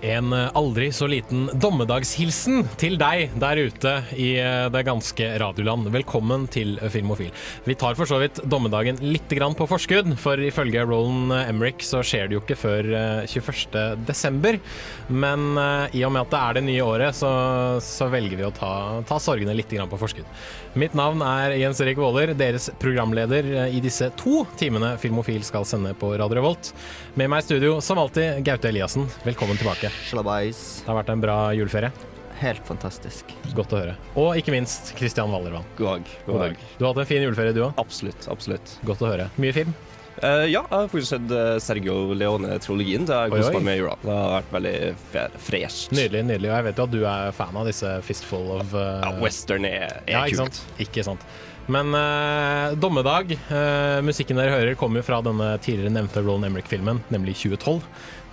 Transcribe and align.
En 0.00 0.32
eh, 0.32 0.50
aldri 0.54 0.92
så 0.94 1.08
liten 1.10 1.48
dommedagshilsen 1.58 2.62
til 2.78 2.94
deg 3.00 3.32
der 3.40 3.58
ute 3.58 3.94
i 4.14 4.28
eh, 4.38 4.68
det 4.70 4.84
ganske 4.86 5.30
radioland. 5.42 5.88
Velkommen 5.90 6.46
til 6.54 6.76
Filmofil. 6.92 7.32
Vi 7.66 7.74
tar 7.78 7.98
for 7.98 8.06
så 8.06 8.20
vidt 8.22 8.38
dommedagen 8.46 9.00
litt 9.02 9.26
på 9.28 9.66
forskudd, 9.68 10.14
for 10.18 10.40
ifølge 10.40 10.84
Roland 10.86 11.32
Emrik 11.32 11.82
så 11.84 12.00
skjer 12.02 12.28
det 12.28 12.38
jo 12.38 12.42
ikke 12.44 12.58
før 12.58 12.88
eh, 12.94 13.26
21. 13.26 14.04
desember. 14.06 14.60
Men 15.08 15.58
eh, 15.58 15.98
i 15.98 16.04
og 16.06 16.14
med 16.14 16.26
at 16.26 16.32
det 16.32 16.42
er 16.44 16.58
det 16.58 16.64
nye 16.68 16.86
året, 16.86 17.18
så, 17.18 17.30
så 17.82 18.08
velger 18.12 18.38
vi 18.38 18.46
å 18.46 18.54
ta, 18.54 18.72
ta 19.08 19.18
sorgene 19.18 19.56
litt 19.56 19.68
på 19.68 20.00
forskudd. 20.00 20.26
Mitt 20.78 20.94
navn 20.94 21.22
er 21.26 21.56
Jens 21.58 21.80
Erik 21.82 21.98
Våler, 21.98 22.32
deres 22.38 22.70
programleder 22.78 23.50
eh, 23.64 23.76
i 23.76 23.82
disse 23.84 24.12
to 24.20 24.44
timene 24.60 24.94
Filmofil 25.00 25.42
skal 25.46 25.66
sende 25.68 25.94
på 25.98 26.14
Radio 26.14 26.38
Revolt. 26.38 26.72
Med 27.18 27.32
meg 27.32 27.42
i 27.42 27.48
studio, 27.48 27.78
som 27.84 27.98
alltid, 27.98 28.44
Gaute 28.46 28.70
Eliassen. 28.70 29.08
Velkommen 29.26 29.58
tilbake. 29.58 29.87
Slabais. 30.08 30.62
Det 30.84 30.90
har 30.90 31.00
vært 31.00 31.12
en 31.14 31.24
bra 31.24 31.38
juleferie. 31.56 31.92
Helt 32.38 32.62
fantastisk. 32.68 33.32
Godt 33.56 33.72
å 33.74 33.80
høre. 33.80 33.94
Og 34.18 34.36
ikke 34.38 34.54
minst 34.54 34.92
Kristian 34.98 35.32
Wallervann. 35.34 35.66
God 35.78 35.88
dag. 35.98 36.12
God 36.28 36.42
dag. 36.44 36.60
Du 36.78 36.84
har 36.86 36.92
hatt 36.94 37.02
en 37.02 37.10
fin 37.10 37.24
juleferie, 37.24 37.54
du 37.56 37.64
òg. 37.66 37.78
Absolutt. 37.82 38.28
absolutt. 38.30 38.76
Godt 38.86 39.02
å 39.02 39.10
høre. 39.10 39.26
Mye 39.42 39.56
film? 39.56 39.74
Uh, 40.18 40.46
ja, 40.50 40.64
jeg 40.64 40.72
har 40.72 40.88
faktisk 40.90 41.12
sett 41.12 41.30
eh, 41.30 41.56
Sergio 41.62 42.14
Leone-trilogien. 42.18 43.04
Det 43.06 43.14
har 43.14 43.30
kost 43.30 43.52
meg 43.54 43.66
med 43.68 43.76
i 43.78 43.82
jula. 43.84 43.92
Det 44.02 44.14
har 44.14 44.32
vært 44.32 44.54
veldig 44.56 44.72
fresh. 45.46 45.92
Nydelig. 45.94 46.24
nydelig. 46.32 46.50
Og 46.50 46.56
jeg 46.56 46.66
vet 46.68 46.80
jo 46.80 46.86
at 46.88 46.94
du 46.94 46.98
er 47.06 47.36
fan 47.36 47.58
av 47.60 47.68
disse 47.70 47.92
Fistful 48.06 48.48
of 48.56 48.74
uh, 48.74 48.88
Ja, 49.04 49.12
western 49.22 49.68
er, 49.68 50.00
er 50.06 50.16
Ja, 50.16 50.24
ikke 50.26 50.42
kult. 50.42 50.58
sant? 50.58 50.82
Ikke 50.86 51.06
sant. 51.06 51.28
Men 51.68 51.92
uh, 51.92 52.72
Dommedag, 52.80 53.34
musikken 54.02 54.38
dere 54.40 54.54
hører, 54.56 54.76
kommer 54.80 55.02
jo 55.02 55.06
fra 55.10 55.18
denne 55.22 55.50
tidligere 55.60 55.92
nevnte 55.92 56.22
Roland 56.24 56.48
Emrik-filmen, 56.48 57.02
nemlig 57.12 57.36
2012. 57.42 57.82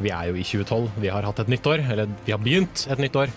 Vi 0.04 0.12
er 0.12 0.30
jo 0.30 0.36
i 0.36 0.44
2012, 0.44 0.90
vi 1.00 1.12
har 1.14 1.24
hatt 1.24 1.40
et 1.40 1.52
nytt 1.52 1.68
år, 1.72 1.84
eller 1.94 2.10
vi 2.26 2.34
har 2.34 2.42
begynt 2.42 2.84
et 2.92 3.02
nytt 3.02 3.16
år. 3.20 3.32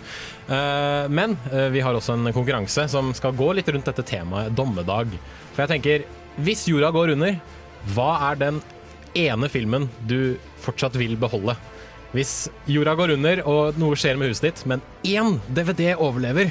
Eh, 0.51 1.05
men 1.13 1.37
eh, 1.53 1.69
vi 1.75 1.83
har 1.85 1.95
også 1.95 2.17
en 2.17 2.33
konkurranse 2.35 2.89
som 2.91 3.13
skal 3.15 3.37
gå 3.39 3.53
litt 3.55 3.71
rundt 3.71 3.87
dette 3.91 4.07
temaet 4.09 4.57
dommedag. 4.59 5.15
For 5.53 5.65
jeg 5.65 5.73
tenker, 5.77 6.07
hvis 6.43 6.67
jorda 6.71 6.91
går 6.95 7.15
under, 7.15 7.39
hva 7.95 8.11
er 8.31 8.41
den 8.43 8.63
ene 9.19 9.51
filmen 9.53 9.87
du 10.11 10.37
fortsatt 10.65 10.99
vil 10.99 11.15
beholde? 11.21 11.55
Hvis 12.17 12.49
jorda 12.67 12.95
går 12.97 13.15
under 13.19 13.43
og 13.47 13.79
noe 13.79 13.97
skjer 13.99 14.19
med 14.19 14.33
huset 14.33 14.49
ditt, 14.49 14.65
men 14.71 14.83
én 15.07 15.37
DVD 15.53 15.93
overlever, 15.95 16.51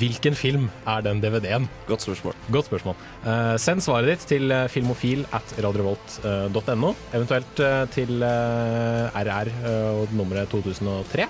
hvilken 0.00 0.36
film 0.36 0.68
er 0.88 1.02
den 1.04 1.20
DVD-en? 1.22 1.68
Godt 1.88 2.02
spørsmål. 2.06 2.36
Godt 2.52 2.70
spørsmål. 2.70 2.96
Uh, 3.24 3.54
send 3.60 3.84
svaret 3.84 4.08
ditt 4.14 4.26
til 4.28 4.52
eh, 4.54 4.68
filmofil 4.72 5.26
at 5.36 5.56
radiovolt.no, 5.60 6.92
eventuelt 7.14 7.60
eh, 7.60 7.82
til 7.94 8.22
uh, 8.24 9.18
RR 9.24 9.50
og 10.00 10.14
nummeret 10.16 10.48
2003. 10.52 11.28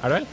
Er 0.00 0.08
det 0.08 0.20
vel? 0.20 0.28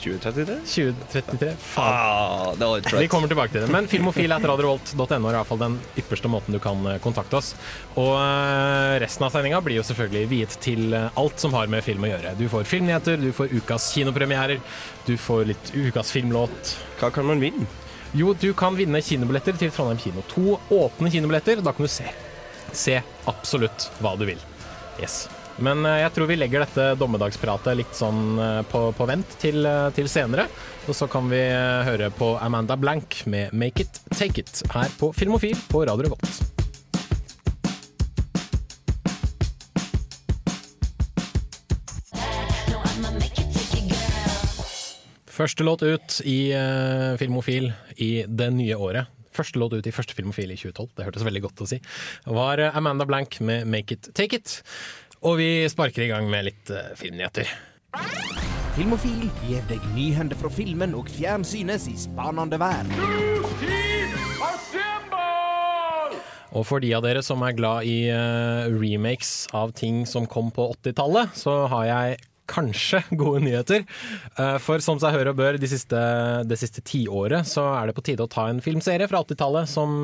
2033? 0.00 0.56
2033? 0.64 1.50
Faen. 1.60 1.94
Ah, 1.94 2.54
det 2.58 2.92
Vi 3.00 3.08
kommer 3.08 3.28
tilbake 3.28 3.52
til 3.52 3.64
det. 3.64 3.70
Men 3.72 3.88
filmofil 3.90 4.32
etter 4.32 4.50
radiorevolt.no 4.50 5.32
er 5.32 5.44
fall 5.48 5.60
den 5.60 5.76
ypperste 6.00 6.30
måten 6.32 6.56
du 6.56 6.60
kan 6.62 6.80
eh, 6.88 7.00
kontakte 7.04 7.38
oss. 7.40 7.52
Og 8.00 8.14
eh, 8.16 8.96
resten 9.04 9.26
av 9.26 9.34
sendinga 9.34 9.60
blir 9.64 9.80
jo 9.80 9.86
selvfølgelig 9.86 10.30
viet 10.32 10.56
til 10.64 10.96
eh, 10.96 11.10
alt 11.20 11.42
som 11.42 11.54
har 11.56 11.70
med 11.72 11.84
film 11.86 12.06
å 12.06 12.12
gjøre. 12.12 12.34
Du 12.40 12.46
får 12.52 12.68
filmnyheter, 12.70 13.20
du 13.20 13.30
får 13.36 13.52
ukas 13.56 13.90
kinopremierer, 13.94 14.62
du 15.06 15.14
får 15.20 15.46
litt 15.52 15.74
ukas 15.76 16.12
filmlåt. 16.14 16.74
Hva 17.00 17.12
kan 17.14 17.28
man 17.28 17.42
vinne? 17.42 17.68
Jo, 18.16 18.32
du 18.34 18.50
kan 18.58 18.74
vinne 18.74 18.98
kinobilletter 19.06 19.58
til 19.58 19.70
Trondheim 19.70 20.00
kino. 20.02 20.24
To 20.34 20.56
åpne 20.74 21.12
kinobilletter. 21.14 21.62
Da 21.62 21.74
kan 21.76 21.86
du 21.86 21.92
se, 21.92 22.08
se 22.74 22.98
absolutt 23.30 23.90
hva 24.02 24.16
du 24.18 24.26
vil. 24.32 24.48
Yes. 24.98 25.28
Men 25.60 25.84
eh, 25.84 26.00
jeg 26.00 26.14
tror 26.16 26.28
vi 26.30 26.38
legger 26.40 26.64
dette 26.64 26.84
dommedagspratet 27.00 27.76
litt 27.76 27.96
sånn 27.96 28.38
eh, 28.40 28.60
på, 28.70 28.86
på 28.96 29.08
vent 29.08 29.36
til, 29.42 29.60
eh, 29.68 29.88
til 29.96 30.08
senere. 30.08 30.48
Og 30.88 30.96
så 30.96 31.06
kan 31.10 31.28
vi 31.30 31.40
høre 31.86 32.08
på 32.16 32.32
Amanda 32.40 32.76
Blank 32.80 33.20
med 33.30 33.52
'Make 33.52 33.84
It 33.84 34.00
Take 34.16 34.40
It' 34.40 34.64
her 34.72 34.88
på 34.98 35.12
Filmofil 35.12 35.58
på 35.68 35.84
Radio 35.84 36.08
Revolt. 36.08 36.40
Første 45.40 45.64
låt 45.64 45.82
ut 45.82 46.18
i 46.28 46.52
uh, 46.52 47.16
Filmofil 47.16 47.70
i 47.96 48.10
det 48.28 48.50
nye 48.52 48.76
året. 48.76 49.08
Første 49.32 49.60
låt 49.62 49.72
ut 49.72 49.86
i 49.88 49.92
første 49.94 50.12
Filmofil 50.12 50.50
i 50.52 50.58
2012, 50.58 50.90
det 50.98 51.06
hørtes 51.06 51.24
veldig 51.24 51.44
godt 51.46 51.62
å 51.64 51.68
si, 51.70 51.78
var 52.28 52.60
Amanda 52.74 53.06
Blank 53.08 53.38
med 53.40 53.64
'Make 53.64 53.96
It 53.96 54.10
Take 54.12 54.36
It'. 54.36 54.58
Og 55.20 55.36
vi 55.36 55.68
sparker 55.68 56.06
i 56.06 56.08
gang 56.08 56.30
med 56.32 56.46
litt 56.46 56.70
uh, 56.72 56.94
filmnyheter. 56.96 57.48
Filmofil 58.72 59.26
gir 59.44 59.64
deg 59.68 59.82
nyhender 59.92 60.38
fra 60.38 60.48
filmen 60.54 60.94
og 60.96 61.10
fjernsynets 61.12 61.90
i 61.90 61.96
spanende 62.00 62.56
verden. 62.60 62.94
Og 66.56 66.64
for 66.66 66.82
de 66.82 66.94
av 66.96 67.04
dere 67.04 67.20
som 67.22 67.44
er 67.44 67.58
glad 67.58 67.84
i 67.86 68.08
uh, 68.08 68.64
remakes 68.72 69.44
av 69.52 69.76
ting 69.76 70.06
som 70.08 70.24
kom 70.24 70.48
på 70.54 70.70
80-tallet, 70.78 71.36
så 71.36 71.60
har 71.70 71.86
jeg 71.90 72.18
kanskje 72.50 73.02
gode 73.20 73.44
nyheter. 73.44 73.84
Eh, 74.34 74.56
for 74.58 74.82
som 74.82 74.98
seg 74.98 75.14
hør 75.14 75.28
og 75.30 75.36
bør 75.38 75.60
de 75.60 75.68
siste, 75.70 76.00
det 76.50 76.58
siste 76.58 76.82
tiåret, 76.82 77.46
så 77.46 77.68
er 77.76 77.86
det 77.86 77.94
på 77.94 78.02
tide 78.08 78.24
å 78.24 78.32
ta 78.32 78.48
en 78.50 78.58
filmserie 78.64 79.06
fra 79.06 79.20
80-tallet 79.22 79.70
som 79.70 80.00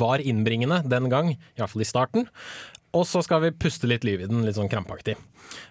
var 0.00 0.18
innbringende 0.18 0.80
den 0.90 1.06
gang, 1.12 1.30
i 1.36 1.62
hvert 1.62 1.70
fall 1.70 1.84
i 1.84 1.86
starten. 1.86 2.26
Og 2.96 3.04
så 3.06 3.20
skal 3.22 3.38
vi 3.44 3.52
puste 3.54 3.86
litt 3.86 4.02
liv 4.06 4.24
i 4.24 4.26
den, 4.26 4.40
litt 4.42 4.56
sånn 4.56 4.70
krampaktig. 4.70 5.14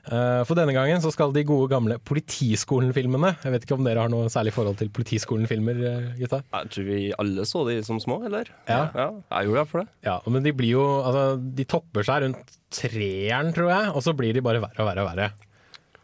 Eh, 0.07 0.41
For 0.47 0.55
denne 0.55 0.71
gangen 0.75 1.01
så 1.03 1.11
skal 1.11 1.33
de 1.35 1.43
gode 1.47 1.69
gamle 1.71 1.95
Politiskolen-filmene 2.03 3.29
Jeg 3.45 3.53
vet 3.53 3.63
ikke 3.63 3.77
om 3.77 3.85
dere 3.87 4.01
har 4.03 4.11
noe 4.11 4.27
særlig 4.31 4.51
forhold 4.55 4.79
til 4.79 4.89
Politiskolen-filmer, 4.95 5.81
eh, 5.89 6.07
gutta? 6.19 6.41
Jeg 6.55 6.71
tror 6.73 6.87
vi 6.87 6.99
alle 7.19 7.45
så 7.47 7.65
de 7.67 7.77
som 7.87 7.99
små, 8.03 8.21
eller? 8.27 8.51
Ja. 8.67 8.87
jeg 8.95 9.49
gjorde 9.49 9.63
det 9.63 9.71
for 9.71 9.83
det. 9.83 9.87
Ja, 10.07 10.17
men 10.27 10.47
de 10.47 10.55
blir 10.55 10.73
jo 10.77 10.85
Altså, 10.99 11.25
de 11.59 11.67
topper 11.67 12.07
seg 12.07 12.23
rundt 12.23 12.57
treeren, 12.75 13.53
tror 13.55 13.71
jeg, 13.71 13.91
og 13.95 14.03
så 14.05 14.15
blir 14.15 14.35
de 14.35 14.43
bare 14.45 14.63
verre 14.63 14.83
og 14.83 14.89
verre 14.91 15.03
og 15.05 15.11
verre. 15.11 15.29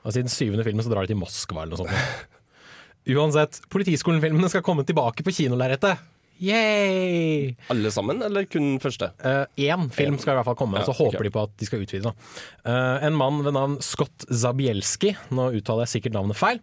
Og 0.05 0.13
siden 0.15 0.31
syvende 0.31 0.65
filmen 0.67 0.83
så 0.85 0.91
drar 0.91 1.07
de 1.07 1.13
til 1.13 1.19
Moskva 1.21 1.63
eller 1.63 1.75
noe 1.75 1.85
sånt. 1.85 2.35
Uansett, 3.15 3.61
Politiskolen-filmene 3.71 4.49
skal 4.51 4.63
komme 4.65 4.83
tilbake 4.87 5.23
på 5.25 5.33
kinolerretet. 5.35 6.01
Yay! 6.44 7.53
Alle 7.72 7.91
sammen, 7.94 8.19
eller 8.25 8.47
kun 8.50 8.75
første? 8.84 9.07
Én 9.56 9.88
film 9.96 10.18
skal 10.19 10.34
i 10.34 10.40
hvert 10.40 10.50
fall 10.50 10.57
komme, 10.59 10.81
ja, 10.81 10.88
så 10.88 10.96
håper 10.97 11.22
okay. 11.22 11.28
de 11.29 11.34
på 11.35 11.44
at 11.47 11.53
de 11.62 11.68
skal 11.69 11.85
utvide. 11.85 12.12
Eh, 12.68 13.06
en 13.07 13.16
mann 13.16 13.40
ved 13.46 13.56
navn 13.56 13.78
Scott 13.85 14.28
Zabielski, 14.28 15.13
nå 15.35 15.50
uttaler 15.56 15.85
jeg 15.85 15.97
sikkert 15.97 16.18
navnet 16.18 16.40
feil, 16.40 16.59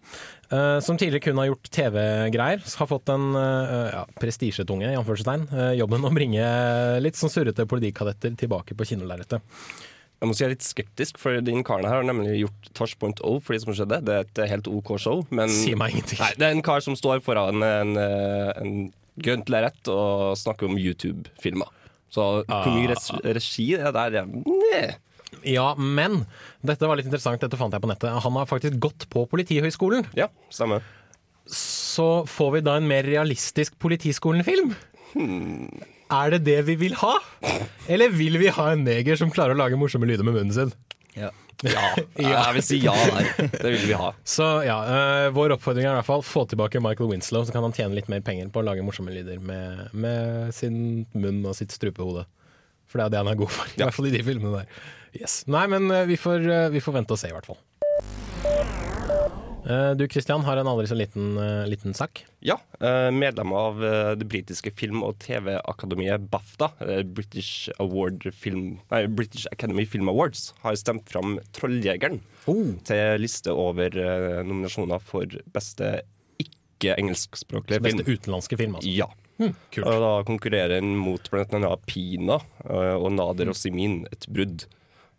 uh, 0.53 0.78
som 0.84 0.99
tidligere 1.00 1.25
kun 1.25 1.41
har 1.41 1.49
gjort 1.49 1.71
TV-greier, 1.72 2.66
har 2.82 2.91
fått 2.91 3.06
den 3.09 3.31
uh, 3.38 3.88
ja, 3.94 4.03
prestisjetunge 4.21 4.91
i 4.91 4.99
anførselstegn, 4.99 5.49
eh, 5.56 5.72
jobben 5.81 6.05
å 6.05 6.12
bringe 6.12 6.44
litt 7.03 7.19
sånn 7.19 7.32
surrete 7.32 7.66
politikadetter 7.71 8.37
tilbake 8.44 8.77
på 8.77 8.93
kinolerretet. 8.93 9.41
Jeg 10.22 10.31
må 10.31 10.34
si 10.38 10.44
jeg 10.44 10.53
er 10.53 10.53
litt 10.53 10.62
skeptisk, 10.62 11.16
for 11.19 11.43
din 11.43 11.65
karen 11.66 11.88
her 11.88 11.99
har 11.99 12.05
nemlig 12.06 12.44
gjort 12.44 12.69
Tosh.0 12.78 13.41
for 13.43 13.56
de 13.56 13.59
som 13.59 13.75
skjedde. 13.75 13.97
Det 14.06 14.15
er 14.15 14.28
et 14.28 14.41
helt 14.53 14.69
OK 14.71 14.93
show, 15.03 15.25
men 15.34 15.50
Si 15.50 15.72
meg 15.75 15.97
ingenting. 15.97 16.21
Nei, 16.22 16.28
det 16.38 16.47
er 16.47 16.55
en 16.55 16.62
kar 16.62 16.84
som 16.84 16.94
står 16.94 17.25
foran 17.27 17.59
en, 17.66 17.97
eh, 17.99 18.53
en 18.62 18.77
grønt 19.21 19.50
lerret 19.53 19.93
og 19.93 20.33
snakker 20.41 20.69
om 20.71 20.78
YouTube-filmer. 20.81 21.69
Så 22.12 22.27
hvor 22.44 22.73
mye 22.75 22.91
res 22.93 23.09
regi 23.25 23.70
det 23.76 23.87
er 23.88 23.97
der, 23.97 24.20
jeg 24.20 24.44
Nei. 24.44 24.85
Ja, 25.49 25.70
men 25.81 26.26
dette 26.61 26.85
var 26.85 26.99
litt 26.99 27.09
interessant, 27.09 27.41
dette 27.41 27.56
fant 27.56 27.73
jeg 27.73 27.82
på 27.82 27.88
nettet. 27.88 28.12
Han 28.25 28.37
har 28.37 28.49
faktisk 28.50 28.76
gått 28.82 29.06
på 29.12 29.25
Politihøgskolen. 29.31 30.05
Ja, 30.19 30.29
stemmer. 30.53 30.85
Så 31.49 32.25
får 32.29 32.50
vi 32.56 32.64
da 32.69 32.76
en 32.79 32.88
mer 32.88 33.09
realistisk 33.09 33.79
Politiskolen-film? 33.82 34.75
Er 36.12 36.35
det 36.35 36.43
det 36.44 36.58
vi 36.69 36.76
vil 36.85 36.94
ha? 37.00 37.15
Eller 37.88 38.12
vil 38.12 38.37
vi 38.43 38.53
ha 38.53 38.69
en 38.75 38.85
neger 38.85 39.17
som 39.19 39.32
klarer 39.32 39.56
å 39.56 39.62
lage 39.62 39.81
morsomme 39.81 40.08
lyder 40.08 40.26
med 40.29 40.37
munnen 40.37 40.53
sin? 40.55 40.75
Ja. 41.17 41.32
Ja, 41.66 41.84
jeg 42.19 42.54
vil 42.56 42.64
si 42.66 42.78
ja 42.82 42.94
der. 42.96 43.28
Det 43.52 43.70
vil 43.70 43.84
vi 43.90 43.96
ha. 43.99 44.10
Så 44.26 44.46
ja, 44.66 44.78
øh, 44.82 45.28
vår 45.37 45.56
oppfordring 45.56 45.87
er 45.87 45.94
i 45.94 45.99
hvert 46.00 46.08
fall 46.08 46.25
få 46.26 46.44
tilbake 46.50 46.82
Michael 46.82 47.12
Winslow, 47.12 47.44
så 47.46 47.54
kan 47.54 47.66
han 47.66 47.75
tjene 47.76 47.96
litt 47.99 48.10
mer 48.12 48.25
penger 48.26 48.50
på 48.52 48.62
å 48.62 48.66
lage 48.66 48.84
morsomme 48.87 49.14
lyder 49.14 49.40
med, 49.43 49.88
med 49.94 50.52
sin 50.56 51.04
munn 51.14 51.43
og 51.46 51.56
sitt 51.58 51.75
strupehode. 51.75 52.26
For 52.90 53.00
det 53.00 53.06
er 53.06 53.14
det 53.14 53.22
han 53.22 53.32
er 53.32 53.40
god 53.40 53.54
for, 53.54 53.72
i 53.72 53.84
hvert 53.84 53.96
fall 53.96 54.10
i 54.10 54.14
de 54.16 54.25
filmene 54.26 54.62
der. 54.62 54.87
Yes. 55.16 55.43
Nei, 55.50 55.66
men 55.70 55.90
øh, 55.90 56.06
vi 56.10 56.19
får, 56.20 56.49
øh, 56.49 56.70
vi 56.75 56.82
får 56.84 56.99
vente 57.00 57.16
og 57.16 57.22
se, 57.22 57.31
i 57.31 57.37
hvert 57.37 57.49
fall. 57.52 58.81
Eh, 59.64 59.93
Du 59.94 60.09
Christian 60.11 60.43
har 60.44 60.56
en 60.59 60.67
aldri 60.67 60.87
så 60.91 60.97
liten, 60.99 61.37
eh, 61.38 61.67
liten 61.70 61.94
sak. 61.94 62.25
Ja, 62.43 62.56
eh, 62.81 63.11
medlem 63.14 63.53
av 63.55 63.79
det 64.19 64.26
britiske 64.29 64.73
film- 64.75 65.03
og 65.05 65.19
TV-akademiet 65.23 66.29
BAFTA, 66.31 66.73
British, 67.14 67.69
Award 67.79 68.26
Film, 68.35 68.81
nei, 68.91 69.06
British 69.06 69.47
Academy 69.53 69.85
Film 69.87 70.09
Awards, 70.09 70.53
har 70.62 70.75
stemt 70.75 71.09
fram 71.09 71.38
'Trolljegeren' 71.53 72.20
Oh. 72.49 72.73
til 72.82 73.19
liste 73.20 73.49
over 73.55 73.91
nominasjoner 74.43 75.00
for 75.00 75.26
beste 75.53 76.03
ikke-engelskspråklige 76.41 77.81
film. 77.82 77.99
Beste 77.99 78.05
utenlandske 78.19 78.58
film, 78.58 78.75
altså. 78.76 78.97
Ja. 78.97 79.06
Kult. 79.73 79.87
Og 79.87 80.00
da 80.00 80.23
konkurrerer 80.25 80.69
den 80.81 80.97
mot 80.97 81.29
bl.a. 81.31 81.76
Pina 81.87 82.38
og 82.69 83.12
Nader 83.12 83.49
og 83.49 83.56
Simin, 83.56 84.06
et 84.12 84.26
brudd. 84.29 84.67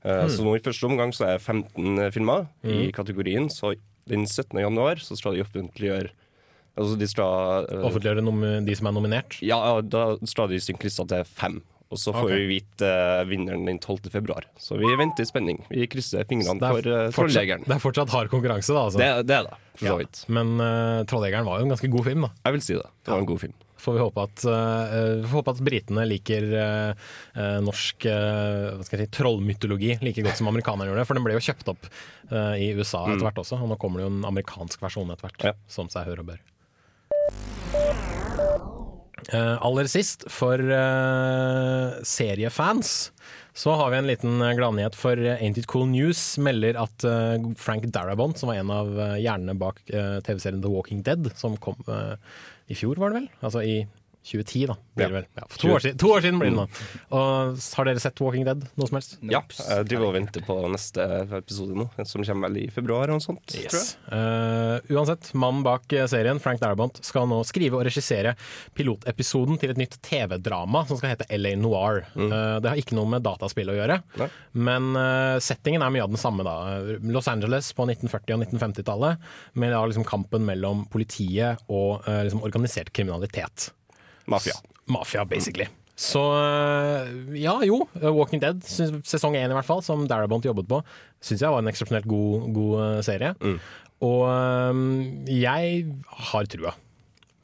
Mm. 0.06 0.30
Så 0.30 0.44
nå 0.44 0.56
i 0.56 0.60
første 0.60 0.84
omgang 0.86 1.12
så 1.13 1.25
er 1.28 1.38
det 1.38 1.42
15 1.42 2.12
filmer 2.12 2.48
i 2.63 2.92
kategorien, 2.92 3.48
så 3.50 3.75
den 4.09 4.27
17. 4.27 4.59
januar 4.59 5.01
så 5.03 5.17
skal 5.19 5.38
de 5.38 5.45
offentliggjøre 5.45 6.11
Altså 6.73 6.95
de 6.97 7.05
skal 7.05 7.67
uh, 7.69 7.83
Offentliggjøre 7.85 8.23
de 8.65 8.73
som 8.73 8.88
er 8.89 8.94
nominert. 8.95 9.35
Ja, 9.45 9.59
da 9.85 10.15
skal 10.25 10.50
de 10.50 10.57
synke 10.57 10.88
lista 10.88 11.05
til 11.05 11.27
fem. 11.29 11.59
Og 11.94 12.00
så 12.01 12.09
får 12.15 12.25
okay. 12.25 12.39
vi 12.41 12.55
vite 12.55 12.89
uh, 12.89 13.21
vinneren 13.29 13.67
den 13.69 13.77
12. 13.77 14.09
februar. 14.09 14.47
Så 14.57 14.79
vi 14.81 14.89
venter 14.97 15.21
i 15.21 15.29
spenning. 15.29 15.59
Vi 15.69 15.85
krysser 15.91 16.25
fingrene 16.29 16.57
for 16.57 16.89
uh, 16.89 17.03
Trolljegeren. 17.13 17.67
det 17.67 17.75
er 17.75 17.83
fortsatt 17.83 18.13
hard 18.15 18.31
konkurranse, 18.33 18.73
da. 18.73 18.88
Altså. 18.88 19.01
Det, 19.01 19.09
det 19.29 19.35
er 19.38 19.51
det, 19.51 19.59
for 19.77 19.91
så 19.91 20.00
Ja. 20.01 20.07
Men 20.39 20.55
uh, 20.57 21.03
'Trolljegeren' 21.05 21.45
var 21.45 21.61
jo 21.61 21.67
en 21.67 21.75
ganske 21.75 21.91
god 21.94 22.09
film, 22.09 22.25
da. 22.25 22.33
Jeg 22.47 22.57
vil 22.57 22.65
si 22.65 22.79
det. 22.79 22.89
Det 23.05 23.13
var 23.13 23.21
en 23.21 23.29
god 23.29 23.44
film. 23.45 23.53
Får 23.83 23.97
vi 23.97 24.03
håpe 24.03 24.24
at, 24.24 24.45
uh, 24.47 25.24
får 25.27 25.41
håpe 25.41 25.53
at 25.57 25.63
britene 25.68 26.06
liker 26.07 26.45
eh, 26.56 27.57
norsk 27.63 28.07
uh, 28.07 28.77
hva 28.77 28.85
skal 28.88 29.01
jeg 29.01 29.09
si, 29.09 29.15
trollmytologi 29.18 29.97
like 30.06 30.24
godt 30.24 30.39
som 30.39 30.47
amerikanerne 30.51 30.88
gjør 30.88 31.01
det. 31.01 31.07
For 31.09 31.19
den 31.19 31.25
ble 31.25 31.35
jo 31.35 31.44
kjøpt 31.44 31.74
opp 31.74 31.89
i 32.33 32.71
USA 32.74 33.03
etter 33.12 33.27
hvert 33.27 33.41
også, 33.44 33.59
og 33.62 33.69
nå 33.69 33.75
kommer 33.77 34.00
det 34.00 34.07
jo 34.07 34.13
en 34.13 34.24
amerikansk 34.25 34.81
versjon 34.81 35.12
etter 35.13 35.27
hvert. 35.27 35.44
Ja. 35.51 35.53
Som 35.69 35.89
seg 35.91 36.07
hør 36.07 36.24
og 36.24 36.31
bør. 36.31 36.39
Aller 39.68 39.89
sist, 39.91 40.25
for 40.33 40.63
seriefans, 42.07 43.12
så 43.53 43.75
har 43.77 43.91
vi 43.94 44.00
en 44.00 44.09
liten 44.09 44.41
gladnyhet. 44.57 44.97
For 44.97 45.19
Ain't 45.36 45.59
It 45.62 45.69
Cool 45.69 45.91
News 45.91 46.24
melder 46.41 46.79
at 46.81 47.06
Frank 47.62 47.86
Darabont, 47.94 48.39
som 48.39 48.50
var 48.50 48.63
en 48.63 48.74
av 48.74 48.95
hjernene 49.19 49.59
bak 49.59 49.83
TV-serien 49.91 50.63
The 50.63 50.74
Walking 50.74 51.03
Dead, 51.06 51.29
som 51.38 51.59
kom 51.62 51.83
i 52.74 52.80
fjor, 52.80 53.00
var 53.00 53.14
det 53.14 53.22
vel? 53.22 53.30
Altså 53.46 53.62
i 53.64 53.84
2010, 54.24 54.68
da. 54.72 54.75
Blir 54.96 55.10
det 55.10 55.16
vel. 55.18 55.25
Ja, 55.36 55.46
for 55.50 55.60
to, 55.60 55.70
år 55.75 55.84
siden, 55.84 55.98
to 56.00 56.10
år 56.14 56.24
siden 56.24 56.40
blir 56.40 56.52
det 56.52 56.56
nå. 56.56 56.66
Og 57.18 57.64
har 57.78 57.88
dere 57.90 58.02
sett 58.04 58.22
Walking 58.24 58.46
Dead, 58.48 58.62
noe 58.80 58.88
som 58.90 58.98
helst? 59.00 59.18
Ja, 59.25 59.42
jeg 59.44 59.88
driver 59.90 60.10
og 60.10 60.16
venter 60.16 60.46
på 60.46 60.56
neste 60.72 61.08
episode 61.40 61.75
nå, 61.78 61.88
som 62.08 62.24
kommer 62.24 62.48
vel 62.48 62.62
i 62.62 62.66
februar 62.72 63.08
eller 63.08 63.20
noe 63.20 63.25
sånt. 63.25 63.44
tror 63.50 63.66
jeg. 63.66 63.74
Yes. 63.74 63.98
Eh, 64.08 64.94
uansett, 64.96 65.31
mannen 65.36 65.66
bak 65.66 65.92
eh, 65.98 66.08
serien, 66.12 66.40
Frank 66.44 66.62
Darabont, 66.64 67.02
skal 67.04 67.28
nå 67.30 67.42
skrive 67.48 67.80
og 67.80 67.86
regissere 67.88 68.36
pilotepisoden 68.78 69.60
til 69.62 69.74
et 69.74 69.81
nytt 69.81 70.00
TV-drama 70.06 70.86
som 70.88 71.00
skal 71.00 71.16
hete 71.16 71.28
LA 71.36 71.56
Noir. 71.60 72.06
Eh, 72.16 72.56
det 72.64 72.72
har 72.72 72.80
ikke 72.80 72.98
noe 73.00 73.12
med 73.18 73.25
dataspill 73.28 73.74
å 73.74 73.78
gjøre, 73.78 74.00
Nei. 74.22 74.31
men 74.66 74.92
uh, 74.96 75.42
settingen 75.44 75.84
er 75.84 75.92
mye 75.94 76.06
av 76.06 76.14
den 76.14 76.22
samme. 76.22 76.48
da. 76.48 76.56
Los 77.14 77.28
Angeles 77.31 77.74
på 77.75 77.88
1940- 77.90 78.38
og 78.38 78.48
1950-tallet, 78.48 79.30
med 79.60 79.74
da 79.74 79.84
liksom 79.90 80.08
kampen 80.08 80.46
mellom 80.48 80.88
politiet 80.94 81.64
og 81.68 82.06
liksom 82.06 82.44
organisert 82.46 82.92
kriminalitet. 82.96 83.72
Mafia. 84.30 84.58
Mafia, 84.92 85.25
basically. 85.25 85.68
Så 86.00 86.20
øh, 86.20 87.34
ja, 87.38 87.54
jo. 87.68 87.84
Walking 88.02 88.42
Dead, 88.42 88.64
sesong 88.66 89.38
én 89.38 89.52
i 89.52 89.58
hvert 89.58 89.68
fall, 89.68 89.84
som 89.86 90.08
Darabont 90.10 90.46
jobbet 90.46 90.68
på, 90.70 90.81
syns 91.24 91.44
jeg 91.46 91.54
var 91.54 91.62
en 91.62 91.70
eksepsjonelt 91.72 92.10
god, 92.10 92.48
god 92.56 93.04
serie. 93.06 93.36
serie. 93.38 93.60
Og 94.04 95.30
jeg 95.31 95.86
har 96.30 96.50
trua 96.52 96.74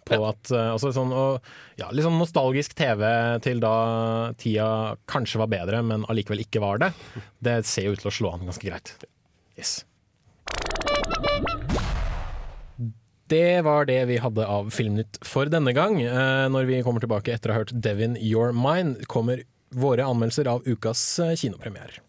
på 0.09 0.19
at 0.25 0.51
øh, 0.53 0.71
altså 0.73 0.91
sånn, 0.95 1.11
og, 1.13 1.45
ja, 1.79 1.89
Litt 1.93 2.05
sånn 2.05 2.17
nostalgisk 2.19 2.73
TV 2.77 3.03
til 3.45 3.61
da 3.63 3.73
tida 4.41 4.69
kanskje 5.09 5.41
var 5.43 5.51
bedre, 5.51 5.83
men 5.85 6.07
allikevel 6.09 6.43
ikke 6.45 6.63
var 6.63 6.81
det. 6.81 6.91
Det 7.45 7.59
ser 7.69 7.89
jo 7.89 7.95
ut 7.95 8.03
til 8.03 8.11
å 8.11 8.15
slå 8.15 8.33
an 8.33 8.47
ganske 8.49 8.65
greit. 8.65 8.95
Yes. 9.59 9.83
Det 13.29 13.61
var 13.61 13.85
det 13.85 13.99
vi 14.09 14.17
hadde 14.17 14.45
av 14.49 14.71
Filmnytt 14.73 15.19
for 15.21 15.49
denne 15.53 15.73
gang. 15.77 15.99
Eh, 16.01 16.47
når 16.49 16.65
vi 16.65 16.81
kommer 16.85 17.03
tilbake 17.03 17.35
etter 17.35 17.51
å 17.51 17.57
ha 17.57 17.61
hørt 17.61 17.73
Devin 17.77 18.17
Your 18.17 18.55
Mind, 18.57 19.03
kommer 19.11 19.43
våre 19.69 20.07
anmeldelser 20.09 20.49
av 20.49 20.65
ukas 20.65 21.03
eh, 21.21 21.35
kinopremierer. 21.37 21.99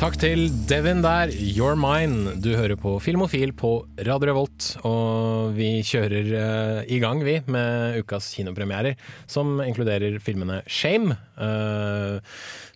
Takk 0.00 0.14
til 0.16 0.46
Devin 0.64 1.02
der, 1.04 1.28
You're 1.28 1.76
Mine. 1.76 2.38
Du 2.40 2.54
hører 2.56 2.72
på 2.80 2.94
Filmofil 3.04 3.50
på 3.52 3.82
Radio 4.00 4.30
Revolt, 4.30 4.68
og 4.88 5.50
vi 5.52 5.82
kjører 5.84 6.30
uh, 6.32 6.78
i 6.88 6.96
gang, 7.02 7.20
vi, 7.20 7.34
med 7.44 7.98
ukas 8.00 8.30
kinopremierer, 8.32 8.96
som 9.28 9.60
inkluderer 9.60 10.16
filmene 10.24 10.62
Shame 10.64 11.18
Uh, 11.40 12.16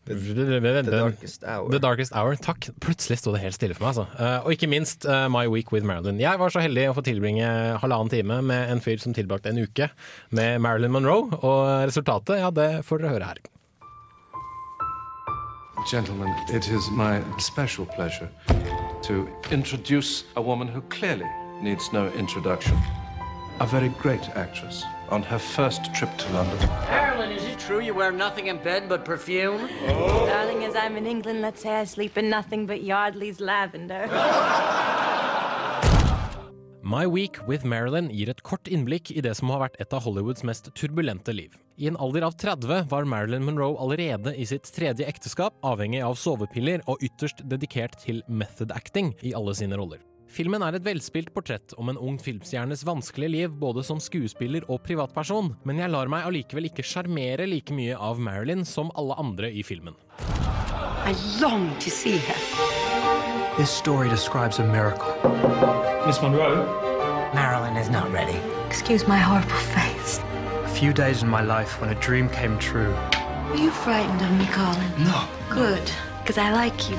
The 0.04 0.84
Darkest 0.90 1.44
Hour. 1.48 1.70
The 1.72 1.80
Darkest 1.80 2.12
Hour. 2.12 2.36
Takk. 2.44 2.68
Plutselig 2.84 3.18
sto 3.22 3.32
det 3.32 3.40
helt 3.40 3.56
stille 3.56 3.76
for 3.76 3.86
meg, 3.86 3.94
altså. 3.94 4.04
Uh, 4.20 4.44
og 4.44 4.52
ikke 4.52 4.68
minst 4.68 5.08
uh, 5.08 5.24
My 5.32 5.46
Week 5.48 5.72
with 5.72 5.88
Marilyn. 5.88 6.20
Jeg 6.20 6.40
var 6.40 6.52
så 6.52 6.60
heldig 6.64 6.90
å 6.90 6.98
få 6.98 7.04
tilbringe 7.08 7.48
halvannen 7.80 8.12
time 8.12 8.42
med 8.44 8.68
en 8.72 8.84
fyr 8.84 9.00
som 9.00 9.16
tilbrakte 9.16 9.52
en 9.52 9.64
uke 9.64 9.88
med 10.36 10.60
Marilyn 10.64 10.92
Monroe, 10.92 11.40
og 11.40 11.88
resultatet, 11.88 12.40
ja, 12.44 12.52
det 12.52 12.70
får 12.84 13.00
dere 13.00 13.16
høre 13.16 13.32
her. 13.32 13.44
Gentlemen, 15.86 16.34
it 16.48 16.70
is 16.70 16.90
my 16.90 17.22
special 17.38 17.84
pleasure 17.84 18.30
to 19.02 19.28
introduce 19.50 20.24
a 20.34 20.40
woman 20.40 20.66
who 20.66 20.80
clearly 20.82 21.28
needs 21.60 21.92
no 21.92 22.08
introduction. 22.12 22.78
A 23.60 23.66
very 23.66 23.90
great 23.90 24.26
actress 24.30 24.82
on 25.10 25.22
her 25.22 25.38
first 25.38 25.94
trip 25.94 26.16
to 26.16 26.32
London. 26.32 26.58
Marilyn, 26.88 27.32
is 27.32 27.44
it 27.44 27.58
true 27.58 27.80
you 27.80 27.92
wear 27.92 28.10
nothing 28.12 28.46
in 28.46 28.56
bed 28.62 28.88
but 28.88 29.04
perfume? 29.04 29.68
Oh. 29.88 30.26
Darling, 30.26 30.64
as 30.64 30.74
I'm 30.74 30.96
in 30.96 31.06
England, 31.06 31.42
let's 31.42 31.60
say 31.60 31.76
I 31.76 31.84
sleep 31.84 32.16
in 32.16 32.30
nothing 32.30 32.64
but 32.64 32.82
Yardley's 32.82 33.38
lavender. 33.38 34.06
My 36.82 37.06
Week 37.06 37.36
with 37.46 37.64
Marilyn 37.64 38.08
gir 38.08 38.30
et 38.30 38.42
kort 38.42 38.68
innblikk 38.68 39.12
i 39.12 39.20
det 39.20 39.36
som 39.36 39.52
har 39.52 39.60
vært 39.66 39.76
et 39.80 39.92
av 39.92 40.02
Hollywoods 40.04 40.44
mest 40.48 40.72
turbulente 40.74 41.32
liv. 41.32 41.52
I 41.76 41.88
en 41.88 41.96
alder 41.96 42.22
av 42.22 42.32
30 42.38 42.84
var 42.86 43.04
Marilyn 43.04 43.44
Monroe 43.44 43.78
allerede 43.82 44.34
i 44.38 44.46
sitt 44.46 44.68
tredje 44.74 45.06
ekteskap 45.10 45.56
avhengig 45.66 46.04
av 46.06 46.14
sovepiller 46.14 46.84
og 46.86 47.02
ytterst 47.02 47.42
dedikert 47.50 47.96
til 47.98 48.20
method 48.28 48.70
acting 48.70 49.10
i 49.26 49.32
alle 49.34 49.54
sine 49.58 49.74
roller. 49.80 49.98
Filmen 50.30 50.62
er 50.66 50.78
et 50.78 50.86
velspilt 50.86 51.32
portrett 51.34 51.74
om 51.78 51.90
en 51.90 51.98
ung 51.98 52.14
filmstjernes 52.22 52.84
vanskelige 52.86 53.32
liv 53.32 53.56
både 53.58 53.82
som 53.86 54.00
skuespiller 54.02 54.66
og 54.70 54.82
privatperson, 54.86 55.52
men 55.66 55.82
jeg 55.82 55.90
lar 55.90 56.10
meg 56.10 56.26
allikevel 56.26 56.70
ikke 56.70 56.86
sjarmere 56.86 57.46
like 57.50 57.74
mye 57.74 57.98
av 57.98 58.22
Marilyn 58.22 58.62
som 58.66 58.94
alle 58.94 59.18
andre 59.18 59.50
i 59.50 59.66
filmen. 59.66 59.98
I 61.04 61.14
long 61.42 61.68
to 61.82 61.90
see 61.90 62.18
her. 62.18 62.38
This 63.58 63.70
story 63.70 64.08
describes 64.08 64.58
a 64.58 64.64
miracle. 64.64 65.10
Miss 66.06 66.22
Monroe? 66.22 66.62
Marilyn 67.34 67.76
is 67.76 67.90
not 67.90 68.10
ready. 68.12 68.38
Excuse 68.66 69.06
my 69.06 69.18
horrible 69.18 69.62
face. 69.74 69.93
A 70.74 70.76
few 70.76 70.92
days 70.92 71.22
in 71.22 71.28
my 71.28 71.40
life 71.40 71.80
when 71.80 71.90
a 71.96 72.00
dream 72.00 72.28
came 72.28 72.58
true. 72.58 72.92
Are 73.50 73.56
you 73.56 73.70
frightened 73.70 74.22
of 74.22 74.30
me, 74.38 74.46
Colin? 74.46 74.90
No. 74.98 75.20
Good, 75.48 75.90
because 76.20 76.36
I 76.36 76.50
like 76.50 76.90
you. 76.90 76.98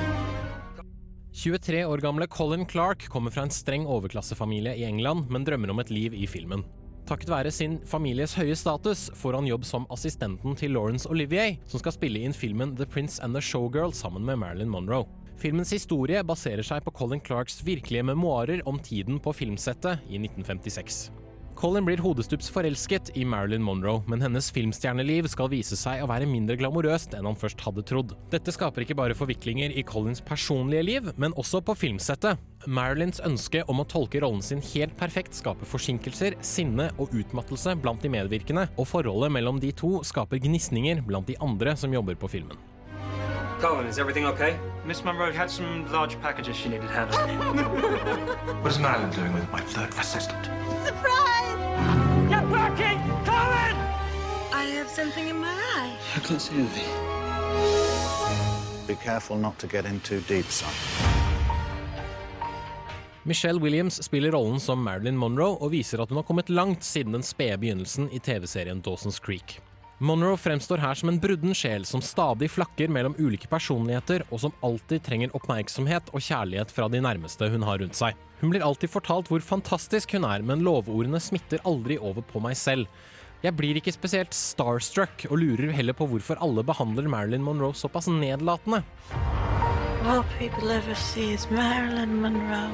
23 1.32 1.84
år 1.84 1.98
gamle 1.98 2.26
Colin 2.26 2.66
Clark 2.66 3.08
kommer 3.08 3.30
fra 3.30 3.42
en 3.42 3.50
streng 3.50 3.86
overklassefamilie 3.86 4.74
i 4.76 4.84
England, 4.84 5.28
men 5.30 5.44
drømmer 5.44 5.70
om 5.70 5.78
et 5.78 5.90
liv 5.90 6.14
i 6.14 6.26
filmen. 6.26 6.64
Takket 7.06 7.28
være 7.28 7.52
sin 7.52 7.76
families 7.84 8.34
høye 8.34 8.56
status 8.56 9.10
får 9.14 9.36
han 9.36 9.46
jobb 9.46 9.68
som 9.68 9.84
assistenten 9.92 10.56
til 10.56 10.72
Laurence 10.72 11.10
Olivier, 11.10 11.58
som 11.68 11.84
skal 11.84 11.98
spille 11.98 12.24
inn 12.24 12.32
filmen 12.32 12.72
The 12.80 12.88
Prince 12.88 13.20
and 13.22 13.36
the 13.36 13.44
Showgirl 13.44 13.92
sammen 13.92 14.24
med 14.24 14.40
Marilyn 14.40 14.72
Monroe. 14.72 15.04
Filmens 15.36 15.76
historie 15.76 16.24
baserer 16.24 16.64
seg 16.64 16.80
på 16.80 16.96
Colin 16.96 17.20
Clarks 17.20 17.60
virkelige 17.60 18.08
memoarer 18.08 18.64
om 18.64 18.80
tiden 18.80 19.20
på 19.20 19.36
filmsettet 19.36 20.00
i 20.08 20.16
1956. 20.24 21.25
Colin 21.56 21.86
blir 21.88 22.02
hodestups 22.04 22.50
forelsket 22.52 23.14
i 23.16 23.22
Marilyn 23.24 23.62
Monroe, 23.64 24.02
men 24.12 24.20
hennes 24.20 24.50
filmstjerneliv 24.52 25.24
skal 25.32 25.48
vise 25.48 25.78
seg 25.80 26.02
å 26.04 26.08
være 26.10 26.28
mindre 26.28 26.58
glamorøst 26.60 27.16
enn 27.16 27.24
han 27.24 27.38
først 27.40 27.64
hadde 27.64 27.84
trodd. 27.88 28.12
Dette 28.32 28.52
skaper 28.52 28.84
ikke 28.84 28.98
bare 28.98 29.16
forviklinger 29.16 29.72
i 29.72 29.86
Colins 29.88 30.20
personlige 30.20 30.84
liv, 30.84 31.08
men 31.16 31.32
også 31.40 31.62
på 31.64 31.78
filmsettet. 31.80 32.44
Marilyns 32.68 33.24
ønske 33.24 33.64
om 33.72 33.80
å 33.80 33.88
tolke 33.88 34.20
rollen 34.20 34.44
sin 34.44 34.60
helt 34.74 34.96
perfekt 35.00 35.40
skaper 35.40 35.72
forsinkelser, 35.72 36.36
sinne 36.44 36.90
og 37.00 37.16
utmattelse 37.16 37.72
blant 37.80 38.04
de 38.04 38.12
medvirkende, 38.12 38.68
og 38.76 38.92
forholdet 38.92 39.32
mellom 39.40 39.62
de 39.62 39.72
to 39.72 39.96
skaper 40.04 40.44
gnisninger 40.44 41.00
blant 41.08 41.32
de 41.32 41.40
andre 41.40 41.72
som 41.80 41.96
jobber 41.96 42.20
på 42.20 42.36
filmen. 42.36 42.75
Colin, 43.60 43.86
is 43.86 43.98
everything 43.98 44.26
okay? 44.26 44.58
Miss 44.84 45.02
Monroe 45.02 45.32
had 45.32 45.50
some 45.50 45.90
large 45.90 46.20
packages 46.20 46.56
she 46.56 46.68
needed 46.68 46.90
handled. 46.90 47.18
What 48.62 48.72
is 48.72 48.78
Marilyn 48.78 49.10
doing 49.10 49.32
with 49.32 49.50
my 49.50 49.60
third 49.60 49.90
assistant? 49.98 50.44
Surprise! 50.84 51.58
Get 52.28 52.44
working! 52.48 52.98
Colin! 53.24 53.76
I 54.52 54.64
have 54.76 54.88
something 54.88 55.28
in 55.28 55.38
my 55.40 55.56
eye. 55.74 55.96
I 56.16 56.18
can't 56.20 56.40
see 56.40 56.54
anything. 56.54 56.88
Be 58.86 58.94
careful 58.94 59.36
not 59.36 59.58
to 59.58 59.66
get 59.66 59.84
in 59.86 60.00
too 60.00 60.20
deep, 60.28 60.46
son. 60.46 60.72
Michelle 63.22 63.58
Williams 63.58 64.04
spiller 64.04 64.30
rollen 64.30 64.60
som 64.60 64.78
Marilyn 64.84 65.16
Monroe 65.16 65.56
og 65.58 65.72
viser 65.72 65.98
at 66.02 66.10
hun 66.10 66.20
har 66.20 66.26
kommet 66.28 66.50
langt 66.50 66.84
siden 66.84 67.12
den 67.16 67.22
spede 67.26 67.58
begynnelsen 67.58 68.06
i 68.12 68.18
TV-serien 68.18 68.82
Dawson's 68.86 69.18
Creek. 69.18 69.58
Monroe 69.98 70.36
fremstår 70.36 70.82
her 70.84 70.94
som 70.94 71.08
en 71.08 71.18
brudden 71.20 71.54
sjel 71.56 71.86
som 71.88 72.02
stadig 72.04 72.50
flakker 72.52 72.90
mellom 72.92 73.14
ulike 73.16 73.48
personligheter, 73.48 74.26
og 74.28 74.42
som 74.42 74.52
alltid 74.60 75.00
trenger 75.06 75.32
oppmerksomhet 75.36 76.10
og 76.12 76.20
kjærlighet 76.20 76.72
fra 76.74 76.88
de 76.92 77.00
nærmeste 77.00 77.48
hun 77.48 77.64
har 77.64 77.80
rundt 77.80 77.96
seg. 77.96 78.18
Hun 78.42 78.52
blir 78.52 78.64
alltid 78.66 78.92
fortalt 78.92 79.30
hvor 79.32 79.40
fantastisk 79.40 80.12
hun 80.12 80.26
er, 80.28 80.44
men 80.44 80.60
lovordene 80.66 81.20
smitter 81.22 81.64
aldri 81.64 81.96
over 81.96 82.20
på 82.20 82.42
meg 82.44 82.58
selv. 82.60 82.90
Jeg 83.40 83.56
blir 83.56 83.80
ikke 83.80 83.94
spesielt 83.96 84.36
starstruck, 84.36 85.24
og 85.30 85.40
lurer 85.40 85.72
heller 85.72 85.96
på 85.96 86.10
hvorfor 86.12 86.36
alle 86.44 86.64
behandler 86.66 87.08
Marilyn 87.08 87.44
Monroe 87.46 87.72
såpass 87.72 88.10
nedlatende. 88.12 88.82
All 90.04 90.24
people 90.36 90.76
ever 90.76 90.94
see 90.94 91.32
is 91.32 91.48
Marilyn 91.50 92.20
Monroe. 92.20 92.68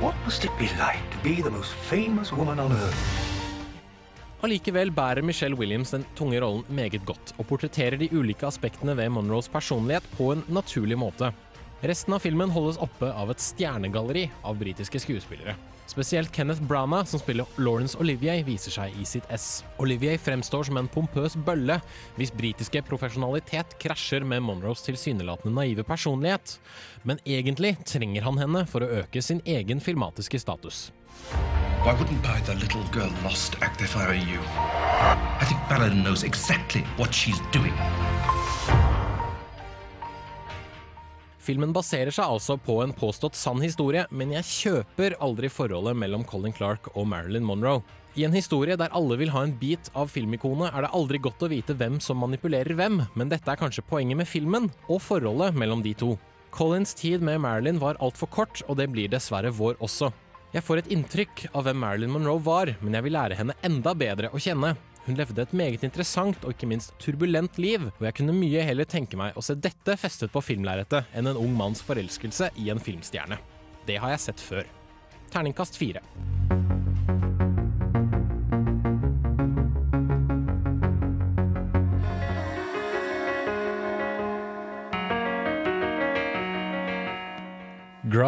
What 0.00 0.16
must 0.24 0.44
it 0.44 0.56
be 0.58 0.72
like 0.80 1.04
to 1.12 1.20
be 1.22 1.42
the 1.42 1.50
most 1.50 1.72
famous 1.92 2.32
woman 2.32 2.58
on 2.58 2.72
earth? 2.72 3.33
Allikevel 4.44 4.90
bærer 4.92 5.24
Michelle 5.24 5.56
Williams 5.56 5.94
den 5.94 6.02
tunge 6.18 6.36
rollen 6.42 6.66
meget 6.68 7.00
godt, 7.08 7.32
og 7.40 7.46
portretterer 7.48 7.96
de 7.96 8.10
ulike 8.12 8.44
aspektene 8.44 8.92
ved 8.98 9.08
Monroes 9.08 9.46
personlighet 9.48 10.04
på 10.18 10.34
en 10.34 10.42
naturlig 10.52 10.98
måte. 11.00 11.30
Resten 11.84 12.12
av 12.12 12.20
filmen 12.20 12.52
holdes 12.52 12.76
oppe 12.84 13.08
av 13.08 13.30
et 13.32 13.40
stjernegalleri 13.40 14.26
av 14.44 14.58
britiske 14.60 15.00
skuespillere. 15.00 15.54
Spesielt 15.88 16.32
Kenneth 16.32 16.60
Branagh, 16.64 17.08
som 17.08 17.22
spiller 17.22 17.48
Laurence 17.56 17.96
Olivier, 18.00 18.42
viser 18.44 18.72
seg 18.74 18.96
i 19.00 19.06
sitt 19.08 19.24
ess. 19.32 19.62
Olivier 19.80 20.20
fremstår 20.20 20.68
som 20.68 20.80
en 20.80 20.90
pompøs 20.92 21.38
bølle, 21.46 21.78
hvis 22.18 22.32
britiske 22.36 22.82
profesjonalitet 22.88 23.78
krasjer 23.80 24.24
med 24.28 24.44
Monroes 24.44 24.84
tilsynelatende 24.84 25.54
naive 25.56 25.86
personlighet. 25.88 26.58
Men 27.04 27.20
egentlig 27.24 27.78
trenger 27.88 28.28
han 28.28 28.40
henne 28.44 28.64
for 28.68 28.84
å 28.84 28.92
øke 29.04 29.24
sin 29.24 29.40
egen 29.44 29.80
filmatiske 29.80 30.40
status. 30.44 30.90
I 31.84 31.92
wouldn't 31.92 32.22
buy 32.22 32.40
the 32.46 32.54
little 32.54 32.84
girl 32.92 33.12
lost 33.22 33.56
act 33.60 33.82
if 33.82 33.96
I 33.96 34.06
were 34.06 34.14
you. 34.14 34.40
I 35.40 35.44
think 35.46 35.60
Marilyn 35.68 36.02
knows 36.02 36.24
exactly 36.24 36.82
what 36.96 37.12
she's 37.12 37.40
doing. 37.52 37.74
Filmen 41.44 41.74
baserer 41.76 42.08
seg 42.14 42.24
altså 42.24 42.56
på 42.56 42.78
en 42.80 42.94
påstått 42.96 43.36
sann 43.36 43.60
historie, 43.60 44.06
men 44.08 44.32
jeg 44.32 44.48
kjøper 44.48 45.18
aldri 45.20 45.50
forholdet 45.52 45.98
mellom 46.00 46.24
Colin 46.24 46.56
Clark 46.56 46.88
og 46.94 47.04
Marilyn 47.10 47.44
Monroe. 47.44 47.82
I 48.16 48.24
en 48.24 48.32
historie 48.32 48.78
der 48.80 48.94
alle 48.96 49.18
vil 49.20 49.32
ha 49.34 49.42
en 49.44 49.52
bit 49.60 49.90
av 49.92 50.08
filmikonet, 50.08 50.70
er 50.72 50.86
det 50.86 50.92
aldri 50.96 51.20
godt 51.20 51.44
å 51.44 51.50
vite 51.52 51.76
hvem 51.76 52.00
som 52.00 52.22
manipulerer 52.22 52.78
hvem, 52.78 53.02
men 53.12 53.28
dette 53.28 53.50
er 53.50 53.60
kanskje 53.60 53.84
poenget 53.84 54.22
med 54.22 54.30
filmen, 54.30 54.70
og 54.88 55.02
forholdet 55.04 55.58
mellom 55.58 55.84
de 55.84 55.92
to. 55.98 56.14
Collins 56.54 56.94
tid 56.96 57.20
med 57.20 57.42
Marilyn 57.44 57.82
var 57.82 58.00
altfor 58.00 58.30
kort, 58.32 58.64
og 58.64 58.78
det 58.80 58.88
blir 58.94 59.12
dessverre 59.12 59.52
vår 59.52 59.76
også. 59.84 60.14
Jeg 60.54 60.62
får 60.62 60.84
et 60.84 60.90
inntrykk 60.94 61.40
av 61.50 61.64
hvem 61.66 61.80
Marilyn 61.82 62.12
Monroe 62.14 62.38
var, 62.46 62.70
men 62.78 62.94
jeg 62.94 63.02
vil 63.02 63.16
lære 63.16 63.34
henne 63.34 63.56
enda 63.66 63.90
bedre 63.98 64.28
å 64.30 64.38
kjenne. 64.38 64.76
Hun 65.02 65.18
levde 65.18 65.42
et 65.42 65.54
meget 65.56 65.82
interessant 65.82 66.46
og 66.46 66.54
ikke 66.54 66.68
minst 66.70 66.94
turbulent 67.02 67.58
liv, 67.58 67.88
og 67.90 68.06
jeg 68.06 68.16
kunne 68.20 68.36
mye 68.38 68.62
heller 68.62 68.86
tenke 68.86 69.18
meg 69.18 69.34
å 69.34 69.42
se 69.42 69.58
dette 69.58 69.98
festet 69.98 70.30
på 70.30 70.44
filmlerretet 70.46 71.10
enn 71.10 71.32
en 71.32 71.40
ung 71.42 71.58
manns 71.58 71.82
forelskelse 71.82 72.52
i 72.62 72.70
en 72.70 72.82
filmstjerne. 72.82 73.40
Det 73.84 73.98
har 73.98 74.14
jeg 74.14 74.28
sett 74.28 74.46
før. 74.46 74.70
Terningkast 75.34 75.74
fire. 75.80 76.06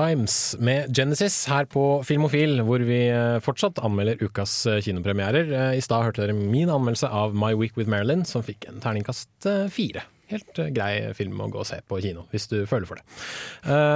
Grimes 0.06 0.54
med 0.62 0.94
Genesis 0.94 1.34
her 1.50 1.66
på 1.66 1.82
Filmofil, 2.06 2.60
hvor 2.66 2.82
vi 2.86 3.08
eh, 3.10 3.38
fortsatt 3.42 3.80
anmelder 3.82 4.20
ukas 4.22 4.52
eh, 4.70 4.78
kinopremierer. 4.84 5.48
Eh, 5.50 5.78
I 5.80 5.82
stad 5.82 6.04
hørte 6.06 6.22
dere 6.22 6.36
min 6.36 6.70
anmeldelse 6.70 7.10
av 7.10 7.34
My 7.34 7.56
Week 7.58 7.74
with 7.78 7.90
Marilyn, 7.90 8.22
som 8.28 8.44
fikk 8.46 8.68
en 8.70 8.78
terningkast 8.84 9.48
fire. 9.74 10.04
Helt 10.30 10.58
grei 10.74 11.10
film 11.14 11.40
å 11.42 11.48
gå 11.50 11.58
og 11.62 11.66
se 11.66 11.80
på 11.86 11.98
kino, 12.02 12.24
hvis 12.30 12.46
du 12.50 12.56
føler 12.66 12.86
for 12.86 12.98
det. 12.98 13.04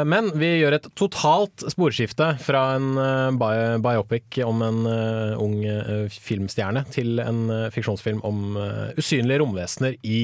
Men 0.07 0.29
vi 0.38 0.52
gjør 0.61 0.76
et 0.76 0.87
totalt 0.95 1.64
sporskifte 1.75 2.29
fra 2.38 2.61
en 2.76 3.40
biopic 3.83 4.38
om 4.47 4.62
en 4.62 4.79
ung 5.35 5.59
filmstjerne 6.14 6.85
til 6.95 7.19
en 7.25 7.43
fiksjonsfilm 7.75 8.23
om 8.23 8.55
usynlige 8.95 9.43
romvesener 9.43 9.99
i 10.07 10.23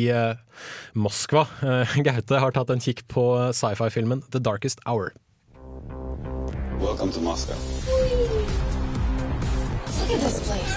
Moskva. 0.94 1.48
Gaute 2.06 2.38
har 2.38 2.54
tatt 2.54 2.70
en 2.70 2.86
kikk 2.86 3.08
på 3.10 3.26
sci-fi-filmen 3.50 4.22
The 4.30 4.38
Darkest 4.38 4.86
Hour. 4.86 5.10
Welcome 6.86 7.10
to 7.12 7.20
Moscow. 7.20 7.54
Look 9.98 10.10
at 10.14 10.20
this 10.20 10.38
place. 10.46 10.74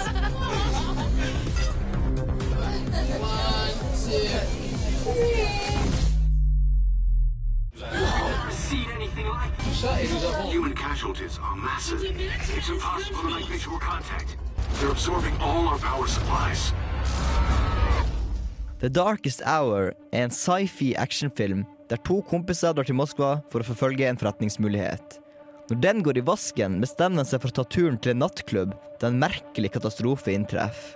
Human 10.50 10.74
casualties 10.74 11.40
are 11.44 11.56
massive. 11.56 12.02
It's 12.58 12.70
impossible 12.70 13.22
to 13.22 13.30
make 13.36 13.46
visual 13.46 13.78
contact. 13.78 14.38
They're 14.80 14.90
absorbing 14.90 15.38
all 15.40 15.68
our 15.68 15.78
power 15.78 16.08
supplies. 16.08 16.74
The 18.80 18.90
Darkest 18.90 19.42
Hour 19.46 19.94
er 20.12 20.24
en 20.24 20.32
sci-fi 20.32 20.96
actionfilm 20.98 21.66
der 21.90 21.98
to 21.98 22.22
kompiser 22.22 22.74
drar 22.74 22.84
til 22.84 22.96
Moskva 22.96 23.42
for 23.52 23.62
å 23.62 23.64
forfølge 23.64 24.10
en 24.10 24.18
forretningsmulighet. 24.18 25.29
Når 25.70 25.78
den 25.82 26.00
går 26.02 26.18
i 26.18 26.22
vasken, 26.26 26.80
bestemmer 26.82 27.22
den 27.22 27.28
seg 27.30 27.44
for 27.44 27.52
å 27.52 27.60
ta 27.60 27.64
turen 27.70 28.00
til 28.02 28.16
en 28.16 28.24
nattklubb 28.24 28.72
da 28.98 29.12
en 29.12 29.20
merkelig 29.22 29.70
katastrofe 29.76 30.34
inntreffer. 30.34 30.96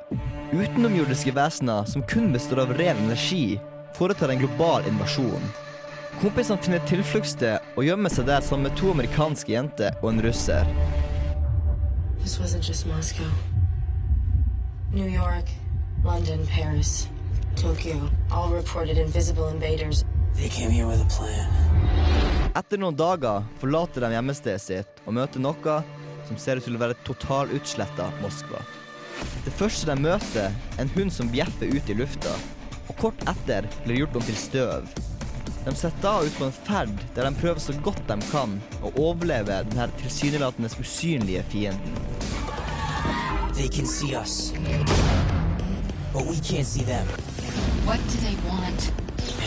Utenomjordiske 0.50 1.30
vesener 1.38 1.86
som 1.92 2.01
kun 2.10 2.32
består 2.34 2.63
av 2.63 2.74
ren 2.80 2.98
energi, 3.06 3.60
foretar 3.94 4.34
en 4.34 4.42
global 4.42 4.88
invasjon. 4.89 5.46
Kompisene 6.24 6.58
finner 6.65 6.82
et 6.82 6.89
tilfluktssted 6.89 7.77
og 7.77 7.86
gjemmer 7.86 8.10
seg 8.13 8.25
der 8.32 8.42
sammen 8.42 8.72
med 8.72 8.80
to 8.80 8.89
amerikanske 8.96 9.53
jenter 9.53 9.94
og 10.01 10.10
en 10.15 10.24
russer. 10.25 10.65
This 12.24 12.39
wasn't 12.42 12.65
just 12.65 12.88
Moscow. 12.89 13.30
New 14.92 15.06
York, 15.06 15.53
London, 16.03 16.48
Paris, 16.48 17.08
Tokyo 17.56 18.10
all 18.32 18.50
reported 18.50 18.98
invisible 18.98 19.50
invaders. 19.50 20.03
They 20.36 20.50
came 20.50 20.72
here 20.72 20.88
with 20.88 21.02
a 21.02 21.10
plan. 21.10 21.50
Etter 22.56 22.78
noen 22.78 22.96
dager 22.98 23.46
forlater 23.62 24.04
de 24.06 24.13
hjemmestedet 24.13 24.62
sitt 24.62 25.00
og 25.08 25.16
møter 25.18 25.42
noe 25.42 25.78
som 26.28 26.38
ser 26.40 26.60
ut 26.60 26.68
til 26.68 26.78
å 26.78 26.82
være 26.82 26.98
totalutsletta 27.08 28.10
Moskva. 28.22 28.62
Det 29.46 29.54
første 29.58 29.90
de 29.90 29.96
møter, 30.00 30.52
er 30.54 30.82
en 30.82 30.92
hund 30.96 31.13
som 31.13 31.30
bjeffer 31.32 31.72
ut 31.74 31.90
i 31.90 31.96
lufta, 31.98 32.34
og 32.90 32.96
kort 33.00 33.25
etter 33.30 33.68
blir 33.86 34.04
gjort 34.04 34.18
om 34.20 34.25
til 34.28 34.38
støv. 34.40 34.88
De 35.63 35.74
setter 35.80 36.04
da 36.04 36.13
ut 36.24 36.38
på 36.38 36.48
en 36.48 36.56
ferd 36.68 36.96
der 37.16 37.28
de 37.28 37.40
prøver 37.40 37.62
så 37.63 37.75
godt 37.86 38.04
de 38.10 38.18
kan 38.32 38.58
å 38.84 38.92
overleve 39.00 39.62
denne 39.70 39.88
tilsynelatende 40.02 40.72
usynlige 40.80 41.46
fienden. 41.54 41.98
They 43.54 43.70
can 43.70 43.86
see 43.86 44.16
us, 44.16 44.52
but 46.12 46.25
we 46.25 46.38
can't 46.42 46.66
see 46.66 46.84
them. 46.84 47.08
What 47.86 48.00
do 48.10 48.18
they 48.25 48.36
want? 48.50 48.92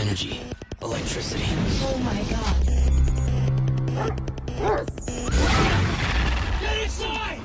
Energy, 0.01 0.41
electricity. 0.87 1.43
Oh 1.83 1.99
my 1.99 2.21
god. 2.31 2.57
Get 6.61 6.77
inside! 6.85 7.43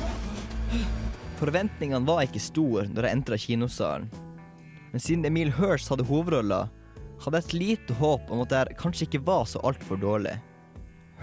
Forventningene 1.40 2.06
var 2.06 2.22
ikke 2.28 2.42
store 2.44 2.86
når 2.92 3.08
jeg 3.08 3.18
entra 3.18 3.40
kinosalen. 3.42 4.12
Men 4.92 5.02
siden 5.02 5.26
Emil 5.26 5.50
Hirst 5.58 5.90
hadde 5.90 6.06
hovedrolla, 6.06 6.68
hadde 7.24 7.40
jeg 7.40 7.48
et 7.48 7.58
lite 7.58 7.98
håp 7.98 8.30
om 8.30 8.44
at 8.44 8.54
det 8.54 8.78
kanskje 8.78 9.08
ikke 9.08 9.24
var 9.26 9.48
så 9.50 9.62
altfor 9.66 9.98
dårlig. 9.98 10.36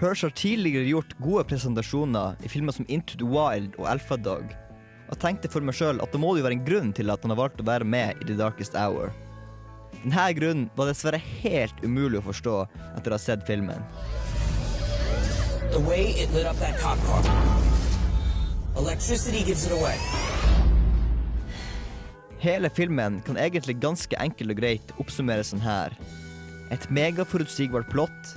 Hirsch 0.01 0.25
har 0.27 0.35
tidligere 0.35 0.89
gjort 0.89 1.15
gode 1.23 1.45
presentasjoner 1.47 2.35
i 2.43 2.51
filmer 2.51 2.75
som 2.75 2.87
Into 2.89 3.15
the 3.19 3.27
Wild 3.27 3.79
og 3.79 3.87
Alpha 3.93 4.19
Dog, 4.19 4.51
og 5.07 5.19
tenkte 5.23 5.51
for 5.51 5.63
meg 5.63 5.77
sjøl 5.77 6.03
at 6.03 6.11
det 6.11 6.19
må 6.19 6.35
jo 6.35 6.43
være 6.43 6.59
en 6.59 6.67
grunn 6.67 6.91
til 6.95 7.11
at 7.13 7.23
han 7.23 7.31
har 7.35 7.39
valgt 7.45 7.63
å 7.63 7.67
være 7.67 7.87
med 7.87 8.19
i 8.19 8.27
The 8.27 8.39
Darkest 8.39 8.75
Hour. 8.75 9.13
Denne 10.03 10.33
grunnen 10.33 10.69
var 10.75 10.87
dessverre 10.87 11.19
helt 11.41 11.83
umulig 11.83 12.21
å 12.21 12.27
forstå 12.29 12.55
etter 12.95 13.11
å 13.11 13.17
ha 13.17 13.21
sett 13.21 13.45
filmen. 13.47 13.83
The 15.73 15.81
way 15.85 16.15
it 16.17 16.31
lit 16.33 16.47
up 16.47 16.57
that 16.59 16.79
cop 16.79 16.97
car. 17.05 17.25
Electricity 18.79 19.43
gives 19.43 19.65
it 19.67 19.71
away. 19.71 19.97
Hele 22.39 22.69
filmen 22.69 23.19
kan 23.27 23.37
egentlig 23.37 23.75
ganske 23.83 24.15
enkelt 24.15 24.53
og 24.53 24.61
greit 24.61 24.93
oppsummeres 25.03 25.51
sånn 25.51 25.63
her. 25.65 25.91
Et 26.71 26.85
megaforutsigbart 26.95 27.89
plott, 27.91 28.35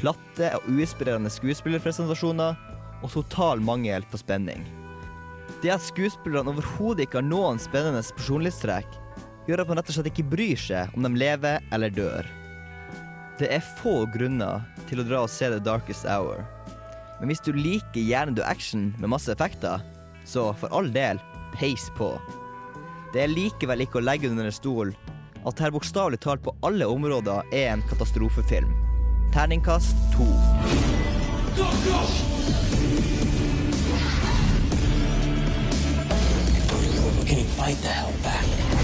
platte 0.00 0.50
og 0.58 0.66
uinspirerende 0.66 1.30
skuespillerpresentasjoner 1.30 2.58
og 3.04 3.12
total 3.12 3.62
mangel 3.62 4.02
på 4.10 4.18
spenning. 4.18 4.66
Det 5.62 5.70
at 5.70 5.84
skuespillerne 5.86 6.50
overhodet 6.50 7.06
ikke 7.06 7.20
har 7.20 7.28
noen 7.28 7.62
spennende 7.62 8.02
personlighetstrekk, 8.18 8.90
gjør 9.46 9.62
at 9.62 9.70
man 9.70 9.78
rett 9.80 9.90
og 9.92 9.96
slett 9.96 10.10
ikke 10.10 10.28
bryr 10.32 10.60
seg 10.60 10.94
om 10.96 11.06
de 11.06 11.12
lever 11.18 11.62
eller 11.74 11.94
dør. 11.94 12.28
Det 13.38 13.50
er 13.52 13.72
få 13.82 14.06
grunner 14.12 14.64
til 14.88 15.02
å 15.02 15.06
dra 15.06 15.22
og 15.26 15.32
se 15.32 15.50
The 15.52 15.60
Darkest 15.62 16.06
Hour. 16.08 16.42
Men 17.20 17.30
hvis 17.30 17.44
du 17.44 17.52
liker 17.56 18.00
hjernedød 18.00 18.44
action 18.44 18.88
med 19.00 19.12
masse 19.12 19.32
effekter, 19.32 19.82
så 20.26 20.50
for 20.58 20.72
all 20.74 20.88
del, 20.92 21.20
peis 21.56 21.86
på. 21.96 22.14
Det 23.14 23.22
er 23.22 23.32
likevel 23.32 23.84
ikke 23.84 24.00
å 24.00 24.04
legge 24.04 24.30
under 24.30 24.48
en 24.48 24.56
stol 24.56 24.92
at 25.46 25.60
her 25.62 25.70
bokstavelig 25.70 26.18
talt 26.24 26.42
på 26.42 26.54
alle 26.66 26.88
områder 26.90 27.46
er 27.54 27.70
en 27.76 27.84
katastrofefilm. 27.90 28.72
Terningkast 29.32 29.94
to. 30.16 30.26
Can 37.26 37.38
you 37.38 37.44
fight 37.44 37.76
the 37.82 37.88
hell 37.88 38.12
back? 38.22 38.75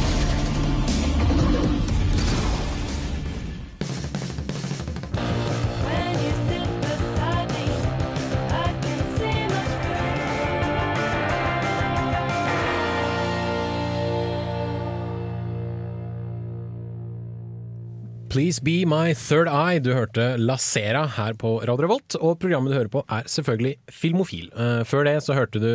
Please 18.32 18.62
Be 18.64 18.86
My 18.86 19.12
Third 19.12 19.44
Eye. 19.46 19.76
Du 19.84 19.90
hørte 19.92 20.38
La 20.40 20.54
Sera 20.56 21.02
her 21.18 21.34
på 21.36 21.50
Radio 21.60 21.84
Revolt, 21.84 22.14
og 22.16 22.38
programmet 22.40 22.72
du 22.72 22.78
hører 22.78 22.88
på 22.88 23.02
er 23.12 23.26
selvfølgelig 23.28 23.92
Filmofil. 23.92 24.46
Eh, 24.56 24.78
før 24.88 25.04
det 25.04 25.18
så 25.26 25.36
hørte 25.36 25.60
du 25.60 25.68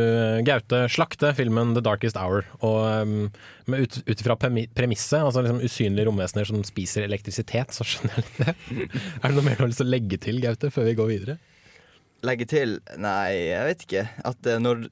Gaute 0.48 0.80
slakte 0.90 1.36
filmen 1.38 1.76
The 1.76 1.84
Darkest 1.86 2.18
Hour. 2.18 2.48
Og 2.66 2.80
um, 3.06 3.28
ut, 3.70 4.00
ut 4.10 4.24
ifra 4.24 4.40
premisset, 4.42 5.20
altså 5.20 5.46
liksom 5.46 5.62
usynlige 5.70 6.08
romvesener 6.10 6.50
som 6.50 6.66
spiser 6.66 7.06
elektrisitet, 7.06 7.78
så 7.78 7.86
skjønner 7.86 8.18
jeg 8.18 8.26
litt 8.26 8.42
det. 8.42 8.56
er 9.22 9.28
det 9.28 9.36
noe 9.38 9.46
mer 9.46 9.62
du 9.62 9.68
har 9.68 9.70
lyst 9.76 9.84
til 9.84 9.92
å 9.92 9.94
legge 9.94 10.22
til, 10.26 10.42
Gaute, 10.42 10.74
før 10.74 10.90
vi 10.90 10.98
går 10.98 11.12
videre? 11.14 11.38
Legge 12.26 12.50
til 12.50 12.80
Nei, 12.98 13.36
jeg 13.52 13.70
vet 13.70 13.86
ikke. 13.86 14.08
At 14.34 14.50
eh, 14.50 14.58
når 14.66 14.88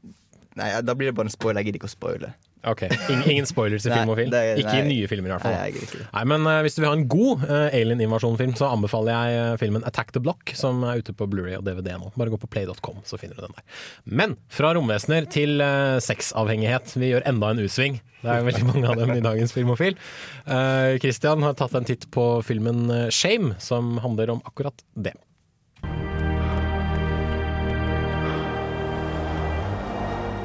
Nei, 0.61 0.69
da 0.85 0.93
blir 0.93 1.09
det 1.09 1.17
bare 1.17 1.33
en 1.33 1.33
spoiler. 1.33 1.63
Jeg 1.63 1.71
gidder 1.71 1.81
ikke 1.81 1.89
å 1.89 1.97
spoile. 1.97 2.35
Ok, 2.65 2.81
Ingen, 2.89 3.23
ingen 3.29 3.45
spoilers 3.49 3.85
i 3.85 3.91
Nei, 3.91 3.99
Filmofil? 3.99 4.29
det 4.33 4.39
er- 4.41 4.61
ikke 4.63 4.77
i 4.79 4.87
nye 4.87 5.07
filmer, 5.11 5.29
i 5.29 5.33
hvert 5.35 5.43
fall. 5.45 5.53
Nei, 5.53 5.71
det. 5.75 6.07
Nei, 6.13 6.23
men 6.31 6.47
uh, 6.49 6.55
Hvis 6.65 6.75
du 6.77 6.81
vil 6.81 6.89
ha 6.89 6.95
en 6.97 7.05
god 7.11 7.43
uh, 7.45 7.67
alien-invasjon-film, 7.69 8.55
så 8.57 8.71
anbefaler 8.73 9.13
jeg 9.13 9.43
uh, 9.53 9.57
filmen 9.61 9.85
Attack 9.85 10.11
the 10.15 10.23
Block, 10.23 10.53
som 10.57 10.81
er 10.89 11.03
ute 11.03 11.13
på 11.13 11.27
Blu-ray 11.29 11.59
og 11.59 11.65
DVD 11.67 11.93
nå. 12.01 12.09
Bare 12.17 12.33
gå 12.33 12.39
på 12.41 12.49
play.com, 12.55 13.03
så 13.05 13.19
finner 13.21 13.37
du 13.37 13.45
den 13.45 13.53
der. 13.59 13.65
Men 14.05 14.35
fra 14.49 14.73
romvesener 14.77 15.29
til 15.29 15.61
uh, 15.61 15.99
sexavhengighet. 16.01 16.95
Vi 16.97 17.11
gjør 17.13 17.27
enda 17.29 17.53
en 17.53 17.61
U-sving. 17.65 18.01
Det 18.25 18.33
er 18.33 18.45
veldig 18.47 18.65
mange 18.65 18.89
av 18.89 18.97
dem 18.97 19.11
i 19.13 19.21
dagens 19.21 19.53
Filmofil. 19.53 19.93
Uh, 20.49 20.95
Christian 21.03 21.45
har 21.45 21.53
tatt 21.59 21.75
en 21.77 21.85
titt 21.85 22.07
på 22.09 22.23
filmen 22.47 22.87
eh, 22.89 23.09
Shame, 23.13 23.53
som 23.61 23.99
handler 24.01 24.31
om 24.33 24.41
akkurat 24.49 24.81
det. 24.97 25.13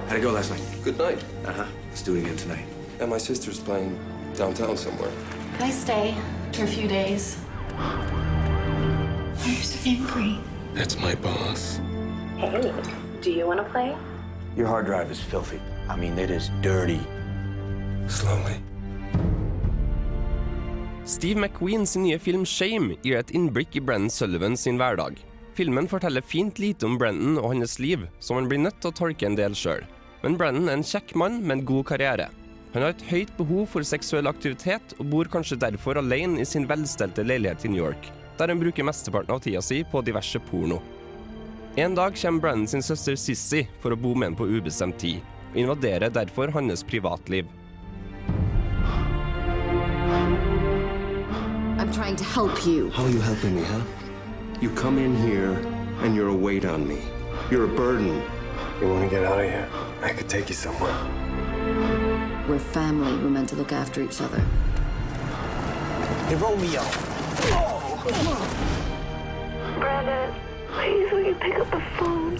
How'd 0.09 0.19
it 0.19 0.23
go 0.23 0.31
last 0.33 0.51
night? 0.51 0.63
Good 0.85 0.99
night. 0.99 1.25
Uh 1.47 1.53
huh. 1.53 1.67
Let's 2.01 2.09
do 2.09 2.17
it 2.17 2.25
again 2.25 2.37
tonight. 2.39 2.65
And 2.99 3.11
my 3.11 3.19
sister's 3.19 3.61
playing 3.61 3.93
downtown 4.35 4.75
somewhere. 4.79 5.13
Can 5.59 5.65
I 5.65 5.71
stay 5.71 6.15
for 6.51 6.65
a 6.65 6.67
few 6.67 6.89
days? 6.89 7.37
Why 7.77 9.45
are 9.45 9.49
you 9.51 9.57
so 9.57 9.77
angry? 9.85 10.39
That's 10.73 10.97
my 10.99 11.15
boss. 11.17 11.79
Hey, 12.39 12.73
do 13.21 13.31
you 13.31 13.47
want 13.47 13.61
to 13.61 13.69
play? 13.69 13.95
Your 14.57 14.67
hard 14.67 14.87
drive 14.87 15.11
is 15.11 15.21
filthy. 15.21 15.61
I 15.91 15.97
mean, 15.97 16.19
it 16.19 16.31
is 16.31 16.49
dirty. 16.63 17.01
Slowly. 18.09 18.57
Steve 21.05 21.37
McQueen 21.37 21.85
sin 21.85 22.09
nye 22.09 22.17
film 22.17 22.47
Shame 22.47 22.97
gir 23.05 23.21
et 23.21 23.37
innblikk 23.37 23.77
i 23.77 23.85
Brennan 23.85 24.09
Sullivan 24.09 24.57
sin 24.57 24.81
hverdag. 24.81 25.21
Filmen 25.53 25.85
forteller 25.85 26.25
fint 26.25 26.59
lite 26.65 26.89
om 26.89 26.97
Brennan 26.97 27.37
og 27.37 27.53
hans 27.53 27.77
liv, 27.79 28.09
som 28.25 28.41
han 28.41 28.49
blir 28.49 28.65
nødt 28.65 28.81
til 28.81 28.89
å 28.89 29.03
tolke 29.05 29.29
en 29.29 29.37
del 29.37 29.53
sjøl. 29.53 29.85
Men 30.21 30.37
Brennan 30.37 30.69
er 30.69 30.77
en 30.77 30.85
kjekk 30.85 31.15
mann 31.17 31.39
med 31.41 31.55
en 31.55 31.65
god 31.65 31.87
karriere. 31.89 32.29
Han 32.75 32.85
har 32.85 32.93
et 32.93 33.05
høyt 33.09 33.31
behov 33.39 33.71
for 33.73 33.87
seksuell 33.87 34.29
aktivitet, 34.29 34.93
og 35.01 35.09
bor 35.11 35.31
kanskje 35.33 35.59
derfor 35.59 35.99
alene 35.99 36.43
i 36.43 36.47
sin 36.47 36.69
velstelte 36.69 37.25
leilighet 37.25 37.65
i 37.65 37.71
New 37.73 37.81
York, 37.81 38.11
der 38.39 38.53
han 38.53 38.61
bruker 38.61 38.87
mesteparten 38.87 39.33
av 39.35 39.41
tida 39.43 39.63
si 39.65 39.81
på 39.83 40.03
diverse 40.05 40.39
porno. 40.51 40.79
En 41.81 41.95
dag 41.97 42.17
kommer 42.21 42.41
Brennan 42.41 42.69
sin 42.69 42.83
søster 42.83 43.17
Sissy 43.17 43.65
for 43.81 43.95
å 43.95 43.99
bo 43.99 44.13
med 44.15 44.33
ham 44.33 44.37
på 44.39 44.49
ubestemt 44.51 45.01
tid, 45.01 45.25
og 45.53 45.59
invaderer 45.65 46.13
derfor 46.13 46.53
hans 46.53 46.85
privatliv. 46.85 47.49
I'm 51.81 51.91
trying 51.93 52.17
to 52.17 52.25
help 52.25 52.67
you. 52.67 52.91
How 52.91 53.05
are 53.05 53.11
you 53.11 53.21
helping 53.21 53.57
me, 53.57 53.63
huh? 53.63 53.81
You 54.61 54.69
come 54.77 54.99
in 54.99 55.17
here 55.17 55.57
and 56.05 56.15
you're 56.15 56.29
a 56.29 56.35
weight 56.35 56.67
on 56.67 56.87
me. 56.87 56.99
You're 57.51 57.65
a 57.65 57.77
burden. 57.77 58.23
You 58.81 58.89
want 58.89 59.09
to 59.09 59.11
get 59.11 59.25
out 59.25 59.41
of 59.41 59.47
here? 59.47 59.90
I 60.03 60.13
could 60.15 60.29
take 60.29 60.49
you 60.49 60.55
somewhere. 60.55 60.97
We're 62.49 62.59
family. 62.59 63.13
We're 63.23 63.29
meant 63.29 63.51
to 63.51 63.57
look 63.57 63.73
after 63.73 64.03
each 64.03 64.21
other. 64.21 64.41
Hey, 66.29 66.37
Romeo. 66.37 66.83
Brandon, 69.79 70.33
please 70.73 71.13
will 71.13 71.27
you 71.27 71.35
pick 71.35 71.59
up 71.59 71.71
the 71.71 71.83
phone? 71.99 72.39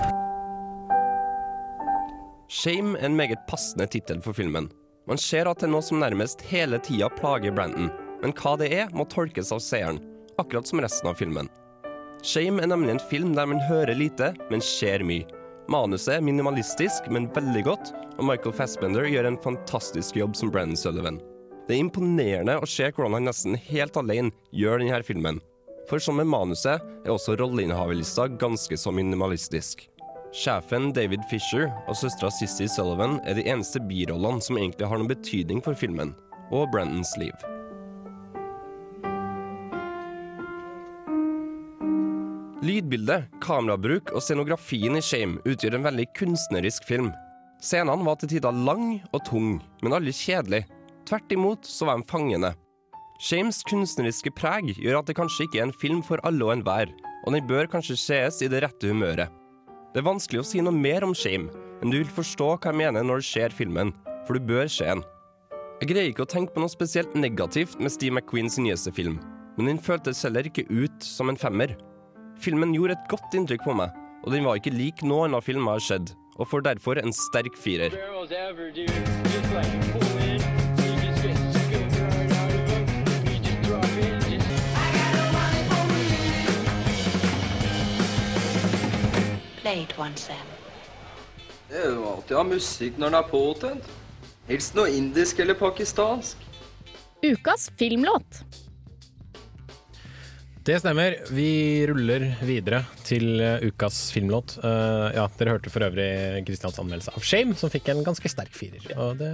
Shame 2.49 2.97
er 2.97 3.05
en 3.05 3.17
meget 3.17 3.47
passende 3.47 3.87
tittel 3.87 4.23
for 4.23 4.33
filmen. 4.33 4.71
Man 5.07 5.19
ser 5.19 5.47
at 5.47 5.59
det 5.59 5.69
er 5.69 5.73
noe 5.73 5.83
som 5.83 6.01
nærmest 6.01 6.41
hele 6.41 6.79
tida 6.79 7.09
plager 7.09 7.53
Brandon, 7.53 7.91
men 8.23 8.33
hva 8.37 8.57
det 8.57 8.71
er, 8.73 8.89
må 8.93 9.05
tolkes 9.05 9.53
av 9.53 9.61
seeren, 9.65 10.01
akkurat 10.39 10.67
som 10.69 10.81
resten 10.81 11.09
av 11.09 11.15
filmen. 11.21 11.49
Shame 12.23 12.63
er 12.63 12.73
nemlig 12.73 12.97
en 12.97 13.05
film 13.11 13.35
der 13.37 13.47
man 13.47 13.61
hører 13.69 13.95
lite, 13.95 14.33
men 14.51 14.65
ser 14.65 15.05
mye. 15.05 15.40
Manuset 15.71 16.17
er 16.17 16.23
minimalistisk, 16.27 17.05
men 17.15 17.29
veldig 17.31 17.61
godt, 17.63 17.91
og 18.19 18.25
Michael 18.27 18.55
Fassbender 18.59 19.05
gjør 19.07 19.29
en 19.29 19.37
fantastisk 19.39 20.17
jobb 20.19 20.35
som 20.35 20.51
Brennan 20.51 20.79
Sullivan. 20.79 21.21
Det 21.69 21.77
er 21.77 21.85
imponerende 21.85 22.57
å 22.59 22.67
se 22.67 22.89
hvordan 22.89 23.15
han 23.15 23.29
nesten 23.31 23.55
helt 23.69 23.95
alene 24.01 24.35
gjør 24.51 24.83
denne 24.83 24.99
filmen. 25.07 25.39
For 25.87 26.03
som 26.03 26.19
med 26.19 26.27
manuset 26.27 26.83
er 27.05 27.13
også 27.15 27.37
rolleinnehaverlista 27.39 28.27
ganske 28.43 28.81
så 28.83 28.91
minimalistisk. 28.91 29.87
Sjefen 30.35 30.91
David 30.95 31.23
Fisher 31.31 31.69
og 31.87 31.95
søstera 32.03 32.33
Sissy 32.35 32.67
Sullivan 32.67 33.21
er 33.23 33.39
de 33.39 33.47
eneste 33.47 33.79
birollene 33.87 34.43
som 34.43 34.59
egentlig 34.59 34.91
har 34.91 34.99
noen 34.99 35.15
betydning 35.15 35.63
for 35.63 35.79
filmen, 35.79 36.17
og 36.51 36.67
Brentons 36.75 37.15
liv. 37.23 37.35
Lydbildet, 42.61 43.31
kamerabruk 43.41 44.11
og 44.13 44.21
scenografien 44.21 44.99
i 44.99 45.01
Shame 45.01 45.39
utgjør 45.49 45.79
en 45.79 45.87
veldig 45.87 46.05
kunstnerisk 46.19 46.85
film. 46.85 47.09
Scenene 47.65 48.05
var 48.05 48.19
til 48.21 48.35
tider 48.35 48.53
lang 48.53 48.99
og 49.15 49.23
tung, 49.25 49.55
men 49.81 49.97
aldri 49.97 50.13
kjedelig. 50.13 50.67
Tvert 51.09 51.33
imot 51.33 51.65
så 51.65 51.89
var 51.89 51.97
de 51.97 52.09
fangende. 52.11 52.53
Shames 53.21 53.63
kunstneriske 53.69 54.33
preg 54.37 54.75
gjør 54.77 55.01
at 55.01 55.09
det 55.09 55.17
kanskje 55.17 55.47
ikke 55.47 55.63
er 55.63 55.67
en 55.71 55.81
film 55.81 56.05
for 56.05 56.21
alle 56.29 56.45
og 56.45 56.53
enhver, 56.59 56.93
og 57.25 57.33
den 57.33 57.49
bør 57.49 57.69
kanskje 57.79 57.97
sees 58.01 58.45
i 58.45 58.53
det 58.53 58.61
rette 58.67 58.93
humøret. 58.93 59.33
Det 59.95 60.05
er 60.05 60.11
vanskelig 60.13 60.45
å 60.45 60.49
si 60.53 60.61
noe 60.61 60.77
mer 60.77 61.05
om 61.09 61.17
Shame, 61.17 61.49
men 61.81 61.93
du 61.93 62.03
vil 62.03 62.13
forstå 62.13 62.55
hva 62.59 62.75
jeg 62.75 62.81
mener 62.85 63.09
når 63.09 63.25
du 63.25 63.31
ser 63.33 63.57
filmen, 63.57 63.97
for 64.29 64.37
du 64.37 64.53
bør 64.53 64.69
se 64.69 64.85
den. 64.85 65.01
Jeg 65.81 65.95
greier 65.95 66.13
ikke 66.13 66.29
å 66.29 66.35
tenke 66.37 66.53
på 66.53 66.61
noe 66.61 66.73
spesielt 66.73 67.17
negativt 67.17 67.81
med 67.81 67.93
Steve 67.93 68.21
McQueens 68.21 68.61
nyeste 68.61 68.93
film, 68.93 69.17
men 69.57 69.73
den 69.73 69.81
føltes 69.81 70.21
heller 70.29 70.45
ikke 70.45 70.69
ut 70.69 71.01
som 71.01 71.33
en 71.33 71.41
femmer. 71.41 71.73
Filmen 72.41 72.71
gjorde 72.73 72.95
et 72.97 73.09
godt 73.13 73.35
inntrykk 73.37 73.67
på 73.67 73.73
meg, 73.77 73.93
og 74.25 74.33
den 74.33 74.47
var 74.49 74.57
ikke 74.57 74.73
lik 74.73 75.03
noen 75.05 75.29
annen 75.29 75.45
film 75.45 75.67
jeg 75.69 75.77
har 75.77 75.83
sett, 75.85 76.13
og 76.41 76.49
får 76.49 76.63
derfor 76.65 76.97
en 76.97 77.13
sterk 77.13 77.53
firer. 77.61 77.93
Det 91.69 91.77
er 91.77 91.93
jo 91.93 92.09
alltid 92.09 92.35
ha 92.39 92.47
musikk 92.49 92.97
når 92.97 93.13
den 93.13 93.21
er 93.21 93.29
påtent. 93.29 93.93
Helst 94.49 94.75
noe 94.81 94.89
indisk 94.97 95.45
eller 95.45 95.61
pakistansk. 95.61 96.41
Ukas 97.21 97.69
filmlåt. 97.77 98.41
Det 100.71 100.77
stemmer. 100.79 101.17
Vi 101.35 101.83
ruller 101.91 102.29
videre 102.47 102.85
til 103.03 103.41
eh, 103.43 103.65
ukas 103.67 103.97
filmlåt. 104.15 104.53
Uh, 104.63 105.09
ja, 105.17 105.25
Dere 105.41 105.57
hørte 105.57 105.67
for 105.75 105.83
øvrig 105.83 106.05
Kristians 106.47 106.77
anmeldelse 106.79 107.11
av 107.17 107.25
Shame, 107.27 107.57
som 107.59 107.73
fikk 107.73 107.89
en 107.91 108.05
ganske 108.07 108.31
sterk 108.31 108.55
firer. 108.55 108.85
Og 108.95 109.17
det, 109.19 109.31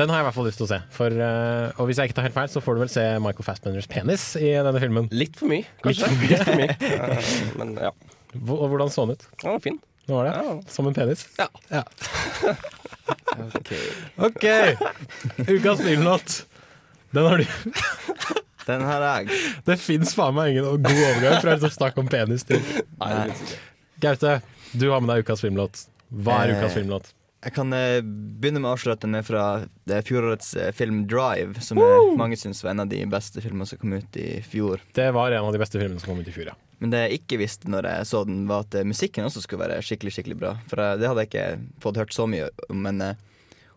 den 0.00 0.08
har 0.08 0.22
jeg 0.22 0.24
i 0.24 0.26
hvert 0.30 0.36
fall 0.38 0.48
lyst 0.48 0.56
til 0.62 0.64
å 0.64 0.70
se. 0.70 0.78
For, 0.96 1.12
uh, 1.12 1.76
og 1.76 1.90
hvis 1.90 2.00
jeg 2.00 2.08
ikke 2.08 2.16
tar 2.22 2.28
helt 2.30 2.38
feil, 2.38 2.48
så 2.54 2.62
får 2.64 2.78
du 2.78 2.82
vel 2.86 2.92
se 2.94 3.04
Michael 3.20 3.44
Fassbenders 3.50 3.90
penis 3.92 4.24
i 4.40 4.48
denne 4.54 4.80
filmen. 4.80 5.10
Litt 5.12 5.36
for 5.36 5.52
mye, 5.52 5.68
kanskje. 5.84 6.08
Litt 6.24 6.46
for 6.48 6.56
mye. 6.62 6.72
Litt 6.72 6.86
for 6.86 7.12
mye. 7.12 7.52
Men 7.60 7.76
ja. 7.90 7.92
Hvor- 8.32 8.64
Og 8.64 8.72
hvordan 8.72 8.94
så 8.96 9.04
den 9.04 9.20
ut? 9.20 9.28
Den 9.44 9.52
var 9.58 9.60
fin. 9.68 9.76
Det 10.08 10.16
var 10.16 10.30
det? 10.30 10.56
Som 10.72 10.88
en 10.88 10.96
penis? 10.96 11.26
Ja. 11.36 11.52
OK. 14.30 14.44
Ukas 15.52 15.84
filmlåt. 15.84 16.40
Den 17.12 17.28
har 17.28 17.44
du. 17.44 18.42
Den 18.66 18.82
har 18.86 19.04
jeg. 19.06 19.40
Det 19.66 19.78
fins 19.78 20.14
faen 20.18 20.34
meg 20.36 20.54
ingen 20.54 20.66
god 20.66 20.90
overgang 20.90 21.42
fra 21.44 21.58
å 21.58 21.70
snakke 21.70 22.02
om 22.02 22.08
penis 22.10 22.46
til 22.48 22.62
Nei. 22.98 23.28
Gaute, 24.02 24.40
du 24.76 24.88
har 24.90 25.00
med 25.00 25.14
deg 25.14 25.24
ukas 25.24 25.44
filmlåt. 25.44 25.86
Hva 26.10 26.42
er 26.44 26.56
ukas 26.56 26.72
Eh, 26.72 26.80
filmlåt? 26.80 27.12
Jeg 27.46 27.54
kan 27.54 27.70
eh, 27.76 28.00
begynne 28.02 28.58
med 28.58 28.72
å 28.72 28.74
avsløre 28.74 28.96
at 28.96 29.04
den 29.04 29.14
er 29.14 29.24
fra 29.26 29.42
fjorårets 30.08 30.48
eh, 30.58 30.72
film 30.74 31.04
'Drive', 31.06 31.60
som 31.62 31.78
eh, 31.78 32.08
mange 32.18 32.38
syns 32.40 32.64
var 32.64 32.72
en 32.72 32.82
av 32.82 32.90
de 32.90 33.04
beste 33.06 33.42
filmene 33.44 33.68
som 33.70 33.78
kom 33.78 33.94
ut 33.94 34.18
i 34.18 34.40
fjor. 34.42 34.82
Det 34.96 35.06
var 35.14 35.30
en 35.30 35.46
av 35.46 35.54
de 35.54 35.60
beste 35.62 35.78
filmene 35.78 36.02
som 36.02 36.10
kom 36.10 36.24
ut 36.24 36.28
i 36.28 36.34
fjor, 36.34 36.50
ja. 36.50 36.56
Men 36.82 36.90
det 36.92 37.04
jeg 37.04 37.20
ikke 37.20 37.38
visste 37.40 37.70
når 37.72 37.86
jeg 37.88 38.08
så 38.10 38.24
den, 38.26 38.42
var 38.50 38.66
at 38.66 38.74
musikken 38.84 39.24
også 39.28 39.44
skulle 39.44 39.62
være 39.62 39.78
skikkelig 39.86 40.12
skikkelig 40.16 40.36
bra. 40.42 40.50
For 40.68 40.82
det 41.00 41.08
hadde 41.08 41.22
jeg 41.22 41.30
ikke 41.30 41.46
fått 41.86 42.00
hørt 42.02 42.12
så 42.12 42.26
mye 42.28 42.50
om. 42.68 42.82
Men, 42.84 43.00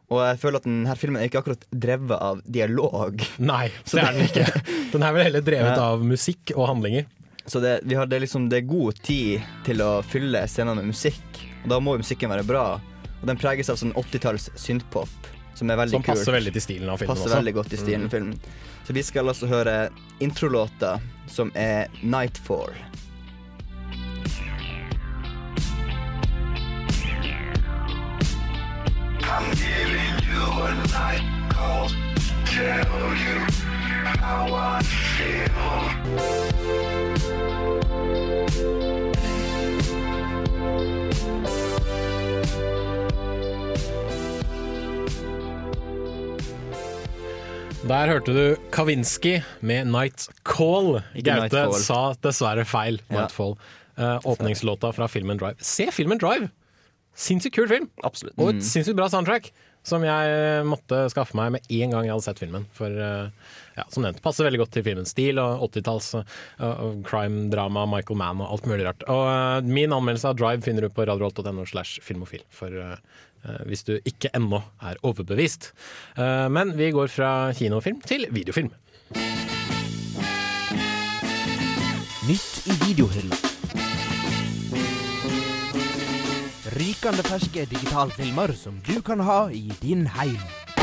og 0.10 0.19
jeg 0.26 0.39
føler 0.41 0.58
at 0.58 0.63
denne 0.65 0.95
filmen 0.98 1.22
er 1.22 1.28
ikke 1.30 1.39
akkurat 1.43 1.65
drevet 1.72 2.17
av 2.19 2.41
dialog. 2.45 3.22
Nei, 3.39 3.69
det 3.91 4.02
er 4.04 4.13
den 4.17 4.26
ikke. 4.28 4.45
Den 4.93 5.04
er 5.06 5.13
vel 5.13 5.24
heller 5.30 5.41
drevet 5.45 5.76
Ja. 5.78 5.89
av 5.93 6.02
musikk 6.04 6.52
og 6.56 6.67
handlinger. 6.72 7.06
Så 7.50 7.60
det, 7.62 7.80
vi 7.84 7.95
har, 7.98 8.06
det, 8.10 8.17
er 8.17 8.24
liksom, 8.26 8.48
det 8.50 8.58
er 8.63 8.67
god 8.69 8.98
tid 9.06 9.41
til 9.65 9.82
å 9.82 10.02
fylle 10.06 10.43
scenene 10.50 10.76
med 10.82 10.91
musikk. 10.91 11.43
Og 11.63 11.69
da 11.69 11.80
må 11.82 11.93
jo 11.95 12.02
musikken 12.04 12.30
være 12.30 12.45
bra. 12.45 12.80
Og 13.22 13.26
den 13.28 13.38
preges 13.41 13.69
av 13.69 13.78
sånn 13.82 13.93
80-talls 13.98 14.50
synthpop, 14.56 15.10
som 15.58 15.69
er 15.69 15.80
veldig 15.82 15.98
Som 15.98 16.04
kult. 16.06 16.15
passer 16.19 16.36
veldig 16.38 16.54
til 16.56 16.62
stilen 16.62 16.89
av 16.93 16.98
filmen 17.02 17.15
Passer 17.15 17.30
også. 17.30 17.39
veldig 17.41 17.54
godt 17.58 17.74
i 17.74 17.80
stilen 17.82 18.02
Mm. 18.02 18.06
av 18.06 18.12
filmen. 18.17 18.39
Så 18.88 18.93
vi 18.93 19.04
skal 19.04 19.28
altså 19.30 19.48
høre 19.50 19.89
introlåta, 20.22 21.00
som 21.28 21.52
er 21.56 21.88
'Nightfall'. 22.04 22.78
Tell 32.60 33.15
you 33.15 33.39
how 34.19 34.54
I. 34.54 35.89
Der 47.88 48.08
hørte 48.12 48.34
du 48.36 48.56
Kavinsky 48.72 49.39
med 49.62 49.86
'Night 49.88 50.28
Call'. 50.50 51.00
Gaute 51.24 51.74
sa 51.80 52.13
dessverre 52.24 52.65
feil. 52.65 53.00
Ja. 53.10 53.15
'Nightfall'. 53.26 53.56
Eh, 53.98 54.19
åpningslåta 54.26 54.91
fra 54.93 55.08
filmen 55.08 55.38
Drive. 55.38 55.56
Se 55.60 55.89
filmen 55.91 56.17
Drive! 56.17 56.50
Sinnssykt 57.15 57.56
kul 57.56 57.67
film. 57.67 57.89
Absolutt. 58.04 58.34
Og 58.38 58.54
Mm. 58.54 58.58
et 58.58 58.63
sinnssykt 58.63 58.95
bra 58.95 59.08
soundtrack, 59.10 59.52
som 59.88 60.04
jeg 60.06 60.65
måtte 60.68 61.06
skaffe 61.13 61.38
meg 61.39 61.56
med 61.56 61.72
en 61.80 61.96
gang 61.96 62.06
jeg 62.06 62.13
hadde 62.13 62.26
sett 62.28 62.42
filmen. 62.42 62.68
For 62.76 62.94
eh, 62.94 63.56
ja, 63.80 63.86
som 63.94 64.04
nevnt, 64.04 64.22
passer 64.24 64.48
veldig 64.48 64.62
godt 64.63 64.74
til 64.76 64.86
filmens 64.86 65.13
stil 65.15 65.39
og 65.42 65.63
80-talls 65.70 66.12
uh, 66.20 66.89
crime-drama, 67.08 67.86
Michael 67.89 68.20
Mann 68.20 68.44
og 68.44 68.58
alt 68.58 68.70
mulig 68.70 68.86
rart. 68.88 69.06
Og 69.08 69.24
uh, 69.30 69.65
min 69.65 69.96
anmeldelse 69.96 70.34
av 70.34 70.39
Drive 70.39 70.65
finner 70.68 70.86
du 70.86 70.94
på 70.94 71.08
radioholt.no 71.08 71.65
slash 71.70 72.04
filmofil. 72.06 72.44
For 72.54 72.74
eh, 72.74 72.98
eh, 73.46 73.62
hvis 73.70 73.86
du 73.88 73.96
ikke 74.00 74.32
ennå 74.38 74.62
er 74.84 75.00
overbevist. 75.06 75.72
Eh, 76.18 76.48
men 76.52 76.76
vi 76.80 76.92
går 76.96 77.12
fra 77.13 77.32
kinofilm 77.56 78.02
til 78.06 78.28
videofilm. 78.36 78.74
Nytt 82.30 82.68
i 82.70 82.76
videohylla. 82.86 83.59
Rykende 86.89 87.21
ferske 87.23 87.65
digitalfilmer 87.69 88.54
som 88.58 88.80
du 88.88 88.95
kan 89.06 89.19
ha 89.21 89.43
i 89.54 89.67
din 89.82 90.08
heim. 90.08 90.79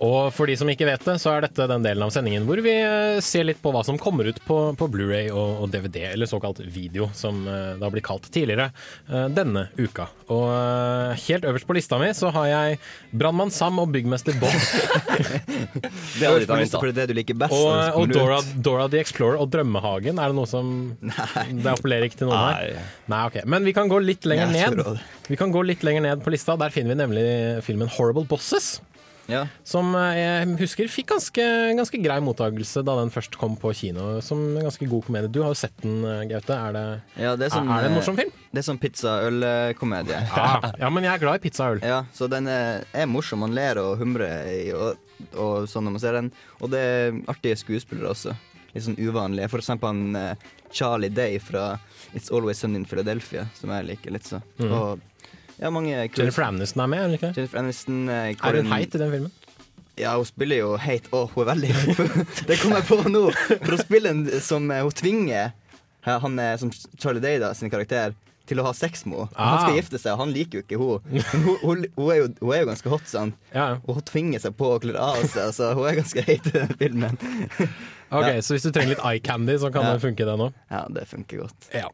Og 0.00 0.30
for 0.32 0.48
de 0.48 0.54
som 0.56 0.68
ikke 0.72 0.86
vet 0.88 1.02
det, 1.04 1.14
så 1.20 1.34
er 1.34 1.44
dette 1.44 1.66
den 1.68 1.84
delen 1.84 2.06
av 2.06 2.12
sendingen 2.14 2.46
hvor 2.48 2.60
vi 2.64 2.72
eh, 2.72 3.18
ser 3.24 3.44
litt 3.44 3.58
på 3.60 3.72
hva 3.74 3.82
som 3.84 3.98
kommer 4.00 4.30
ut 4.30 4.38
på, 4.46 4.56
på 4.78 4.88
Blu-ray 4.88 5.28
og, 5.28 5.64
og 5.66 5.74
DVD, 5.74 6.06
eller 6.14 6.30
såkalt 6.30 6.62
video, 6.64 7.10
som 7.16 7.42
eh, 7.44 7.74
det 7.76 7.84
har 7.84 7.92
blitt 7.92 8.06
kalt 8.08 8.30
tidligere, 8.32 8.70
eh, 9.10 9.26
denne 9.36 9.66
uka. 9.76 10.08
Og 10.32 11.20
helt 11.26 11.44
øverst 11.50 11.68
på 11.68 11.76
lista 11.76 11.98
mi 12.00 12.08
så 12.16 12.32
har 12.32 12.48
jeg 12.48 12.80
Brannmann 13.12 13.52
Sam 13.52 13.82
og 13.82 13.92
byggmester 13.92 14.40
Bob. 14.40 14.56
Det 16.20 16.26
er 16.26 16.44
på 16.48 16.56
lista, 16.58 16.80
for 16.80 16.88
det 16.88 16.92
er 16.92 17.08
det 17.08 17.14
du 17.14 17.18
liker 17.18 17.36
best. 17.38 17.54
og 17.54 18.00
og. 18.00 18.10
Dora, 18.12 18.40
Dora 18.56 18.88
the 18.90 19.00
Explorer 19.02 19.40
og 19.40 19.50
Drømmehagen, 19.52 20.18
er 20.20 20.32
det 20.32 20.36
noe 20.36 20.48
som 20.48 20.70
Det 21.00 21.70
appellerer 21.70 22.08
ikke 22.08 22.22
til 22.22 22.30
noen 22.30 22.40
her? 22.40 22.80
Nei, 23.10 23.22
ok. 23.30 23.40
Men 23.50 23.66
vi 23.68 23.74
kan 23.76 23.90
gå 23.90 24.00
litt 24.02 24.26
lenger 24.28 24.50
ned. 24.52 25.00
Vi 25.28 25.38
kan 25.40 25.52
gå 25.54 25.62
litt 25.66 25.84
lenger 25.86 26.04
ned 26.08 26.24
på 26.24 26.32
lista. 26.34 26.56
Der 26.60 26.72
finner 26.74 26.94
vi 26.94 27.00
nemlig 27.02 27.26
filmen 27.66 27.90
Horrible 27.96 28.26
Bosses. 28.28 28.78
Ja. 29.30 29.44
Som 29.66 29.94
eh, 29.98 30.18
jeg 30.18 30.56
husker 30.60 30.90
fikk 30.90 31.10
ganske, 31.12 31.44
ganske 31.78 32.00
grei 32.02 32.18
mottakelse 32.24 32.82
da 32.86 32.96
den 33.00 33.12
først 33.14 33.38
kom 33.40 33.56
på 33.60 33.72
kino. 33.76 34.18
Som 34.24 34.42
en 34.56 34.66
ganske 34.66 34.88
god 34.90 35.06
komedie. 35.06 35.30
Du 35.32 35.40
har 35.44 35.54
jo 35.54 35.58
sett 35.60 35.76
den, 35.84 36.02
eh, 36.04 36.24
Gaute. 36.30 36.56
Er 36.56 36.76
det, 36.76 36.84
Ja, 37.16 37.34
det 37.38 37.48
er, 37.48 37.54
sånn, 37.54 37.70
er 37.70 37.84
det 37.86 37.90
en 37.90 37.94
eh, 37.94 37.98
morsom 38.00 38.18
film? 38.18 38.34
Det 38.50 38.62
er 38.62 38.66
sånn 38.66 38.82
pizza-øl-komedie. 38.82 40.20
Ja, 40.40 40.72
ja, 40.80 40.90
men 40.92 41.06
jeg 41.06 41.12
er 41.14 41.22
glad 41.22 41.40
i 41.40 41.44
pizza-øl 41.44 41.82
Ja, 41.86 42.02
så 42.16 42.26
den 42.30 42.48
er, 42.50 42.84
er 42.92 43.08
morsom. 43.10 43.42
Man 43.44 43.54
ler 43.56 43.78
og 43.82 43.98
humrer 44.00 44.48
i, 44.50 44.70
og, 44.76 44.98
og 45.34 45.68
sånn 45.70 45.86
når 45.86 45.96
man 45.96 46.02
ser 46.02 46.18
den. 46.18 46.32
Og 46.60 46.72
det 46.72 46.80
er 46.80 47.20
artige 47.30 47.58
skuespillere 47.60 48.10
også. 48.12 48.34
Litt 48.74 48.86
sånn 48.86 48.98
uvanlige. 49.00 49.50
For 49.50 49.62
eksempel 49.62 49.90
han 49.90 50.18
eh, 50.18 50.50
Charlie 50.70 51.10
Day 51.10 51.38
fra 51.42 51.72
It's 52.14 52.30
Always 52.30 52.62
Sunny 52.62 52.80
in 52.82 52.86
Philadelphia, 52.88 53.46
som 53.58 53.72
jeg 53.74 53.88
liker 53.88 54.14
litt 54.14 54.28
så. 54.28 54.42
Mm. 54.60 54.70
Og 54.70 55.06
ja, 55.60 55.70
mange 55.70 55.92
kule- 56.08 56.24
Jennifer 56.24 56.46
Aniston 56.48 56.82
er 56.82 56.90
med, 56.92 56.98
er 56.98 57.06
hun 57.10 57.16
ikke? 57.18 57.32
Jennifer 57.36 57.58
Aniston 57.62 58.08
eh, 58.08 58.30
Er 58.34 58.56
hun 58.62 58.72
heit 58.72 58.94
i 58.94 58.98
den 59.02 59.10
filmen? 59.12 59.32
Ja, 60.00 60.14
hun 60.16 60.24
spiller 60.24 60.56
jo 60.62 60.76
heit. 60.80 61.08
og 61.12 61.28
hun 61.34 61.44
er 61.44 61.50
veldig 61.54 61.72
heit. 61.74 61.98
det 62.48 62.56
kom 62.62 62.72
jeg 62.72 62.86
på 62.88 62.96
nå. 63.10 63.26
For 63.34 63.74
hun 63.74 63.82
spiller 63.84 64.14
en 64.14 64.22
som 64.40 64.70
eh, 64.72 64.80
hun 64.86 64.96
tvinger 64.96 65.50
eh, 66.06 66.18
han 66.24 66.38
er 66.40 66.56
som 66.62 66.70
Charlie 66.98 67.20
Day, 67.20 67.38
da, 67.42 67.52
sin 67.54 67.70
karakter, 67.72 68.14
til 68.50 68.60
å 68.62 68.66
ha 68.66 68.72
sex 68.76 69.06
med 69.06 69.22
henne. 69.22 69.30
Han 69.38 69.54
Ah. 69.54 69.62
skal 69.64 69.78
gifte 69.78 69.98
seg, 70.02 70.12
og 70.12 70.24
han 70.24 70.34
liker 70.34 70.58
jo 70.60 70.64
ikke 70.66 70.80
henne. 70.82 71.22
Hun, 71.30 71.56
hun, 71.62 71.86
hun, 71.96 72.10
er, 72.10 72.18
jo, 72.20 72.26
hun 72.42 72.52
er 72.56 72.60
jo 72.64 72.68
ganske 72.72 72.92
hot, 72.92 73.06
sant? 73.10 73.38
og 73.54 73.94
hun 73.96 74.04
tvinger 74.10 74.42
seg 74.44 74.58
på 74.58 74.74
å 74.74 74.80
kle 74.82 74.94
av 74.98 75.22
seg, 75.30 75.54
så 75.56 75.70
hun 75.78 75.86
er 75.90 75.98
ganske 76.02 76.26
heit 76.28 76.50
i 76.52 76.56
den 76.58 76.76
filmen. 76.82 77.18
Ok, 78.10 78.24
Ja. 78.26 78.40
Så 78.42 78.56
hvis 78.56 78.64
du 78.66 78.72
trenger 78.74 78.96
litt 78.96 79.02
eye 79.06 79.20
candy, 79.22 79.54
så 79.62 79.68
kan 79.70 79.84
Ja. 79.86 79.92
det 79.94 80.00
funke, 80.02 80.24
det 80.26 80.32
nå? 80.34 80.48
Ja, 80.68 80.80
det 80.90 81.04
funker 81.06 81.44
godt. 81.44 81.68
Ja. 81.70 81.86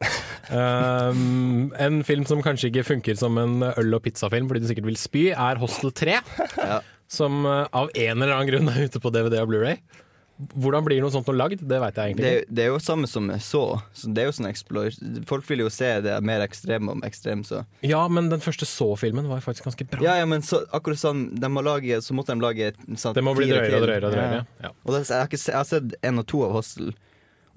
Um, 0.49 1.71
en 1.77 1.99
film 2.07 2.25
som 2.25 2.41
kanskje 2.41 2.71
ikke 2.71 2.83
funker 2.87 3.17
som 3.19 3.37
en 3.37 3.59
øl- 3.69 3.93
og 3.93 4.01
pizzafilm 4.01 4.47
fordi 4.49 4.63
du 4.63 4.67
sikkert 4.71 4.87
vil 4.89 4.97
spy, 4.97 5.27
er 5.35 5.59
Hostel 5.61 5.91
3. 5.93 6.17
Som 7.07 7.45
uh, 7.45 7.67
av 7.71 7.91
en 7.93 8.17
eller 8.23 8.33
annen 8.33 8.49
grunn 8.49 8.71
er 8.73 8.87
ute 8.89 8.99
på 9.03 9.11
DVD 9.13 9.37
og 9.43 9.51
Blu-ray. 9.51 9.77
Hvordan 10.37 10.85
blir 10.85 11.01
noe 11.01 11.09
sånt 11.13 11.25
noe 11.29 11.37
lagd? 11.37 11.63
Det 11.65 11.79
veit 11.81 11.97
jeg 11.97 12.11
egentlig 12.13 12.31
ikke. 12.31 12.49
det 12.57 12.63
er 12.63 12.67
jo 12.69 12.77
samme 12.83 13.07
som 13.09 13.29
så. 13.41 13.63
så 13.97 14.11
det 14.13 14.21
er 14.21 14.27
jo 14.29 14.35
sånn 14.37 14.49
explore. 14.49 14.91
Folk 15.29 15.47
vil 15.49 15.63
jo 15.63 15.71
se 15.73 15.89
det 16.05 16.17
mer 16.25 16.43
ekstreme 16.45 16.93
om 16.93 17.01
ekstrem, 17.07 17.41
så. 17.47 17.63
Ja, 17.85 18.03
men 18.11 18.29
den 18.29 18.43
første 18.43 18.67
Så-filmen 18.69 19.29
var 19.31 19.41
faktisk 19.45 19.65
ganske 19.69 19.87
bra. 19.89 20.03
Ja, 20.05 20.19
ja, 20.21 20.27
men 20.29 20.45
så, 20.45 20.61
akkurat 20.77 21.01
sånn 21.01 21.25
de 21.41 21.49
må 21.49 21.65
lage, 21.65 22.01
Så 22.05 22.13
måtte 22.13 22.35
de 22.35 22.43
lage 22.45 22.69
sånn, 22.93 23.17
Det 23.17 23.25
må 23.25 23.33
bli 23.37 23.49
drøyere 23.49 23.81
og 23.81 23.87
drøyere 23.87 24.11
og 24.11 24.13
drøyere, 24.13 24.45
ja. 24.61 24.73
Og 24.85 24.93
det, 24.93 25.01
jeg, 25.07 25.17
har 25.17 25.31
ikke, 25.31 25.41
jeg 25.41 25.57
har 25.57 25.67
sett 25.71 25.97
én 26.05 26.21
og 26.21 26.27
to 26.29 26.43
av 26.45 26.53
Hostel, 26.59 26.93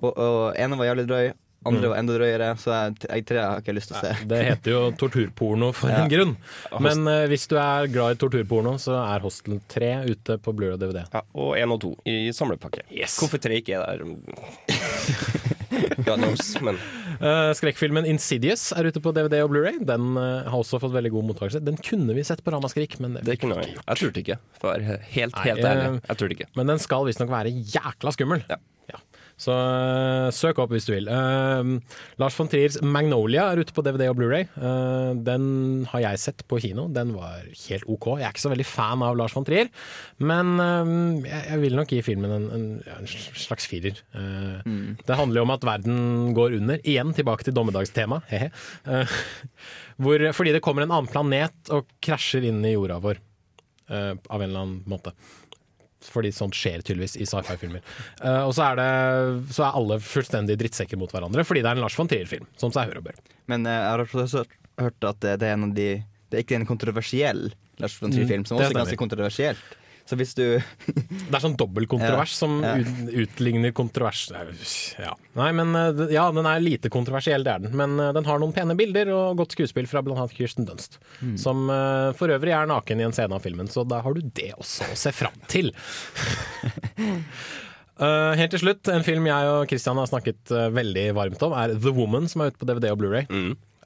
og, 0.00 0.12
og 0.14 0.40
ene 0.56 0.80
var 0.80 0.88
jævlig 0.88 1.06
drøy, 1.10 1.32
andre 1.66 1.80
Mm. 1.84 1.90
var 1.92 1.98
enda 2.00 2.14
drøyere, 2.16 2.46
så 2.56 2.70
jeg, 2.72 2.94
jeg 3.10 3.24
tre 3.28 3.38
har 3.44 3.58
ikke 3.60 3.74
lyst 3.76 3.90
til 3.92 3.96
å 3.98 4.00
se. 4.00 4.12
Det 4.30 4.38
heter 4.46 4.70
jo 4.72 4.80
torturporno 4.96 5.72
for 5.76 5.90
Ja. 5.92 6.04
en 6.04 6.08
grunn. 6.12 6.36
Men 6.80 7.02
uh, 7.06 7.26
hvis 7.28 7.44
du 7.50 7.56
er 7.60 7.86
glad 7.92 8.16
i 8.16 8.20
torturporno, 8.22 8.76
så 8.80 8.96
er 9.02 9.20
Hostel 9.20 9.58
3 9.68 9.90
ute 10.08 10.38
på 10.40 10.54
Blu-ray 10.56 10.78
og 10.78 10.80
DVD. 10.80 11.02
Ja, 11.12 11.20
og 11.36 11.52
1 11.60 11.74
og 11.76 11.80
2 11.84 11.92
i 12.08 12.16
samlepakke. 12.32 12.86
Hvorfor 12.88 13.42
3 13.44 13.60
ikke 13.60 13.76
er 13.76 14.00
der? 14.00 14.08
God 16.06 16.18
knows, 16.24 16.54
men 16.64 16.78
Uh, 17.20 17.50
skrekkfilmen 17.52 18.06
Insidious 18.08 18.70
er 18.72 18.86
ute 18.88 19.00
på 19.04 19.10
DVD 19.12 19.42
og 19.44 19.50
Blu-ray. 19.52 19.76
Den 19.84 20.14
uh, 20.16 20.46
har 20.48 20.54
også 20.56 20.78
fått 20.80 20.94
veldig 20.94 21.10
god 21.12 21.26
mottakelse. 21.28 21.60
Den 21.66 21.76
kunne 21.84 22.14
vi 22.16 22.22
sett 22.24 22.40
på 22.46 22.54
Ramaskrik, 22.54 22.94
men 23.04 23.18
det, 23.18 23.26
det 23.26 23.34
kunne 23.42 23.58
jeg. 23.60 23.74
Jeg 23.76 24.00
turte 24.00 24.22
ikke, 24.22 24.36
for 24.56 24.80
helt, 24.80 25.04
helt, 25.12 25.36
Nei, 25.36 25.52
ærlig. 25.60 25.90
eh, 25.98 26.08
Jeg 26.08 26.16
turte 26.22 26.36
ikke. 26.38 26.46
Men 26.56 26.72
den 26.72 26.80
skal 26.80 27.04
visstnok 27.10 27.28
være 27.34 27.52
jækla 27.52 28.14
skummel. 28.16 28.40
Ja. 28.48 28.56
Så 29.40 29.54
eh, 29.56 30.28
søk 30.36 30.58
opp 30.60 30.74
hvis 30.74 30.86
du 30.88 30.92
vil. 30.92 31.08
Eh, 31.08 31.96
Lars 32.20 32.36
von 32.36 32.50
Triers 32.50 32.76
'Magnolia' 32.82 33.46
er 33.48 33.62
ute 33.62 33.74
på 33.76 33.84
DVD 33.86 34.10
og 34.10 34.18
Blu-ray. 34.18 34.44
Eh, 34.52 35.12
den 35.24 35.86
har 35.92 36.04
jeg 36.04 36.20
sett 36.20 36.44
på 36.50 36.60
kino. 36.60 36.88
Den 36.92 37.14
var 37.16 37.46
helt 37.48 37.88
OK. 37.88 38.10
Jeg 38.20 38.28
er 38.28 38.34
ikke 38.34 38.44
så 38.44 38.52
veldig 38.52 38.68
fan 38.68 39.04
av 39.06 39.16
Lars 39.16 39.36
von 39.36 39.46
Trier, 39.48 39.70
men 40.20 40.52
jeg, 41.24 41.58
vil 41.62 41.78
nok 41.78 41.92
gi 41.94 42.02
filmen 42.04 42.34
en, 42.34 42.46
en, 42.54 42.66
en 42.98 43.08
slags 43.08 43.68
firer. 43.70 43.96
Mm. 44.12 45.00
Det 45.06 45.16
handler 45.16 45.40
jo 45.40 45.46
om 45.46 45.54
at 45.54 45.66
verden 45.66 45.98
går 46.36 46.58
under. 46.60 46.80
Igjen 46.84 47.14
tilbake 47.16 47.46
til 47.46 47.56
dommedagstema. 47.56 48.20
hehe. 48.30 48.50
Eh, 48.84 49.18
hvor, 50.00 50.26
fordi 50.36 50.54
det 50.56 50.62
kommer 50.64 50.84
en 50.84 50.92
annen 50.92 51.10
planet 51.10 51.72
og 51.72 51.88
krasjer 52.04 52.44
inn 52.50 52.60
i 52.64 52.76
jorda 52.76 53.00
vår. 53.02 53.24
av 53.90 54.38
en 54.38 54.44
eller 54.46 54.60
annen 54.60 54.82
måte. 54.86 55.10
Fordi 56.08 56.30
sånt 56.32 56.56
skjer 56.56 56.80
tydeligvis 56.80 57.18
i 57.20 57.26
sci-fi-filmer. 57.28 57.82
Uh, 58.22 58.46
og 58.46 58.54
så 58.56 58.70
er, 58.70 58.78
det, 58.80 59.52
så 59.52 59.66
er 59.66 59.76
alle 59.80 59.98
fullstendig 60.00 60.56
drittsekker 60.62 61.00
mot 61.00 61.12
hverandre, 61.12 61.44
fordi 61.44 61.60
det 61.64 61.68
er 61.72 61.76
en 61.80 61.84
Lars 61.84 61.98
von 61.98 62.08
Trier-film. 62.08 62.46
Som 62.60 62.72
seg 62.72 62.88
hør 62.88 63.02
og 63.02 63.10
bør. 63.10 63.18
Men 63.52 63.66
uh, 63.68 63.74
jeg 63.74 63.90
har 63.90 64.04
også 64.24 64.44
hørt 64.80 65.10
at 65.10 65.20
det, 65.20 65.34
det 65.42 65.50
er 65.50 65.58
en 65.58 65.68
av 65.68 65.74
de 65.76 65.90
Det 66.30 66.38
er 66.38 66.44
ikke 66.46 66.56
en 66.60 66.68
kontroversiell 66.68 67.50
Lars 67.82 67.98
von 68.00 68.12
Trier-film, 68.14 68.46
som 68.48 68.56
Mm, 68.56 68.64
også 68.64 68.72
er 68.72 68.80
ganske 68.80 69.00
kontroversielt. 69.00 69.76
Så 70.10 70.18
hvis 70.18 70.32
du 70.34 70.44
Det 70.58 71.36
er 71.36 71.42
sånn 71.44 71.56
dobbeltkontrovers 71.58 72.34
Ja, 72.34 72.38
som 72.40 72.58
ja. 72.64 72.74
ut, 72.80 73.12
utligner 73.24 73.74
kontrovers. 73.76 74.26
Ja. 74.98 75.14
Nei, 75.38 75.50
men 75.54 75.76
eh, 75.78 76.02
ja, 76.16 76.26
den 76.34 76.48
er 76.50 76.62
lite 76.62 76.90
kontroversiell, 76.92 77.46
det 77.46 77.52
er 77.54 77.62
den. 77.62 77.76
Men 77.78 77.94
eh, 78.02 78.10
den 78.16 78.26
har 78.26 78.42
noen 78.42 78.54
pene 78.56 78.74
bilder 78.78 79.12
og 79.14 79.38
godt 79.38 79.54
skuespill 79.54 79.86
fra 79.90 80.02
annet 80.02 80.34
Kirsten 80.34 80.66
Dunst. 80.66 80.98
Mm. 81.20 81.36
Som 81.38 81.70
eh, 81.70 82.10
for 82.18 82.34
øvrig 82.34 82.56
er 82.56 82.70
naken 82.70 83.02
i 83.02 83.06
en 83.06 83.14
scene 83.14 83.36
av 83.36 83.46
filmen, 83.46 83.70
så 83.70 83.86
da 83.86 84.02
har 84.02 84.16
du 84.16 84.24
det 84.34 84.50
også 84.56 84.90
å 84.90 84.98
se 84.98 85.14
fram 85.14 85.36
til. 85.50 85.70
Uh, 88.00 88.32
helt 88.40 88.50
til 88.56 88.64
slutt, 88.64 88.90
en 88.90 89.06
film 89.06 89.30
jeg 89.30 89.54
og 89.54 89.70
Christian 89.70 90.00
har 90.00 90.10
snakket 90.10 90.42
uh, 90.50 90.68
veldig 90.74 91.10
varmt 91.18 91.46
om, 91.46 91.54
er 91.54 91.76
The 91.76 91.94
Woman, 91.94 92.26
som 92.32 92.42
er 92.42 92.50
ute 92.50 92.58
på 92.58 92.66
DVD 92.66 92.90
og 92.90 93.02
Blu-ray. 93.04 93.30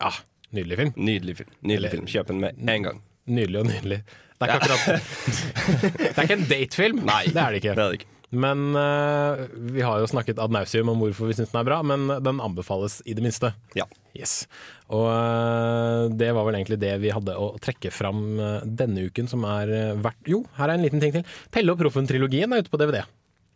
Ja, 0.00 0.14
nydelig 0.56 0.80
film. 0.80 0.96
Nydelig 0.96 1.40
film. 1.42 1.56
Nydelig 1.60 1.96
film. 1.98 2.12
Kjøp 2.16 2.32
den 2.32 2.46
med 2.46 2.64
en 2.64 2.88
gang. 2.88 3.04
Nydelig 3.28 3.60
og 3.60 3.68
nydelig. 3.68 4.04
Det 4.35 4.49
er 4.49 4.55
ikke 4.55 4.75
akkurat 4.75 4.99
Det 6.01 6.16
er 6.16 6.27
ikke 6.27 6.37
en 6.40 6.51
datefilm. 6.51 7.01
Nei, 7.07 7.23
det 7.31 7.40
er 7.40 7.55
det 7.55 7.62
ikke. 7.62 7.75
Det 7.77 7.85
er 7.85 7.94
det 7.94 8.01
ikke. 8.01 8.11
Men 8.35 8.75
uh, 8.75 9.44
vi 9.55 9.83
har 9.85 10.01
jo 10.03 10.09
snakket 10.11 10.40
ad 10.42 10.55
nauseum 10.55 10.90
om 10.90 11.03
hvorfor 11.05 11.31
vi 11.31 11.37
syns 11.38 11.53
den 11.53 11.61
er 11.61 11.68
bra, 11.68 11.79
men 11.87 12.09
den 12.25 12.42
anbefales 12.42 12.99
i 13.07 13.14
det 13.14 13.23
minste. 13.25 13.53
Ja. 13.79 13.87
Yes. 14.18 14.49
Og 14.90 15.07
uh, 15.07 16.11
det 16.11 16.33
var 16.35 16.49
vel 16.49 16.59
egentlig 16.59 16.81
det 16.83 16.97
vi 17.03 17.12
hadde 17.14 17.37
å 17.38 17.53
trekke 17.62 17.92
fram 17.94 18.25
eh, 18.42 18.66
denne 18.66 19.07
uken, 19.09 19.31
som 19.31 19.47
er 19.49 19.70
verdt 20.03 20.31
Jo, 20.31 20.42
her 20.59 20.70
er 20.70 20.79
en 20.79 20.87
liten 20.87 21.03
ting 21.03 21.14
til. 21.14 21.37
Pelle 21.55 21.75
og 21.75 21.81
Proffen-trilogien 21.81 22.53
er 22.53 22.64
ute 22.64 22.73
på 22.73 22.81
DVD. 22.83 23.05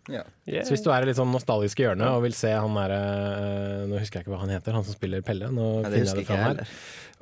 Ja. 0.09 0.23
Så 0.65 0.73
hvis 0.73 0.85
du 0.85 0.89
er 0.95 1.05
i 1.05 1.11
litt 1.11 1.19
sånn 1.19 1.33
nostalgiske 1.35 1.85
hjørne 1.85 2.07
og 2.17 2.23
vil 2.25 2.33
se 2.37 2.49
han 2.55 2.73
derre 2.79 3.01
eh, 3.35 3.83
Nå 3.91 3.99
husker 4.01 4.19
jeg 4.21 4.25
ikke 4.27 4.33
hva 4.35 4.41
han 4.45 4.55
heter, 4.55 4.73
han 4.77 4.87
som 4.87 4.97
spiller 4.97 5.21
Pelle. 5.27 5.51
Nå 5.53 5.67
Ja, 5.85 5.91
det 5.93 6.01
husker 6.07 6.23
jeg 6.23 6.27
det 6.27 6.33
fram 6.33 6.47
her. 6.47 6.65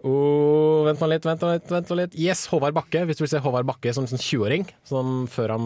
Oh, 0.07 0.85
vent 0.87 1.01
nå 1.01 1.07
litt, 1.09 1.25
vent 1.27 1.41
nå 1.43 1.49
litt, 1.55 1.71
vent 1.73 1.89
nå 1.91 1.97
litt. 1.99 2.15
Yes, 2.21 2.45
Håvard 2.53 2.77
Bakke. 2.77 3.01
Hvis 3.09 3.19
du 3.19 3.25
vil 3.25 3.31
se 3.33 3.41
Håvard 3.43 3.67
Bakke 3.67 3.91
som 3.97 4.05
sånn 4.07 4.21
20-åring, 4.23 4.67
før 5.33 5.55
han, 5.55 5.65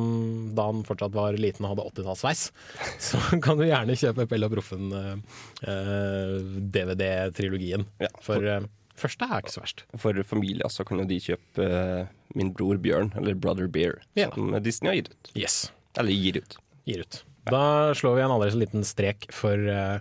da 0.56 0.68
han 0.70 0.84
fortsatt 0.86 1.12
var 1.18 1.36
liten 1.36 1.66
og 1.66 1.74
hadde 1.74 1.88
80-tallssveis, 1.90 2.44
så 3.10 3.20
kan 3.44 3.58
du 3.60 3.66
gjerne 3.66 3.98
kjøpe 4.00 4.28
Pelle 4.30 4.48
og 4.48 4.54
Proffen 4.54 4.86
eh, 4.94 6.38
DVD-trilogien. 6.72 7.84
For 8.24 8.46
eh, 8.46 8.64
første 9.00 9.28
er 9.28 9.42
ikke 9.42 9.54
så 9.56 9.64
verst. 9.64 9.84
For 10.00 10.22
familie 10.28 10.70
så 10.72 10.86
kan 10.88 11.02
jo 11.02 11.08
de 11.10 11.20
kjøpe 11.26 11.66
eh, 11.66 12.16
Min 12.38 12.52
bror 12.54 12.78
Bjørn, 12.80 13.12
eller 13.18 13.34
Brother 13.34 13.66
Bear, 13.66 13.98
Ja. 14.18 14.30
som 14.34 14.54
Disney 14.62 14.92
har 14.92 15.00
gitt 15.02 15.10
ut. 15.14 15.32
Yes. 15.34 15.64
Eller 15.98 16.14
gir 16.14 16.38
ut. 16.44 16.56
Gir 16.88 17.04
ut. 17.04 17.24
Da 17.50 17.94
slår 17.96 18.14
vi 18.14 18.22
en 18.22 18.30
aldri 18.34 18.50
så 18.52 18.60
liten 18.60 18.84
strek 18.84 19.26
for 19.34 19.56
eh, 19.56 19.98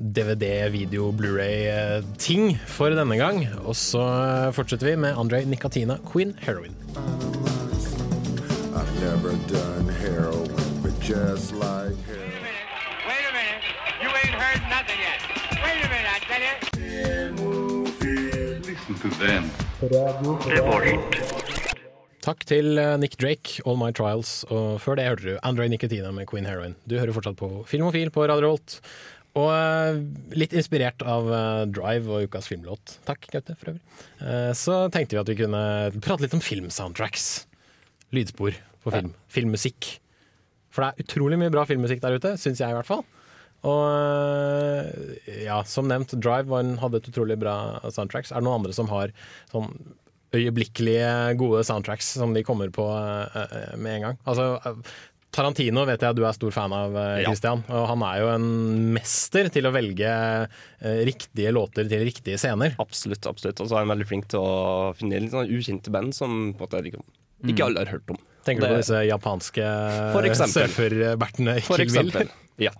DVD, 0.00 0.70
video, 0.72 1.10
Blu-ray-ting 1.12 2.56
for 2.66 2.96
denne 2.96 3.18
gang. 3.20 3.44
Og 3.62 3.76
så 3.78 4.00
eh, 4.00 4.52
fortsetter 4.56 4.92
vi 4.92 4.96
med 5.04 5.18
André 5.20 5.44
Nicatina, 5.44 6.00
Queen 6.10 6.34
Heroin. 6.40 6.74
I've 20.80 21.49
Takk 22.20 22.42
til 22.44 22.76
eh, 22.76 22.98
Nick 23.00 23.16
Drake, 23.20 23.62
All 23.64 23.78
My 23.80 23.94
Trials, 23.96 24.42
og 24.52 24.76
før 24.84 24.98
det 24.98 25.06
hørte 25.08 25.24
du 25.24 25.38
Andrej 25.46 25.70
Nicotina 25.72 26.10
med 26.12 26.28
Queen 26.28 26.44
Heroin. 26.44 26.74
Du 26.84 26.98
hører 26.98 27.14
fortsatt 27.16 27.38
på 27.40 27.48
Filmofil 27.68 28.10
på 28.12 28.26
Radio 28.28 28.52
Holt, 28.52 28.76
og 29.40 29.48
eh, 29.54 30.00
litt 30.36 30.52
inspirert 30.52 31.00
av 31.00 31.30
eh, 31.32 31.62
Drive 31.72 32.12
og 32.12 32.26
ukas 32.28 32.50
filmlåt. 32.50 32.98
Takk, 33.08 33.24
Gaute, 33.32 33.56
for 33.56 33.72
øvrig. 33.72 34.02
Så 34.58 34.76
tenkte 34.92 35.16
vi 35.16 35.22
at 35.22 35.30
vi 35.32 35.38
kunne 35.38 35.62
prate 36.04 36.26
litt 36.26 36.36
om 36.36 36.44
filmsoundtracks. 36.44 37.30
Lydspor 38.12 38.58
på 38.84 38.92
film. 38.92 39.14
Filmmusikk. 39.32 39.88
For 40.74 40.84
det 40.84 40.90
er 40.90 41.06
utrolig 41.06 41.38
mye 41.40 41.54
bra 41.54 41.64
filmmusikk 41.68 42.02
der 42.04 42.18
ute, 42.20 42.34
syns 42.42 42.60
jeg 42.60 42.74
i 42.74 42.76
hvert 42.76 42.90
fall. 42.90 43.06
Og 43.64 45.32
ja, 45.40 45.58
som 45.68 45.88
nevnt, 45.88 46.12
Drive 46.20 46.60
hadde 46.84 47.00
et 47.00 47.10
utrolig 47.12 47.38
bra 47.40 47.54
soundtracks. 47.88 48.32
Er 48.32 48.40
det 48.40 48.48
noen 48.48 48.60
andre 48.60 48.76
som 48.76 48.92
har 48.92 49.12
sånn 49.52 49.72
øyeblikkelige 50.36 51.36
gode 51.40 51.62
soundtracks 51.66 52.12
som 52.18 52.34
de 52.34 52.44
kommer 52.46 52.70
på 52.74 52.86
eh, 52.86 53.38
eh, 53.40 53.78
med 53.78 53.96
en 53.96 54.04
gang? 54.08 54.20
Altså, 54.30 54.52
eh, 54.66 54.92
Tarantino 55.30 55.84
vet 55.86 56.02
jeg 56.02 56.16
du 56.18 56.24
er 56.26 56.34
stor 56.34 56.50
fan 56.54 56.72
av, 56.74 56.96
Christian. 57.22 57.60
Ja. 57.68 57.74
Og 57.78 57.84
han 57.92 58.02
er 58.02 58.16
jo 58.18 58.30
en 58.32 58.48
mester 58.96 59.46
til 59.54 59.68
å 59.68 59.70
velge 59.70 60.10
riktige 61.06 61.52
låter 61.54 61.86
til 61.86 62.02
riktige 62.02 62.40
scener. 62.40 62.74
Absolutt. 62.82 63.28
absolutt 63.30 63.62
Og 63.62 63.70
så 63.70 63.78
er 63.78 63.84
han 63.84 63.92
veldig 63.92 64.08
flink 64.10 64.26
til 64.32 64.42
å 64.42 64.90
finne 64.98 65.20
litt 65.22 65.30
sånn 65.30 65.46
ukjente 65.54 65.94
band 65.94 66.16
som 66.18 66.34
på 66.58 66.66
en 66.66 66.66
måte 66.66 66.82
ikke, 66.90 67.04
ikke 67.46 67.68
alle 67.68 67.84
har 67.84 67.94
hørt 67.94 68.10
om. 68.10 68.18
Tenker 68.42 68.66
du 68.66 68.72
på 68.72 68.80
disse 68.80 69.04
japanske 69.06 69.70
For 70.16 70.26
eksempel. 70.26 70.66
surferbertene 70.66 71.58
i 71.60 71.62
For 71.62 71.78
Kill 71.78 71.94
Bill? 71.94 72.10
eksempel. 72.10 72.34
Ja. 72.60 72.74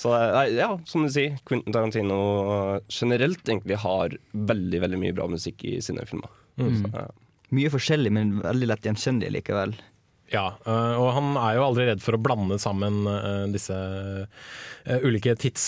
Så 0.00 0.10
nei, 0.16 0.46
ja, 0.56 0.72
som 0.88 1.04
du 1.04 1.12
sier, 1.12 1.36
Quentin 1.46 1.76
Tarantino 1.76 2.20
generelt 2.88 3.44
egentlig 3.44 3.78
har 3.84 4.16
veldig 4.32 4.80
veldig 4.82 4.98
mye 5.04 5.14
bra 5.20 5.28
musikk 5.30 5.62
i 5.68 5.76
sine 5.84 6.08
filmer. 6.08 6.32
Mm. 6.58 6.80
Så. 6.82 7.04
Mye 7.50 7.70
forskjellig, 7.72 8.12
men 8.14 8.34
veldig 8.42 8.66
lett 8.70 8.84
gjenkjennelig 8.86 9.30
likevel. 9.40 9.72
Ja, 10.30 10.52
øh, 10.62 10.94
og 11.02 11.08
han 11.16 11.32
er 11.42 11.56
jo 11.56 11.64
aldri 11.66 11.88
redd 11.88 12.02
for 12.04 12.14
å 12.14 12.20
blande 12.22 12.54
sammen 12.62 13.00
øh, 13.10 13.48
disse 13.50 13.74
ulike 15.02 15.34
tids, 15.42 15.64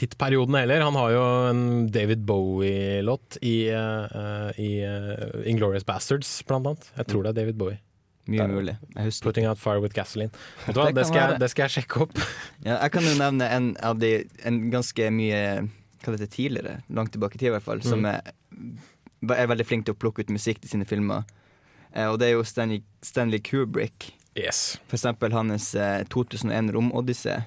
tidsperiodene 0.00 0.62
heller. 0.64 0.80
Han 0.86 0.96
har 0.96 1.10
jo 1.12 1.24
en 1.50 1.60
David 1.92 2.24
Bowie-låt 2.26 3.36
i, 3.44 3.68
i 3.68 4.70
Inglorious 4.80 5.44
Inglourious 5.52 5.84
Bastards, 5.86 6.30
blant 6.48 6.66
annet. 6.72 6.88
Jeg 6.96 7.10
tror 7.12 7.26
det 7.26 7.34
er 7.34 7.38
David 7.42 7.60
Bowie. 7.60 7.78
Mye 8.24 8.46
mulig. 8.48 8.78
Jeg 8.96 9.04
husker 9.04 9.26
'Putting 9.28 9.46
Out 9.50 9.58
Fire 9.60 9.82
With 9.84 9.92
Gasoline'. 9.94 10.32
Vet 10.64 10.74
du 10.74 10.80
hva, 10.80 10.86
Det 10.88 10.94
det, 10.96 11.06
skal 11.10 11.20
jeg, 11.20 11.40
det 11.44 11.50
skal 11.52 11.66
jeg 11.68 11.74
sjekke 11.76 12.00
opp. 12.06 12.16
Ja, 12.64 12.78
jeg 12.80 12.90
kan 12.94 13.04
jo 13.04 13.12
nevne 13.20 13.48
en 13.52 13.66
av 13.84 13.98
de 14.00 14.24
En 14.48 14.70
ganske 14.72 15.10
mye 15.12 15.42
Hva 16.00 16.14
det 16.14 16.22
heter 16.22 16.32
tidligere, 16.32 16.78
langt 16.88 17.12
tilbake 17.12 17.36
i 17.36 17.42
tid 17.42 17.50
i 17.50 17.54
hvert 17.58 17.66
fall, 17.68 17.82
som 17.84 18.00
Mm. 18.00 18.06
er, 18.14 18.32
er 19.32 19.48
veldig 19.50 19.66
flink 19.66 19.86
til 19.86 19.96
å 19.96 20.00
plukke 20.00 20.24
ut 20.24 20.34
musikk 20.34 20.60
til 20.62 20.74
sine 20.74 20.88
filmer. 20.88 21.24
Eh, 21.94 22.08
og 22.10 22.18
det 22.20 22.28
er 22.28 22.36
jo 22.36 22.44
Stanley, 22.46 22.82
Stanley 23.02 23.40
Kubrick. 23.44 24.12
Yes. 24.34 24.80
For 24.90 24.98
eksempel 24.98 25.34
hans 25.34 25.72
eh, 25.78 26.02
2001 26.10 26.72
Romodyssé. 26.74 27.44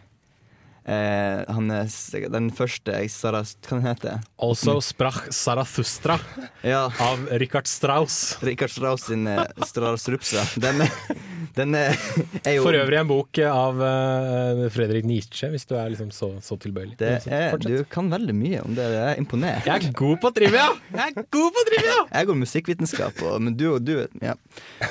Eh, 0.88 1.42
hans, 1.52 1.96
den 2.32 2.46
første 2.56 2.94
Sarast, 3.12 3.58
Hva 3.68 3.76
den 3.76 3.84
heter 3.90 4.22
Also 4.40 4.78
sprach 4.80 5.18
Sarathustra 5.36 6.16
Ja. 6.64 6.86
av 7.04 7.26
Richard 7.42 7.68
Strauss. 7.68 8.38
Richard 8.42 8.72
Strauss 8.72 9.04
sin 9.10 9.28
eh, 9.28 9.42
Strauss-Rupsa. 9.68 10.46
Den, 10.64 10.86
er- 10.86 11.18
den 11.58 11.76
er, 11.76 11.98
er 12.46 12.56
jo 12.56 12.64
For 12.64 12.78
øvrig 12.80 13.02
en 13.02 13.10
bok 13.10 13.42
av 13.52 13.82
eh, 13.84 14.62
Fredrik 14.72 15.04
Nietzsche, 15.10 15.50
hvis 15.52 15.68
du 15.68 15.76
er 15.76 15.92
liksom 15.92 16.14
så, 16.16 16.30
så 16.46 16.56
tilbøyelig. 16.64 16.96
det 17.02 17.12
er. 17.36 17.58
Du 17.60 17.82
kan 17.92 18.08
veldig 18.14 18.38
mye 18.40 18.64
om 18.64 18.72
det. 18.78 18.88
Jeg 18.96 19.12
er 19.12 19.20
imponert. 19.20 19.68
Jeg 19.68 19.90
er 19.90 19.98
god 19.98 20.22
på 20.24 20.32
trivia! 20.40 20.70
Jeg 20.96 21.18
er 21.18 21.28
god 21.36 21.52
på 21.60 21.66
trivia! 21.68 21.98
Jeg 22.18 22.32
går 22.32 22.40
musikkvitenskap, 22.46 23.20
og, 23.28 23.42
men 23.44 23.60
du 23.60 23.68
og 23.74 23.84
du 23.84 23.98
Ja. 24.24 24.38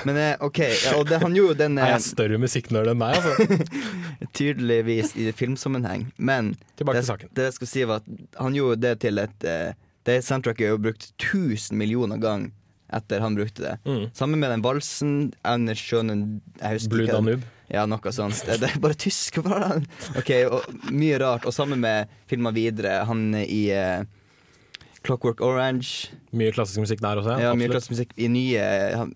Men 0.05 0.21
eh, 0.21 0.37
OK, 0.45 0.61
ja, 0.61 0.93
og 1.01 1.09
det, 1.09 1.23
han 1.25 1.33
gjorde 1.35 1.57
jo 1.57 1.59
den 1.65 1.81
Er 1.81 1.89
eh, 1.89 1.97
jeg 1.97 2.05
større 2.11 2.39
musikknerd 2.43 2.93
enn 2.93 3.01
meg, 3.01 3.17
altså? 3.17 3.59
tydeligvis 4.37 5.15
i 5.17 5.31
filmsammenheng. 5.37 5.86
Men 6.17 6.55
Tilbake 6.77 6.99
det, 6.99 7.03
til 7.05 7.13
saken. 7.13 7.33
det 7.39 7.49
jeg 7.49 7.57
skal 7.59 7.73
si 7.73 7.85
var 7.89 8.05
at 8.05 8.39
han 8.41 8.57
gjorde 8.57 8.79
det 8.85 8.95
til 9.05 9.23
et 9.23 9.49
eh, 9.49 9.75
Det 10.07 10.21
soundtracket 10.23 10.69
er 10.69 10.75
jo 10.75 10.83
brukt 10.83 11.11
1000 11.17 11.77
millioner 11.79 12.21
ganger 12.23 12.55
etter 12.95 13.21
han 13.21 13.35
brukte 13.35 13.63
det. 13.65 13.79
Mm. 13.83 14.11
Sammen 14.15 14.41
med 14.41 14.51
den 14.51 14.63
valsen 14.63 15.33
Anders 15.43 15.83
Schönen 15.83 16.41
Blue 16.89 17.07
Danube. 17.07 17.43
Ja, 17.67 17.83
noe 17.91 18.13
sånt. 18.15 18.45
Det, 18.47 18.69
er 18.69 18.79
bare 18.83 18.95
tysk. 18.95 19.41
Hva 19.41 19.57
var 19.57 19.65
det? 19.65 19.97
Ok, 20.21 20.31
og 20.47 20.93
Mye 20.95 21.19
rart. 21.19 21.49
Og 21.49 21.55
sammen 21.55 21.83
med 21.83 22.13
filmer 22.31 22.55
videre. 22.55 23.01
Han 23.09 23.33
i 23.43 23.65
uh, 23.75 24.07
Clockwork 25.07 25.43
Orange. 25.43 26.13
Mye 26.37 26.55
klassisk 26.55 26.83
musikk 26.85 27.03
der 27.03 27.23
også, 27.23 27.39
Ja, 27.43 27.53
mye 27.59 27.71
klassisk 27.71 27.97
musikk 27.97 28.15
i 28.19 28.31
nye 28.31 28.63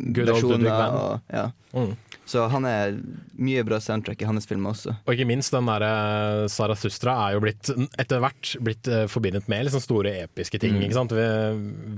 Good 0.00 0.32
versjoner. 0.32 0.70
Og, 0.98 1.30
ja. 1.30 1.46
Mm. 1.76 1.94
Så 2.30 2.44
han 2.52 2.66
er 2.68 2.94
mye 3.42 3.62
bra 3.66 3.80
soundtrack 3.82 4.20
i 4.22 4.28
hans 4.28 4.46
filmer 4.46 4.70
også. 4.74 4.92
Og 5.02 5.14
ikke 5.16 5.26
minst 5.26 5.54
den 5.54 5.66
derre 5.66 6.46
Sarathustra 6.52 7.16
er 7.24 7.34
jo 7.34 7.42
blitt 7.42 7.70
etter 7.98 8.22
hvert 8.22 8.52
blitt 8.62 8.90
eh, 8.90 9.06
forbindet 9.10 9.48
med 9.50 9.66
liksom 9.66 9.82
store 9.82 10.12
episke 10.28 10.60
ting. 10.62 10.76
Mm. 10.78 11.10
Vi, 11.10 11.24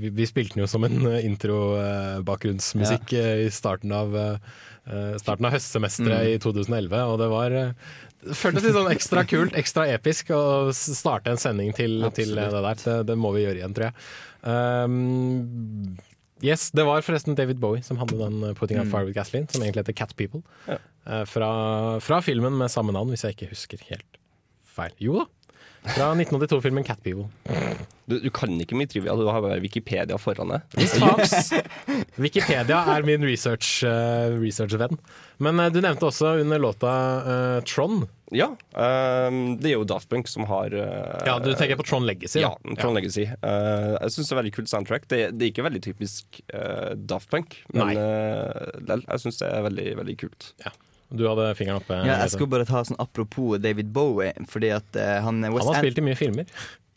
vi, 0.00 0.12
vi 0.22 0.28
spilte 0.30 0.56
den 0.56 0.64
jo 0.64 0.70
som 0.70 0.86
en 0.88 1.04
eh, 1.10 1.26
intro-bakgrunnsmusikk 1.28 3.12
i 3.18 3.50
starten 3.52 3.92
av, 3.96 4.16
eh, 4.16 5.12
starten 5.20 5.48
av 5.48 5.56
høstsemesteret 5.58 6.22
Mm. 6.22 6.32
i 6.32 6.38
2011, 6.42 7.04
og 7.12 7.18
det 7.20 7.28
var 7.32 7.54
eh, 7.56 7.74
det 8.22 8.36
føltes 8.38 8.64
litt 8.64 8.76
sånn 8.76 8.90
ekstra 8.92 9.24
kult, 9.26 9.56
ekstra 9.58 9.88
episk 9.90 10.30
å 10.30 10.70
starte 10.72 11.32
en 11.32 11.40
sending 11.42 11.72
til, 11.74 11.98
til 12.14 12.36
det 12.38 12.48
der. 12.54 12.68
Det, 12.78 12.96
det 13.08 13.16
må 13.18 13.32
vi 13.34 13.42
gjøre 13.42 13.58
igjen, 13.58 13.74
tror 13.74 13.88
jeg. 13.88 13.94
Um, 14.46 15.96
yes, 16.44 16.70
det 16.74 16.84
var 16.88 17.02
forresten 17.06 17.36
David 17.38 17.60
Bowie 17.62 17.82
som 17.86 17.98
hadde 18.00 18.18
den 18.18 18.40
uh, 18.42 18.52
'Putting 18.54 18.78
Out 18.80 18.86
Mm. 18.88 18.92
Fire 18.92 19.04
With 19.08 19.16
Gasoline', 19.18 19.48
som 19.52 19.62
egentlig 19.62 19.84
heter 19.84 19.92
'Cat 19.96 20.14
People'. 20.18 20.42
Ja. 20.68 20.78
Uh, 21.06 21.24
fra, 21.26 21.50
fra 22.00 22.20
filmen 22.22 22.56
med 22.58 22.70
samme 22.70 22.92
navn, 22.92 23.08
hvis 23.10 23.24
jeg 23.24 23.36
ikke 23.36 23.50
husker 23.54 23.78
helt 23.90 24.18
feil. 24.74 24.92
Jo 25.00 25.20
da. 25.22 25.26
Fra 25.96 26.12
1982-filmen 26.14 26.84
'Cat 26.86 27.00
People'. 27.02 27.26
Du, 28.06 28.18
du 28.22 28.30
kan 28.30 28.50
ikke 28.60 28.76
mye 28.78 28.86
trivia, 28.90 29.14
du 29.18 29.26
har 29.26 29.40
bare 29.42 29.60
Wikipedia 29.62 30.16
foran 30.18 30.52
deg. 30.54 30.60
Hvis 30.78 30.94
faks 30.98 31.52
Wikipedia 32.18 32.82
er 32.96 33.02
min 33.06 33.24
research, 33.26 33.82
uh, 33.86 34.34
researchvenn. 34.42 34.98
Men 35.42 35.58
uh, 35.60 35.68
du 35.72 35.80
nevnte 35.82 36.06
også 36.10 36.36
under 36.42 36.58
låta 36.62 36.92
uh, 37.26 37.60
Tron. 37.66 38.04
Ja, 38.32 38.48
ehm, 38.80 39.56
det 39.60 39.72
er 39.72 39.74
jo 39.76 39.86
Daft 39.88 40.08
Punk 40.08 40.28
som 40.30 40.46
har 40.48 40.72
uh, 40.72 41.22
Ja, 41.28 41.36
du 41.42 41.50
tenker 41.52 41.76
på 41.80 41.86
Tron 41.86 42.06
Legacy? 42.08 42.40
Ja, 42.40 42.54
Trond 42.64 42.80
Tron 42.80 42.96
Legacy. 42.96 43.26
Uh, 43.44 43.98
jeg 43.98 44.14
syns 44.14 44.30
det 44.30 44.34
er 44.34 44.40
veldig 44.40 44.54
kult 44.56 44.72
soundtrack. 44.72 45.08
Det, 45.10 45.20
det 45.36 45.46
er 45.46 45.52
ikke 45.52 45.66
veldig 45.68 45.82
typisk 45.84 46.40
uh, 46.54 46.94
Daft 46.96 47.30
Punk, 47.32 47.58
men 47.76 47.92
eh, 47.92 49.02
jeg 49.02 49.24
syns 49.24 49.42
det 49.42 49.50
er 49.50 49.66
veldig, 49.68 49.88
veldig 50.00 50.16
kult. 50.24 50.52
Du 51.12 51.26
hadde 51.28 51.50
fingeren 51.58 51.82
oppe. 51.82 51.98
Ja, 52.08 52.22
jeg 52.24 52.32
skulle 52.32 52.54
bare 52.54 52.68
ta 52.68 52.80
sånn 52.88 53.00
apropos 53.02 53.60
David 53.60 53.92
Bowie, 53.92 54.32
fordi 54.48 54.72
at 54.72 54.96
han 54.96 55.44
Han 55.44 55.58
har 55.60 55.82
spilt 55.82 56.00
i 56.00 56.06
mye 56.06 56.16
filmer. 56.16 56.48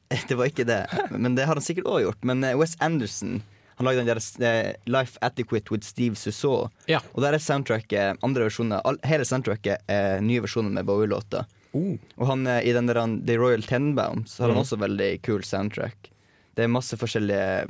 Det 0.30 0.38
var 0.38 0.50
ikke 0.50 0.66
det, 0.68 0.86
men 1.12 1.36
det 1.36 1.48
har 1.48 1.58
han 1.58 1.66
sikkert 1.66 1.90
òg 1.90 2.04
gjort. 2.04 2.26
Men 2.28 2.44
eh, 2.46 2.56
Wes 2.58 2.76
Anderson 2.84 3.42
han 3.76 3.86
lagde 3.86 4.04
den 4.04 4.08
der 4.08 4.20
eh, 4.48 4.74
Life 4.88 5.18
Adequate 5.22 5.72
with 5.72 5.84
Steve 5.88 6.16
Susaw. 6.16 6.70
Ja. 6.88 7.02
Og 7.14 7.22
der 7.26 7.34
er 7.36 7.44
soundtracket 7.44 8.22
andre 8.24 8.48
versjoner. 8.48 8.82
Hele 9.04 9.26
soundtracket 9.28 9.84
er 9.92 10.22
nye 10.24 10.42
versjoner 10.46 10.72
med 10.72 10.86
Bowie-låter. 10.88 11.46
Og 11.76 12.28
han 12.30 12.48
eh, 12.48 12.62
i 12.70 12.72
den 12.76 12.88
der 12.88 13.02
han, 13.02 13.18
The 13.28 13.36
Royal 13.38 13.62
Tenenbaums 13.68 14.38
har 14.40 14.48
han 14.48 14.56
Mhm. 14.56 14.64
også 14.64 14.78
veldig 14.80 15.10
kul 15.28 15.44
soundtrack. 15.44 16.12
Det 16.56 16.64
er 16.64 16.72
masse 16.72 16.96
forskjellige 16.96 17.68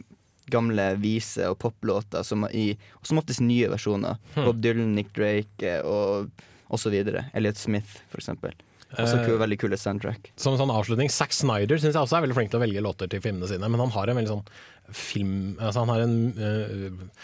gamle 0.54 0.91
vise- 1.02 1.48
og 1.50 1.58
poplåter, 1.58 2.22
som, 2.24 2.46
i, 2.54 2.78
som 3.02 3.18
oftest 3.18 3.41
nye 3.41 3.65
versjoner. 3.72 4.20
Hmm. 4.36 4.46
Bob 4.46 4.60
Dylan, 4.62 4.94
Nick 4.94 5.10
Drake 5.15 5.65
eh, 5.65 5.82
og, 5.82 6.30
og 6.70 6.78
så 6.80 6.91
videre. 6.94 7.26
Elliot 7.34 7.58
Smith, 7.58 7.98
for 8.12 8.22
eksempel. 8.22 8.54
Også 8.93 9.17
Eh, 9.17 9.26
kul, 9.26 9.39
veldig 9.41 9.58
kule 9.60 9.80
soundtrack. 9.80 10.32
Som 10.39 10.60
sånn 10.60 10.71
avslutning, 10.71 11.10
Zack 11.12 11.34
Snyder 11.36 11.82
synes 11.82 11.95
jeg 11.95 12.04
også 12.04 12.19
er 12.19 12.28
veldig 12.28 12.38
flink 12.38 12.54
til 12.54 12.62
å 12.62 12.65
velge 12.65 12.86
låter 12.86 13.10
til 13.12 13.24
filmene 13.24 13.50
sine, 13.50 13.67
men 13.67 13.82
han 13.82 13.91
har 13.95 14.12
en 14.12 14.21
veldig 14.21 14.32
sånn 14.38 14.48
film 14.93 15.58
Altså 15.58 15.82
han 15.82 15.89
har 15.89 16.04
en 16.04 16.17
uh, 16.38 17.15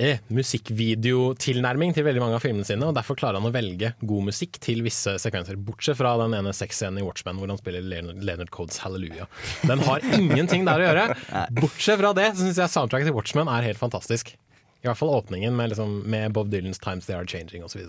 eh, 0.00 0.20
musikkvideotilnærming 0.28 1.94
til 1.96 2.04
veldig 2.04 2.22
mange 2.22 2.36
av 2.36 2.44
filmene 2.44 2.68
sine, 2.68 2.84
og 2.84 2.94
derfor 2.98 3.16
klarer 3.18 3.40
han 3.40 3.48
å 3.48 3.54
velge 3.54 3.94
god 4.00 4.28
musikk 4.28 4.60
til 4.62 4.84
visse 4.84 5.16
sekvenser. 5.22 5.56
Bortsett 5.56 5.98
fra 5.98 6.12
den 6.20 6.36
ene 6.36 6.52
sexscenen 6.56 7.00
i 7.00 7.06
Watchmen 7.06 7.40
hvor 7.40 7.50
han 7.52 7.60
spiller 7.60 7.84
Leonard, 7.84 8.20
Leonard 8.24 8.52
Codes 8.54 8.80
'Hallelujah'. 8.80 9.28
Den 9.64 9.82
har 9.88 10.04
ingenting 10.20 10.68
der 10.68 10.84
å 10.84 10.86
gjøre. 10.90 11.08
Bortsett 11.56 12.00
fra 12.00 12.12
det 12.16 12.30
så 12.34 12.44
syns 12.44 12.60
jeg 12.60 12.74
soundtracket 12.76 13.10
til 13.10 13.16
Watchmen 13.16 13.48
er 13.48 13.68
helt 13.70 13.80
fantastisk. 13.80 14.36
I 14.80 14.88
hvert 14.88 14.96
fall 14.96 15.12
åpningen 15.12 15.56
med, 15.56 15.74
liksom, 15.74 16.02
med 16.08 16.32
Bob 16.36 16.52
Dylans 16.52 16.80
'Times 16.80 17.06
They 17.06 17.16
Are 17.16 17.28
Changing' 17.28 17.64
osv. 17.64 17.82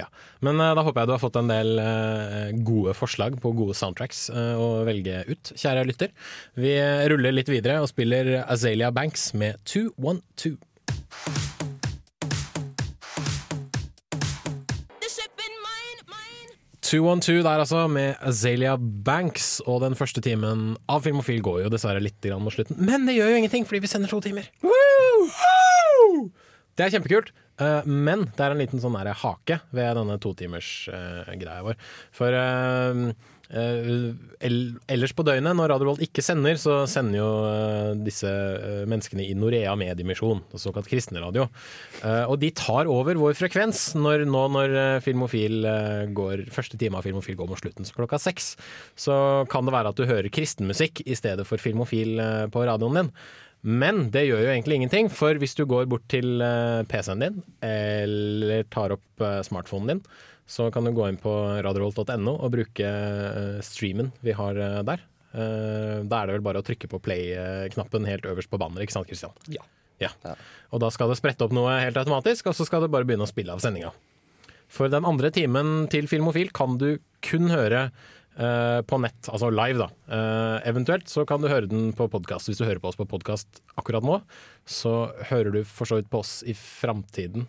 Ja. 0.00 0.08
Men 0.44 0.60
eh, 0.60 0.72
da 0.76 0.84
håper 0.86 1.02
jeg 1.02 1.10
du 1.10 1.14
har 1.16 1.22
fått 1.22 1.38
en 1.40 1.50
del 1.50 1.76
eh, 1.82 2.50
gode 2.66 2.94
forslag 2.96 3.36
på 3.42 3.52
gode 3.58 3.76
soundtracks 3.78 4.28
eh, 4.32 4.54
å 4.56 4.82
velge 4.88 5.22
ut, 5.28 5.52
kjære 5.52 5.86
lytter. 5.88 6.14
Vi 6.60 6.74
ruller 7.12 7.36
litt 7.36 7.50
videre 7.52 7.80
og 7.82 7.90
spiller 7.90 8.40
Azalea 8.46 8.92
Banks 8.94 9.32
med 9.36 9.60
212. 9.68 10.56
212 16.90 17.44
der 17.44 17.60
altså, 17.62 17.84
med 17.86 18.14
Azalea 18.20 18.76
Banks. 18.80 19.60
Og 19.66 19.78
den 19.84 19.94
første 19.94 20.20
timen 20.24 20.72
av 20.90 21.04
Filmofil 21.04 21.38
går 21.44 21.60
jo 21.64 21.70
dessverre 21.70 22.02
litt 22.02 22.18
grann 22.24 22.42
mot 22.42 22.54
slutten. 22.54 22.80
Men 22.82 23.06
det 23.06 23.14
gjør 23.14 23.30
jo 23.30 23.42
ingenting, 23.44 23.66
fordi 23.68 23.84
vi 23.84 23.90
sender 23.92 24.10
to 24.10 24.18
timer. 24.24 24.48
Det 26.76 26.86
er 26.86 26.94
kjempekult. 26.96 27.32
eh, 27.60 27.82
men 27.86 28.24
det 28.36 28.44
er 28.46 28.54
en 28.54 28.62
liten 28.62 28.80
sånn 28.80 28.96
hake 28.96 29.60
ved 29.70 29.96
denne 29.98 30.16
totimersgreia 30.22 31.60
vår. 31.66 31.76
For 32.16 32.32
eh, 32.32 33.02
eh, 33.50 33.90
ellers 34.40 35.12
på 35.16 35.24
døgnet, 35.26 35.56
når 35.58 35.72
Radio 35.74 35.90
Volt 35.90 36.04
ikke 36.04 36.22
sender, 36.24 36.56
så 36.60 36.86
sender 36.90 37.18
jo 37.18 37.28
eh, 37.50 37.90
disse 38.06 38.30
eh, 38.30 38.86
menneskene 38.88 39.26
i 39.26 39.34
Norea 39.36 39.74
Mediemisjon, 39.76 40.40
såkalt 40.54 40.88
kristenradio. 40.90 41.48
Eh, 42.00 42.24
og 42.30 42.38
de 42.40 42.52
tar 42.56 42.88
over 42.90 43.18
vår 43.20 43.36
frekvens 43.38 43.90
når, 43.98 44.24
nå 44.30 44.46
når 44.56 44.78
eh, 44.84 45.02
Filmofil 45.04 45.60
eh, 45.68 46.06
går, 46.16 46.46
første 46.54 46.80
time 46.80 46.96
av 47.00 47.06
Filmofil 47.08 47.36
går 47.40 47.50
mot 47.50 47.60
slutten, 47.60 47.84
så 47.88 47.98
klokka 47.98 48.22
seks. 48.22 48.54
Så 48.96 49.20
kan 49.52 49.68
det 49.68 49.76
være 49.76 49.92
at 49.92 50.00
du 50.00 50.08
hører 50.08 50.32
kristenmusikk 50.32 51.04
i 51.04 51.18
stedet 51.18 51.44
for 51.48 51.60
Filmofil 51.60 52.16
eh, 52.22 52.48
på 52.52 52.64
radioen 52.70 53.02
din. 53.02 53.14
Men 53.60 54.06
det 54.12 54.24
gjør 54.24 54.40
jo 54.46 54.52
egentlig 54.54 54.78
ingenting, 54.78 55.10
for 55.12 55.36
hvis 55.36 55.54
du 55.58 55.66
går 55.68 55.88
bort 55.90 56.06
til 56.08 56.40
eh, 56.44 56.80
PC-en 56.88 57.24
din, 57.24 57.40
eller 57.66 58.64
tar 58.72 58.94
opp 58.96 59.24
eh, 59.24 59.40
smartphonen 59.44 59.94
din, 59.94 60.02
så 60.50 60.70
kan 60.72 60.86
du 60.86 60.94
gå 60.96 61.06
inn 61.06 61.20
på 61.20 61.32
radiorolt.no 61.62 62.32
og 62.32 62.54
bruke 62.54 62.86
eh, 62.86 63.58
streamen 63.64 64.10
vi 64.24 64.34
har 64.36 64.58
der. 64.88 65.04
Da 65.30 66.16
er 66.18 66.26
det 66.26 66.32
vel 66.34 66.42
bare 66.42 66.58
å 66.58 66.64
trykke 66.66 66.88
på 66.90 66.98
play-knappen 67.04 68.08
helt 68.08 68.24
øverst 68.26 68.50
på 68.50 68.58
banneret, 68.58 68.88
ikke 68.88 68.96
sant 68.96 69.06
Christian? 69.06 69.36
Ja. 69.54 69.62
Ja. 70.02 70.08
Og 70.74 70.80
da 70.82 70.88
skal 70.90 71.12
det 71.12 71.20
sprette 71.20 71.46
opp 71.46 71.54
noe 71.54 71.76
helt 71.84 71.98
automatisk, 72.00 72.48
og 72.50 72.56
så 72.58 72.66
skal 72.66 72.82
det 72.82 72.90
bare 72.90 73.06
begynne 73.06 73.28
å 73.28 73.30
spille 73.30 73.54
av 73.54 73.62
sendinga. 73.62 73.92
For 74.70 74.90
den 74.90 75.06
andre 75.06 75.30
timen 75.34 75.84
til 75.92 76.08
Filmofil 76.10 76.50
kan 76.56 76.80
du 76.82 76.96
kun 77.26 77.46
høre 77.52 77.90
på 78.88 78.98
nett, 79.02 79.28
altså 79.28 79.50
live, 79.52 79.78
da. 79.82 79.88
Eh, 80.10 80.68
eventuelt 80.70 81.08
så 81.10 81.26
kan 81.28 81.42
du 81.42 81.48
høre 81.50 81.68
den 81.70 81.90
på 81.96 82.06
podkast. 82.12 82.48
Hvis 82.48 82.60
du 82.60 82.64
hører 82.66 82.80
på 82.82 82.88
oss 82.90 82.98
på 82.98 83.06
podkast 83.10 83.60
akkurat 83.80 84.06
nå, 84.06 84.20
så 84.70 85.10
hører 85.30 85.50
du 85.54 85.60
for 85.66 85.88
så 85.88 85.98
vidt 85.98 86.10
på 86.12 86.20
oss 86.22 86.40
i 86.48 86.54
framtiden. 86.56 87.46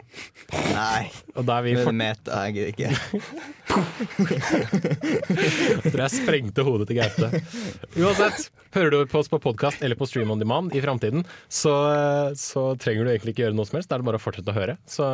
Nei, 0.74 1.12
Og 1.36 1.46
da 1.48 1.60
er 1.62 1.84
for... 1.84 1.96
meta, 1.96 2.44
jeg 2.50 2.74
ikke. 2.74 2.92
Jeg 5.32 5.92
tror 5.92 6.02
jeg 6.04 6.14
sprengte 6.16 6.66
hodet 6.66 6.90
til 6.90 7.00
Gaute. 7.00 7.30
Uansett, 8.00 8.50
hører 8.76 8.94
du 8.94 8.98
på 9.12 9.22
oss 9.22 9.30
på 9.32 9.40
podkast 9.44 9.84
eller 9.86 10.00
på 10.00 10.08
Stream 10.10 10.32
on 10.34 10.42
Demand 10.42 10.76
i 10.76 10.82
framtiden, 10.84 11.26
så, 11.52 11.74
så 12.40 12.72
trenger 12.82 13.06
du 13.06 13.14
egentlig 13.14 13.36
ikke 13.36 13.46
gjøre 13.48 13.58
noe 13.58 13.70
som 13.70 13.80
helst. 13.80 13.92
Da 13.92 13.98
er 13.98 14.04
det 14.04 14.10
bare 14.12 14.22
å 14.22 14.24
fortsette 14.24 14.54
å 14.54 14.58
høre. 14.58 14.78
Så, 14.90 15.08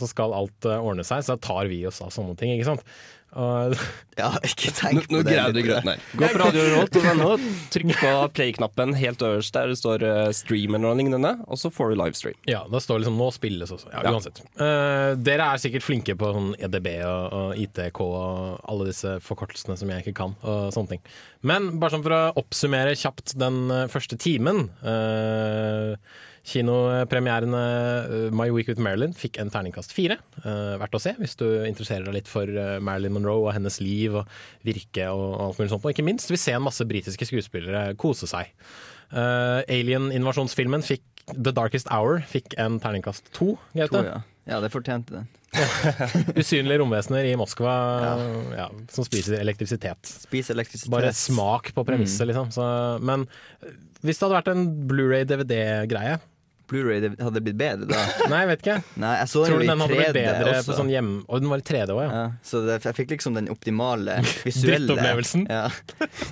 så 0.00 0.10
skal 0.10 0.34
alt 0.36 0.70
eh, 0.70 0.80
ordne 0.80 1.06
seg. 1.06 1.24
Så 1.26 1.38
tar 1.42 1.70
vi 1.70 1.82
oss 1.88 2.02
av 2.04 2.14
sånne 2.14 2.38
ting, 2.40 2.54
ikke 2.56 2.72
sant. 2.72 2.86
Og, 3.34 3.74
Ja, 4.14 4.28
ikke 4.46 4.70
Nå, 4.70 4.74
tenk 4.78 5.08
nå 5.10 5.18
på 5.18 5.24
det. 5.26 5.32
Greier 5.34 5.54
du 5.56 5.58
litt. 5.66 5.86
nei. 5.88 5.94
Gå 6.14 6.28
på 6.30 6.38
Radio 6.38 6.64
Rolt 6.76 6.98
og 7.00 7.02
venner, 7.02 7.46
trykk 7.74 7.94
på 7.98 8.10
play-knappen 8.36 8.92
helt 8.94 9.24
øverst 9.26 9.56
der 9.56 9.72
det 9.72 9.78
står 9.80 10.04
uh, 10.06 10.28
'stream' 10.30 10.76
eller 10.76 10.84
noe 10.84 10.98
lignende, 11.00 11.32
og 11.50 11.58
så 11.58 11.66
får 11.74 11.90
du 11.90 11.96
livestream. 11.98 12.36
ja, 12.46 12.60
da 12.70 12.78
står 12.78 13.02
liksom 13.02 13.16
'nå 13.18 13.30
spilles' 13.34 13.72
også. 13.74 13.90
Ja, 13.90 14.04
Ja. 14.04 14.12
uansett. 14.14 14.38
Eh, 14.54 15.14
dere 15.18 15.48
er 15.50 15.58
sikkert 15.58 15.82
flinke 15.82 16.14
på 16.14 16.30
sånn 16.30 16.54
EDB 16.62 16.88
og, 17.02 17.32
og 17.32 17.58
ITK 17.58 18.00
og 18.06 18.60
alle 18.70 18.86
disse 18.92 19.16
forkortelsene 19.20 19.76
som 19.76 19.90
jeg 19.90 20.04
ikke 20.04 20.14
kan, 20.22 20.36
og 20.46 20.70
sånne 20.72 20.88
ting. 20.94 21.02
Men 21.42 21.80
bare 21.82 21.90
sånn 21.96 22.04
for 22.06 22.14
å 22.14 22.22
oppsummere 22.38 22.94
kjapt 22.94 23.34
den 23.36 23.68
eh, 23.70 23.88
første 23.90 24.16
timen. 24.16 24.68
Uh, 24.84 25.96
Kinopremieren 26.44 27.54
eh, 27.56 28.30
My 28.30 28.50
Week 28.52 28.68
with 28.68 28.80
Marilyn 28.82 29.14
fikk 29.16 29.38
en 29.40 29.48
terningkast 29.52 29.94
fire. 29.96 30.18
Eh, 30.42 30.74
verdt 30.80 30.96
å 30.96 31.00
se 31.00 31.14
hvis 31.16 31.38
du 31.40 31.46
interesserer 31.64 32.04
deg 32.04 32.18
litt 32.18 32.28
for 32.28 32.44
eh, 32.44 32.76
Marilyn 32.84 33.14
Monroe 33.16 33.46
og 33.46 33.54
hennes 33.56 33.80
liv 33.80 34.18
og 34.20 34.28
virke 34.66 35.08
og 35.08 35.38
alt 35.40 35.62
mulig 35.62 35.72
sånt. 35.72 35.86
Og 35.88 35.94
ikke 35.94 36.04
minst 36.04 36.28
vil 36.32 36.40
se 36.40 36.52
en 36.52 36.66
masse 36.66 36.84
britiske 36.88 37.30
skuespillere 37.30 37.94
kose 38.00 38.28
seg. 38.28 38.52
Alien-invasjonsfilmen 39.14 40.84
fikk 40.84 41.24
The 41.30 41.52
Darkest 41.54 41.88
Hour 41.92 42.20
fikk 42.28 42.56
en 42.60 42.76
terningkast 42.82 43.30
to. 43.36 43.54
Gaute. 43.76 44.02
Ja. 44.04 44.20
ja, 44.50 44.60
det 44.60 44.72
fortjente 44.74 45.16
den. 45.16 45.30
Usynlige 46.40 46.80
romvesener 46.82 47.28
i 47.30 47.36
Moskva 47.38 47.72
ja. 48.58 48.68
som 48.92 49.06
spiser 49.06 49.38
elektrisitet. 49.38 50.02
Spiser 50.26 50.58
elektrisitet. 50.58 50.92
Bare 50.92 51.14
smak 51.16 51.70
på 51.76 51.86
premisset, 51.86 52.26
liksom. 52.28 52.50
Så, 52.52 52.68
men 53.00 53.28
hvis 54.04 54.18
det 54.18 54.26
hadde 54.26 54.40
vært 54.40 54.52
en 54.52 54.64
Blu-ray-DVD-greie 54.90 56.18
Blu-ray 56.70 57.10
hadde 57.20 57.40
blitt 57.44 57.56
bedre 57.60 57.86
da. 57.90 58.00
Nei, 58.32 58.40
jeg 58.44 58.50
vet 58.50 58.62
ikke. 58.64 58.76
Nei, 59.02 59.12
jeg 59.20 59.30
så 59.32 59.42
Tror 59.44 59.60
du 59.60 59.66
den 59.68 59.82
hadde 59.84 59.90
blitt 59.92 60.08
3D 60.08 60.16
bedre 60.16 60.54
også. 60.54 60.70
på 60.70 60.76
sånn 60.78 60.92
hjem... 60.92 61.10
Og 61.28 61.42
den 61.42 61.52
var 61.52 61.60
i 61.60 61.66
3D 61.68 61.94
òg, 61.94 62.00
ja. 62.00 62.10
Ja, 62.14 62.22
så 62.46 62.62
det, 62.64 62.78
jeg 62.88 62.96
fikk 62.96 63.14
liksom 63.16 63.36
den 63.36 63.50
optimale 63.52 64.16
visuelle 64.46 64.86
Drittopplevelsen. 64.88 65.46
Ja. 65.52 65.66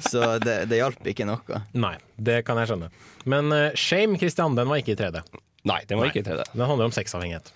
Så 0.08 0.30
det, 0.44 0.56
det 0.70 0.80
hjalp 0.80 1.10
ikke 1.12 1.26
noe. 1.28 1.62
Nei, 1.76 1.94
det 2.16 2.38
kan 2.48 2.60
jeg 2.62 2.72
skjønne. 2.72 2.88
Men 3.34 3.52
uh, 3.52 3.66
Shame, 3.78 4.16
Christian, 4.22 4.56
den 4.58 4.72
var 4.72 4.80
ikke 4.80 4.96
i 4.96 5.00
3D. 5.02 5.20
Nei, 5.68 5.82
den 5.90 6.00
var 6.00 6.08
ikke 6.10 6.24
i 6.24 6.26
3D. 6.30 6.48
Den 6.54 6.64
handler 6.70 6.88
om 6.88 6.96
sexavhengighet. 6.96 7.52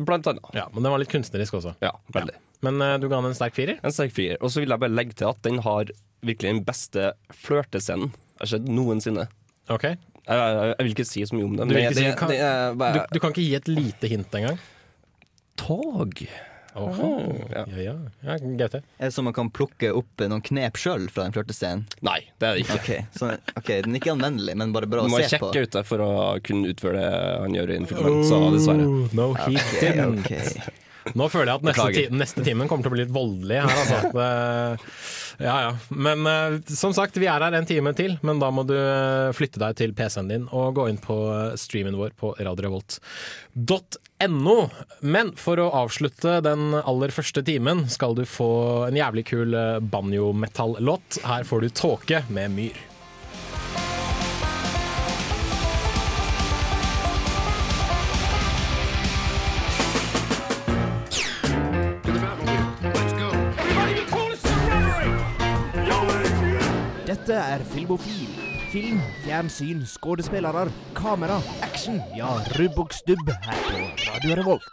Blant 0.00 0.26
annet. 0.32 0.48
Ja, 0.56 0.64
Men 0.72 0.82
den 0.86 0.96
var 0.96 1.02
litt 1.04 1.12
kunstnerisk 1.12 1.60
også. 1.60 1.76
Ja, 1.84 1.92
veldig. 2.16 2.34
Men 2.64 2.80
uh, 2.80 2.96
du 2.98 3.06
ga 3.10 3.20
den 3.20 3.30
en 3.34 3.36
sterk 3.36 3.54
firer? 3.58 3.78
En 3.84 3.94
sterk 3.94 4.16
firer. 4.16 4.40
Og 4.40 4.50
så 4.50 4.64
vil 4.64 4.72
jeg 4.72 4.82
bare 4.82 4.96
legge 4.96 5.20
til 5.20 5.28
at 5.28 5.44
den 5.46 5.60
har 5.66 5.92
virkelig 6.24 6.56
den 6.56 6.64
beste 6.66 7.12
flørtescenen 7.44 8.10
jeg 8.10 8.42
har 8.42 8.50
sett 8.56 8.66
noensinne. 8.66 9.28
Ok 9.70 9.92
Jeg, 10.24 10.40
jeg, 10.40 10.72
jeg 10.78 10.84
vil 10.86 10.94
ikke 10.94 11.06
si 11.08 11.26
så 11.28 11.36
mye 11.36 11.44
om 11.50 11.56
den. 11.58 11.68
Du, 11.68 11.74
vil 11.76 11.86
si, 11.92 12.00
det- 12.00 12.16
kan, 12.18 12.32
det 12.32 12.40
er 12.40 12.72
du, 12.72 12.80
bare 12.80 13.06
du 13.12 13.20
kan 13.20 13.34
ikke 13.34 13.44
gi 13.44 13.54
et 13.60 13.68
lite 13.68 14.10
hint 14.10 14.36
engang? 14.40 14.58
Tog. 15.60 16.24
Oho. 16.74 17.10
Ja, 17.54 17.62
ja. 17.78 17.92
ja 18.26 18.36
Gaute? 18.58 18.80
Er 18.98 19.06
det 19.06 19.14
sånn 19.14 19.28
man 19.28 19.34
kan 19.36 19.46
plukke 19.54 19.92
opp 19.94 20.24
noen 20.26 20.42
knep 20.42 20.74
sjøl 20.80 21.04
fra 21.06 21.28
den 21.28 21.34
flørtescenen? 21.36 21.84
Nei, 22.02 22.16
det 22.42 22.48
er 22.48 22.56
det 22.56 22.64
ikke. 22.64 22.78
Ok, 22.80 23.12
så, 23.14 23.28
ok, 23.60 23.68
Den 23.84 23.94
er 23.94 24.00
ikke 24.00 24.14
anvendelig, 24.16 24.56
men 24.58 24.72
bare 24.74 24.88
bra 24.90 25.04
å 25.04 25.12
se 25.12 25.38
på. 25.38 25.52
sjekke 25.52 25.68
ut 25.68 25.76
det 25.76 25.84
for 25.86 26.02
å 26.02 26.10
kunne 26.42 26.72
utføre 26.74 27.04
det 27.04 27.20
han 27.44 27.54
gjør 27.54 27.74
innenfor 27.76 28.00
en 28.00 28.08
film. 28.24 28.56
Dessverre. 28.56 28.88
Oh, 28.90 29.14
no, 29.20 29.28
he 29.44 29.54
okay, 29.60 29.92
didn't. 29.92 30.24
ok. 30.24 30.82
Nå 31.12 31.28
føler 31.32 31.50
jeg 31.52 31.58
at 31.60 31.66
neste, 31.68 31.88
ti 31.92 32.02
neste 32.14 32.44
timen 32.46 32.68
kommer 32.70 32.84
til 32.86 32.92
å 32.92 32.94
bli 32.94 33.02
litt 33.04 33.14
voldelig 33.14 33.58
her, 33.60 33.70
altså. 33.82 33.98
Det, 34.14 34.28
ja, 35.44 35.56
ja. 35.66 35.72
Men 35.90 36.18
eh, 36.30 36.52
som 36.72 36.92
sagt, 36.96 37.18
vi 37.20 37.26
er 37.30 37.40
her 37.44 37.52
en 37.58 37.66
time 37.68 37.92
til, 37.96 38.12
men 38.24 38.40
da 38.42 38.48
må 38.54 38.62
du 38.68 38.76
eh, 38.78 39.34
flytte 39.36 39.58
deg 39.62 39.72
til 39.80 39.90
PC-en 39.96 40.30
din 40.30 40.44
og 40.54 40.74
gå 40.78 40.84
inn 40.90 41.00
på 41.02 41.16
eh, 41.32 41.56
streamen 41.60 41.98
vår 41.98 42.10
på 42.20 42.28
radiorevolt.no. 42.38 44.58
Men 45.02 45.32
for 45.40 45.56
å 45.60 45.70
avslutte 45.82 46.32
den 46.46 46.62
aller 46.80 47.10
første 47.14 47.42
timen 47.46 47.78
skal 47.92 48.12
du 48.16 48.24
få 48.28 48.50
en 48.88 48.96
jævlig 48.98 49.24
kul 49.34 49.50
eh, 49.58 49.80
banjo-metall-låt. 49.82 51.08
Her 51.26 51.42
får 51.48 51.58
du 51.60 51.68
Tåke 51.74 52.18
med 52.32 52.50
Myr. 52.54 52.93
Filmofil. 67.84 68.28
Film, 68.72 69.00
fjernsyn, 69.26 69.82
skuespillere, 69.84 70.70
kamera, 70.96 71.34
action. 71.60 71.98
Ja, 72.16 72.30
rubb 72.56 72.78
og 72.80 72.94
stubb 72.96 73.28
her 73.28 73.58
på 73.66 73.82
Radio 74.06 74.38
Revolt. 74.38 74.70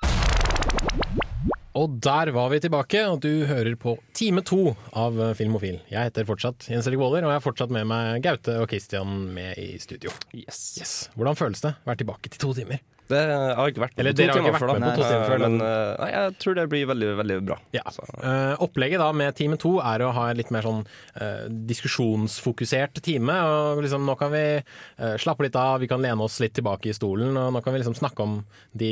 Og 1.76 1.98
der 2.04 2.32
var 2.32 2.48
vi 2.54 2.62
tilbake, 2.64 3.02
og 3.12 3.20
du 3.26 3.44
hører 3.50 3.76
på 3.76 3.98
time 4.16 4.46
to 4.48 4.78
av 4.96 5.20
Filmofil. 5.36 5.82
Jeg 5.92 6.08
heter 6.08 6.30
fortsatt 6.30 6.70
Jens 6.72 6.88
Erik 6.88 7.04
Våler, 7.04 7.28
og 7.28 7.34
jeg 7.34 7.42
har 7.42 7.44
fortsatt 7.44 7.76
med 7.76 7.90
meg 7.92 8.24
Gaute 8.24 8.56
og 8.64 8.72
Christian 8.72 9.28
med 9.36 9.60
i 9.60 9.74
studio. 9.84 10.16
Yes. 10.32 11.10
Hvordan 11.20 11.40
føles 11.44 11.68
det 11.68 11.76
å 11.76 11.92
være 11.92 12.06
tilbake 12.06 12.32
til 12.32 12.46
to 12.48 12.56
timer? 12.62 12.80
Det, 13.12 13.20
jeg 13.28 13.56
har 13.58 13.72
ikke 13.72 13.84
vært 13.84 14.00
Eller 14.02 14.16
på 14.16 14.22
to 14.22 14.38
timer 14.38 14.58
før, 14.58 14.72
da. 14.72 14.78
Nei, 14.82 14.92
to 14.96 15.04
timer 15.06 15.26
før, 15.28 15.44
men 15.46 15.58
eh, 15.66 15.92
nei, 16.02 16.10
jeg 16.14 16.36
tror 16.44 16.58
det 16.58 16.66
blir 16.72 16.88
veldig, 16.92 17.10
veldig 17.20 17.38
bra. 17.50 17.58
Ja. 17.76 17.84
Uh, 17.92 18.64
opplegget 18.66 19.04
da 19.04 19.10
med 19.16 19.38
time 19.38 19.60
to 19.62 19.76
er 19.84 20.06
å 20.06 20.12
ha 20.16 20.28
en 20.32 20.40
litt 20.40 20.52
mer 20.54 20.66
sånn 20.68 20.82
uh, 20.86 21.46
diskusjonsfokusert 21.70 23.02
time. 23.06 23.38
og 23.52 23.84
liksom 23.86 24.08
Nå 24.08 24.18
kan 24.20 24.34
vi 24.34 24.46
uh, 24.62 25.16
slappe 25.22 25.48
litt 25.48 25.60
av, 25.60 25.80
vi 25.84 25.92
kan 25.92 26.04
lene 26.04 26.28
oss 26.28 26.40
litt 26.44 26.56
tilbake 26.58 26.92
i 26.92 26.98
stolen. 26.98 27.36
og 27.36 27.54
Nå 27.56 27.64
kan 27.66 27.76
vi 27.76 27.84
liksom 27.84 27.98
snakke 28.00 28.28
om 28.28 28.42
de 28.78 28.92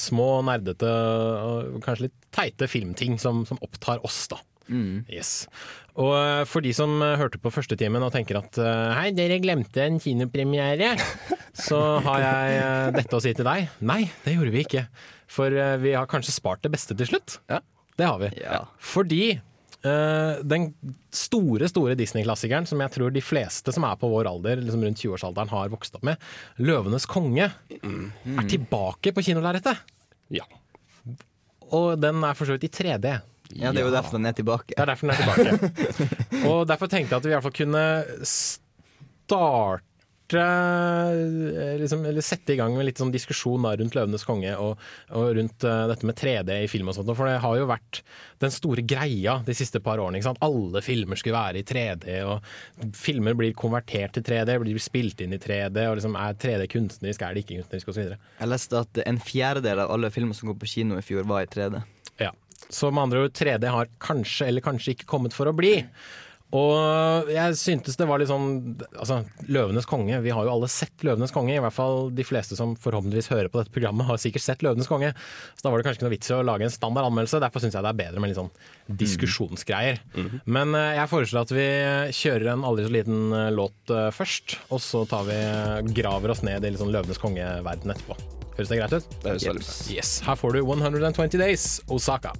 små, 0.00 0.28
nerdete 0.46 0.88
og 0.90 1.80
kanskje 1.84 2.08
litt 2.08 2.18
teite 2.34 2.68
filmting 2.70 3.20
som, 3.20 3.44
som 3.48 3.60
opptar 3.64 4.02
oss, 4.06 4.26
da. 4.32 4.40
Yes. 5.12 5.46
Og 6.02 6.12
eh, 6.12 6.42
for 6.48 6.64
de 6.64 6.72
som 6.76 6.98
eh, 7.04 7.16
hørte 7.20 7.40
på 7.40 7.52
første 7.52 7.76
timen 7.78 8.04
og 8.04 8.12
tenker 8.14 8.40
at 8.40 8.58
eh, 8.60 8.92
hei, 8.98 9.08
dere 9.16 9.40
glemte 9.42 9.84
en 9.84 9.98
kinopremiere, 10.02 10.92
så 11.66 11.80
har 12.04 12.24
jeg 12.24 12.94
dette 12.98 13.16
å 13.16 13.22
si 13.24 13.32
til 13.36 13.48
deg. 13.48 13.70
Nei, 13.86 14.02
det 14.26 14.36
gjorde 14.36 14.54
vi 14.54 14.64
ikke. 14.66 14.86
For 15.32 15.52
vi 15.82 15.96
har 15.96 16.06
kanskje 16.06 16.36
spart 16.36 16.62
det 16.62 16.70
beste 16.70 16.94
til 16.96 17.08
slutt. 17.08 17.40
Det 17.96 18.06
har 18.06 18.20
vi. 18.20 18.28
Fordi 18.78 19.22
uh, 19.34 20.38
den 20.46 20.68
store, 21.10 21.66
store 21.66 21.96
Disney-klassikeren 21.98 22.68
som 22.70 22.78
jeg 22.84 22.92
tror 22.94 23.10
de 23.10 23.24
fleste 23.24 23.74
som 23.74 23.88
er 23.88 23.98
på 23.98 24.10
vår 24.12 24.28
alder, 24.30 24.62
liksom 24.62 24.84
rundt 24.86 25.02
20-årsalderen, 25.02 25.50
har 25.50 25.72
vokst 25.72 25.98
opp 25.98 26.06
med, 26.06 26.22
'Løvenes 26.62 27.08
konge', 27.10 27.50
er 27.74 28.46
tilbake 28.52 29.10
på 29.16 29.26
kinolerretet. 29.26 29.82
Ja. 30.30 30.46
Og 31.74 31.96
den 31.98 32.22
er 32.22 32.38
for 32.38 32.46
så 32.46 32.54
vidt 32.54 32.68
i 32.68 32.74
3D. 32.76 33.16
Ja, 33.54 33.72
det 33.72 33.82
er 33.82 33.88
jo 33.88 33.94
derfor 33.94 34.18
den 34.18 34.28
er 34.28 34.36
tilbake. 34.36 34.74
Det 34.74 34.82
er 34.82 34.92
derfor 34.92 35.10
den 35.10 35.16
er 35.16 35.22
tilbake. 35.22 35.50
og 36.50 36.64
derfor 36.68 36.90
tenkte 36.90 37.14
jeg 37.14 37.20
at 37.20 37.26
vi 37.26 37.34
i 37.34 37.36
hvert 37.36 37.46
fall 37.46 37.60
kunne 37.60 37.84
starte 38.26 40.42
eh, 40.42 41.76
liksom, 41.80 42.04
Eller 42.08 42.24
sette 42.24 42.54
i 42.54 42.58
gang 42.58 42.74
med 42.76 42.88
litt 42.88 43.00
sånn 43.00 43.14
diskusjon 43.14 43.66
rundt 43.66 43.96
'Løvenes 43.96 44.26
konge' 44.26 44.56
og, 44.58 44.82
og 45.14 45.30
rundt 45.38 45.66
uh, 45.66 45.86
dette 45.90 46.08
med 46.08 46.18
3D 46.18 46.58
i 46.64 46.70
film 46.70 46.90
og 46.90 46.98
sånt. 46.98 47.12
For 47.14 47.30
det 47.30 47.38
har 47.44 47.58
jo 47.60 47.70
vært 47.70 48.02
den 48.42 48.52
store 48.52 48.82
greia 48.82 49.38
de 49.46 49.56
siste 49.56 49.80
par 49.80 50.02
årene. 50.02 50.34
Alle 50.44 50.82
filmer 50.84 51.20
skulle 51.20 51.38
være 51.38 51.62
i 51.62 51.66
3D, 51.66 52.18
og 52.26 52.94
filmer 52.98 53.38
blir 53.38 53.54
konvertert 53.56 54.18
til 54.18 54.26
3D, 54.26 54.58
blir 54.62 54.82
spilt 54.82 55.22
inn 55.24 55.36
i 55.36 55.40
3D, 55.40 55.78
og 55.86 56.00
liksom 56.00 56.18
er 56.20 56.38
3D 56.42 56.66
kunstnerisk, 56.74 57.22
er 57.22 57.36
det 57.36 57.46
ikke 57.46 57.60
kunstnerisk 57.60 57.94
osv. 57.94 58.16
Jeg 58.16 58.50
leste 58.50 58.82
at 58.82 59.04
en 59.06 59.22
fjerdedel 59.22 59.86
av 59.86 59.94
alle 59.94 60.12
filmer 60.14 60.36
som 60.36 60.50
går 60.50 60.58
på 60.60 60.74
kino 60.76 60.98
i 60.98 61.06
fjor, 61.06 61.28
var 61.28 61.46
i 61.46 61.52
3D. 61.54 61.84
Så 62.68 62.90
med 62.90 63.06
andre 63.06 63.26
ord, 63.26 63.34
3D 63.36 63.68
har 63.70 63.90
kanskje 64.02 64.48
eller 64.50 64.64
kanskje 64.64 64.96
ikke 64.96 65.10
kommet 65.10 65.36
for 65.36 65.50
å 65.50 65.56
bli. 65.56 65.80
Og 66.54 67.30
jeg 67.32 67.56
syntes 67.58 67.96
det 67.98 68.06
var 68.06 68.20
litt 68.22 68.30
sånn 68.30 68.76
Altså, 68.94 69.24
'Løvenes 69.50 69.86
konge'. 69.88 70.20
Vi 70.22 70.30
har 70.30 70.46
jo 70.46 70.52
alle 70.52 70.68
sett 70.70 71.02
'Løvenes 71.02 71.34
konge'. 71.34 71.56
I 71.58 71.62
hvert 71.62 71.74
fall 71.74 72.10
de 72.14 72.22
fleste 72.26 72.54
som 72.58 72.76
forhåpentligvis 72.78 73.32
hører 73.32 73.50
på 73.50 73.58
dette 73.58 73.74
programmet, 73.74 74.06
har 74.06 74.20
sikkert 74.22 74.44
sett 74.44 74.62
'Løvenes 74.62 74.86
konge'. 74.86 75.10
Så 75.58 75.66
da 75.66 75.72
var 75.72 75.82
det 75.82 75.88
kanskje 75.88 76.00
ikke 76.00 76.06
noe 76.06 76.14
vits 76.14 76.30
i 76.30 76.36
å 76.36 76.46
lage 76.46 76.68
en 76.68 76.70
standard 76.70 77.10
anmeldelse. 77.10 77.42
Derfor 77.42 77.64
syns 77.64 77.74
jeg 77.74 77.82
det 77.82 77.90
er 77.90 77.98
bedre 77.98 78.22
med 78.22 78.30
litt 78.30 78.38
sånn 78.38 78.52
diskusjonsgreier. 79.02 79.98
Men 80.46 80.74
eh, 80.78 80.94
jeg 81.00 81.10
foreslår 81.10 81.48
at 81.48 81.56
vi 81.56 81.68
kjører 82.22 82.52
en 82.54 82.64
aldri 82.64 82.86
så 82.86 82.94
liten 82.94 83.32
eh, 83.34 83.50
låt 83.50 83.90
eh, 83.90 84.10
først, 84.14 84.58
og 84.70 84.80
så 84.80 85.02
tar 85.10 85.26
vi 85.26 85.40
graver 85.98 86.30
oss 86.30 86.46
ned 86.46 86.62
i 86.62 86.70
litt 86.70 86.82
sånn 86.82 86.94
'Løvenes 86.94 87.20
konge'-verden 87.22 87.90
etterpå. 87.90 88.16
Høres 88.56 88.70
det 88.70 88.78
greit 88.78 88.94
ut? 88.94 89.08
Det 89.20 89.34
høres 89.34 89.50
veldig 89.50 89.66
bra. 89.66 89.74
Yes. 89.92 90.20
Her 90.24 90.38
får 90.38 90.54
du 90.56 90.62
120 90.62 91.42
Days, 91.42 91.66
Osaka. 91.92 92.32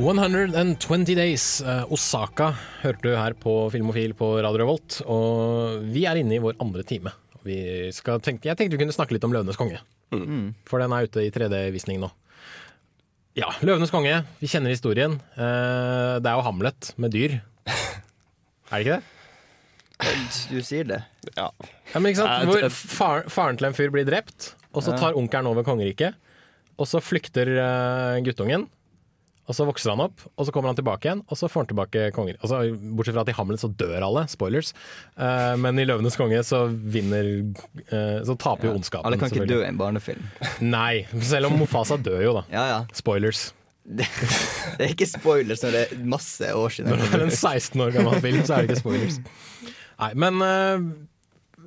120 0.00 1.14
Days, 1.14 1.60
eh, 1.60 1.84
Osaka, 1.92 2.54
hørte 2.80 3.02
du 3.04 3.10
her 3.12 3.34
på 3.36 3.52
Filmofil 3.72 4.14
på 4.16 4.30
Radio 4.40 4.62
Revolt. 4.62 5.00
Og 5.04 5.82
vi 5.92 6.06
er 6.08 6.16
inne 6.22 6.38
i 6.38 6.40
vår 6.40 6.56
andre 6.62 6.84
time. 6.88 7.12
Vi 7.44 7.90
skal 7.92 8.20
tenke, 8.24 8.48
jeg 8.48 8.56
tenkte 8.56 8.76
vi 8.78 8.80
kunne 8.84 8.96
snakke 8.96 9.12
litt 9.16 9.24
om 9.28 9.32
'Løvenes 9.32 9.58
konge'. 9.60 9.80
For 10.66 10.78
den 10.80 10.92
er 10.92 11.04
ute 11.06 11.20
i 11.26 11.30
3D-visning 11.30 12.00
nå. 12.00 12.10
Ja, 13.36 13.50
'Løvenes 13.60 13.92
konge'. 13.92 14.24
Vi 14.40 14.46
kjenner 14.48 14.70
historien. 14.72 15.20
Eh, 15.36 16.16
Det 16.20 16.26
er 16.26 16.36
jo 16.36 16.46
Hamlet 16.48 16.94
med 16.96 17.12
dyr. 17.12 17.40
Er 18.72 18.72
det 18.72 18.86
ikke 18.86 18.96
det? 18.96 19.04
Du 20.50 20.62
sier 20.62 20.84
det. 20.84 21.04
Ja. 21.36 21.50
Ja, 21.92 22.00
men 22.00 22.12
ikke 22.14 22.24
sant? 22.24 22.48
Hvor 22.48 22.70
far, 22.70 23.22
faren 23.28 23.56
til 23.58 23.66
en 23.66 23.74
fyr 23.74 23.90
blir 23.90 24.06
drept, 24.08 24.54
og 24.72 24.82
så 24.82 24.96
tar 24.96 25.12
onkelen 25.12 25.46
over 25.46 25.62
kongeriket. 25.62 26.14
Og 26.78 26.86
så 26.88 27.02
flykter 27.04 27.46
eh, 27.58 28.20
guttungen, 28.24 28.66
og 29.50 29.56
så 29.56 29.66
vokser 29.66 29.90
han 29.90 30.02
opp, 30.04 30.22
og 30.38 30.46
så 30.46 30.52
kommer 30.54 30.70
han 30.70 30.78
tilbake 30.78 31.08
igjen, 31.08 31.22
og 31.26 31.38
så 31.38 31.48
får 31.50 31.64
han 31.64 31.70
tilbake 31.72 32.04
konger. 32.14 32.36
Altså, 32.38 32.60
bortsett 32.94 33.16
fra 33.16 33.24
at 33.26 33.32
i 33.32 33.34
Hamlet 33.34 33.62
så 33.62 33.70
dør 33.82 34.06
alle, 34.06 34.22
spoilers. 34.30 34.70
uh, 35.18 35.56
men 35.58 35.80
i 35.82 35.86
'Løvenes 35.88 36.18
konge' 36.18 36.44
så 36.46 36.62
vinner 36.70 37.26
uh, 37.90 38.22
Så 38.26 38.36
taper 38.38 38.70
jo 38.70 38.76
ondskapen. 38.78 39.08
Alle 39.08 39.18
kan 39.18 39.32
ikke 39.32 39.48
dø 39.50 39.58
i 39.64 39.66
en 39.66 39.80
barnefilm. 39.80 40.22
Nei, 40.62 41.02
selv 41.18 41.50
om 41.50 41.58
Mofasa 41.58 41.98
dør 41.98 42.22
jo, 42.22 42.36
da. 42.38 42.44
Ja, 42.54 42.64
ja. 42.70 42.80
Spoilers. 42.94 43.50
Det, 43.90 44.06
det 44.78 44.84
er 44.84 44.92
ikke 44.94 45.08
spoilers 45.10 45.64
når 45.64 45.74
det 45.74 45.84
er 45.88 46.02
masse 46.14 46.54
år 46.54 46.76
siden. 46.76 46.94
Når 46.94 47.00
det 47.02 47.18
er 47.18 47.26
en 47.26 47.34
16 47.34 47.80
år 47.82 47.94
gammel 47.96 48.20
film, 48.22 48.44
så 48.46 48.54
er 48.54 48.62
det 48.62 48.70
ikke 48.70 48.84
spoilers. 48.84 49.18
Nei, 50.00 50.12
men 50.14 50.44
uh, 50.44 50.90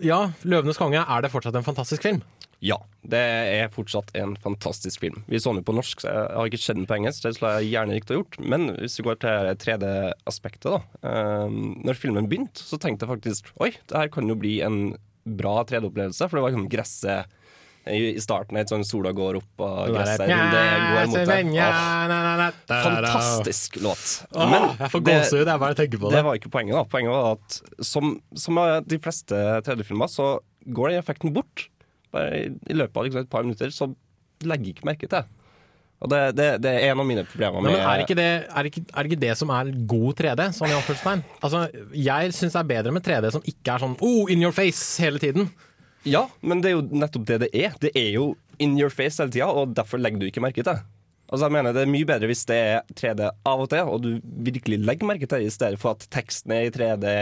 ja, 0.02 0.22
'Løvenes 0.48 0.80
konge' 0.80 1.04
er 1.04 1.26
det 1.26 1.34
fortsatt 1.34 1.60
en 1.60 1.68
fantastisk 1.68 2.08
film. 2.08 2.24
Ja, 2.64 2.78
det 3.04 3.20
er 3.20 3.68
fortsatt 3.74 4.14
en 4.16 4.38
fantastisk 4.40 5.02
film. 5.04 5.18
Vi 5.28 5.36
så 5.44 5.52
den 5.52 5.60
jo 5.60 5.68
på 5.68 5.76
norsk, 5.76 6.00
så 6.00 6.08
jeg 6.14 6.30
har 6.38 6.48
ikke 6.48 6.62
sett 6.64 6.78
den 6.80 6.88
på 6.88 6.96
engelsk. 6.96 7.26
Det 7.26 7.34
skulle 7.36 7.58
jeg 7.60 7.74
gjerne 7.74 7.98
likt 7.98 8.14
å 8.14 8.20
gjort. 8.22 8.38
Men 8.40 8.70
hvis 8.78 8.96
vi 9.02 9.04
går 9.10 9.18
til 9.20 9.50
3D-aspektet, 9.66 10.72
da. 10.72 10.80
Um, 11.04 11.74
når 11.84 12.00
filmen 12.00 12.30
begynte, 12.32 12.64
så 12.64 12.80
tenkte 12.80 13.04
jeg 13.04 13.12
faktisk 13.18 13.52
oi, 13.60 13.74
det 13.92 14.00
her 14.00 14.12
kan 14.14 14.32
jo 14.32 14.38
bli 14.40 14.62
en 14.64 14.94
bra 15.28 15.60
3D-opplevelse. 15.68 16.30
For 16.30 16.40
det 16.40 16.46
var 16.46 16.54
liksom 16.56 16.70
gresset 16.72 17.40
i 17.84 18.14
starten, 18.24 18.56
et 18.56 18.70
sånn 18.72 18.86
sola 18.88 19.12
går 19.12 19.42
opp 19.42 19.60
og 19.66 19.90
gresset 19.92 20.22
der- 20.24 20.30
gresset 20.32 20.54
det 20.56 20.64
går 20.72 21.08
mot 21.10 21.18
deg. 21.20 21.50
Fantastisk 23.12 23.76
låt. 23.84 24.06
Åh, 24.32 24.76
jeg 24.80 24.92
får 24.94 25.04
gåsehud 25.10 25.48
jeg 25.52 25.60
bare 25.60 25.76
tenker 25.76 26.00
på 26.00 26.08
det. 26.08 26.16
Det 26.16 26.24
var 26.24 26.40
ikke 26.40 26.52
poenget. 26.54 26.78
da 26.80 26.84
Poenget 26.88 27.12
var 27.12 27.32
at 27.36 27.60
som, 27.84 28.14
som 28.40 28.56
de 28.88 29.00
fleste 29.04 29.36
3D-filmer, 29.68 30.08
så 30.08 30.40
går 30.64 30.94
den 30.94 31.02
effekten 31.04 31.34
bort. 31.36 31.68
Bare 32.14 32.44
i, 32.46 32.76
løpet 32.76 33.00
av 33.00 33.08
liksom, 33.08 33.26
et 33.26 33.32
par 33.32 33.48
minutter 33.48 33.74
så 33.74 33.90
legger 34.44 34.70
jeg 34.70 34.78
ikke 34.78 34.90
merke 34.90 35.10
til. 35.10 35.26
Og 36.04 36.10
det, 36.12 36.22
det, 36.36 36.48
det 36.66 36.72
er 36.76 36.90
en 36.92 37.00
av 37.00 37.08
mine 37.08 37.24
problemer 37.24 37.64
Nei, 37.64 37.70
med 37.70 37.78
men 37.78 37.86
er 37.88 38.02
ikke, 38.04 38.16
det, 38.20 38.32
er, 38.44 38.68
ikke, 38.68 38.82
er 38.92 39.08
ikke 39.08 39.20
det 39.22 39.36
som 39.40 39.52
er 39.56 39.70
god 39.88 40.18
3D? 40.20 40.48
Sånn 40.58 40.74
i? 40.74 41.20
Altså, 41.40 41.62
jeg 41.96 42.34
syns 42.36 42.58
det 42.58 42.60
er 42.60 42.72
bedre 42.74 42.96
med 42.96 43.06
3D 43.06 43.32
som 43.38 43.46
ikke 43.48 43.78
er 43.78 43.86
sånn 43.86 43.96
oh, 44.04 44.28
in 44.32 44.44
your 44.44 44.56
face 44.56 45.00
hele 45.00 45.22
tiden. 45.24 45.48
Ja, 46.04 46.26
men 46.44 46.60
det 46.60 46.74
er 46.74 46.76
jo 46.76 46.84
nettopp 46.92 47.30
det 47.30 47.40
det 47.46 47.50
er. 47.56 47.78
Det 47.80 47.94
er 47.96 48.10
jo 48.18 48.34
in 48.62 48.76
your 48.76 48.92
face 48.92 49.22
hele 49.22 49.32
tida, 49.32 49.48
og 49.48 49.78
derfor 49.78 50.02
legger 50.02 50.20
du 50.20 50.28
ikke 50.28 50.44
merke 50.44 50.60
til 50.60 50.74
det. 50.74 50.84
Altså 51.34 51.48
jeg 51.48 51.56
mener 51.56 51.74
Det 51.74 51.82
er 51.82 51.90
mye 51.90 52.06
bedre 52.06 52.30
hvis 52.30 52.44
det 52.46 52.58
er 52.60 52.82
3D 53.00 53.30
av 53.50 53.64
og 53.64 53.72
til, 53.72 53.88
og 53.90 54.04
du 54.04 54.10
virkelig 54.46 54.84
legger 54.84 55.08
merke 55.10 55.30
til 55.30 55.40
det, 55.40 55.48
i 55.48 55.56
stedet 55.56 55.80
for 55.82 55.96
at 55.96 56.04
teksten 56.14 56.52
er 56.54 56.68
i 56.68 56.74
3D, 56.74 57.14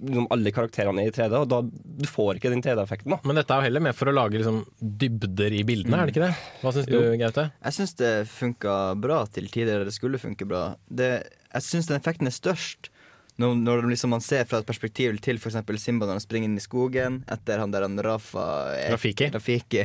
liksom 0.00 0.28
alle 0.34 0.52
karakterene 0.54 1.02
er 1.02 1.10
i 1.10 1.14
3D, 1.14 1.34
og 1.40 1.48
da 1.50 1.62
du 1.64 2.08
får 2.08 2.38
ikke 2.38 2.52
den 2.52 2.62
3D-effekten. 2.64 3.14
da 3.14 3.18
Men 3.28 3.40
dette 3.40 3.54
er 3.54 3.62
jo 3.62 3.68
heller 3.68 3.84
med 3.88 3.96
for 3.98 4.10
å 4.10 4.14
lage 4.14 4.38
liksom, 4.38 4.60
dybder 4.78 5.56
i 5.58 5.64
bildene, 5.66 5.98
er 5.98 6.08
det 6.08 6.14
ikke 6.14 6.26
det? 6.28 6.34
Hva 6.62 6.74
syns 6.76 6.90
du, 6.90 6.98
Gaute? 7.20 7.48
Jeg 7.64 7.78
syns 7.78 7.96
det 7.98 8.12
funka 8.32 8.76
bra 9.00 9.24
til 9.32 9.50
tider 9.52 9.84
det 9.88 9.96
skulle 9.96 10.20
funke 10.22 10.46
bra. 10.48 10.62
Det, 10.86 11.10
jeg 11.52 11.66
syns 11.66 11.90
den 11.90 11.98
effekten 11.98 12.30
er 12.30 12.36
størst 12.36 12.92
når, 13.38 13.54
når 13.54 13.84
liksom 13.92 14.10
man 14.10 14.22
ser 14.24 14.48
fra 14.50 14.58
et 14.58 14.66
perspektiv 14.66 15.20
til 15.22 15.38
f.eks. 15.38 15.60
Simba 15.78 16.08
når 16.08 16.18
han 16.18 16.24
springer 16.24 16.50
inn 16.50 16.58
i 16.58 16.64
skogen 16.64 17.20
etter 17.30 17.62
han 17.62 17.70
der 17.70 17.86
han 17.86 18.00
Rafa 18.02 18.74
er, 18.74 18.90
Rafiki. 18.96 19.30
Rafiki. 19.34 19.84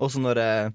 Også 0.00 0.22
når 0.24 0.40
eh, 0.40 0.70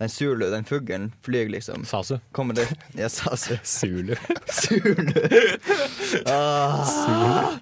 den 0.00 0.12
Zulu, 0.12 0.46
den 0.52 0.64
fuglen, 0.68 1.10
flyr, 1.24 1.48
liksom. 1.52 1.84
Sasu. 1.88 2.18
Kommer 2.36 2.56
det 2.56 2.68
Ja, 2.96 3.08
Sasu. 3.08 3.56
Zulu. 3.64 4.14
Zulu. 4.60 5.12
ah. 6.26 7.56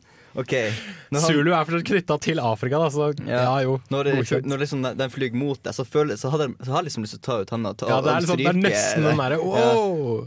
Når 1.11 1.20
han- 1.20 1.32
Zulu 1.34 1.51
er 1.53 1.64
fortsatt 1.66 1.86
knytta 1.89 2.20
til 2.20 2.39
Afrika, 2.39 2.78
da, 2.78 2.89
så 2.95 3.09
ja, 3.26 3.59
jo. 3.64 3.80
Når, 3.91 4.05
det, 4.05 4.45
når 4.47 4.59
liksom 4.62 4.82
den 4.97 5.11
flyr 5.11 5.32
mot 5.34 5.61
deg, 5.62 5.74
så, 5.74 5.84
føler, 5.84 6.14
så, 6.20 6.30
hadde, 6.30 6.51
så 6.64 6.70
har 6.76 6.82
liksom 6.86 7.03
lyst 7.03 7.18
til 7.18 7.22
å 7.24 7.26
ta 7.28 7.41
ut 7.43 7.51
handa. 7.51 7.74
ta- 7.74 7.89
Ja, 7.89 8.01
det 8.01 8.11
er 8.14 8.20
liksom- 8.20 8.36
det 8.39 8.47
er 8.47 8.62
nesten 8.70 9.03
den 9.09 9.16
derre, 9.16 9.39
wow! 9.43 9.57
Ja. 9.59 9.72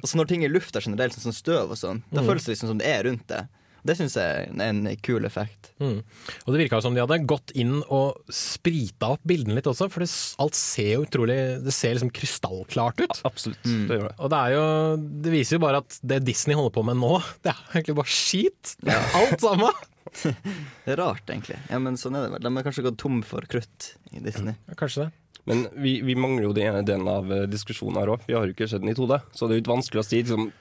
Og 0.01 0.03
så 0.03 0.15
når 0.19 0.27
ting 0.27 0.43
er 0.43 0.49
i 0.49 0.53
lufta 0.53 0.81
generelt, 0.81 1.13
sånn 1.15 1.31
sånn 1.31 1.39
støv 1.43 1.71
og 1.71 1.77
sånn, 1.77 2.03
da 2.11 2.21
Mm. 2.21 2.27
føles 2.27 2.43
det 2.45 2.55
liksom 2.57 2.67
som 2.67 2.77
det 2.77 2.87
er 2.87 3.03
rundt 3.03 3.27
det. 3.27 3.47
Det 3.83 3.95
syns 3.97 4.13
jeg 4.13 4.45
er 4.53 4.61
en 4.61 4.95
kul 5.01 5.25
effekt. 5.25 5.71
Mm. 5.81 6.03
Og 6.45 6.53
det 6.53 6.69
virka 6.69 6.79
som 6.83 6.93
de 6.93 7.01
hadde 7.01 7.25
gått 7.25 7.49
inn 7.55 7.81
og 7.89 8.15
sprita 8.29 9.09
opp 9.09 9.21
bildene 9.25 9.55
litt 9.55 9.65
også, 9.65 9.89
for 9.89 10.01
det, 10.01 10.11
alt 10.37 10.53
ser 10.53 10.91
jo 10.99 11.05
utrolig 11.07 11.63
Det 11.63 11.73
ser 11.73 11.95
liksom 11.95 12.11
krystallklart 12.13 13.01
ut. 13.01 13.21
Absolutt, 13.25 13.57
Mm. 13.65 13.87
det 13.87 13.97
gjør 13.97 14.07
det. 14.09 14.15
Og 14.19 14.29
det 14.29 14.37
er 14.37 14.51
jo 14.53 14.97
Det 15.23 15.31
viser 15.33 15.51
jo 15.57 15.59
bare 15.65 15.77
at 15.77 15.99
det 16.05 16.23
Disney 16.23 16.53
holder 16.55 16.69
på 16.69 16.85
med 16.85 16.97
nå, 16.97 17.23
det 17.41 17.53
er 17.55 17.81
egentlig 17.81 17.95
bare 17.95 18.05
skit. 18.05 18.75
Alt 18.85 19.39
sammen. 19.41 19.71
Det 20.85 20.93
er 20.93 20.99
rart, 20.99 21.23
egentlig. 21.29 21.57
Ja, 21.71 21.79
Men 21.79 21.97
sånn 21.99 22.17
er 22.19 22.25
det 22.27 22.33
vel. 22.35 22.43
De 22.45 22.51
har 22.57 22.65
kanskje 22.67 22.85
gått 22.89 22.99
tom 23.01 23.21
for 23.25 23.45
krutt 23.49 23.93
i 24.11 24.21
Disney. 24.23 24.57
Kanskje 24.79 25.05
det. 25.07 25.11
Men 25.49 25.63
vi, 25.81 25.95
vi 26.05 26.13
mangler 26.19 26.45
jo 26.45 26.51
den 26.53 26.67
ene 26.69 26.81
delen 26.85 27.07
av 27.09 27.31
eh, 27.33 27.47
diskusjonen 27.49 27.97
her 27.97 28.11
òg. 28.13 28.25
Vi 28.27 28.35
har 28.37 28.45
jo 28.45 28.53
ikke 28.53 28.67
sett 28.69 28.83
den 28.83 28.91
i 28.91 28.97
to, 28.97 29.07
da. 29.09 29.21
så 29.33 29.47
det 29.49 29.55
er 29.57 29.63
jo 29.63 29.71
vanskelig 29.71 30.03
å 30.03 30.05
si 30.05 30.19
liksom, 30.21 30.51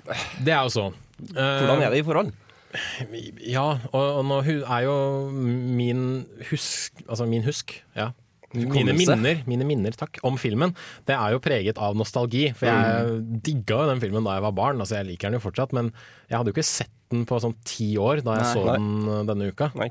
Det 0.41 0.55
er 0.55 0.63
jo 0.65 0.73
sånn. 0.73 0.97
hvordan 1.35 1.83
er 1.85 1.93
det 1.93 2.01
i 2.01 2.07
forhold. 2.07 2.33
Ja, 3.45 3.67
og, 3.91 4.05
og 4.21 4.25
nå 4.31 4.37
er 4.47 4.85
jo 4.87 4.95
min 5.35 6.03
husk 6.53 7.01
Altså 7.09 7.27
min 7.27 7.43
husk, 7.43 7.75
ja. 7.99 8.13
Mine 8.51 8.95
minner, 8.99 9.43
mine 9.47 9.67
minner 9.67 9.95
takk, 9.95 10.19
om 10.27 10.35
filmen 10.41 10.73
Det 11.07 11.15
er 11.15 11.37
jo 11.37 11.43
preget 11.43 11.79
av 11.79 11.95
nostalgi. 11.99 12.49
For 12.59 12.67
jeg 12.67 13.21
digga 13.47 13.85
jo 13.85 13.91
den 13.93 14.03
filmen 14.03 14.27
da 14.27 14.39
jeg 14.39 14.47
var 14.49 14.57
barn. 14.57 14.81
Altså 14.83 14.99
Jeg 14.99 15.13
liker 15.13 15.31
den 15.31 15.39
jo 15.39 15.45
fortsatt, 15.45 15.75
men 15.77 15.93
jeg 16.27 16.39
hadde 16.39 16.51
jo 16.51 16.57
ikke 16.59 16.67
sett 16.67 16.91
den 17.11 17.25
på 17.27 17.41
sånn 17.43 17.57
ti 17.67 17.89
år 17.99 18.21
da 18.23 18.37
jeg 18.39 18.45
Nei. 18.45 18.51
så 18.55 18.61
Nei. 18.67 18.75
den 18.79 19.09
uh, 19.09 19.23
denne 19.27 19.49
uka. 19.51 19.71
Nei. 19.79 19.89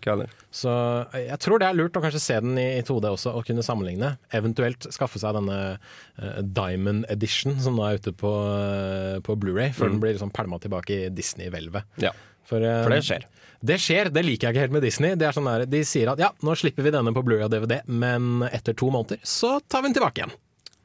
Så 0.55 0.72
jeg 1.20 1.39
tror 1.43 1.60
det 1.60 1.68
er 1.68 1.76
lurt 1.76 1.97
å 1.99 2.03
kanskje 2.03 2.22
se 2.24 2.38
den 2.43 2.60
i, 2.60 2.68
i 2.80 2.86
2D 2.88 3.12
også, 3.12 3.34
og 3.36 3.47
kunne 3.47 3.66
sammenligne. 3.66 4.14
Eventuelt 4.36 4.88
skaffe 4.95 5.20
seg 5.20 5.36
denne 5.36 5.57
eh, 5.76 6.39
Diamond 6.43 7.07
Edition 7.12 7.60
som 7.64 7.76
nå 7.76 7.84
er 7.89 7.99
ute 7.99 8.16
på, 8.16 8.32
eh, 8.55 9.18
på 9.26 9.36
Blu-ray 9.39 9.74
før 9.76 9.91
den 9.91 9.99
blir 10.03 10.16
liksom 10.16 10.32
pælma 10.36 10.62
tilbake 10.64 10.95
i 10.95 11.12
Disney-hvelvet. 11.12 11.88
Ja. 12.03 12.14
For, 12.47 12.64
eh, 12.64 12.84
For 12.86 12.95
det 12.95 13.03
skjer. 13.07 13.28
Det 13.60 13.76
skjer, 13.82 14.10
det 14.14 14.24
liker 14.24 14.47
jeg 14.47 14.55
ikke 14.55 14.66
helt 14.68 14.76
med 14.78 14.86
Disney. 14.88 15.18
Det 15.20 15.28
er 15.28 15.36
sånn 15.36 15.49
der, 15.49 15.66
de 15.68 15.84
sier 15.88 16.14
at 16.14 16.22
ja, 16.22 16.32
nå 16.45 16.55
slipper 16.60 16.86
vi 16.86 16.93
denne 16.95 17.12
på 17.16 17.24
Blu-ray 17.26 17.47
og 17.47 17.51
DVD, 17.51 17.82
men 17.91 18.45
etter 18.47 18.78
to 18.78 18.91
måneder 18.93 19.20
så 19.28 19.57
tar 19.68 19.84
vi 19.84 19.91
den 19.91 19.99
tilbake 19.99 20.24
igjen. 20.24 20.36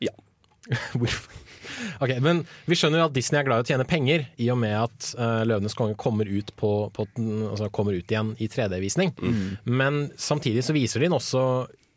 Ja. 0.08 0.14
Hvorfor? 0.98 1.40
Ok, 2.02 2.10
men 2.22 2.42
Vi 2.68 2.76
skjønner 2.78 3.00
jo 3.00 3.06
at 3.08 3.14
Disney 3.14 3.40
er 3.40 3.46
glad 3.46 3.62
i 3.62 3.64
å 3.64 3.68
tjene 3.72 3.86
penger, 3.88 4.26
i 4.40 4.50
og 4.52 4.58
med 4.60 4.74
at 4.78 5.08
uh, 5.18 5.42
'Løvenes 5.46 5.76
konge' 5.78 5.96
kommer 6.00 6.28
ut, 6.28 6.52
på, 6.58 6.72
på, 6.94 7.06
altså 7.50 7.70
kommer 7.74 7.96
ut 7.96 8.10
igjen 8.10 8.34
i 8.38 8.48
3D-visning. 8.50 9.14
Men 9.64 10.04
samtidig 10.20 10.64
så 10.66 10.76
viser 10.76 11.02
de 11.02 11.08
den 11.08 11.18
også 11.18 11.44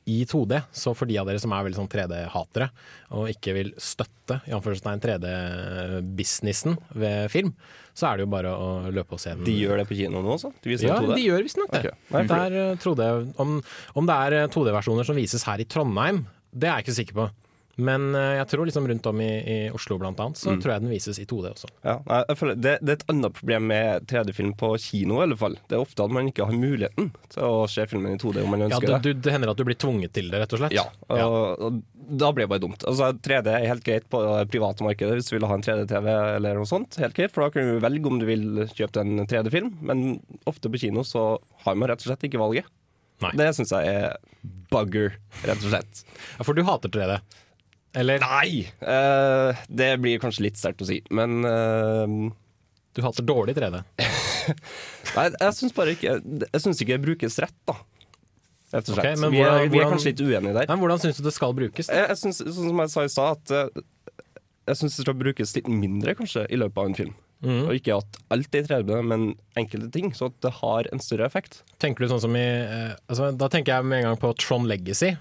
i 0.07 0.21
2D, 0.29 0.61
så 0.71 0.93
for 0.95 1.09
de 1.09 1.17
av 1.19 1.27
dere 1.27 1.39
som 1.43 1.51
er 1.51 1.65
veldig 1.67 1.77
sånn 1.81 1.89
3D-hatere 1.91 2.69
og 3.17 3.27
ikke 3.31 3.53
vil 3.57 3.73
støtte 3.81 4.37
i 4.47 4.53
anførselstegn 4.55 5.01
3D-businessen 5.03 6.77
ved 6.95 7.31
film, 7.33 7.51
så 7.97 8.11
er 8.11 8.19
det 8.19 8.27
jo 8.27 8.31
bare 8.31 8.51
å 8.53 8.69
løpe 8.93 9.17
og 9.17 9.21
se 9.21 9.33
den. 9.33 9.43
De 9.47 9.55
gjør 9.57 9.81
det 9.81 9.87
på 9.89 9.97
kino 9.97 10.21
nå 10.23 10.35
også? 10.37 10.53
De 10.63 10.71
viser 10.71 10.89
Ja, 10.91 10.99
2D? 11.01 11.15
de 11.17 11.25
gjør 11.27 11.43
visstnok 11.47 11.73
det. 11.73 11.83
Okay. 12.11 12.27
Der, 12.31 12.57
eh, 12.61 12.77
trodde 12.83 13.09
om, 13.41 13.57
om 13.97 14.09
det 14.09 14.17
er 14.27 14.37
eh, 14.43 14.47
2D-versjoner 14.53 15.07
som 15.07 15.17
vises 15.17 15.43
her 15.47 15.59
i 15.63 15.67
Trondheim, 15.67 16.23
det 16.53 16.69
er 16.69 16.79
jeg 16.79 16.87
ikke 16.87 16.97
sikker 17.01 17.19
på. 17.19 17.27
Men 17.78 18.07
eh, 18.17 18.36
jeg 18.39 18.47
tror 18.49 18.65
liksom 18.65 18.88
rundt 18.89 19.05
om 19.05 19.19
i, 19.21 19.28
i 19.45 19.57
Oslo 19.69 19.99
blant 20.01 20.17
annet, 20.23 20.39
så 20.41 20.49
Mm. 20.55 20.61
tror 20.63 20.71
jeg 20.73 20.82
den 20.82 20.89
vises 20.89 21.19
i 21.21 21.25
2D 21.30 21.51
også. 21.51 21.67
Ja, 21.86 21.97
det, 22.57 22.71
det 22.82 22.89
er 22.89 22.95
et 22.97 23.03
annet 23.13 23.36
problem 23.38 23.67
med 23.69 24.07
3D-film 24.09 24.55
på 24.57 24.71
kino. 24.82 25.19
i 25.19 25.25
alle 25.28 25.38
fall 25.38 25.59
Det 25.69 25.78
er 25.78 25.84
ofte 25.84 26.03
at 26.07 26.11
man 26.15 26.32
ikke 26.32 26.47
har 26.49 26.57
muligheten 26.57 27.11
til 27.30 27.43
å 27.45 27.67
se 27.69 27.86
filmen 27.86 28.15
i 28.15 28.17
2D 28.17 28.41
om 28.43 28.49
man 28.55 28.65
ønsker 28.65 28.89
ja, 28.89 28.97
det. 28.97 29.13
det. 29.13 29.21
det 29.28 29.36
hender 29.36 29.51
at 29.53 29.57
du 29.61 29.63
blir 29.67 29.78
tvunget 29.78 30.13
til 30.17 30.32
det, 30.34 30.39
rett 30.41 30.55
og 30.57 30.63
slett. 30.63 30.73
Ja, 30.73 30.88
og, 31.13 31.61
og 31.67 31.82
da 32.17 32.32
blir 32.34 32.47
det 32.47 32.51
bare 32.55 32.63
dumt. 32.65 32.82
Altså 32.88 33.11
3D 33.13 33.51
er 33.53 33.67
helt 33.69 33.84
greit 33.86 34.09
på 34.09 34.23
det 34.25 34.47
private 34.49 34.86
markedet 34.88 35.19
hvis 35.19 35.30
du 35.30 35.36
vil 35.38 35.45
ha 35.45 35.53
en 35.59 35.65
3D-TV 35.65 36.07
eller 36.39 36.57
noe 36.57 36.65
sånt. 36.69 36.97
Helt 37.03 37.13
greit, 37.17 37.34
For 37.36 37.45
da 37.45 37.51
kan 37.53 37.67
du 37.67 37.82
velge 37.84 38.09
om 38.09 38.17
du 38.21 38.25
vil 38.25 38.63
kjøpe 38.73 39.03
en 39.05 39.21
3D-film, 39.28 39.73
men 39.86 40.05
ofte 40.49 40.71
på 40.73 40.82
kino 40.82 41.03
så 41.05 41.28
har 41.67 41.75
man 41.78 41.91
rett 41.91 42.01
og 42.01 42.09
slett 42.09 42.25
ikke 42.30 42.41
valget. 42.41 42.65
Nei. 43.21 43.32
Det 43.38 43.51
syns 43.57 43.71
jeg 43.73 43.89
er 43.89 44.17
bugger, 44.71 45.15
rett 45.43 45.61
og 45.61 45.71
slett. 45.71 46.03
Ja, 46.38 46.45
For 46.45 46.53
du 46.57 46.63
hater 46.67 46.89
3D? 46.93 47.19
Eller 47.95 48.19
Nei! 48.19 48.65
eh, 48.81 49.61
det 49.69 49.91
blir 50.03 50.19
kanskje 50.21 50.43
litt 50.47 50.57
sterkt 50.59 50.83
å 50.83 50.88
si, 50.89 50.99
men 51.15 51.39
eh, 51.47 52.15
Du 52.97 53.01
hater 53.05 53.25
dårlig 53.25 53.55
3D? 53.57 53.79
Nei, 55.17 55.27
jeg 55.39 55.53
syns 55.57 55.75
bare 55.75 55.93
ikke 55.95 56.17
Jeg 56.21 56.63
syns 56.63 56.81
ikke 56.83 56.97
det 56.97 57.05
brukes 57.07 57.39
rett, 57.43 57.57
da. 57.69 57.77
Rett 58.73 58.89
og 58.91 58.97
slett. 58.97 59.19
men 59.21 59.31
vi, 59.31 59.39
er, 59.39 59.51
hvordan- 59.53 59.71
vi 59.71 59.79
er 59.79 59.91
kanskje 59.93 60.11
litt 60.11 60.21
uenige 60.25 60.53
der. 60.57 60.65
Men 60.67 60.81
hvordan 60.83 60.99
syns 60.99 61.21
du 61.21 61.23
det 61.29 61.33
skal 61.35 61.53
brukes? 61.55 61.88
Jeg, 61.88 62.09
jeg 62.11 62.19
synes, 62.19 62.41
sånn 62.43 62.67
som 62.73 62.81
jeg 62.83 62.91
sa 62.91 63.05
i 63.07 63.13
stad, 63.13 63.38
at 63.39 63.53
eh, 63.55 63.85
jeg 64.67 64.79
syns 64.81 64.97
det 64.99 65.05
skal 65.07 65.15
brukes 65.21 65.55
litt 65.55 65.69
mindre 65.71 66.17
kanskje 66.19 66.43
i 66.51 66.59
løpet 66.59 66.81
av 66.83 66.89
en 66.91 66.97
film. 66.97 67.13
Mm. 67.45 67.61
Og 67.69 67.75
ikke 67.77 67.95
at 68.01 68.17
alt 68.33 68.55
er 68.57 68.63
i 68.65 68.67
3D, 68.67 68.95
men 69.05 69.27
enkelte 69.61 69.88
ting, 69.93 70.09
så 70.17 70.27
at 70.31 70.38
det 70.43 70.51
har 70.57 70.89
en 70.91 70.99
større 71.03 71.27
effekt. 71.29 71.61
Tenker 71.79 72.03
du 72.03 72.11
sånn 72.11 72.23
som 72.25 72.35
i 72.35 72.43
eh, 72.43 72.95
altså, 73.07 73.29
Da 73.38 73.47
tenker 73.53 73.75
jeg 73.77 73.88
med 73.88 74.01
en 74.01 74.09
gang 74.09 74.19
på 74.19 74.33
Tron 74.41 74.67
Legacy. 74.67 75.13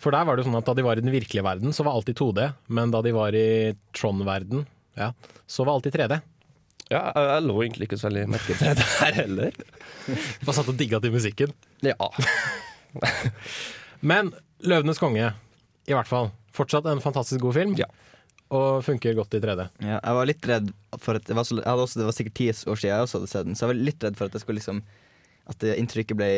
For 0.00 0.14
der 0.14 0.26
var 0.26 0.36
det 0.36 0.44
sånn 0.46 0.58
at 0.58 0.66
da 0.66 0.74
de 0.76 0.84
var 0.84 0.98
i 0.98 1.04
den 1.04 1.14
virkelige 1.14 1.44
verden, 1.46 1.72
så 1.72 1.86
var 1.86 1.96
alt 1.96 2.10
i 2.10 2.16
2D. 2.16 2.46
Men 2.76 2.92
da 2.92 3.00
de 3.04 3.12
var 3.14 3.36
i 3.38 3.74
Tron-verden, 3.96 4.66
ja, 4.98 5.12
så 5.46 5.66
var 5.66 5.78
alt 5.78 5.88
i 5.88 5.94
3D. 5.94 6.20
Ja, 6.92 7.00
jeg, 7.16 7.44
lå 7.46 7.54
egentlig 7.64 7.88
ikke 7.88 7.98
så 7.98 8.10
veldig 8.10 8.26
merke 8.34 8.56
til 8.58 8.76
det 8.76 8.88
her 9.00 9.16
heller. 9.22 9.60
Bare 10.44 10.56
satt 10.56 10.68
og 10.70 10.76
digga 10.78 11.00
til 11.00 11.14
musikken. 11.14 11.54
Ja. 11.84 11.96
Men 14.10 14.34
'Løvenes 14.64 15.00
konge', 15.00 15.32
i 15.88 15.96
hvert 15.96 16.08
fall. 16.08 16.30
Fortsatt 16.54 16.86
en 16.88 17.02
fantastisk 17.04 17.40
god 17.42 17.56
film. 17.56 17.72
Ja. 17.80 17.88
Og 18.54 18.84
funker 18.84 19.16
godt 19.16 19.34
i 19.34 19.40
3D. 19.42 19.64
Ja, 19.82 19.96
jeg 19.96 20.18
var 20.18 20.28
litt 20.28 20.46
redd 20.48 20.68
for 21.00 21.18
at 21.18 21.24
det 21.26 21.36
var, 21.36 21.48
så, 21.48 21.56
jeg 21.58 21.66
hadde 21.66 21.86
også, 21.88 22.00
det 22.00 22.06
var 22.06 22.16
sikkert 22.16 22.36
ti 22.38 22.50
år 22.52 22.78
siden 22.78 22.92
jeg 22.92 23.06
også 23.06 23.18
hadde 23.18 23.30
sett 23.32 23.48
den, 23.48 23.56
så 23.56 23.64
jeg 23.64 23.72
var 23.72 23.80
litt 23.88 24.04
redd 24.04 24.18
for 24.20 24.28
at 24.28 24.36
jeg 24.36 24.44
skulle 24.44 24.60
liksom 24.60 24.82
at 25.50 25.64
inntrykket 25.74 26.16
ble 26.16 26.28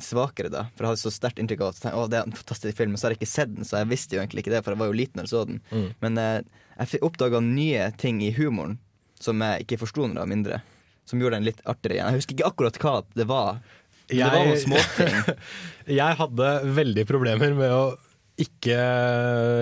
svakere 0.00 0.48
da. 0.52 0.66
For 0.76 0.86
jeg 0.86 0.94
hadde 0.94 1.02
så 1.02 1.12
sterkt 1.12 1.40
inntrykk 1.42 1.64
av 1.66 1.74
at 1.74 1.88
å, 1.92 2.06
det 2.08 2.20
er 2.20 2.28
en 2.28 2.36
fantastisk 2.36 2.78
film, 2.78 2.94
men 2.94 3.00
så 3.00 3.08
har 3.08 3.14
jeg 3.14 3.20
ikke 3.20 3.34
sett 3.34 3.52
den, 3.52 3.68
så 3.68 3.82
jeg 3.82 3.90
visste 3.90 4.16
jo 4.16 4.22
egentlig 4.22 4.46
ikke 4.46 4.54
det, 4.54 4.62
for 4.64 4.72
jeg 4.72 4.80
var 4.80 4.90
jo 4.90 4.96
liten 4.96 5.20
da 5.20 5.26
jeg 5.26 5.32
så 5.34 5.42
den. 5.48 5.60
Mm. 5.68 5.88
Men 6.04 6.22
eh, 6.22 6.38
jeg 6.80 7.02
oppdaga 7.04 7.42
nye 7.44 7.90
ting 8.00 8.22
i 8.24 8.32
humoren 8.36 8.78
som 9.20 9.40
jeg 9.44 9.64
ikke 9.64 9.80
forsto 9.84 10.06
når 10.06 10.14
jeg 10.14 10.22
var 10.22 10.32
mindre. 10.32 10.60
Som 11.06 11.22
gjorde 11.22 11.38
den 11.38 11.48
litt 11.48 11.60
artigere 11.64 11.98
igjen. 11.98 12.08
Jeg 12.08 12.22
husker 12.22 12.36
ikke 12.36 12.48
akkurat 12.50 12.80
hva 12.82 12.94
det 13.16 13.28
var. 13.30 13.60
Men 14.06 14.16
Det 14.16 14.32
var 14.32 14.48
noen 14.48 14.60
småting. 14.62 15.14
jeg 16.00 16.18
hadde 16.20 16.50
veldig 16.76 17.04
problemer 17.08 17.54
med 17.58 17.72
å 17.74 17.84
ikke 18.36 18.76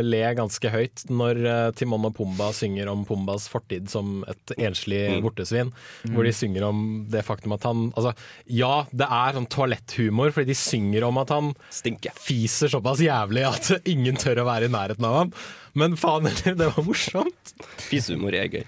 le 0.04 0.20
ganske 0.34 0.70
høyt 0.72 1.04
når 1.12 1.40
eh, 1.46 1.68
Timon 1.78 2.08
og 2.08 2.14
Pumba 2.16 2.48
synger 2.56 2.88
om 2.90 3.04
Pumbas 3.06 3.46
fortid 3.52 3.88
som 3.92 4.22
et 4.30 4.54
enslig 4.58 5.02
Mm. 5.14 5.22
vortesvin. 5.24 5.70
Mm. 6.04 6.14
Hvor 6.14 6.24
de 6.26 6.32
synger 6.34 6.64
om 6.66 6.78
det 7.10 7.22
faktum 7.26 7.52
at 7.54 7.62
han 7.68 7.84
Altså, 7.94 8.14
ja, 8.50 8.84
det 8.90 9.06
er 9.10 9.36
sånn 9.36 9.46
toaletthumor, 9.52 10.32
fordi 10.34 10.50
de 10.52 10.56
synger 10.58 11.04
om 11.06 11.18
at 11.22 11.30
han 11.34 11.52
Stinker. 11.70 12.14
fiser 12.18 12.68
såpass 12.72 12.98
jævlig 13.04 13.44
at 13.46 13.70
ingen 13.94 14.16
tør 14.16 14.42
å 14.42 14.46
være 14.48 14.66
i 14.70 14.72
nærheten 14.74 15.04
av 15.06 15.18
ham. 15.20 15.32
Men 15.74 15.94
faen 16.00 16.26
heller, 16.30 16.54
det 16.60 16.70
var 16.74 16.86
morsomt. 16.86 17.54
Fisehumor 17.90 18.34
er 18.34 18.48
gøy. 18.48 18.64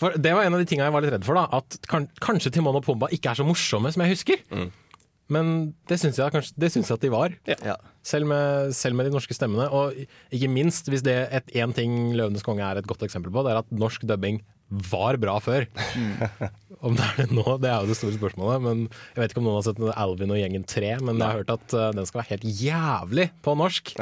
For 0.00 0.16
Det 0.18 0.32
var 0.34 0.44
en 0.48 0.54
av 0.56 0.60
de 0.62 0.66
tingene 0.66 0.88
jeg 0.88 0.94
var 0.96 1.04
litt 1.04 1.12
redd 1.14 1.24
for. 1.26 1.34
da 1.38 1.44
At 1.60 1.76
kan, 1.90 2.08
Kanskje 2.20 2.50
Timon 2.56 2.76
og 2.80 2.84
Pumba 2.86 3.08
ikke 3.14 3.30
er 3.32 3.38
så 3.42 3.46
morsomme 3.46 3.92
som 3.94 4.02
jeg 4.04 4.14
husker. 4.16 4.40
Mm. 4.50 4.70
Men 5.32 5.74
det 5.88 5.96
syns 6.02 6.18
jeg, 6.20 6.32
kanskje- 6.34 6.58
det 6.60 6.68
syns 6.74 6.90
jeg 6.90 6.98
at 6.98 7.04
de 7.06 7.10
var. 7.12 7.32
Ja. 7.48 7.76
Selv 8.04 8.28
med, 8.28 8.74
selv 8.76 8.94
med 8.98 9.06
de 9.08 9.14
norske 9.14 9.32
stemmene. 9.36 9.70
Og 9.72 9.94
ikke 10.34 10.50
minst, 10.52 10.90
hvis 10.92 11.02
det 11.02 11.14
er 11.32 11.40
en 11.62 11.72
ting 11.72 12.12
'Løvenes 12.12 12.44
konge' 12.44 12.60
er 12.60 12.76
et 12.78 12.86
godt 12.86 13.02
eksempel 13.06 13.32
på, 13.32 13.42
det 13.44 13.54
er 13.54 13.62
at 13.62 13.70
norsk 13.72 14.04
dubbing 14.04 14.42
var 14.68 15.16
bra 15.20 15.38
før. 15.40 15.64
Om 16.84 16.96
det 16.98 17.04
er 17.04 17.16
det 17.22 17.30
nå, 17.32 17.44
det 17.62 17.70
er 17.70 17.80
jo 17.80 17.88
det 17.88 17.96
store 17.96 18.16
spørsmålet. 18.18 18.60
Men 18.64 18.84
Jeg 19.14 19.22
vet 19.22 19.32
ikke 19.32 19.40
om 19.40 19.48
noen 19.48 19.60
har 19.62 19.66
sett 19.68 19.80
Alvin 19.96 20.30
og 20.34 20.40
gjengen 20.40 20.64
3, 20.68 21.00
men 21.00 21.16
jeg 21.16 21.24
har 21.24 21.40
hørt 21.40 21.52
at 21.54 21.74
uh, 21.76 21.90
den 21.96 22.04
skal 22.08 22.20
være 22.20 22.32
helt 22.34 22.46
jævlig 22.60 23.30
på 23.44 23.54
norsk. 23.56 23.94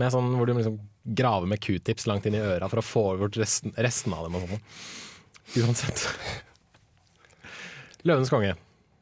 Med 0.00 0.12
sånn 0.12 0.32
Hvor 0.38 0.46
du 0.48 0.54
liksom 0.56 0.78
graver 1.04 1.46
med 1.50 1.60
q-tips 1.60 2.06
langt 2.08 2.24
inn 2.24 2.34
i 2.38 2.40
øra 2.40 2.68
for 2.72 2.80
å 2.80 2.84
få 2.84 3.02
bort 3.20 3.36
resten, 3.36 3.74
resten 3.76 4.14
av 4.16 4.24
dem. 4.24 4.38
og 4.40 4.48
sånn. 4.48 4.62
Uansett. 5.60 6.06
Løvenes 8.08 8.32
konge. 8.32 8.54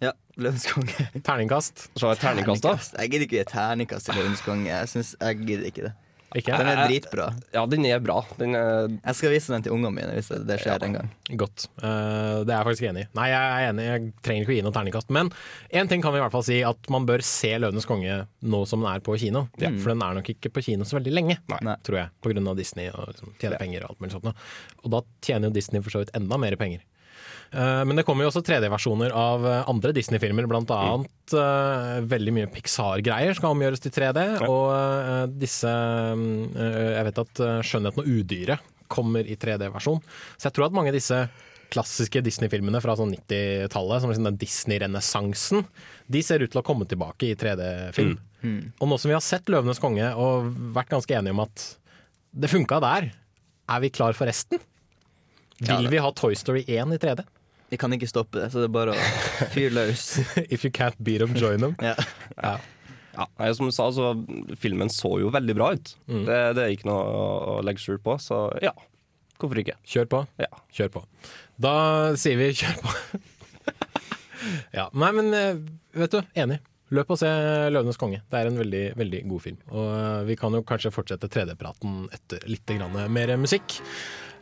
Ja, 0.03 0.13
Løvenes 0.37 0.67
konge. 0.67 1.09
Terningkast. 1.23 1.89
Så 1.95 2.11
er 2.11 2.19
terningkast, 2.19 2.65
da? 2.65 2.77
Jeg 2.99 3.13
gidder 3.13 3.29
ikke 3.29 3.43
gi 3.43 3.51
terningkast 3.53 4.09
til 4.09 4.19
Løvenes 4.19 4.43
konge. 4.47 4.71
Jeg, 4.71 4.89
synes, 4.91 5.15
jeg 5.21 5.45
gidder 5.45 5.69
ikke 5.69 5.85
det. 5.89 5.93
Ikke? 6.33 6.57
Den 6.57 6.69
er 6.71 6.87
dritbra. 6.89 7.27
Ja, 7.53 7.63
den 7.69 7.85
er 7.85 7.99
bra. 8.01 8.23
Den 8.39 8.57
er... 8.57 8.89
Jeg 8.89 9.19
skal 9.19 9.35
vise 9.35 9.53
den 9.53 9.65
til 9.67 9.75
ungene 9.75 9.93
mine 9.93 10.15
hvis 10.17 10.31
det 10.49 10.57
skjer 10.63 10.87
en 10.87 10.97
gang. 10.97 11.11
Godt. 11.39 11.67
Uh, 11.77 12.41
det 12.47 12.55
er 12.55 12.55
jeg 12.55 12.69
faktisk 12.71 12.87
enig 12.89 13.05
i. 13.05 13.09
Nei, 13.19 13.27
jeg 13.35 13.51
er 13.51 13.67
enig, 13.69 13.85
jeg 13.91 14.13
trenger 14.25 14.47
ikke 14.47 14.55
å 14.55 14.57
gi 14.57 14.65
noe 14.65 14.77
terningkast. 14.77 15.13
Men 15.13 15.29
én 15.69 15.91
ting 15.91 16.05
kan 16.05 16.15
vi 16.15 16.23
i 16.23 16.25
hvert 16.25 16.35
fall 16.35 16.47
si, 16.47 16.63
at 16.67 16.89
man 16.93 17.09
bør 17.09 17.25
se 17.27 17.53
'Løvenes 17.59 17.89
konge' 17.89 18.23
nå 18.55 18.63
som 18.71 18.81
den 18.81 18.91
er 18.95 19.05
på 19.05 19.19
kino. 19.21 19.45
Ja. 19.61 19.75
For 19.77 19.93
den 19.93 20.07
er 20.07 20.17
nok 20.19 20.33
ikke 20.33 20.55
på 20.57 20.65
kino 20.71 20.89
så 20.89 20.99
veldig 20.99 21.13
lenge, 21.13 21.37
Nei. 21.53 21.77
tror 21.85 22.01
jeg. 22.01 22.41
Av 22.43 22.57
Disney 22.57 22.89
og 22.91 23.13
liksom, 23.13 23.37
tjene 23.41 23.61
penger 23.61 23.85
og 23.85 23.93
alt 23.93 24.01
mulig 24.01 24.17
sånt. 24.17 24.33
Og 24.83 24.97
da 24.97 25.03
tjener 25.21 25.51
jo 25.51 25.57
Disney 25.59 25.85
for 25.85 25.95
så 25.95 26.03
vidt 26.03 26.17
enda 26.17 26.41
mer 26.41 26.57
penger. 26.57 26.81
Eh, 27.53 27.85
Men 27.85 27.99
det 27.99 28.05
kommer 28.09 28.25
jo 28.25 28.31
også 28.33 28.43
3D-versjoner 28.47 29.13
av 29.17 29.45
eh, 29.47 29.63
andre 29.69 29.93
Disney-filmer, 29.97 30.49
blant 30.51 30.71
annet 30.73 31.35
eh, 31.37 32.01
veldig 32.09 32.33
mye 32.39 32.51
Pixar-greier 32.55 33.37
skal 33.37 33.53
omgjøres 33.55 33.83
til 33.85 33.93
3D. 33.93 34.27
Og 34.49 34.67
eh, 34.73 35.25
disse 35.43 35.69
Jeg 35.73 37.07
vet 37.09 37.23
at 37.25 37.43
'Skjønnheten 37.67 38.03
og 38.05 38.09
udyret' 38.09 38.69
kommer 38.93 39.25
i 39.25 39.37
3D-versjon. 39.41 40.03
Så 40.37 40.49
jeg 40.49 40.53
tror 40.57 40.67
at 40.69 40.75
mange 40.77 40.93
av 40.93 40.97
disse 40.99 41.17
klassiske 41.73 42.21
Disney-filmene 42.21 42.81
fra 42.85 42.93
sånn 42.99 43.15
90-tallet, 43.15 44.03
som 44.03 44.11
liksom 44.13 44.27
den 44.29 44.37
Disney-renessansen, 44.37 45.63
de 46.13 46.21
ser 46.21 46.45
ut 46.45 46.53
til 46.53 46.61
å 46.61 46.65
komme 46.67 46.85
tilbake 46.85 47.31
i 47.31 47.37
3D-film. 47.41 48.19
Og 48.83 48.91
nå 48.91 48.99
som 49.01 49.09
vi 49.09 49.17
har 49.17 49.25
sett 49.25 49.49
'Løvenes 49.49 49.81
konge' 49.81 50.11
og 50.21 50.51
vært 50.77 50.91
ganske 50.93 51.17
enige 51.17 51.33
om 51.33 51.41
at 51.47 51.65
det 52.37 52.51
funka 52.53 52.81
der, 52.85 53.13
er 53.73 53.81
vi 53.81 53.89
klar 53.89 54.13
for 54.13 54.29
resten? 54.29 54.61
Vil 55.63 55.89
vi 55.89 56.01
ha 56.03 56.11
Toy 56.13 56.35
Story 56.37 56.65
1 56.69 56.93
i 56.93 56.99
3D? 57.01 57.25
Vi 57.73 57.79
kan 57.81 57.95
ikke 57.97 58.11
stoppe 58.11 58.37
det, 58.37 58.51
så 58.53 58.61
det 58.61 58.69
er 58.69 58.73
bare 58.75 58.93
å 58.93 59.49
fyre 59.55 59.73
løs. 59.73 60.05
If 60.53 60.67
you 60.67 60.69
can't 60.69 60.99
beat 61.01 61.23
them, 61.25 61.33
join 61.33 61.65
them. 61.65 61.77
Ja. 61.81 61.97
Ja. 62.37 62.59
Ja, 63.13 63.27
nei, 63.41 63.49
som 63.57 63.69
du 63.69 63.73
sa, 63.73 63.87
så 63.93 64.13
filmen 64.61 64.93
så 64.93 65.15
jo 65.21 65.31
veldig 65.33 65.55
bra 65.57 65.71
ut. 65.77 65.93
Mm. 66.09 66.23
Det, 66.29 66.37
det 66.57 66.65
er 66.65 66.75
ikke 66.75 66.89
noe 66.89 67.05
å 67.05 67.55
legge 67.65 67.81
skjul 67.81 68.01
på, 68.05 68.17
så 68.21 68.45
ja. 68.65 68.73
Hvorfor 69.41 69.59
ikke? 69.63 69.79
Kjør 69.89 70.11
på. 70.13 70.21
Ja. 70.41 70.51
Kjør 70.73 70.93
på. 70.99 71.03
Da 71.61 71.75
sier 72.21 72.37
vi 72.41 72.51
kjør 72.61 72.77
på. 72.85 72.93
ja, 74.79 74.87
nei, 74.93 75.11
men 75.17 75.33
eh, 75.37 75.65
vet 76.05 76.15
du, 76.15 76.21
enig. 76.45 76.61
Løp 76.93 77.15
og 77.15 77.17
se 77.23 77.29
'Løvenes 77.73 77.97
konge'. 78.01 78.21
Det 78.29 78.37
er 78.37 78.51
en 78.51 78.61
veldig 78.61 78.83
veldig 79.01 79.23
god 79.31 79.45
film. 79.47 79.61
Og 79.73 79.89
eh, 79.97 80.25
vi 80.29 80.37
kan 80.37 80.53
jo 80.53 80.61
kanskje 80.69 80.93
fortsette 80.93 81.33
3D-praten 81.33 82.05
etter 82.13 82.45
litt 82.53 82.69
grann 82.69 83.01
mer 83.17 83.33
musikk. 83.41 83.81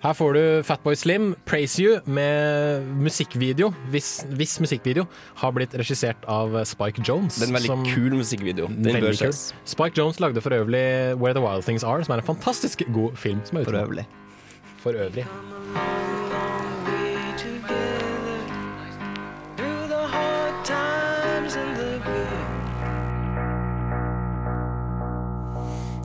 Her 0.01 0.15
får 0.17 0.33
du 0.33 0.63
Fatboy 0.65 0.95
Slim, 0.97 1.35
'Praise 1.45 1.77
You', 1.83 2.01
med 2.09 2.87
musikkvideo. 3.05 3.69
Hvis, 3.93 4.25
hvis 4.33 4.57
musikkvideo 4.65 5.05
har 5.43 5.53
blitt 5.53 5.75
regissert 5.77 6.25
av 6.27 6.57
Spike 6.65 7.05
Jones. 7.05 7.37
Det 7.37 7.45
er 7.45 7.53
en 7.53 7.59
veldig 7.59 7.67
som- 7.67 7.85
kul 7.85 8.17
musikkvideo. 8.17 8.67
Den 8.69 9.03
bør 9.03 9.13
ses. 9.13 9.53
Spike 9.67 9.99
Jones 9.99 10.19
lagde 10.21 10.41
for 10.41 10.51
øvrig 10.51 11.17
'Where 11.21 11.35
the 11.35 11.43
Wild 11.43 11.65
Things 11.65 11.85
Are', 11.85 12.03
som 12.03 12.15
er 12.15 12.23
en 12.23 12.35
fantastisk 12.35 12.83
god 12.95 13.17
film. 13.17 13.41
Som 13.45 13.65
For 13.65 13.73
øvrig. 13.73 14.07
For 14.79 14.93
øvrig. 14.93 15.27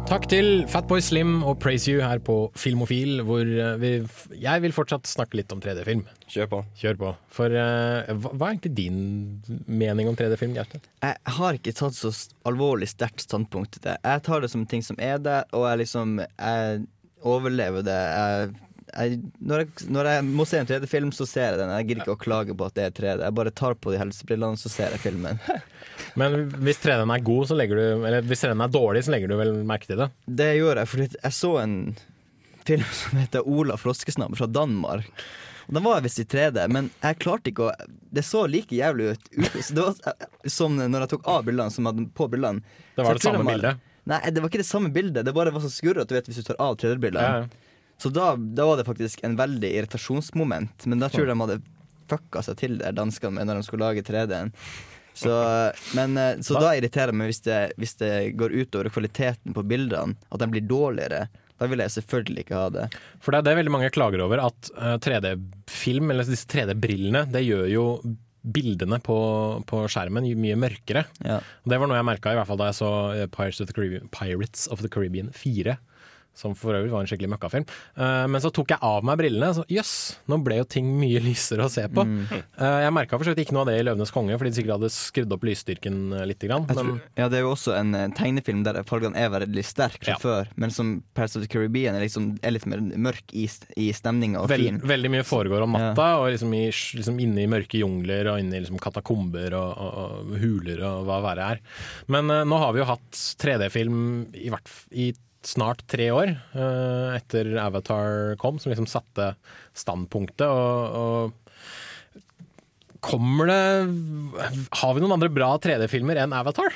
Takk 0.06 0.28
til 0.30 0.68
Fatboy 0.70 1.02
Slim 1.02 1.40
og 1.42 1.56
Praise 1.58 1.90
You 1.90 2.04
her 2.06 2.20
på 2.22 2.36
Filmofil, 2.62 3.24
hvor 3.26 3.42
eh, 3.42 3.72
vi, 3.82 3.90
jeg 4.38 4.62
vil 4.62 4.74
fortsatt 4.76 5.10
snakke 5.10 5.40
litt 5.40 5.54
om 5.56 5.64
3D-film. 5.64 6.04
Kjør 6.30 6.50
på. 6.52 6.60
Kjør 6.78 7.00
på. 7.00 7.14
For 7.34 7.50
uh, 7.50 8.12
hva, 8.14 8.30
hva 8.38 8.52
er 8.52 8.54
egentlig 8.54 8.76
din 8.78 9.00
mening 9.66 10.12
om 10.12 10.18
3D-film, 10.20 10.54
Gjerte? 10.60 10.84
Jeg 11.02 11.36
har 11.40 11.58
ikke 11.58 11.74
tatt 11.80 11.98
så 11.98 12.12
alvorlig 12.46 12.92
sterkt 12.92 13.26
standpunkt 13.26 13.74
til 13.74 13.88
det. 13.88 13.96
Jeg 14.06 14.24
tar 14.30 14.46
det 14.46 14.52
som 14.54 14.68
ting 14.70 14.86
som 14.86 15.02
er 15.02 15.18
der, 15.26 15.50
og 15.58 15.66
jeg 15.72 15.82
liksom 15.82 16.20
Jeg 16.22 16.86
overlever 17.26 17.90
det. 17.90 17.98
Jeg, 17.98 18.54
jeg, 18.96 19.20
når, 19.44 19.64
jeg, 19.64 19.88
når 19.92 20.10
jeg 20.10 20.26
må 20.28 20.46
se 20.48 20.60
en 20.62 20.68
3D-film, 20.70 21.12
så 21.16 21.28
ser 21.28 21.50
jeg 21.50 21.60
den. 21.62 21.72
Jeg 21.76 21.88
gidder 21.90 22.04
ikke 22.06 22.16
å 22.16 22.22
klage 22.22 22.56
på 22.58 22.68
at 22.68 22.76
det 22.78 22.88
er 22.88 22.96
3D. 22.96 23.24
Jeg 23.28 23.38
bare 23.40 23.54
tar 23.62 23.78
på 23.80 23.94
de 23.94 24.00
helsebrillene, 24.00 24.60
så 24.60 24.72
ser 24.72 24.96
jeg 24.96 25.04
filmen. 25.04 25.40
Men 26.20 26.38
hvis 26.64 26.80
3D-en 26.84 27.12
er 27.12 27.24
god, 27.28 27.48
så 27.50 27.58
legger 27.60 27.80
du 27.80 28.06
Eller 28.08 28.26
hvis 28.28 28.44
3D-en 28.46 28.64
er 28.64 28.72
dårlig, 28.72 29.06
så 29.06 29.16
legger 29.16 29.32
du 29.32 29.38
vel 29.40 29.56
merke 29.68 29.90
til 29.90 30.00
det? 30.00 30.10
Det 30.42 30.52
gjør 30.58 30.82
jeg, 30.82 30.92
fordi 30.92 31.10
jeg 31.16 31.38
så 31.40 31.52
en 31.64 31.76
film 32.66 32.86
som 33.02 33.20
heter 33.22 33.50
Ola 33.50 33.80
froskesnabb' 33.82 34.38
fra 34.40 34.48
Danmark. 34.48 35.28
Og 35.66 35.74
Den 35.74 35.86
var 35.86 36.06
visst 36.06 36.22
i 36.22 36.28
3D, 36.30 36.68
men 36.70 36.92
jeg 37.02 37.18
klarte 37.24 37.50
ikke 37.50 37.72
å 37.72 37.92
Det 38.14 38.22
så 38.26 38.44
like 38.46 38.76
jævlig 38.78 39.16
ut 39.16 39.30
det 39.74 39.82
var 39.82 39.96
som 40.58 40.78
når 40.78 41.08
jeg 41.08 41.14
tok 41.16 41.28
av 41.36 41.46
bildene, 41.48 41.74
som 41.74 41.90
hadde 41.90 42.08
på 42.16 42.30
bildene. 42.32 42.62
Det 42.96 43.06
var 43.06 43.18
det 43.18 43.26
samme 43.26 43.46
bildet? 43.50 43.84
Nei, 44.06 44.20
det 44.30 44.42
var 44.42 44.52
ikke 44.52 44.62
det 44.62 44.70
samme 44.70 44.92
bildet. 44.94 45.26
Det 45.26 45.34
bare 45.34 45.52
var 45.54 45.64
så 45.64 45.72
skurrete 45.74 46.22
hvis 46.28 46.38
du 46.38 46.46
tar 46.46 46.60
av 46.62 46.76
3D-brillene. 46.78 47.26
Ja, 47.26 47.46
ja. 47.46 47.65
Så 48.02 48.12
da, 48.12 48.34
da 48.36 48.66
var 48.68 48.80
det 48.80 48.88
faktisk 48.88 49.24
en 49.24 49.38
veldig 49.40 49.72
irritasjonsmoment. 49.78 50.86
Men 50.90 51.02
da 51.02 51.10
tror 51.12 51.26
jeg 51.26 51.32
de 51.34 51.40
hadde 51.46 51.62
fucka 52.10 52.44
seg 52.46 52.60
til 52.60 52.76
der 52.82 52.96
danskene 52.96 53.40
med 53.40 53.50
når 53.50 53.62
de 53.62 53.68
skulle 53.68 53.88
lage 53.88 54.04
3D-en. 54.06 54.52
Så, 55.16 55.32
men, 55.96 56.18
eh, 56.20 56.42
så 56.44 56.60
da 56.60 56.74
irriterer 56.76 57.14
det 57.14 57.18
meg 57.22 57.32
hvis 57.32 57.46
det, 57.46 57.60
hvis 57.80 57.96
det 58.02 58.12
går 58.36 58.52
utover 58.52 58.92
kvaliteten 58.92 59.56
på 59.56 59.64
bildene, 59.64 60.18
at 60.28 60.44
de 60.44 60.50
blir 60.52 60.66
dårligere. 60.68 61.30
Da 61.56 61.70
vil 61.72 61.80
jeg 61.80 61.94
selvfølgelig 61.94 62.44
ikke 62.44 62.60
ha 62.60 62.68
det. 62.74 62.86
For 63.24 63.32
det 63.32 63.40
er 63.40 63.48
det 63.48 63.56
veldig 63.62 63.74
mange 63.78 63.94
klager 63.96 64.26
over, 64.26 64.44
at 64.44 64.72
eh, 64.76 64.98
3D-film, 65.06 66.12
eller 66.12 66.28
disse 66.28 66.50
3D-brillene, 66.52 67.24
det 67.32 67.46
gjør 67.48 67.70
jo 67.72 67.86
bildene 68.46 69.00
på, 69.02 69.18
på 69.66 69.86
skjermen 69.90 70.28
mye 70.38 70.58
mørkere. 70.60 71.06
Ja. 71.26 71.40
Og 71.40 71.72
Det 71.72 71.80
var 71.80 71.90
noe 71.90 71.98
jeg 71.98 72.10
merka 72.12 72.34
i 72.34 72.38
hvert 72.38 72.52
fall 72.52 72.60
da 72.62 72.70
jeg 72.70 72.80
så 72.84 72.92
eh, 73.16 73.30
Pirates 73.32 73.64
of 73.64 73.72
Caribbean, 73.72 74.12
Pirates 74.14 74.68
of 74.68 74.84
the 74.84 74.92
Caribbean 74.92 75.32
4. 75.34 75.78
Som 76.36 76.56
for 76.60 76.76
øvrig 76.76 76.92
var 76.92 77.06
en 77.06 77.10
skikkelig 77.10 77.32
møkkafilm. 77.36 77.66
Uh, 77.98 78.26
men 78.32 78.44
så 78.44 78.52
tok 78.54 78.74
jeg 78.76 78.82
av 78.84 79.06
meg 79.08 79.20
brillene. 79.22 79.52
Så 79.56 79.64
jøss, 79.72 79.94
nå 80.32 80.40
ble 80.44 80.60
jo 80.60 80.68
ting 80.68 80.90
mye 81.00 81.22
lysere 81.24 81.66
å 81.66 81.72
se 81.72 81.86
på. 81.88 82.04
Mm. 82.06 82.26
Uh, 82.60 82.80
jeg 82.86 82.96
merka 82.96 83.18
for 83.18 83.28
så 83.28 83.34
vidt 83.34 83.46
ikke 83.46 83.56
noe 83.56 83.66
av 83.66 83.72
det 83.72 83.78
i 83.80 83.86
'Løvenes 83.86 84.12
konge', 84.14 84.38
fordi 84.40 84.52
de 84.52 84.60
sikkert 84.60 84.76
hadde 84.78 84.92
skrudd 84.94 85.36
opp 85.36 85.46
lysstyrken 85.48 86.02
eh, 86.14 86.26
litt. 86.30 86.44
Grann, 86.46 86.66
men 86.68 86.78
tror, 86.78 86.98
ja, 87.18 87.26
det 87.32 87.40
er 87.40 87.46
jo 87.46 87.54
også 87.56 87.74
en 87.80 87.96
tegnefilm 88.14 88.60
der 88.68 88.82
fargene 88.86 89.18
er 89.18 89.32
veldig 89.34 89.64
sterke 89.66 90.04
fra 90.04 90.14
Ja. 90.14 90.18
før, 90.22 90.50
men 90.60 90.70
som 90.70 90.92
Pirates 91.16 91.38
of 91.40 91.42
the 91.42 91.48
Caribbean 91.50 91.96
er, 91.96 92.04
liksom, 92.04 92.28
er 92.44 92.52
litt 92.54 92.68
mer 92.70 92.84
mørk 92.84 93.34
i, 93.34 93.48
i 93.82 93.88
stemninga 93.96 94.44
og 94.44 94.52
Vel, 94.52 94.66
fin. 94.68 94.78
veldig 94.84 95.10
mye 95.16 95.26
foregår 95.26 95.64
om 95.66 95.74
natta, 95.74 96.10
og 96.20 96.30
liksom, 96.36 96.54
i, 96.54 96.68
liksom 97.00 97.18
inne 97.24 97.42
i 97.46 97.50
mørke 97.50 97.80
jungler 97.82 98.30
og 98.34 98.44
inne 98.44 98.60
i 98.60 98.62
liksom 98.66 98.78
katakomber 98.84 99.56
og, 99.58 99.72
og, 99.74 99.98
og 100.30 100.38
huler 100.44 100.84
og 100.86 101.08
hva 101.08 101.22
verre 101.26 101.50
er. 101.56 101.64
Men 102.12 102.30
uh, 102.30 102.44
nå 102.46 102.60
har 102.62 102.76
vi 102.76 102.84
jo 102.84 102.90
hatt 102.92 103.24
3D-film 103.42 103.98
i, 104.36 104.50
hvert 104.54 104.70
i 104.92 105.10
snart 105.48 105.84
tre 105.92 106.10
år 106.12 106.34
uh, 106.56 107.16
etter 107.16 107.54
Avatar 107.62 108.36
kom, 108.42 108.60
som 108.60 108.72
liksom 108.72 108.88
satte 108.90 109.34
standpunktet. 109.78 110.48
Og, 110.48 110.96
og 110.96 111.46
kommer 113.06 113.52
det 113.52 113.62
Har 114.82 114.96
vi 114.96 115.04
noen 115.04 115.16
andre 115.18 115.30
bra 115.30 115.52
3D-filmer 115.62 116.24
enn 116.24 116.34
Avatar? 116.36 116.74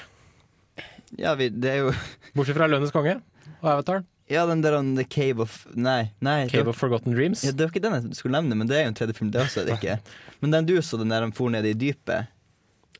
Ja, 1.17 1.33
vi, 1.39 1.49
det 1.49 1.73
er 1.73 1.83
jo 1.87 1.93
Bortsett 2.37 2.57
fra 2.57 2.69
'Lønnes 2.69 2.93
konge' 2.93 3.19
og 3.59 3.67
Avatar. 3.73 4.03
Ja, 4.29 4.45
den 4.45 4.61
der 4.61 4.75
on 4.77 4.93
The 4.95 5.03
Cave 5.09 5.41
of 5.41 5.63
Nei. 5.73 6.11
nei 6.21 6.43
Cave 6.51 6.67
var- 6.67 6.75
of 6.75 6.77
Forgotten 6.77 7.15
Dreams. 7.17 7.41
Ja, 7.43 7.51
det 7.51 7.65
var 7.65 7.71
ikke 7.73 7.81
den 7.81 7.95
jeg 7.97 8.19
skulle 8.19 8.37
nevne, 8.37 8.55
men 8.55 8.69
det 8.69 8.77
er 8.77 8.85
jo 8.85 8.91
en 8.93 8.99
3D-film, 8.99 9.31
det 9.33 9.41
også. 9.41 9.65
det 9.65 9.79
ikke 9.79 9.97
Men 10.43 10.53
den 10.53 10.69
du 10.69 10.75
så, 10.85 10.99
den 11.01 11.09
der 11.09 11.25
han 11.25 11.33
for 11.35 11.49
ned 11.49 11.65
i 11.65 11.73
dypet 11.73 12.29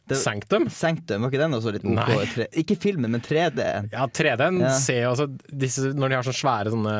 det, 0.10 0.18
Sanctum? 0.20 0.66
Sanctum, 0.74 1.22
Var 1.24 1.32
ikke 1.32 1.42
den 1.44 1.56
også 1.58 1.72
litt 1.76 1.86
OK? 1.86 2.48
Ikke 2.64 2.76
filmen, 2.82 3.12
men 3.16 3.22
3D. 3.26 3.66
Ja, 3.94 4.08
3D-en 4.08 4.60
Ja. 4.64 4.72
ser 4.78 5.08
altså 5.12 5.28
disse, 5.50 5.94
Når 5.96 6.10
de 6.10 6.16
har 6.20 6.28
sånne 6.28 6.42
svære 6.42 6.74
sånne 6.74 6.96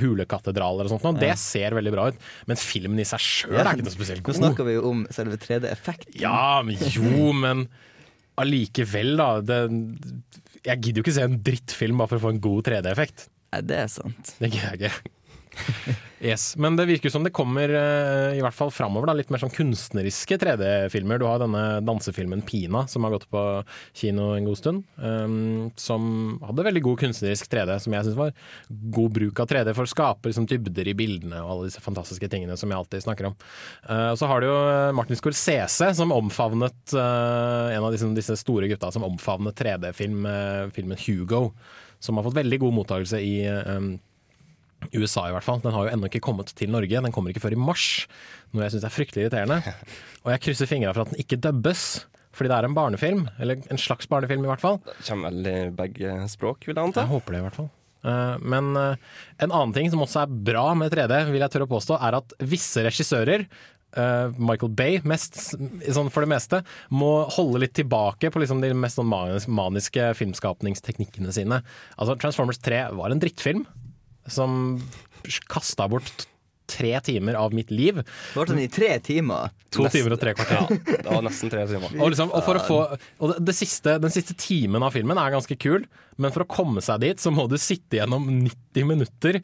hulekatedraler 0.00 0.84
og 0.88 0.90
sånt, 0.94 1.04
noe, 1.06 1.14
Ja. 1.20 1.30
det 1.34 1.38
ser 1.38 1.70
veldig 1.76 1.92
bra 1.94 2.08
ut. 2.08 2.18
Men 2.46 2.56
filmen 2.60 2.98
i 3.00 3.04
seg 3.08 3.20
sjøl 3.20 3.60
er 3.60 3.74
ikke 3.74 3.84
noe 3.86 3.94
spesielt 3.96 4.22
god. 4.22 4.34
Nå 4.34 4.40
snakker 4.50 4.64
vi 4.68 4.74
jo 4.78 4.90
om 4.90 5.06
selve 5.10 5.36
3D-effekten. 5.38 6.18
Ja, 6.20 6.62
men 6.62 6.76
jo, 6.78 7.32
men 7.32 7.68
allikevel, 8.40 9.16
da. 9.16 9.28
Det, 9.40 9.58
jeg 10.64 10.80
gidder 10.80 11.00
jo 11.00 11.04
ikke 11.04 11.14
se 11.18 11.22
en 11.28 11.38
drittfilm 11.46 11.98
bare 12.00 12.08
for 12.08 12.18
å 12.18 12.24
få 12.26 12.34
en 12.34 12.40
god 12.40 12.64
3D-effekt. 12.64 13.28
Nei, 13.54 13.60
det 13.62 13.76
er 13.84 13.86
sant. 13.92 14.34
Det 14.40 14.50
gidder 14.50 14.74
jeg 14.74 14.80
ikke. 14.90 15.10
Yes, 16.24 16.56
Men 16.56 16.76
det 16.76 16.86
virker 16.88 17.10
som 17.12 17.24
det 17.24 17.34
kommer, 17.36 17.68
eh, 17.68 18.38
i 18.38 18.40
hvert 18.40 18.56
fall 18.56 18.70
framover, 18.72 19.10
litt 19.12 19.28
mer 19.28 19.42
sånn 19.42 19.52
kunstneriske 19.52 20.38
3D-filmer. 20.40 21.18
Du 21.20 21.26
har 21.28 21.42
denne 21.42 21.82
dansefilmen 21.84 22.40
'Pina', 22.40 22.86
som 22.88 23.04
har 23.04 23.12
gått 23.12 23.28
på 23.28 23.42
kino 23.92 24.32
en 24.32 24.46
god 24.48 24.58
stund. 24.58 24.84
um, 24.96 25.70
som 25.76 26.38
hadde 26.42 26.64
veldig 26.64 26.82
god 26.82 26.98
kunstnerisk 26.98 27.48
3D, 27.50 27.76
som 27.80 27.92
jeg 27.92 28.04
syns 28.04 28.16
var 28.16 28.32
god 28.70 29.12
bruk 29.12 29.40
av 29.40 29.48
3D 29.48 29.74
for 29.74 29.84
å 29.84 29.90
skape 29.90 30.30
liksom, 30.30 30.46
dybder 30.46 30.88
i 30.88 30.94
bildene 30.94 31.42
og 31.42 31.50
alle 31.50 31.68
disse 31.68 31.82
fantastiske 31.82 32.28
tingene 32.30 32.56
som 32.56 32.70
jeg 32.70 32.78
alltid 32.78 33.04
snakker 33.04 33.28
om. 33.28 33.36
Uh, 33.84 34.14
så 34.14 34.26
har 34.30 34.40
du 34.40 34.46
jo 34.48 34.56
Martin 34.96 35.16
Scorsese, 35.16 35.92
som 35.94 36.14
omfavnet 36.14 36.96
uh, 36.96 37.68
en 37.74 37.84
av 37.84 37.92
disse, 37.92 38.08
disse 38.16 38.38
store 38.40 38.70
gutta 38.70 38.90
som 38.94 39.04
omfavnet 39.04 39.54
3D-film, 39.60 40.24
uh, 40.24 40.96
'Hugo', 40.96 41.52
som 41.98 42.16
har 42.16 42.24
fått 42.24 42.40
veldig 42.40 42.60
god 42.64 42.74
mottakelse 42.80 43.20
i 43.20 43.44
um, 43.48 43.98
USA 44.92 45.28
i 45.28 45.34
hvert 45.34 45.46
fall. 45.46 45.62
Den 45.64 45.74
har 45.76 45.86
jo 45.86 45.94
ennå 45.94 46.10
ikke 46.10 46.22
kommet 46.24 46.52
til 46.58 46.72
Norge. 46.72 47.02
Den 47.06 47.14
kommer 47.14 47.32
ikke 47.32 47.44
før 47.44 47.56
i 47.56 47.60
mars, 47.60 47.86
noe 48.52 48.66
jeg 48.66 48.74
syns 48.76 48.88
er 48.88 48.94
fryktelig 48.94 49.26
irriterende. 49.26 49.60
Og 50.24 50.34
jeg 50.34 50.42
krysser 50.48 50.70
fingra 50.70 50.92
for 50.96 51.06
at 51.06 51.14
den 51.14 51.22
ikke 51.24 51.40
dubbes, 51.40 52.04
fordi 52.34 52.50
det 52.50 52.58
er 52.58 52.68
en 52.68 52.76
barnefilm. 52.76 53.24
Eller 53.38 53.62
en 53.70 53.80
slags 53.80 54.08
barnefilm, 54.10 54.44
i 54.46 54.50
hvert 54.50 54.62
fall. 54.64 54.80
Kommer 55.06 55.30
vel 55.30 55.48
i 55.50 55.56
begge 55.76 56.18
språk, 56.32 56.66
vil 56.66 56.74
jeg 56.76 56.90
anta. 56.90 57.04
Jeg 57.06 57.12
håper 57.14 57.36
det, 57.36 57.42
i 57.42 57.46
hvert 57.48 57.60
fall. 57.62 57.70
Eh, 58.04 58.34
Men 58.42 58.72
eh, 58.76 58.96
en 59.44 59.52
annen 59.52 59.76
ting 59.76 59.92
som 59.92 60.02
også 60.04 60.24
er 60.24 60.34
bra 60.50 60.66
med 60.78 60.92
3D, 60.94 61.20
vil 61.30 61.44
jeg 61.44 61.54
tørre 61.54 61.68
å 61.68 61.74
påstå, 61.76 62.00
er 62.04 62.18
at 62.18 62.34
visse 62.44 62.82
regissører 62.84 63.46
eh, 63.46 64.34
Michael 64.36 64.74
Bay, 64.76 64.98
mest, 65.08 65.38
sånn 65.94 66.10
for 66.12 66.26
det 66.26 66.32
meste, 66.34 66.60
må 66.92 67.12
holde 67.36 67.62
litt 67.64 67.76
tilbake 67.78 68.32
på 68.34 68.42
liksom 68.42 68.60
de 68.64 68.72
mest 68.76 69.00
sånn 69.00 69.08
maniske 69.08 70.10
filmskapningsteknikkene 70.18 71.32
sine. 71.34 71.62
Altså, 71.96 72.18
Transformers 72.20 72.60
3 72.64 72.86
var 72.98 73.14
en 73.14 73.22
drittfilm 73.22 73.64
som 74.30 74.78
kasta 75.50 75.88
bort 75.90 76.26
tre 76.66 77.00
timer 77.00 77.34
av 77.34 77.54
mitt 77.54 77.70
liv. 77.70 78.00
Varte 78.34 78.54
den 78.54 78.64
i 78.64 78.68
tre 78.72 78.96
timer? 79.04 79.52
To 79.74 79.84
timer 79.92 80.16
og 80.16 80.20
tre 80.22 80.32
kvarter. 80.36 80.64
Ja, 80.70 80.96
det 81.04 81.10
var 81.10 81.26
nesten 81.26 81.52
tre 81.52 81.66
timer. 81.68 81.92
Og, 81.98 82.08
liksom, 82.14 82.32
og, 82.32 82.40
for 82.46 82.60
å 82.60 82.64
få, 82.64 82.78
og 83.20 83.32
det, 83.32 83.36
det 83.50 83.56
siste, 83.58 83.98
den 84.02 84.14
siste 84.14 84.36
timen 84.40 84.84
av 84.84 84.94
filmen 84.96 85.20
er 85.20 85.34
ganske 85.34 85.58
kul, 85.60 85.84
men 86.16 86.34
for 86.34 86.46
å 86.46 86.48
komme 86.48 86.84
seg 86.84 87.02
dit, 87.04 87.20
så 87.20 87.32
må 87.34 87.46
du 87.50 87.58
sitte 87.60 88.00
gjennom 88.00 88.26
90 88.46 88.88
minutter 88.88 89.40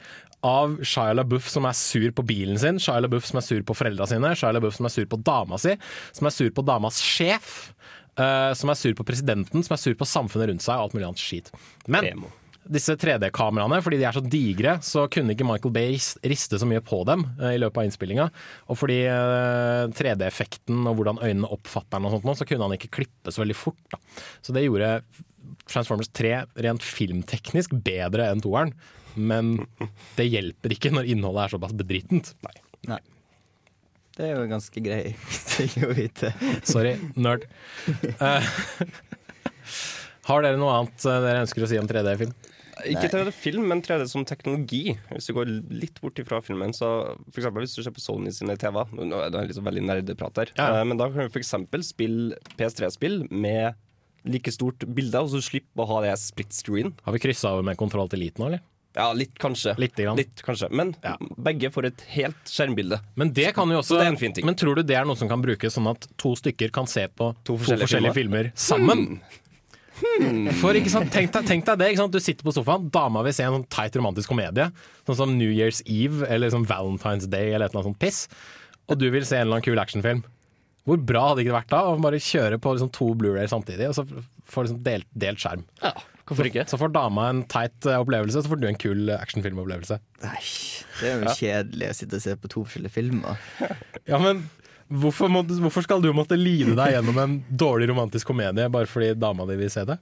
av 0.47 0.79
Shia 0.81 1.13
LaBeouf 1.19 1.51
som 1.53 1.67
er 1.69 1.77
sur 1.77 2.09
på 2.17 2.25
bilen 2.25 2.57
sin, 2.61 2.81
Shia 2.81 3.03
LaBeouf 3.05 3.29
som 3.29 3.41
er 3.43 3.45
sur 3.45 3.61
på 3.69 3.77
foreldra 3.77 4.09
sine, 4.09 4.33
Shia 4.33 4.55
LaBeouf 4.57 4.79
som 4.79 4.89
er 4.89 4.95
sur 4.95 5.11
på 5.11 5.21
dama 5.21 5.61
si, 5.61 5.77
som 6.17 6.31
er 6.31 6.37
sur 6.37 6.55
på 6.57 6.67
damas 6.67 7.03
sjef, 7.05 7.75
Uh, 8.19 8.51
som 8.59 8.69
er 8.69 8.77
sur 8.77 8.93
på 8.99 9.05
presidenten, 9.07 9.63
som 9.65 9.73
er 9.73 9.79
sur 9.81 9.95
på 9.97 10.05
samfunnet 10.05 10.51
rundt 10.51 10.65
seg 10.65 10.77
og 10.77 10.89
alt 10.89 10.97
mulig 10.97 11.07
annet 11.07 11.23
skit. 11.23 11.47
Men 11.89 12.27
disse 12.71 12.95
3D-kameraene, 13.01 13.81
fordi 13.85 13.99
de 14.01 14.07
er 14.09 14.17
så 14.17 14.23
digre, 14.23 14.77
så 14.85 15.07
kunne 15.13 15.35
ikke 15.35 15.47
Michael 15.49 15.75
Bay 15.75 15.97
riste 16.31 16.61
så 16.61 16.69
mye 16.69 16.83
på 16.85 17.03
dem 17.09 17.25
eh, 17.41 17.57
i 17.57 17.61
løpet 17.61 17.83
av 17.83 17.89
innspillinga. 17.89 18.29
Og 18.71 18.79
fordi 18.79 19.01
eh, 19.11 19.87
3D-effekten 19.99 20.85
og 20.87 21.01
hvordan 21.01 21.21
øynene 21.23 21.51
oppfatter 21.51 21.99
den 21.99 22.09
og 22.09 22.17
sånt 22.19 22.41
så 22.41 22.49
kunne 22.49 22.69
han 22.69 22.77
ikke 22.79 22.93
klippe 23.01 23.35
så 23.35 23.43
veldig 23.43 23.59
fort. 23.59 23.83
Da. 23.93 24.01
Så 24.47 24.55
det 24.57 24.67
gjorde 24.67 24.95
Transformers 25.71 26.11
3 26.15 26.35
rent 26.67 26.87
filmteknisk 26.87 27.75
bedre 27.87 28.31
enn 28.31 28.43
toeren. 28.45 28.75
Men 29.19 29.57
det 30.17 30.29
hjelper 30.31 30.75
ikke 30.75 30.93
når 30.95 31.09
innholdet 31.11 31.47
er 31.47 31.55
såpass 31.57 31.75
bedrittent. 31.77 32.35
Nei. 32.91 33.01
Det 34.21 34.27
er 34.27 34.37
jo 34.37 34.51
ganske 34.51 34.83
grei 34.85 35.15
ting 35.55 35.87
å 35.87 35.95
vite. 35.97 36.33
Sorry, 36.69 36.97
nerd. 37.17 37.47
Uh, 38.21 38.45
har 40.29 40.45
dere 40.45 40.61
noe 40.61 40.75
annet 40.77 41.07
eh, 41.09 41.21
dere 41.25 41.45
ønsker 41.47 41.65
å 41.65 41.71
si 41.71 41.79
om 41.81 41.89
3D-film? 41.89 42.35
Ikke 42.89 43.11
3D-film, 43.13 43.67
men 43.69 43.83
3D 43.83 44.07
som 44.09 44.25
teknologi. 44.29 44.97
Hvis 45.11 45.29
du 45.29 45.35
går 45.37 45.51
litt 45.71 46.01
bort 46.01 46.19
ifra 46.23 46.41
filmen, 46.45 46.73
så 46.77 46.89
for 47.31 47.43
eksempel 47.43 47.67
hvis 47.67 47.77
du 47.77 47.83
ser 47.85 47.95
på 47.97 48.03
Sony 48.03 48.33
sine 48.35 48.57
TV 48.61 48.81
Nå 48.97 49.21
er 49.27 49.31
det 49.35 49.47
liksom 49.51 49.67
veldig 49.69 49.85
nerdeprat 49.89 50.37
her, 50.43 50.53
Ja. 50.57 50.81
eh, 50.81 50.85
men 50.85 50.97
da 51.01 51.09
kan 51.11 51.29
du 51.29 51.39
eksempel 51.41 51.85
spille 51.85 52.37
PS3-spill 52.57 53.31
med 53.31 53.75
like 54.25 54.53
stort 54.53 54.85
bilde, 54.95 55.17
og 55.17 55.31
så 55.33 55.41
slippe 55.41 55.81
å 55.81 55.87
ha 55.89 56.03
det 56.05 56.19
split 56.21 56.53
screen. 56.53 56.93
Har 57.07 57.13
vi 57.17 57.19
kryssa 57.23 57.55
over 57.55 57.63
med 57.63 57.79
kontroll 57.81 58.09
til 58.09 58.21
eliten 58.21 58.45
nå, 58.45 58.51
eller? 58.53 58.61
Ja, 58.97 59.13
litt 59.15 59.37
kanskje. 59.39 59.77
Litt. 59.79 59.97
Litt 60.19 60.43
kanskje. 60.43 60.67
Men 60.75 60.97
begge 61.39 61.71
får 61.71 61.87
et 61.93 62.01
helt 62.17 62.51
skjermbilde. 62.51 62.99
Men 63.21 63.31
det 63.33 63.53
kan 63.55 63.71
jo 63.71 63.79
også 63.79 64.01
det 64.01 64.09
en 64.11 64.19
fin 64.19 64.33
ting. 64.35 64.45
Men 64.49 64.57
tror 64.59 64.81
du 64.81 64.83
det 64.83 64.97
er 64.99 65.07
noe 65.07 65.19
som 65.19 65.31
kan 65.31 65.41
brukes 65.45 65.77
sånn 65.77 65.87
at 65.93 66.09
to 66.19 66.35
stykker 66.39 66.73
kan 66.75 66.91
se 66.91 67.07
på 67.07 67.31
to 67.47 67.55
forskjellige, 67.61 67.87
forskjellige 67.87 68.17
filmer 68.19 68.51
sammen? 68.59 69.21
For 70.61 70.77
ikke 70.79 70.91
sant, 70.93 71.11
tenk 71.15 71.33
deg, 71.35 71.47
tenk 71.49 71.67
deg 71.69 71.79
det, 71.81 71.89
ikke 71.93 72.03
sant? 72.03 72.15
Du 72.17 72.21
sitter 72.23 72.47
på 72.47 72.55
sofaen, 72.57 72.89
dama 72.95 73.23
vil 73.27 73.35
se 73.37 73.45
en 73.47 73.59
sånn 73.59 73.69
teit 73.73 73.97
romantisk 73.99 74.33
komedie, 74.33 74.71
sånn 75.09 75.19
som 75.19 75.33
New 75.39 75.51
Year's 75.53 75.83
Eve 75.87 76.27
eller 76.31 76.53
sånn 76.55 76.67
Valentine's 76.69 77.29
Day 77.31 77.53
eller 77.55 77.67
et 77.69 77.75
eller 77.75 77.83
annet 77.83 77.91
sånt 77.93 78.03
piss, 78.03 78.23
og 78.91 78.99
du 79.01 79.09
vil 79.13 79.27
se 79.29 79.37
en 79.39 79.47
eller 79.49 79.59
annen 79.61 79.67
kul 79.69 79.81
actionfilm. 79.83 80.23
Hvor 80.89 80.97
bra 81.07 81.27
hadde 81.31 81.43
ikke 81.45 81.53
det 81.53 81.59
vært 81.59 81.73
da 81.75 81.83
å 81.91 81.99
bare 82.01 82.19
kjøre 82.25 82.57
på 82.65 82.73
liksom 82.75 82.89
to 82.97 83.11
Blu-ray 83.21 83.51
samtidig, 83.53 83.91
og 83.91 83.99
så 83.99 84.07
få 84.51 84.65
liksom 84.65 84.81
delt, 84.87 85.07
delt 85.13 85.43
skjerm? 85.43 85.67
hvorfor 86.31 86.47
ikke? 86.47 86.63
Så 86.71 86.79
får 86.79 86.93
dama 86.95 87.25
en 87.33 87.41
teit 87.51 87.87
eh, 87.91 87.99
opplevelse, 87.99 88.39
så 88.45 88.51
får 88.53 88.61
du 88.63 88.69
en 88.69 88.79
kul 88.79 89.09
actionfilmopplevelse. 89.17 89.97
Nei, 90.23 90.41
det 91.01 91.09
er 91.11 91.17
jo 91.19 91.27
Ja. 91.27 91.35
kjedelig 91.35 91.89
å 91.91 91.97
sitte 91.99 92.21
og 92.21 92.23
se 92.23 92.37
på 92.39 92.51
to 92.53 92.63
forskjellige 92.65 92.95
filmer. 92.95 93.41
Ja, 94.07 94.21
men 94.23 94.45
hvorfor, 94.91 95.31
må, 95.33 95.45
hvorfor 95.63 95.87
skal 95.87 96.03
du 96.03 96.11
måtte 96.17 96.39
lide 96.39 96.75
deg 96.79 96.97
gjennom 96.97 97.23
en 97.23 97.39
dårlig 97.49 97.91
romantisk 97.93 98.31
komedie 98.31 98.69
bare 98.73 98.91
fordi 98.91 99.15
dama 99.19 99.47
di 99.49 99.57
vil 99.61 99.73
se 99.73 99.87
det? 99.89 99.97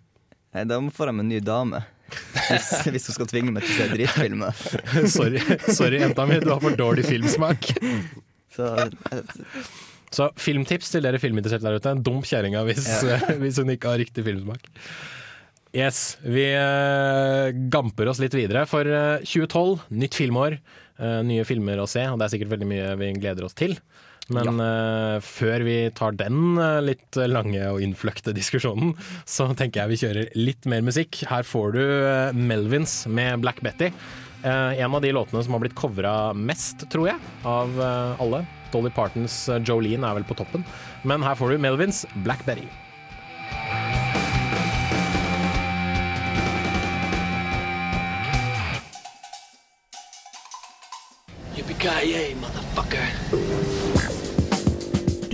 Nei, 0.56 0.64
da 0.68 0.80
får 0.80 1.10
de 1.10 1.22
en 1.22 1.28
ny 1.28 1.40
dame. 1.44 1.82
Hvis, 2.08 2.70
hvis 2.88 3.10
hun 3.10 3.18
skal 3.18 3.28
tvinge 3.28 3.52
meg 3.52 3.66
til 3.66 3.74
å 3.74 3.82
se 3.82 3.88
drittfilmer. 3.92 4.62
sorry, 5.16 5.42
sorry, 5.68 6.00
jenta 6.00 6.24
mi, 6.28 6.40
du 6.40 6.48
har 6.54 6.62
for 6.64 6.76
dårlig 6.78 7.04
filmsmak. 7.08 7.68
Så 8.56 8.72
Så 10.14 10.30
filmtips 10.40 10.88
til 10.94 11.04
dere 11.04 11.20
filminteresserte 11.20 11.68
der 11.68 11.78
ute. 11.82 11.94
Dump 12.00 12.24
kjerringa 12.28 12.64
hvis, 12.68 12.88
Ja. 13.04 13.20
hvis 13.42 13.60
hun 13.60 13.74
ikke 13.74 13.92
har 13.92 14.00
riktig 14.00 14.24
filmsmak. 14.24 14.64
Yes, 15.76 16.16
vi 16.24 16.46
uh, 16.56 17.52
gamper 17.68 18.08
oss 18.08 18.22
litt 18.22 18.32
videre. 18.32 18.64
For 18.70 18.88
uh, 18.88 19.20
2012, 19.20 19.84
nytt 20.00 20.16
filmår. 20.16 20.56
Uh, 20.98 21.20
nye 21.28 21.44
filmer 21.46 21.78
å 21.78 21.86
se, 21.86 22.02
og 22.08 22.16
det 22.18 22.24
er 22.26 22.32
sikkert 22.32 22.54
veldig 22.56 22.70
mye 22.72 22.94
vi 22.98 23.12
gleder 23.20 23.46
oss 23.46 23.54
til. 23.58 23.76
Men 24.34 24.60
eh, 24.60 25.16
før 25.24 25.64
vi 25.64 25.76
tar 25.96 26.16
den 26.18 26.58
uh, 26.60 26.80
litt 26.84 27.16
lange 27.30 27.62
og 27.70 27.80
innfløkte 27.84 28.34
diskusjonen, 28.36 28.92
så 29.24 29.48
tenker 29.56 29.82
jeg 29.82 29.92
vi 29.92 30.00
kjører 30.02 30.32
litt 30.36 30.68
mer 30.68 30.84
musikk. 30.84 31.22
Her 31.30 31.46
får 31.48 31.76
du 31.76 31.82
uh, 31.82 32.36
Melvins 32.36 33.00
med 33.08 33.40
Black 33.44 33.62
Betty. 33.64 33.88
Eh, 34.44 34.80
en 34.84 34.94
av 34.94 35.02
de 35.02 35.10
låtene 35.16 35.42
som 35.42 35.56
har 35.56 35.64
blitt 35.64 35.76
covra 35.78 36.34
mest, 36.36 36.84
tror 36.92 37.08
jeg, 37.10 37.32
av 37.48 37.80
alle. 38.22 38.44
Dolly 38.68 38.92
Partons 38.92 39.46
Jolene 39.64 40.04
er 40.04 40.20
vel 40.20 40.28
på 40.28 40.36
toppen. 40.38 40.66
Men 41.08 41.24
her 41.24 41.38
får 41.38 41.56
du 41.56 41.64
Melvins 41.64 42.04
Black 42.22 42.44
Betty. 42.46 42.68
Yippee-ki-yay, 51.58 52.36
motherfucker. 52.38 53.67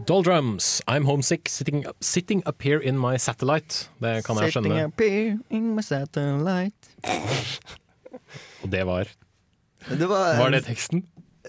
Doldrums, 0.00 0.80
I'm 0.88 1.04
homesick, 1.04 1.48
sitting 1.48 1.86
up, 1.86 1.96
sitting 2.00 2.42
up 2.46 2.62
here 2.62 2.78
in 2.80 2.98
my 2.98 3.16
satellite. 3.18 3.88
Det 4.00 4.24
kan 4.24 4.36
jeg 4.40 4.52
skjønne. 4.52 4.70
Sitting 4.72 4.86
up 4.86 5.00
here 5.00 5.38
in 5.50 5.74
my 5.76 5.82
satellite. 5.82 6.96
Og 8.62 8.70
det 8.72 8.86
var 8.86 9.08
Det 9.88 10.08
var, 10.08 10.36
Var 10.38 10.50
det 10.50 10.64
teksten? 10.64 11.04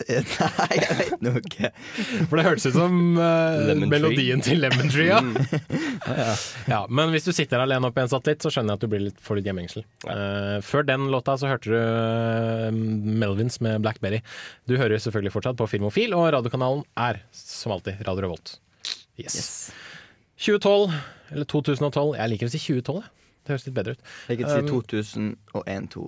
Nei, 0.09 0.77
jeg 0.79 0.97
vet 0.99 1.23
nå 1.23 1.33
ikke. 1.39 1.69
For 2.29 2.39
det 2.39 2.45
hørtes 2.47 2.67
ut 2.69 2.75
som 2.77 2.97
uh, 3.17 3.71
melodien 3.89 4.43
til 4.43 4.61
Lemon 4.63 4.91
Tree, 4.93 5.09
ja. 5.09 5.19
ja. 6.23 6.35
ja. 6.69 6.81
Men 6.89 7.13
hvis 7.13 7.27
du 7.27 7.31
sitter 7.35 7.63
alene 7.63 7.89
oppe 7.89 8.01
i 8.01 8.05
en 8.05 8.11
satellitt, 8.11 8.43
så 8.43 8.51
skjønner 8.53 8.73
jeg 8.73 8.81
at 8.81 8.85
du 8.85 8.91
blir 8.91 9.05
litt, 9.07 9.21
får 9.23 9.39
litt 9.39 9.49
hjemmengsel. 9.49 9.85
Uh, 10.07 10.57
før 10.65 10.87
den 10.87 11.07
låta 11.13 11.37
så 11.39 11.49
hørte 11.51 11.71
du 11.71 11.77
eh, 11.77 12.69
Melvins 13.23 13.59
med 13.63 13.81
Blackberry. 13.85 14.21
Du 14.69 14.75
hører 14.79 15.01
selvfølgelig 15.01 15.33
fortsatt 15.35 15.59
på 15.59 15.69
Filmofil, 15.71 16.15
og 16.17 16.29
radiokanalen 16.35 16.85
er 16.99 17.23
som 17.35 17.75
alltid 17.75 18.03
Radio 18.07 18.27
Revolt. 18.27 18.57
Yes. 19.19 19.71
2012, 20.41 20.91
eller 21.33 21.45
2012 21.45 22.15
Jeg 22.17 22.31
liker 22.31 22.49
å 22.49 22.53
si 22.53 22.59
2012, 22.59 23.03
jeg. 23.03 23.13
Det 23.43 23.51
høres 23.51 23.65
litt 23.67 23.75
bedre 23.75 23.95
ut. 23.95 24.11
Jeg 24.31 24.39
kan 24.39 24.49
si 24.49 24.59
Um, 24.63 25.31
2001-2. 25.53 26.03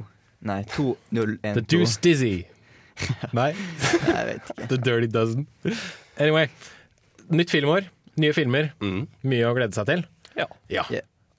Nei, 0.46 0.62
2012. 0.72 1.39
The 1.43 1.64
Deuce 1.68 2.00
Dizzy. 2.04 2.36
Nei? 3.38 3.52
Jeg 3.91 4.30
vet 4.30 4.54
ikke. 4.54 4.70
The 4.72 4.80
Dirty 4.80 5.10
Dozen. 5.12 5.48
Anyway. 6.22 6.50
Nytt 7.34 7.52
filmår. 7.54 7.89
Nye 8.22 8.36
filmer. 8.36 8.72
Mye 9.26 9.50
å 9.50 9.56
glede 9.58 9.76
seg 9.76 9.89
til. 9.89 10.06
Ja. 10.72 10.88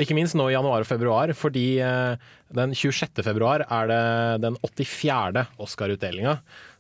Ikke 0.03 0.13
minst 0.17 0.37
nå 0.37 0.51
i 0.51 0.53
januar 0.53 0.85
og 0.85 0.89
februar, 0.89 1.31
fordi 1.33 1.79
eh, 1.81 2.19
den 2.53 2.75
26. 2.77 3.23
februar 3.25 3.65
er 3.65 3.89
det 3.89 4.01
den 4.45 4.59
84. 4.61 5.47
Oscar-utdelinga. 5.65 6.35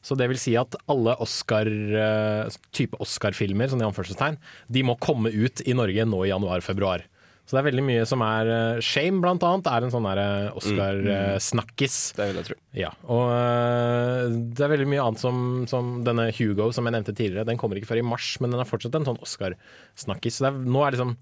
Så 0.05 0.18
det 0.20 0.29
vil 0.29 0.41
si 0.41 0.53
at 0.61 0.77
alle 0.93 1.14
Oscar, 1.24 1.64
eh, 1.70 2.59
type 2.77 3.01
Oscar-filmer, 3.01 3.72
sånn 3.72 3.81
i 3.81 3.89
anførselstegn, 3.89 4.37
de 4.68 4.85
må 4.85 4.99
komme 5.01 5.33
ut 5.33 5.64
i 5.64 5.77
Norge 5.77 6.05
nå 6.05 6.27
i 6.27 6.33
januar-februar. 6.35 7.07
Så 7.47 7.55
det 7.55 7.61
er 7.61 7.66
veldig 7.68 7.84
mye 7.86 8.05
som 8.11 8.22
er 8.26 8.49
eh, 8.51 8.80
Shame, 8.82 9.20
blant 9.22 9.44
annet, 9.47 9.68
er 9.70 9.86
en 9.86 9.92
sånn 9.94 10.07
eh, 10.11 10.49
Oscar-snakkis. 10.59 11.99
Det 12.18 12.26
vil 12.26 12.40
jeg 12.40 12.49
tro. 12.49 12.57
Ja, 12.74 12.90
og 13.07 14.34
det 14.59 14.66
er 14.66 14.72
veldig 14.72 14.88
mye 14.90 15.05
annet 15.05 15.22
som, 15.22 15.42
som 15.70 16.01
denne 16.07 16.26
Hugo 16.34 16.72
som 16.74 16.88
jeg 16.88 16.97
nevnte 16.97 17.14
tidligere. 17.14 17.47
Den 17.47 17.61
kommer 17.61 17.78
ikke 17.78 17.92
før 17.92 18.03
i 18.03 18.07
mars, 18.07 18.32
men 18.42 18.51
den 18.51 18.62
er 18.62 18.66
fortsatt 18.66 18.99
en 18.99 19.07
sånn 19.07 19.22
Oscar-snakkis. 19.22 20.40
Så 20.40 20.51
er, 20.51 20.59
nå 20.59 20.82
er 20.82 20.97
liksom 20.97 21.14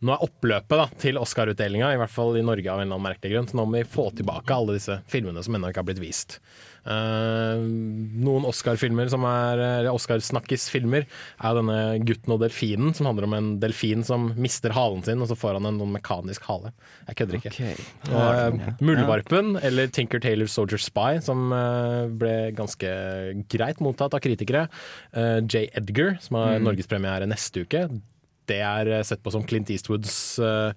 nå 0.00 0.14
er 0.14 0.22
oppløpet 0.24 0.78
da, 0.80 0.86
til 1.02 1.18
Oscar-utdelinga, 1.20 1.90
i 1.92 1.98
hvert 2.00 2.12
fall 2.14 2.38
i 2.40 2.42
Norge 2.46 2.70
av 2.72 2.80
en 2.80 2.86
eller 2.86 2.96
annen 2.96 3.04
merkelig 3.10 3.34
grunn. 3.34 3.48
Så 3.50 3.58
nå 3.58 3.66
må 3.68 3.80
vi 3.82 3.84
få 3.84 4.06
tilbake 4.16 4.54
alle 4.54 4.78
disse 4.78 4.96
filmene 5.12 5.42
som 5.44 5.54
ennå 5.58 5.68
ikke 5.68 5.82
har 5.82 5.88
blitt 5.90 6.00
vist. 6.00 6.38
Uh, 6.80 7.60
noen 7.60 8.46
Oscar-filmer 8.48 9.10
som 9.12 9.26
er 9.28 9.84
Oscar-snakkis-filmer 9.92 11.04
er 11.04 11.58
denne 11.58 11.76
'Gutten 12.00 12.32
og 12.32 12.40
delfinen', 12.40 12.94
som 12.96 13.10
handler 13.10 13.26
om 13.28 13.34
en 13.36 13.50
delfin 13.60 14.00
som 14.06 14.30
mister 14.40 14.72
halen 14.72 15.04
sin, 15.04 15.20
og 15.20 15.28
så 15.28 15.36
får 15.36 15.58
han 15.58 15.68
en 15.68 15.76
noen 15.82 15.92
mekanisk 15.98 16.48
hale. 16.48 16.72
Jeg 17.10 17.20
kødder 17.20 17.36
ikke. 17.40 17.52
Okay. 17.52 17.76
Ja. 18.08 18.74
Muldvarpen, 18.80 19.58
eller 19.62 19.92
Tinker 19.92 20.20
Taylor 20.24 20.48
Soldier 20.48 20.80
Spy, 20.80 21.20
som 21.20 21.52
uh, 21.52 22.08
ble 22.08 22.54
ganske 22.56 22.88
greit 23.52 23.84
mottatt 23.84 24.16
av 24.16 24.24
kritikere. 24.24 24.64
J. 25.12 25.68
Edgar, 25.76 26.16
som 26.24 26.36
har 26.40 26.56
Mm. 26.60 26.64
norgespremiere 26.64 27.28
neste 27.28 27.62
uke. 27.66 27.84
Det 28.50 28.58
er 28.66 28.90
eh, 28.98 29.04
sett 29.06 29.22
på 29.22 29.32
som 29.34 29.44
Clint 29.46 29.70
Eastwoods 29.72 30.14
uh, 30.42 30.72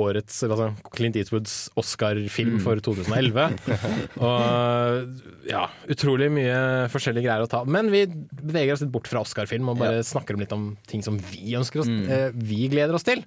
årets 0.00 0.38
altså 0.46 0.70
Clint 0.96 1.16
Eastwoods 1.20 1.68
Oscar-film 1.78 2.54
Mm. 2.56 2.60
for 2.64 2.80
2011. 2.80 3.44
og 4.26 5.44
ja, 5.50 5.66
utrolig 5.92 6.30
mye 6.32 6.54
forskjellige 6.92 7.26
greier 7.26 7.44
å 7.44 7.50
ta. 7.50 7.60
Men 7.68 7.90
vi 7.92 8.06
beveger 8.08 8.72
oss 8.74 8.82
litt 8.84 8.92
bort 8.94 9.10
fra 9.10 9.20
Oscar-film 9.24 9.68
og 9.72 9.78
bare 9.82 10.00
snakker 10.06 10.34
om 10.38 10.40
litt 10.44 10.54
om 10.56 10.64
ting 10.90 11.04
som 11.04 11.18
vi 11.30 11.54
ønsker 11.60 11.82
oss, 11.84 11.90
Mm. 11.90 12.06
uh, 12.08 12.30
vi 12.36 12.68
gleder 12.72 12.94
oss 12.96 13.04
til. 13.06 13.22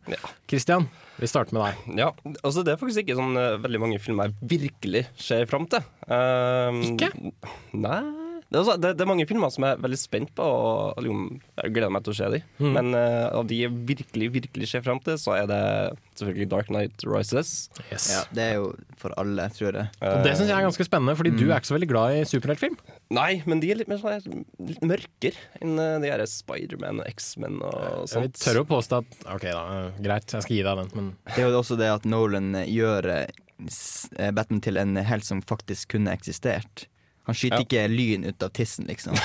Christian, 0.50 0.88
vi 1.22 1.30
starter 1.30 1.54
med 1.58 1.68
deg. 1.68 1.98
Ja, 2.02 2.10
altså 2.44 2.64
Det 2.66 2.74
er 2.74 2.82
faktisk 2.82 3.04
ikke 3.06 3.20
sånn 3.20 3.38
uh, 3.38 3.58
veldig 3.62 3.84
mange 3.86 4.02
filmer 4.02 4.32
jeg 4.32 4.52
virkelig 4.58 5.06
ser 5.20 5.46
fram 5.52 5.68
til. 5.70 5.86
ikke? 6.10 7.14
Nei. 7.78 8.02
Det 8.54 8.60
er, 8.60 8.62
også, 8.62 8.74
det, 8.78 8.90
det 9.00 9.02
er 9.02 9.10
mange 9.10 9.26
filmer 9.26 9.50
som 9.50 9.64
jeg 9.66 9.74
er 9.74 9.80
veldig 9.82 9.98
spent 9.98 10.30
på, 10.38 10.46
og 10.46 11.00
liksom, 11.02 11.22
jeg 11.58 11.74
gleder 11.74 11.94
meg 11.96 12.04
til 12.06 12.14
å 12.14 12.18
se 12.20 12.28
dem. 12.36 12.44
Mm. 12.60 12.76
Men 12.76 12.90
uh, 12.94 13.40
av 13.40 13.48
de 13.50 13.58
jeg 13.64 13.74
virkelig 13.90 14.28
virkelig 14.36 14.70
ser 14.70 14.84
fram 14.86 15.02
til, 15.02 15.18
så 15.18 15.34
er 15.40 15.48
det 15.50 15.62
selvfølgelig 16.20 16.48
Dark 16.52 16.70
Night 16.76 17.06
Rises. 17.10 17.56
Ja, 17.90 18.22
det 18.30 18.46
er 18.46 18.60
jo 18.60 18.68
for 19.02 19.16
alle, 19.18 19.48
tror 19.58 19.80
jeg. 19.80 19.90
Og 20.06 20.22
det 20.22 20.36
syns 20.38 20.52
jeg 20.52 20.54
er 20.54 20.68
ganske 20.68 20.86
spennende, 20.86 21.18
fordi 21.18 21.34
du 21.34 21.48
er 21.48 21.56
ikke 21.58 21.72
så 21.72 21.78
veldig 21.80 21.90
glad 21.96 22.20
i 22.20 22.22
superheltfilm. 22.30 22.78
Nei, 23.18 23.32
men 23.50 23.64
de 23.64 23.74
er 23.74 23.82
litt 23.82 23.90
mer 23.90 24.04
sånn 24.04 24.46
litt 24.70 24.86
mørkere 24.86 25.50
enn 25.66 25.74
eh, 25.82 25.98
de 26.06 26.14
her 26.14 26.24
Spiderman 26.30 27.02
og 27.02 27.10
X-Men 27.10 27.60
og 27.66 28.06
Jeg 28.06 28.28
vil 28.28 28.34
tørre 28.38 28.64
å 28.64 28.70
påstå 28.70 29.02
at 29.02 29.28
OK, 29.34 29.50
da, 29.50 29.66
greit, 29.98 30.30
jeg 30.30 30.46
skal 30.46 30.60
gi 30.60 30.64
deg 30.70 30.82
den, 30.84 30.94
men 30.94 31.12
Det 31.34 31.42
er 31.42 31.50
jo 31.50 31.60
også 31.64 31.82
det 31.82 31.90
at 31.98 32.06
Nolan 32.06 32.54
eh, 32.62 32.70
gjør 32.70 33.10
Batman 34.38 34.62
til 34.62 34.78
en 34.78 34.98
helt 35.10 35.26
som 35.26 35.42
faktisk 35.42 35.96
kunne 35.98 36.14
eksistert. 36.14 36.88
Han 37.30 37.36
skyter 37.36 37.62
Ja. 37.62 37.64
ikke 37.68 37.88
lyn 37.92 38.26
ut 38.28 38.44
av 38.44 38.50
tissen, 38.56 38.86
liksom. 38.90 39.16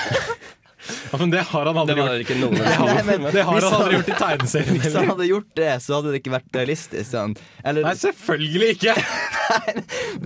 Ja, 1.11 1.17
men 1.19 1.29
det 1.33 1.41
har 1.43 1.65
han 1.67 1.75
aldri 1.77 1.93
Det 1.95 2.01
var 2.01 2.13
gjort. 2.15 2.21
ikke 2.23 2.35
noen 2.39 2.53
det, 2.55 2.69
har, 2.71 2.87
Nei, 3.03 3.17
men 3.19 3.33
det 3.35 3.41
har 3.43 3.57
han 3.59 3.73
aldri 3.75 3.97
gjort 3.97 4.07
i 4.07 4.13
tegneserien 4.15 4.77
Hvis 4.79 4.93
han 4.95 5.09
hadde 5.09 5.25
gjort 5.27 5.49
det, 5.59 5.73
så 5.83 5.97
hadde 5.97 6.13
det 6.13 6.21
ikke 6.21 6.31
vært 6.37 6.55
realistisk. 6.55 7.09
Sant? 7.09 7.41
Eller, 7.67 7.83
Nei, 7.83 7.91
selvfølgelig 7.99 8.69
ikke! 8.77 8.93
Nei, 9.49 9.73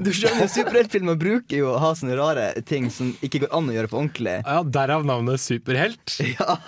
du 0.05 0.11
skjønner, 0.13 0.51
superheltfilmer 0.53 1.17
bruker 1.17 1.57
jo 1.57 1.71
å 1.73 1.79
ha 1.81 1.89
sånne 1.97 2.13
rare 2.19 2.45
ting 2.69 2.91
som 2.93 3.09
ikke 3.25 3.41
går 3.47 3.55
an 3.57 3.71
å 3.71 3.75
gjøre 3.79 3.89
på 3.89 3.97
ordentlig. 4.03 4.35
Ja, 4.45 4.59
Derav 4.77 5.07
navnet 5.09 5.41
superhelt. 5.41 6.19
Ja, 6.37 6.59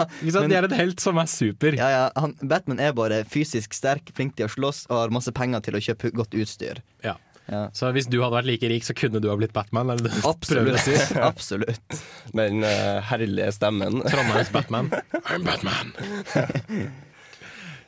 men- 0.41 0.49
Det 0.49 0.57
er 0.63 0.69
en 0.71 0.77
helt 0.81 0.99
som 1.05 1.21
er 1.21 1.29
super. 1.29 1.77
Ja, 1.77 1.91
ja, 1.93 2.03
han, 2.17 2.33
Batman 2.41 2.81
er 2.81 2.97
bare 2.97 3.21
fysisk 3.29 3.77
sterk, 3.77 4.09
flink 4.17 4.33
til 4.39 4.49
å 4.49 4.53
slåss 4.55 4.87
og 4.89 4.97
har 5.03 5.13
masse 5.13 5.29
penger 5.35 5.61
til 5.61 5.77
å 5.77 5.83
kjøpe 5.91 6.09
godt 6.15 6.33
utstyr. 6.33 6.81
Ja. 7.05 7.19
Ja. 7.45 7.63
Så 7.77 7.91
hvis 7.93 8.07
du 8.09 8.17
hadde 8.23 8.33
vært 8.39 8.47
like 8.49 8.69
rik, 8.71 8.85
så 8.87 8.95
kunne 8.97 9.19
du 9.21 9.27
ha 9.29 9.35
blitt 9.37 9.53
Batman? 9.53 9.91
Absolutt. 10.25 10.79
si? 10.81 10.95
Absolutt. 11.29 11.99
Den 12.33 12.63
uh, 12.65 13.01
herlige 13.11 13.51
stemmen. 13.53 13.99
Trondheims 14.11 14.49
Batman. 14.55 14.89
I'm 15.29 15.45
Batman. 15.45 15.93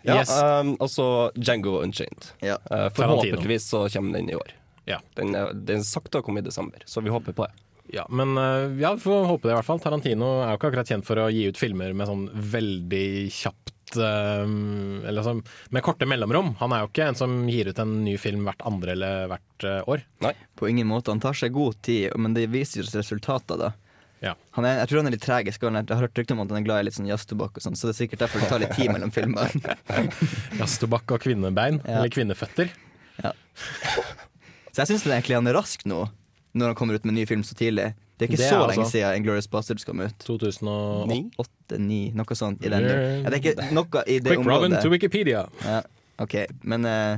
Ja, 0.07 0.19
Yes. 0.21 0.29
um, 0.39 0.75
og 0.79 0.89
så 0.93 1.07
Django 1.35 1.79
Unchained. 1.81 2.29
Ja. 2.45 2.55
Uh, 2.71 2.87
forhåpentligvis 2.95 3.65
så 3.73 3.87
kommer 3.91 4.19
den 4.19 4.29
i 4.29 4.35
år. 4.37 4.53
Ja. 4.87 5.01
Den, 5.17 5.33
er- 5.35 5.51
den 5.57 5.81
er 5.81 5.87
sakte 5.89 6.21
å 6.21 6.23
komme 6.23 6.39
i 6.39 6.45
desember, 6.45 6.79
så 6.87 7.01
vi 7.03 7.11
håper 7.11 7.35
på 7.35 7.47
det. 7.49 7.53
Ja, 7.95 8.03
men 8.11 8.33
eh, 8.37 8.73
ja, 8.81 8.89
vi 8.97 8.99
får 8.99 9.25
håpe 9.29 9.47
det 9.47 9.53
i 9.53 9.55
hvert 9.55 9.67
fall. 9.67 9.79
Tarantino 9.79 10.27
er 10.43 10.49
jo 10.53 10.57
ikke 10.59 10.69
akkurat 10.73 10.89
kjent 10.91 11.05
for 11.07 11.21
å 11.23 11.29
gi 11.31 11.45
ut 11.47 11.59
filmer 11.59 11.93
med 11.95 12.09
sånn 12.09 12.25
veldig 12.35 13.03
kjapt 13.31 13.71
Eller 13.95 15.23
som, 15.23 15.39
med 15.69 15.83
korte 15.85 16.05
mellomrom. 16.09 16.55
Han 16.59 16.73
er 16.75 16.83
jo 16.83 16.89
ikke 16.91 17.07
en 17.07 17.17
som 17.19 17.35
gir 17.49 17.69
ut 17.71 17.79
en 17.79 17.93
ny 18.03 18.17
film 18.19 18.43
hvert 18.47 18.61
andre 18.67 18.91
eller 18.97 19.29
hvert 19.31 19.67
eh, 19.67 19.81
år. 19.87 20.03
Nei. 20.25 20.33
På 20.59 20.67
ingen 20.67 20.89
måte. 20.89 21.13
Han 21.13 21.23
tar 21.23 21.37
seg 21.37 21.55
god 21.55 21.79
tid, 21.87 22.11
men 22.19 22.35
det 22.35 22.49
viser 22.51 22.81
jo 22.81 22.87
resultater, 22.91 23.61
da. 23.61 23.71
Ja. 24.19 24.33
Han 24.57 24.65
er, 24.65 24.79
jeg 24.81 24.89
tror 24.89 25.03
han 25.03 25.11
er 25.11 25.13
litt 25.13 25.23
treg 25.23 25.49
i 25.49 25.53
skallen. 25.53 25.79
Jeg 25.83 25.93
har 25.93 26.07
hørt 26.07 26.19
rykter 26.19 26.35
om 26.35 26.41
at 26.43 26.51
han 26.51 26.59
er 26.59 26.65
glad 26.65 26.81
i 26.81 26.87
litt 26.87 26.97
sånn 26.97 27.09
jazztobakk 27.09 27.59
sånn, 27.61 27.77
så 27.77 27.89
det 27.89 27.93
er 27.93 27.99
sikkert 27.99 28.23
derfor 28.25 28.41
det 28.41 28.49
tar 28.49 28.63
litt 28.63 28.73
tid 28.77 28.91
mellom 28.93 29.13
filmene. 29.13 29.75
Jazztobakk 30.59 31.13
og 31.15 31.21
kvinnebein. 31.23 31.79
Ja. 31.85 31.99
Eller 31.99 32.13
kvinneføtter. 32.13 32.73
Så 33.21 34.83
jeg 34.83 34.89
syns 34.91 35.05
egentlig 35.07 35.37
han 35.37 35.49
er 35.49 35.57
rask 35.57 35.85
nå, 35.89 36.03
når 36.57 36.73
han 36.73 36.79
kommer 36.79 36.97
ut 36.97 37.05
med 37.05 37.13
en 37.13 37.21
ny 37.21 37.27
film 37.29 37.45
så 37.45 37.57
tidlig. 37.57 37.91
Det 38.17 38.25
er 38.25 38.31
ikke 38.31 38.37
Det 38.37 38.45
er 38.47 38.49
så 38.49 38.61
altså- 38.63 38.73
lenge 38.73 38.89
siden 38.89 39.15
Inglorious 39.15 39.47
Bastards 39.47 39.83
kom 39.85 39.99
ut. 40.01 40.17
2008. 40.25 41.31
Åtte, 41.37 41.77
ni, 41.77 42.11
noe 42.17 42.35
sånt. 42.35 42.65
I 42.65 42.69
den, 42.69 42.83
Yeah. 42.83 43.21
ja, 43.23 43.29
det 43.29 43.33
er 43.33 43.53
ikke 43.53 43.73
noe 43.73 44.03
i 44.07 44.19
det 44.19 44.33
Quick 44.33 44.47
Robin 44.47 44.71
to 44.81 44.89
Wikipedia. 44.89 45.47
Ja, 45.63 45.81
ok, 46.17 46.47
men 46.63 46.85
uh, 46.85 47.17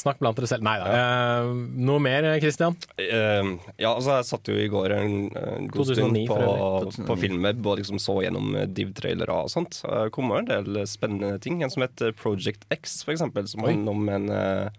Snakk 0.00 0.18
blant 0.18 0.38
dere 0.38 0.46
selv. 0.48 0.62
Nei 0.64 0.78
da. 0.80 0.86
Eh, 0.96 1.48
noe 1.76 2.00
mer, 2.00 2.24
Christian? 2.40 2.76
Uh, 2.96 3.58
ja, 3.76 3.90
altså 3.90 4.16
jeg 4.16 4.28
satt 4.30 4.48
jo 4.48 4.54
i 4.56 4.68
går 4.72 4.94
en, 4.96 5.16
en 5.36 5.68
god 5.68 5.90
2009 5.92 6.22
stund 6.24 6.96
på, 6.96 7.06
på 7.10 7.16
filmweb 7.20 7.66
og 7.66 7.80
liksom 7.82 8.00
så 8.00 8.22
gjennom 8.24 8.54
div-trailere 8.72 9.34
og 9.44 9.50
sånt. 9.52 9.82
Det 9.84 10.12
kom 10.16 10.32
en 10.32 10.48
del 10.48 10.80
spennende 10.88 11.36
ting. 11.42 11.60
En 11.60 11.72
som 11.72 11.84
heter 11.84 12.14
Project 12.16 12.64
X, 12.72 13.02
for 13.04 13.12
eksempel, 13.12 13.44
som 13.50 13.66
handler 13.66 13.92
om 13.92 14.08
en, 14.08 14.30
uh, 14.30 14.70
en 14.70 14.72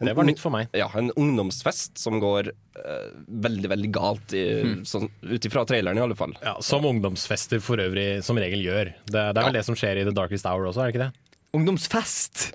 Det 0.00 0.14
var 0.16 0.24
nytt 0.24 0.40
for 0.40 0.54
meg. 0.54 0.70
Ja, 0.76 0.88
en 0.96 1.10
ungdomsfest 1.12 2.00
som 2.00 2.20
går 2.22 2.52
eh, 2.52 3.08
veldig, 3.28 3.68
veldig 3.68 3.90
galt, 3.92 4.32
i, 4.32 4.44
sånn, 4.88 5.10
ut 5.28 5.48
ifra 5.48 5.66
traileren 5.68 6.00
i 6.00 6.04
alle 6.04 6.16
fall. 6.16 6.32
Ja, 6.40 6.56
Som 6.64 6.88
ungdomsfester 6.88 7.60
for 7.64 7.82
øvrig 7.82 8.24
som 8.24 8.40
regel 8.40 8.64
gjør. 8.64 8.94
Det, 9.04 9.18
det 9.20 9.42
er 9.42 9.50
vel 9.50 9.58
det 9.60 9.66
som 9.68 9.76
skjer 9.76 10.00
i 10.00 10.06
The 10.08 10.16
Darkest 10.16 10.48
Hour 10.48 10.70
også, 10.70 10.86
er 10.86 10.90
det 10.90 10.96
ikke 10.96 11.08
det? 11.08 11.26
ungdomsfest! 11.52 12.52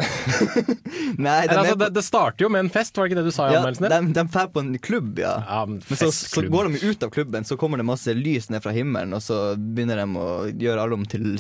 Nei, 1.20 1.48
de 1.48 1.56
altså, 1.58 1.76
det, 1.76 1.90
det 1.96 2.04
starter 2.06 2.46
jo 2.46 2.50
med 2.52 2.66
en 2.66 2.72
fest, 2.72 2.96
var 2.96 3.06
det 3.06 3.12
ikke 3.12 3.22
det 3.22 3.28
du 3.28 3.36
sa 3.36 3.50
i 3.50 3.56
ja, 3.56 3.60
anmeldelsen 3.60 3.88
din? 3.90 4.12
de, 4.14 4.16
de 4.16 4.24
drar 4.32 4.52
på 4.54 4.64
en 4.64 4.78
klubb, 4.80 5.20
ja. 5.20 5.34
Ja, 5.44 5.62
men 5.68 5.82
Men 5.90 6.00
så, 6.00 6.12
så 6.16 6.46
går 6.52 6.70
de 6.70 6.82
ut 6.86 7.04
av 7.04 7.12
klubben, 7.12 7.48
så 7.48 7.58
kommer 7.60 7.82
det 7.82 7.88
masse 7.88 8.16
lys 8.16 8.50
ned 8.54 8.64
fra 8.64 8.72
himmelen, 8.76 9.16
og 9.18 9.24
så 9.26 9.40
begynner 9.58 10.00
de 10.00 10.08
å 10.22 10.30
gjøre 10.48 10.86
alle 10.86 11.00
om 11.00 11.08
til 11.12 11.36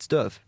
støv. 0.00 0.38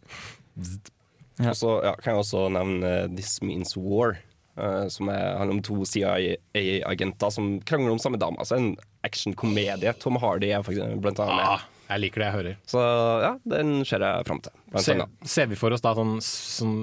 Og 1.42 1.56
så 1.58 1.72
ja, 1.82 1.96
kan 1.98 2.12
jeg 2.12 2.22
også 2.22 2.46
nevne 2.54 2.92
eh, 3.02 3.08
This 3.16 3.40
Means 3.42 3.74
War. 3.76 4.20
Eh, 4.56 4.86
som 4.92 5.10
er, 5.12 5.36
handler 5.38 5.58
om 5.58 5.62
to 5.66 5.82
CIA-agenter 5.88 7.34
som 7.34 7.54
krangler 7.68 7.94
om 7.94 8.00
samme 8.02 8.20
dame. 8.20 8.40
Altså 8.42 8.58
en 8.58 8.72
actionkomedie. 9.06 9.94
Tom 10.02 10.18
Hardy 10.22 10.52
er 10.52 10.64
faktisk 10.66 10.98
blant 11.02 11.22
annet 11.22 11.40
med. 11.40 11.46
Ah, 11.46 11.86
jeg 11.92 12.04
liker 12.06 12.22
det 12.22 12.28
jeg 12.28 12.38
hører. 12.38 12.58
Så 12.74 12.82
ja, 13.26 13.32
den 13.56 13.80
ser 13.88 14.04
jeg 14.06 14.28
fram 14.28 14.42
til. 14.44 14.54
Ser, 14.80 15.06
ser 15.28 15.50
vi 15.50 15.58
for 15.60 15.74
oss 15.74 15.84
da 15.84 15.94
sånn, 15.98 16.18
sånn 16.24 16.76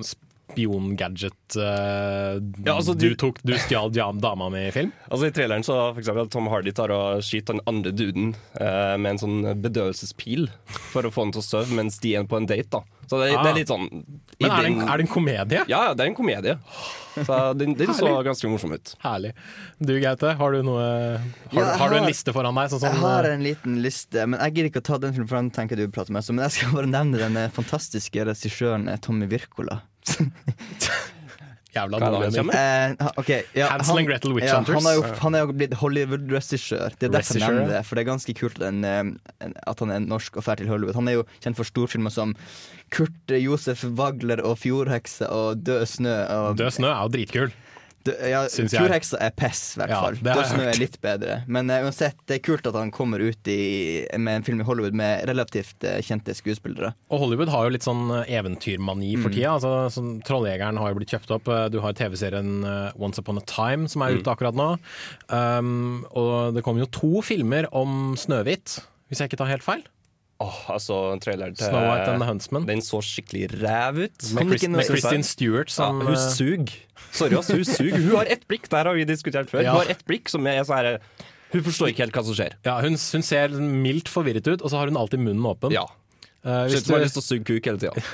spiongadget 0.50 1.58
uh, 1.58 2.38
Ja, 2.66 2.76
altså, 2.76 2.94
du, 2.98 3.10
du- 3.10 3.16
tok, 3.20 3.40
du 3.46 3.54
stjal 3.62 3.92
dama 3.94 4.50
mi 4.54 4.66
i 4.68 4.72
film? 4.76 4.92
Altså 5.10 5.30
I 5.30 5.34
traileren 5.36 5.64
så 5.66 5.78
for 5.94 6.02
eksempel 6.02 6.26
at 6.28 6.32
Tom 6.34 6.50
Hardy 6.52 6.74
tar 6.76 6.92
og 6.96 7.24
skyter 7.26 7.58
den 7.58 7.64
andre 7.70 7.92
duden 7.96 8.32
uh, 8.60 8.96
med 9.00 9.16
en 9.16 9.22
sånn 9.24 9.40
bedøvelsespil 9.64 10.50
for 10.92 11.06
å 11.08 11.12
få 11.14 11.28
han 11.28 11.36
til 11.36 11.44
å 11.44 11.48
sove 11.50 11.76
mens 11.78 12.00
de 12.04 12.16
er 12.20 12.28
på 12.30 12.38
en 12.40 12.50
date. 12.50 12.70
da 12.74 12.84
Så 13.10 13.18
det, 13.24 13.30
Ah. 13.36 13.44
det 13.44 13.50
er 13.52 13.60
litt 13.62 13.70
sånn 13.72 13.88
Men 14.40 14.52
er 14.52 14.64
det, 14.64 14.72
en, 14.72 14.82
er 14.88 14.98
det 14.98 15.06
en 15.08 15.14
komedie? 15.14 15.62
Ja, 15.70 15.80
ja, 15.90 15.94
det 15.98 16.04
er 16.06 16.10
en 16.12 16.16
komedie. 16.18 16.58
Så 17.20 17.38
den, 17.58 17.74
den 17.76 17.90
så 17.98 18.08
ganske 18.24 18.48
morsom 18.48 18.72
ut. 18.78 18.94
Herlig. 19.04 19.34
Du 19.84 19.92
Gaute, 20.00 20.36
har 20.40 20.54
du 20.56 20.62
noe 20.64 20.84
Har, 20.86 21.26
Ja, 21.52 21.64
har, 21.66 21.78
har 21.82 21.90
du 21.92 21.98
en 21.98 22.06
liste 22.08 22.32
foran 22.36 22.56
deg? 22.56 22.70
Sånn 22.72 22.86
Jeg 22.86 23.02
har 23.02 23.28
en 23.28 23.44
liten 23.44 23.80
liste, 23.84 24.24
men 24.30 24.40
jeg 24.40 24.54
gidder 24.56 24.70
ikke 24.72 24.84
å 24.86 24.88
ta 24.92 25.00
den 25.04 25.16
filmen, 25.18 25.28
for 25.28 25.40
den 25.42 25.50
tenker 25.52 25.76
jeg 25.82 25.90
du 25.90 25.96
prater 25.98 26.14
om. 26.14 26.20
Men 26.32 26.46
jeg 26.48 26.56
skal 26.60 26.76
bare 26.78 26.92
nevne 26.94 27.20
den 27.20 27.36
eh, 27.42 27.50
fantastiske 27.56 28.24
regissøren 28.30 28.88
Tommy 29.04 29.28
Wirkola. 29.32 29.82
Jævla 31.70 32.00
dårlig 32.02 32.34
han. 32.34 32.50
Eh, 32.50 32.96
ha- 33.06 33.24
ja, 33.54 33.68
Hansel 33.70 34.00
and 34.02 34.08
Gretel 34.10 34.34
Witch 34.34 34.48
ja, 34.50 34.56
Han, 34.66 34.88
er 34.90 34.96
jo, 34.98 35.04
han 35.22 35.36
er 35.38 35.44
jo 35.44 35.54
blitt 35.54 35.76
Hollywood-regissør. 35.78 36.96
Det 36.98 37.10
er 37.10 37.14
derfor 37.14 37.38
jeg 37.38 37.44
nevner 37.46 37.70
det. 37.76 37.82
For 37.86 37.96
det 38.00 38.02
er 38.04 38.10
ganske 38.10 38.34
kult 38.40 38.58
at, 38.58 38.66
en, 38.72 38.80
eh, 38.84 39.00
en- 39.46 39.54
at 39.70 39.80
han 39.86 39.92
er 39.94 40.00
norsk 40.02 40.40
og 40.42 40.44
drar 40.48 40.58
til 40.58 40.68
Hollywood. 40.72 40.98
Han 40.98 41.08
er 41.08 41.20
jo 41.20 41.26
kjent 41.44 41.60
for 41.60 41.70
storfilmer 41.70 42.10
som 42.16 42.34
Kurt 42.90 43.30
eh, 43.30 43.44
Josef 43.46 43.84
Wagler 43.86 44.42
og 44.42 44.58
Fjordheksa 44.64 45.30
og 45.30 45.62
Død 45.64 45.86
snø. 45.94 46.16
Og, 46.40 46.58
Død 46.58 46.72
snø 46.80 46.90
er 46.90 47.04
jo 47.06 47.14
dritkul. 47.14 47.54
Ja. 48.30 48.42
Fjordheksa 48.50 49.20
er 49.22 49.32
pess, 49.38 49.76
i 49.76 49.80
hvert 49.82 49.92
fall. 49.94 50.18
Ja, 50.26 50.34
har 50.40 50.48
snø 50.50 50.66
er 50.70 50.80
litt 50.80 50.98
bedre. 51.04 51.40
Men 51.48 51.70
uh, 51.70 51.80
uansett, 51.88 52.16
det 52.30 52.38
er 52.40 52.44
kult 52.46 52.66
at 52.70 52.76
han 52.76 52.92
kommer 52.96 53.20
ut 53.24 53.48
i, 53.52 54.06
med 54.18 54.40
en 54.40 54.44
film 54.48 54.62
i 54.62 54.68
Hollywood 54.68 54.94
med 54.98 55.26
relativt 55.30 55.84
uh, 55.88 55.98
kjente 56.06 56.34
skuespillere. 56.38 56.94
Og 57.14 57.24
Hollywood 57.24 57.52
har 57.54 57.68
jo 57.68 57.76
litt 57.76 57.86
sånn 57.88 58.06
eh, 58.22 58.34
eventyrmani 58.40 59.14
for 59.22 59.30
Mm. 59.30 59.36
tida. 59.36 59.54
Altså, 59.58 59.74
sånn, 59.94 60.12
Trolljegeren 60.26 60.78
har 60.82 60.90
jo 60.94 61.00
blitt 61.00 61.12
kjøpt 61.14 61.32
opp. 61.36 61.50
Du 61.72 61.80
har 61.84 61.94
TV-serien 61.94 62.64
Once 62.98 63.20
Upon 63.22 63.38
a 63.38 63.46
Time 63.46 63.88
som 63.88 64.02
er 64.02 64.16
Mm. 64.16 64.20
ute 64.24 64.32
akkurat 64.34 64.56
nå. 64.58 64.70
Um, 65.30 66.06
og 66.18 66.54
det 66.56 66.64
kommer 66.66 66.84
jo 66.86 66.90
to 66.92 67.22
filmer 67.26 67.68
om 67.76 68.16
Snøhvit, 68.20 68.80
hvis 69.10 69.20
jeg 69.22 69.30
ikke 69.32 69.40
tar 69.44 69.52
helt 69.52 69.66
feil. 69.66 69.84
Åh, 70.40 70.60
altså 70.72 70.98
traileren 71.20 71.56
til 71.58 71.68
Snow 71.68 71.82
White 71.84 72.14
and 72.14 72.22
the 72.24 72.28
Huntsman. 72.30 72.68
Den 72.68 72.80
så 72.84 73.02
skikkelig 73.04 73.50
ræv 73.60 74.06
ut. 74.06 74.28
Med, 74.38 74.46
Chris, 74.48 74.68
med 74.72 74.88
Christine 74.88 75.26
Stewart 75.28 75.72
som 75.74 76.00
ja, 76.00 76.08
Hun 76.08 76.16
sug. 76.16 76.38
suger. 76.38 76.78
Sorry, 77.12 77.36
ass, 77.36 77.52
hun 77.52 77.66
suger. 77.68 77.98
Hun 77.98 78.16
har 78.16 78.32
ett 78.32 78.46
blikk, 78.48 78.70
der 78.72 78.88
har 78.88 78.96
vi 78.96 79.04
diskutert 79.04 79.52
før. 79.52 79.66
Ja. 79.66 79.74
Hun 79.76 79.84
har 79.84 79.92
ett 79.92 80.06
blikk 80.08 80.32
som 80.32 80.48
er 80.48 80.62
så 80.64 80.78
her 80.80 81.02
Hun 81.52 81.66
forstår 81.66 81.92
ikke 81.92 82.06
helt 82.06 82.16
hva 82.16 82.24
som 82.24 82.38
skjer. 82.38 82.56
ja, 82.64 82.78
hun, 82.86 82.96
hun 82.96 83.26
ser 83.26 83.60
mildt 83.60 84.08
forvirret 84.08 84.48
ut, 84.48 84.62
og 84.62 84.70
så 84.70 84.80
har 84.80 84.88
hun 84.88 85.00
alltid 85.02 85.20
munnen 85.20 85.44
åpen. 85.50 85.76
Ja. 85.76 85.88
Uh, 86.46 86.70
hvis 86.70 86.86
som 86.86 86.94
hun 86.94 87.00
har 87.00 87.08
lyst 87.08 87.18
til 87.18 87.24
å 87.24 87.28
suge 87.28 87.44
kuk 87.50 87.66
hele 87.68 87.82
tida. 87.82 88.08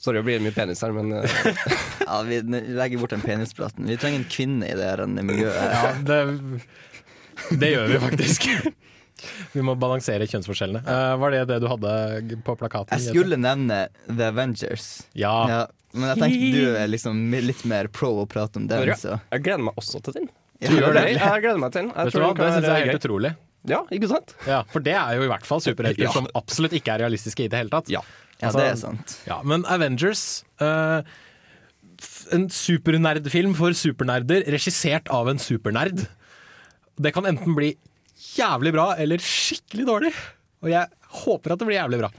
Sorry, 0.00 0.20
det 0.20 0.24
blir 0.28 0.40
mye 0.44 0.54
penis 0.56 0.80
her, 0.84 0.96
men 0.96 1.12
uh... 1.12 1.38
Ja, 2.06 2.22
Vi 2.24 2.40
legger 2.46 3.02
bort 3.02 3.12
den 3.12 3.24
penispraten. 3.24 3.84
Vi 3.90 3.98
trenger 4.00 4.22
en 4.22 4.28
kvinne 4.30 4.70
i 4.70 4.76
det 4.78 4.86
her 4.94 5.04
miljøet. 5.04 5.60
ja, 5.76 5.92
det, 6.08 6.20
det 7.60 7.72
gjør 7.74 7.92
vi 7.92 8.04
faktisk. 8.08 8.48
Vi 9.54 9.62
må 9.64 9.74
balansere 9.80 10.26
kjønnsforskjellene. 10.28 10.82
Uh, 10.86 11.14
var 11.22 11.32
det 11.32 11.44
det 11.48 11.60
du 11.62 11.68
hadde 11.70 11.92
på 12.44 12.56
plakaten? 12.60 12.92
Jeg 12.98 13.14
skulle 13.14 13.38
nevne 13.40 13.86
The 14.10 14.28
Avengers. 14.32 14.88
Ja. 15.16 15.66
men 15.96 16.10
jeg 16.12 16.18
tenkte 16.20 16.50
du 16.52 16.76
er 16.76 16.90
liksom 16.92 17.22
litt 17.46 17.62
mer 17.64 17.88
pro 17.88 18.12
å 18.22 18.26
prate 18.28 18.60
om 18.60 18.66
den, 18.68 18.92
så 19.00 19.16
jeg 19.32 19.42
gleder 19.46 19.64
meg 19.70 19.78
også 19.80 20.02
til 20.04 20.18
den. 20.20 20.28
Ja, 20.60 20.70
Du 20.72 20.76
gjør 20.80 20.94
det? 20.96 21.04
Jeg 21.16 21.42
gleder 21.44 21.60
meg 21.60 21.72
til 21.72 21.82
den. 21.86 21.90
Jeg 21.92 22.04
Vet 22.08 22.12
du 22.14 22.18
tror 22.18 22.26
hva, 22.28 22.36
Det 22.36 22.52
syns 22.54 22.64
jeg 22.66 22.72
er 22.72 22.84
helt 22.84 22.94
gøy. 22.96 23.00
utrolig. 23.04 23.32
Ja, 23.66 23.80
ikke 23.90 24.08
sant? 24.08 24.34
Ja, 24.46 24.60
For 24.70 24.84
det 24.84 24.92
er 24.94 25.16
jo 25.18 25.24
i 25.26 25.30
hvert 25.32 25.44
fall 25.48 25.60
superhelter 25.64 26.04
Ja. 26.06 26.12
som 26.14 26.28
absolutt 26.38 26.72
ikke 26.78 26.92
er 26.94 27.02
realistiske 27.02 27.44
i 27.44 27.48
det 27.50 27.58
hele 27.58 27.72
tatt. 27.72 27.88
Ja. 27.90 28.00
Ja, 28.40 28.48
Altså, 28.50 28.58
det 28.60 28.66
er 28.68 28.76
sant. 28.76 29.14
Ja, 29.26 29.40
men 29.42 29.64
Avengers 29.64 30.44
uh, 30.60 31.00
En 32.36 32.48
supernerdfilm 32.52 33.54
for 33.56 33.72
supernerder, 33.72 34.44
regissert 34.52 35.08
av 35.08 35.28
en 35.32 35.38
supernerd. 35.40 36.06
Det 37.00 37.12
kan 37.16 37.24
enten 37.28 37.54
bli 37.56 37.74
jævlig 38.34 38.74
bra 38.76 38.90
eller 39.00 39.22
skikkelig 39.22 39.86
dårlig. 39.88 40.12
Og 40.64 40.72
jeg 40.72 40.88
håper 41.22 41.54
at 41.54 41.60
det 41.60 41.68
blir 41.68 41.78
jævlig 41.78 42.00
bra. 42.02 42.10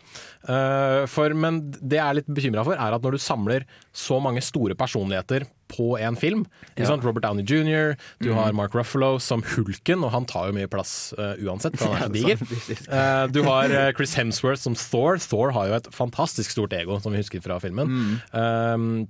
Eh, 0.48 1.04
for, 1.12 1.34
men 1.36 1.60
det 1.76 1.98
jeg 1.98 2.06
er 2.06 2.18
litt 2.20 2.30
bekymra 2.32 2.64
for, 2.64 2.78
er 2.80 2.96
at 2.96 3.04
når 3.04 3.18
du 3.18 3.22
samler 3.22 3.66
så 3.96 4.20
mange 4.24 4.44
store 4.46 4.78
personligheter 4.80 5.48
på 5.68 5.98
en 6.00 6.16
film 6.16 6.46
Ja. 6.78 6.86
sant? 6.88 7.04
Robert 7.04 7.26
Downey 7.26 7.44
jr., 7.44 7.98
du 8.24 8.30
mm. 8.30 8.38
har 8.38 8.56
Mark 8.56 8.78
Ruffalo 8.78 9.18
som 9.20 9.44
hulken, 9.44 10.06
og 10.06 10.14
han 10.14 10.28
tar 10.30 10.48
jo 10.48 10.56
mye 10.56 10.70
plass 10.72 11.12
uh, 11.20 11.36
uansett, 11.44 11.76
for 11.82 11.92
han 11.92 12.08
er 12.08 12.08
så 12.08 12.38
diger. 12.38 12.86
Eh, 12.88 13.26
du 13.36 13.42
har 13.50 13.76
Chris 13.98 14.16
Hemsworth 14.16 14.64
som 14.64 14.78
Thor. 14.80 15.20
Thor 15.20 15.52
har 15.58 15.68
jo 15.68 15.78
et 15.82 15.92
fantastisk 15.96 16.56
stort 16.56 16.78
ego, 16.78 17.02
som 17.04 17.12
vi 17.12 17.20
husker 17.20 17.44
fra 17.44 17.60
filmen. 17.64 18.22
Um, 18.32 19.08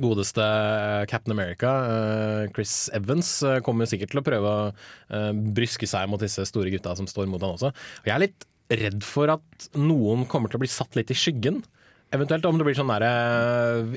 Godeste 0.00 0.40
eh, 0.44 1.04
Captain 1.10 1.34
America, 1.34 1.72
eh, 1.88 2.46
Chris 2.54 2.88
Evans, 2.96 3.28
eh, 3.42 3.60
kommer 3.64 3.88
sikkert 3.90 4.12
til 4.14 4.22
å 4.22 4.24
prøve 4.26 4.52
å 4.52 4.72
bryske 5.52 5.88
seg 5.88 6.08
mot 6.08 6.22
disse 6.22 6.46
store 6.48 6.72
gutta 6.72 6.94
som 6.96 7.08
står 7.10 7.28
mot 7.28 7.42
han 7.44 7.56
også. 7.58 7.72
Og 7.74 8.08
jeg 8.08 8.14
er 8.14 8.24
litt 8.26 8.46
redd 8.72 9.04
for 9.04 9.28
at 9.34 9.68
noen 9.76 10.24
kommer 10.30 10.48
til 10.48 10.60
å 10.60 10.64
bli 10.64 10.70
satt 10.72 10.96
litt 10.96 11.12
i 11.12 11.18
skyggen. 11.18 11.60
Eventuelt 12.12 12.44
om 12.48 12.58
det 12.60 12.64
blir 12.68 12.76
sånn 12.76 12.92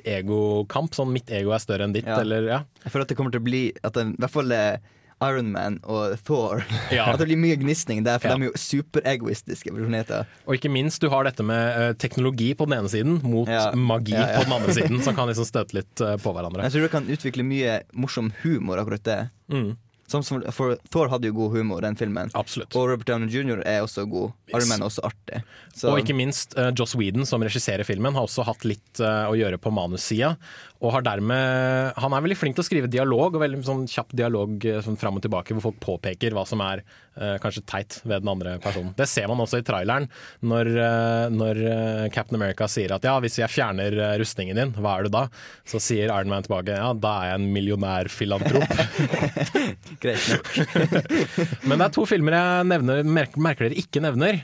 egokamp, 0.04 0.96
sånn 0.96 1.12
mitt 1.16 1.32
ego 1.36 1.52
er 1.56 1.64
større 1.64 1.88
enn 1.88 1.96
ditt, 1.96 2.08
Ja. 2.08 2.20
eller 2.24 2.48
ja. 2.48 2.60
Jeg 2.84 2.92
føler 2.92 3.08
at 3.08 3.12
det 3.12 3.18
kommer 3.20 3.32
til 3.32 3.44
å 3.44 3.48
bli 3.48 3.64
at 3.84 3.94
det, 3.94 4.06
I 4.08 4.20
hvert 4.20 4.32
fall 4.36 4.52
Iron 5.24 5.52
Man 5.54 5.78
og 5.84 6.18
Thor. 6.28 6.64
Ja. 6.92 7.06
At 7.14 7.20
det 7.22 7.30
blir 7.30 7.40
mye 7.40 7.56
gnisning 7.62 8.04
der, 8.04 8.20
for 8.20 8.30
Ja. 8.34 8.36
de 8.36 8.48
er 8.50 8.52
jo 8.52 8.60
superegoistiske 8.60 9.72
personligheter. 9.72 10.26
Og 10.46 10.58
ikke 10.58 10.72
minst, 10.72 11.00
du 11.02 11.10
har 11.14 11.24
dette 11.24 11.44
med 11.46 11.78
uh, 11.80 11.94
teknologi 12.02 12.52
på 12.58 12.68
den 12.68 12.80
ene 12.80 12.92
siden 12.92 13.22
mot 13.24 13.48
Ja. 13.48 13.72
magi 13.76 14.14
på 14.18 14.44
den 14.44 14.54
andre 14.58 14.74
siden, 14.76 15.02
som 15.06 15.16
kan 15.16 15.28
liksom 15.32 15.48
støte 15.48 15.78
litt 15.80 16.04
uh, 16.04 16.16
på 16.22 16.34
hverandre. 16.36 16.64
Jeg 16.68 16.76
tror 16.76 16.88
det 16.88 16.92
kan 16.98 17.08
utvikle 17.16 17.48
mye 17.48 17.80
morsom 17.96 18.34
humor, 18.44 18.82
akkurat 18.84 19.04
det. 19.08 19.20
Mm. 19.52 19.76
For 20.06 20.76
Thor 20.94 21.10
hadde 21.10 21.32
jo 21.32 21.36
god 21.40 21.56
humor, 21.58 21.82
den 21.82 21.98
filmen. 21.98 22.30
Absolutt. 22.38 22.76
Og 22.78 22.92
Robert 22.92 23.08
Downey 23.10 23.32
jr. 23.32 23.64
er 23.66 23.82
også 23.82 24.06
god. 24.10 24.36
Iron 24.54 24.70
Man 24.70 24.84
er 24.84 24.90
også 24.90 25.02
artig. 25.08 25.42
Så, 25.74 25.90
Og 25.90 26.02
ikke 26.02 26.16
minst 26.18 26.54
uh, 26.60 26.70
Joss 26.78 26.94
Whedon, 26.96 27.26
som 27.26 27.42
regisserer 27.42 27.88
filmen, 27.88 28.14
har 28.14 28.28
også 28.28 28.46
hatt 28.46 28.68
litt 28.68 29.02
uh, 29.02 29.26
å 29.32 29.36
gjøre 29.38 29.58
på 29.62 29.74
manussida. 29.74 30.36
Og 30.84 30.94
har 30.94 31.06
dermed 31.08 31.96
Han 32.04 32.14
er 32.14 32.26
veldig 32.26 32.38
flink 32.38 32.58
til 32.58 32.66
å 32.66 32.68
skrive 32.68 32.92
dialog, 32.92 33.34
og 33.34 33.42
veldig 33.42 33.64
sånn 33.66 33.88
kjapp 33.90 34.14
dialog 34.14 34.62
uh, 34.70 34.82
sånn 34.86 35.00
fram 35.02 35.18
og 35.18 35.26
tilbake, 35.26 35.58
hvor 35.58 35.72
folk 35.72 35.82
påpeker 35.84 36.38
hva 36.38 36.46
som 36.46 36.62
er 36.66 36.84
eh, 36.84 37.02
kanskje 37.42 37.64
teit 37.68 38.00
ved 38.04 38.24
den 38.24 38.32
andre 38.32 38.58
personen. 38.64 38.94
Det 38.98 39.08
ser 39.10 39.28
man 39.32 39.40
også 39.44 39.62
i 39.62 39.66
traileren, 39.66 40.08
når, 40.46 40.70
eh, 40.76 41.26
når 41.34 41.62
eh, 41.72 42.08
Captain 42.14 42.38
America 42.40 42.68
sier 42.72 42.96
at 42.96 43.06
ja, 43.08 43.16
hvis 43.24 43.40
jeg 43.40 43.52
fjerner 43.52 43.96
eh, 43.96 44.16
rustningen 44.22 44.60
din, 44.60 44.74
hva 44.80 44.98
er 44.98 45.08
du 45.08 45.14
da? 45.14 45.26
Så 45.68 45.82
sier 45.84 46.10
Iron 46.10 46.32
Man 46.32 46.46
tilbake 46.46 46.76
ja, 46.76 46.92
da 46.94 47.14
er 47.22 47.32
jeg 47.32 47.42
en 47.42 47.48
millionærfilantrop. 47.56 48.76
Greit 50.04 50.28
nok. 50.34 50.52
Men 51.68 51.80
det 51.80 51.88
er 51.88 51.96
to 51.96 52.06
filmer 52.10 52.38
jeg 52.38 52.70
nevner, 52.72 53.04
merker, 53.18 53.46
merker 53.48 53.68
dere 53.68 53.80
ikke 53.82 54.04
nevner. 54.04 54.42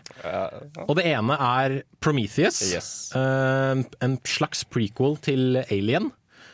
Og 0.88 0.96
det 1.00 1.08
ene 1.12 1.38
er 1.38 1.82
Prometheus. 2.02 2.62
Yes. 2.72 2.90
Eh, 3.18 3.84
en 4.06 4.18
slags 4.28 4.66
prequel 4.72 5.20
til 5.24 5.62
Alien. 5.68 6.12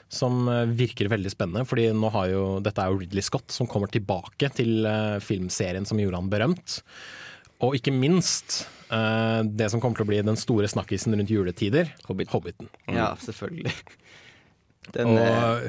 Som 0.09 0.47
eh, 0.47 0.63
virker 0.79 1.09
veldig 1.11 1.31
spennende, 1.33 1.65
Fordi 1.67 1.89
nå 1.95 2.11
har 2.13 2.29
jo, 2.31 2.43
dette 2.63 2.79
er 2.83 2.91
jo 2.91 3.01
Ridley 3.01 3.25
Scott 3.25 3.51
som 3.51 3.67
kommer 3.69 3.91
tilbake 3.91 4.49
til 4.55 4.87
eh, 4.87 5.17
filmserien 5.23 5.87
som 5.87 5.99
gjorde 5.99 6.21
han 6.21 6.31
berømt. 6.31 6.79
Og 7.65 7.75
ikke 7.75 7.91
minst 7.91 8.61
eh, 8.93 9.41
det 9.43 9.67
som 9.73 9.83
kommer 9.83 9.99
til 9.99 10.07
å 10.07 10.11
bli 10.13 10.23
den 10.23 10.39
store 10.39 10.69
snakkisen 10.71 11.17
rundt 11.17 11.33
juletider, 11.33 11.91
Hobbiten. 12.07 12.71
Ja, 12.87 13.11
selvfølgelig. 13.23 13.75
Den, 14.95 15.17
Og 15.19 15.65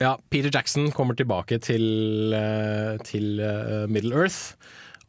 ja, 0.00 0.14
Peter 0.32 0.48
Jackson 0.48 0.86
kommer 0.94 1.12
tilbake 1.18 1.58
til, 1.60 2.32
til 3.04 3.42
Middle 3.92 4.22
Earth. 4.22 4.54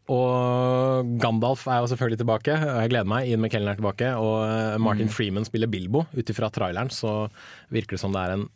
Og 0.09 1.09
Gandalf 1.21 1.67
er 1.69 1.83
jo 1.83 1.89
selvfølgelig 1.91 2.19
tilbake. 2.23 2.55
og 2.57 2.79
Jeg 2.81 2.89
gleder 2.95 3.09
meg. 3.11 3.27
Ian 3.29 3.43
McKellen 3.43 3.69
er 3.69 3.77
tilbake. 3.77 4.09
Og 4.17 4.39
eh, 4.47 4.77
Martin 4.81 5.07
Mm. 5.09 5.13
Freeman 5.13 5.45
spiller 5.45 5.69
Bilbo. 5.69 6.05
Ut 6.17 6.29
ifra 6.33 6.49
traileren 6.53 6.89
så 6.89 7.29
virker 7.69 7.95
det 7.97 8.01
som 8.01 8.15
det 8.15 8.23
er 8.25 8.33
en 8.39 8.47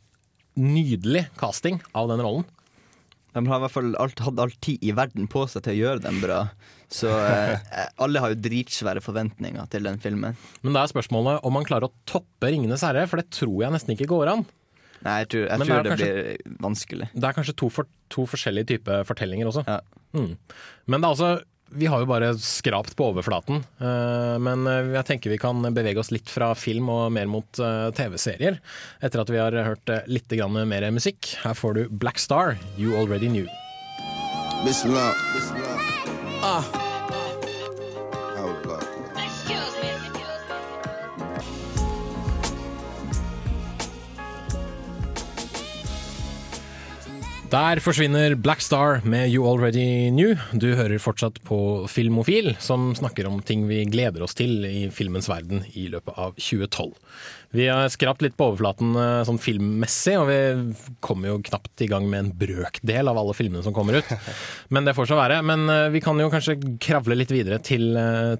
nydelig 0.57 1.27
casting 1.39 1.79
av 1.93 2.09
den 2.09 2.21
rollen. 2.25 2.45
De 3.33 3.41
har 3.49 3.57
i 3.57 3.63
hvert 3.63 3.73
fall 3.73 3.95
alt, 3.97 4.19
hatt 4.21 4.39
all 4.43 4.51
tid 4.61 4.83
i 4.85 4.91
verden 4.93 5.25
på 5.31 5.47
seg 5.49 5.63
til 5.65 5.73
å 5.73 5.79
gjøre 5.79 6.03
den 6.03 6.19
bra. 6.21 6.41
Så 6.93 7.09
eh, 7.33 7.87
alle 8.01 8.21
har 8.21 8.33
jo 8.33 8.41
dritsvære 8.45 9.01
forventninger 9.01 9.69
til 9.73 9.87
den 9.89 9.97
filmen. 10.01 10.37
Men 10.61 10.73
da 10.77 10.83
er 10.83 10.91
spørsmålet 10.93 11.41
om 11.45 11.53
man 11.57 11.65
klarer 11.65 11.89
å 11.89 11.95
toppe 12.09 12.49
'Ringenes 12.49 12.85
herre', 12.85 13.07
for 13.09 13.17
det 13.21 13.31
tror 13.33 13.63
jeg 13.63 13.73
nesten 13.73 13.95
ikke 13.95 14.09
går 14.13 14.33
an. 14.35 14.45
Nei, 15.03 15.15
jeg 15.23 15.31
tror, 15.33 15.47
jeg 15.47 15.67
tror 15.67 15.73
det 15.73 15.83
det, 15.83 15.93
er 15.93 16.03
blir 16.03 16.59
vanskelig. 16.63 17.09
Det 17.13 17.27
er 17.27 17.35
kanskje 17.35 17.57
to, 17.59 17.71
for, 17.73 17.89
to 18.13 18.27
forskjellige 18.29 18.69
typer 18.75 19.03
fortellinger 19.07 19.49
også. 19.51 19.65
Ja. 19.67 19.81
Mm. 20.15 20.35
Men 20.87 21.03
det 21.03 21.07
er 21.07 21.11
altså 21.15 21.33
vi 21.73 21.87
har 21.89 22.03
jo 22.03 22.05
bare 22.09 22.33
skrapt 22.37 22.95
på 22.97 23.07
overflaten, 23.09 23.63
eh, 23.81 24.35
men 24.45 24.67
eh, 24.69 24.91
jeg 24.93 25.07
tenker 25.07 25.33
vi 25.33 25.39
kan 25.41 25.63
bevege 25.73 26.01
oss 26.01 26.11
litt 26.13 26.29
fra 26.29 26.51
film 26.57 26.91
og 26.93 27.07
mer 27.15 27.29
mot 27.29 27.59
eh, 27.59 27.89
TV-serier. 27.97 28.59
Etter 29.01 29.23
at 29.23 29.33
vi 29.33 29.41
har 29.41 29.57
hørt 29.65 29.95
litt 30.05 30.29
grann 30.29 30.59
mer 30.69 30.89
musikk. 30.93 31.33
Her 31.43 31.57
får 31.57 31.79
du 31.79 31.83
Black 31.89 32.21
Star, 32.21 32.57
You 32.77 32.97
Already 32.99 33.31
Knew. 33.31 33.49
Bismillah. 34.63 35.13
Ah. 36.43 36.82
Der 47.53 47.77
forsvinner 47.77 48.33
Black 48.33 48.63
Star 48.65 49.03
med 49.05 49.29
You 49.29 49.45
Already 49.45 50.09
Knew. 50.09 50.31
Du 50.57 50.71
hører 50.73 50.97
fortsatt 50.97 51.35
på 51.45 51.85
Filmofil, 51.85 52.55
som 52.57 52.95
snakker 52.97 53.27
om 53.29 53.43
ting 53.45 53.67
vi 53.69 53.83
gleder 53.85 54.23
oss 54.25 54.33
til 54.33 54.65
i 54.65 54.87
filmens 54.89 55.29
verden 55.29 55.61
i 55.77 55.83
løpet 55.93 56.17
av 56.17 56.33
2012. 56.33 56.89
Vi 57.53 57.67
har 57.69 57.93
skrapt 57.93 58.25
litt 58.25 58.33
på 58.39 58.47
overflaten 58.49 58.97
eh, 58.97 59.21
sånn 59.29 59.37
filmmessig, 59.37 60.17
og 60.17 60.31
vi 60.31 60.39
kommer 61.05 61.29
jo 61.29 61.43
knapt 61.45 61.85
i 61.85 61.91
gang 61.93 62.09
med 62.09 62.23
en 62.23 62.31
brøkdel 62.41 63.13
av 63.13 63.21
alle 63.21 63.37
filmene 63.37 63.61
som 63.61 63.75
kommer 63.77 64.01
ut. 64.01 64.15
Men 64.73 64.89
det 64.89 64.97
får 64.97 65.13
så 65.13 65.21
være. 65.21 65.43
Men 65.45 65.69
eh, 65.69 65.91
vi 65.93 66.01
kan 66.01 66.17
jo 66.17 66.33
kanskje 66.33 66.57
kravle 66.81 67.21
litt 67.21 67.37
videre 67.37 67.61
til 67.61 67.91
eh, 67.93 68.33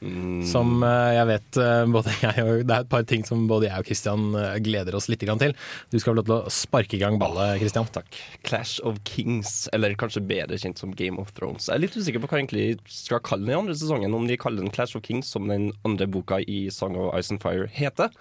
TV-serier. 0.00 0.46
Som 0.52 0.82
eh, 0.86 1.10
jeg 1.16 1.26
vet 1.32 1.58
eh, 1.62 1.82
både 1.94 2.14
jeg 2.22 2.44
og, 2.44 2.62
Det 2.68 2.76
er 2.76 2.84
et 2.84 2.90
par 2.92 3.02
ting 3.10 3.24
som 3.26 3.46
både 3.50 3.68
jeg 3.68 3.82
og 3.82 3.88
Christian 3.90 4.28
eh, 4.38 4.56
gleder 4.64 4.94
oss 4.98 5.08
litt 5.10 5.24
til. 5.26 5.54
Du 5.90 5.98
skal 5.98 6.12
få 6.12 6.16
lov 6.20 6.28
til 6.28 6.36
å 6.38 6.52
sparke 6.52 6.96
i 6.98 7.02
gang 7.02 7.18
ballet, 7.20 7.58
Christian. 7.62 7.88
Takk. 7.94 8.20
Clash 8.46 8.78
of 8.86 9.00
Kings, 9.08 9.68
eller 9.72 9.96
kanskje 9.98 10.22
bedre 10.24 10.58
kjent 10.60 10.78
som 10.78 10.94
Game 10.94 11.18
of 11.18 11.32
Thrones. 11.36 11.68
Jeg 11.68 11.76
er 11.76 11.84
litt 11.86 11.98
usikker 11.98 12.22
på 12.22 12.30
hva 12.30 12.40
egentlig 12.40 12.68
skal 12.86 13.22
kalle 13.24 13.48
den 13.50 13.58
andre 13.58 13.76
sesongen. 13.78 14.14
Om 14.14 14.28
de 14.30 14.38
kaller 14.40 14.62
den 14.64 14.74
Clash 14.74 14.96
of 14.98 15.04
Kings, 15.06 15.30
som 15.34 15.48
den 15.50 15.70
andre 15.88 16.06
boka 16.10 16.40
i 16.46 16.68
Song 16.74 16.96
of 16.98 17.14
Ice 17.18 17.34
and 17.34 17.42
Fire 17.42 17.66
heter. 17.74 18.12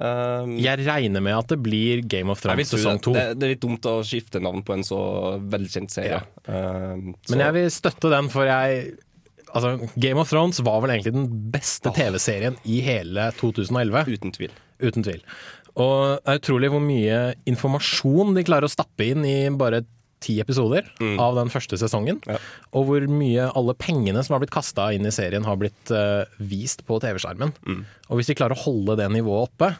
Um, 0.00 0.54
Jeg 0.56 0.86
regner 0.86 1.20
med 1.20 1.34
at 1.36 1.50
det 1.52 1.58
blir 1.60 2.00
Game 2.08 2.32
of 2.32 2.40
Thrones 2.40 2.70
sesong 2.72 3.00
to. 3.04 3.12
Det, 3.12 3.34
det 3.36 3.44
er 3.46 3.52
litt 3.52 3.64
dumt 3.64 3.84
å 3.90 3.98
skifte 4.06 4.40
navn 4.40 4.62
på 4.64 4.72
en 4.78 4.84
så 4.86 5.00
velkjent 5.52 5.92
serie. 5.92 6.22
Um, 6.46 7.10
så- 7.20 7.34
Men 7.34 7.44
jeg 7.44 7.56
vil 7.58 7.70
støtte 7.74 8.12
den, 8.14 8.30
for 8.32 8.48
jeg 8.48 8.94
Altså, 9.50 9.90
Game 10.00 10.20
of 10.22 10.30
Thrones 10.30 10.60
var 10.64 10.82
vel 10.84 10.94
egentlig 10.94 11.14
den 11.16 11.28
beste 11.52 11.92
TV-serien 11.96 12.58
i 12.64 12.80
hele 12.86 13.30
2011. 13.38 14.12
Uten 14.16 14.34
tvil. 14.36 14.52
Uten 14.80 15.06
tvil. 15.06 15.22
Og 15.80 16.18
det 16.18 16.32
er 16.32 16.40
utrolig 16.40 16.70
hvor 16.72 16.82
mye 16.82 17.22
informasjon 17.50 18.34
de 18.36 18.44
klarer 18.46 18.66
å 18.68 18.72
stappe 18.72 19.06
inn 19.12 19.26
i 19.26 19.38
bare 19.54 19.84
ti 20.20 20.34
episoder 20.42 20.84
av 21.22 21.38
den 21.38 21.48
første 21.52 21.78
sesongen. 21.80 22.18
Og 22.76 22.88
hvor 22.88 23.06
mye 23.08 23.46
alle 23.56 23.74
pengene 23.80 24.20
som 24.26 24.36
har 24.36 24.42
blitt 24.42 24.52
kasta 24.52 24.90
inn 24.92 25.06
i 25.08 25.14
serien, 25.14 25.46
har 25.48 25.56
blitt 25.60 25.92
uh, 25.94 26.28
vist 26.36 26.84
på 26.88 26.98
TV-skjermen. 27.00 27.54
Og 28.10 28.20
hvis 28.20 28.28
de 28.28 28.36
klarer 28.36 28.58
å 28.58 28.64
holde 28.66 28.98
det 29.00 29.08
nivået 29.14 29.48
oppe, 29.48 29.70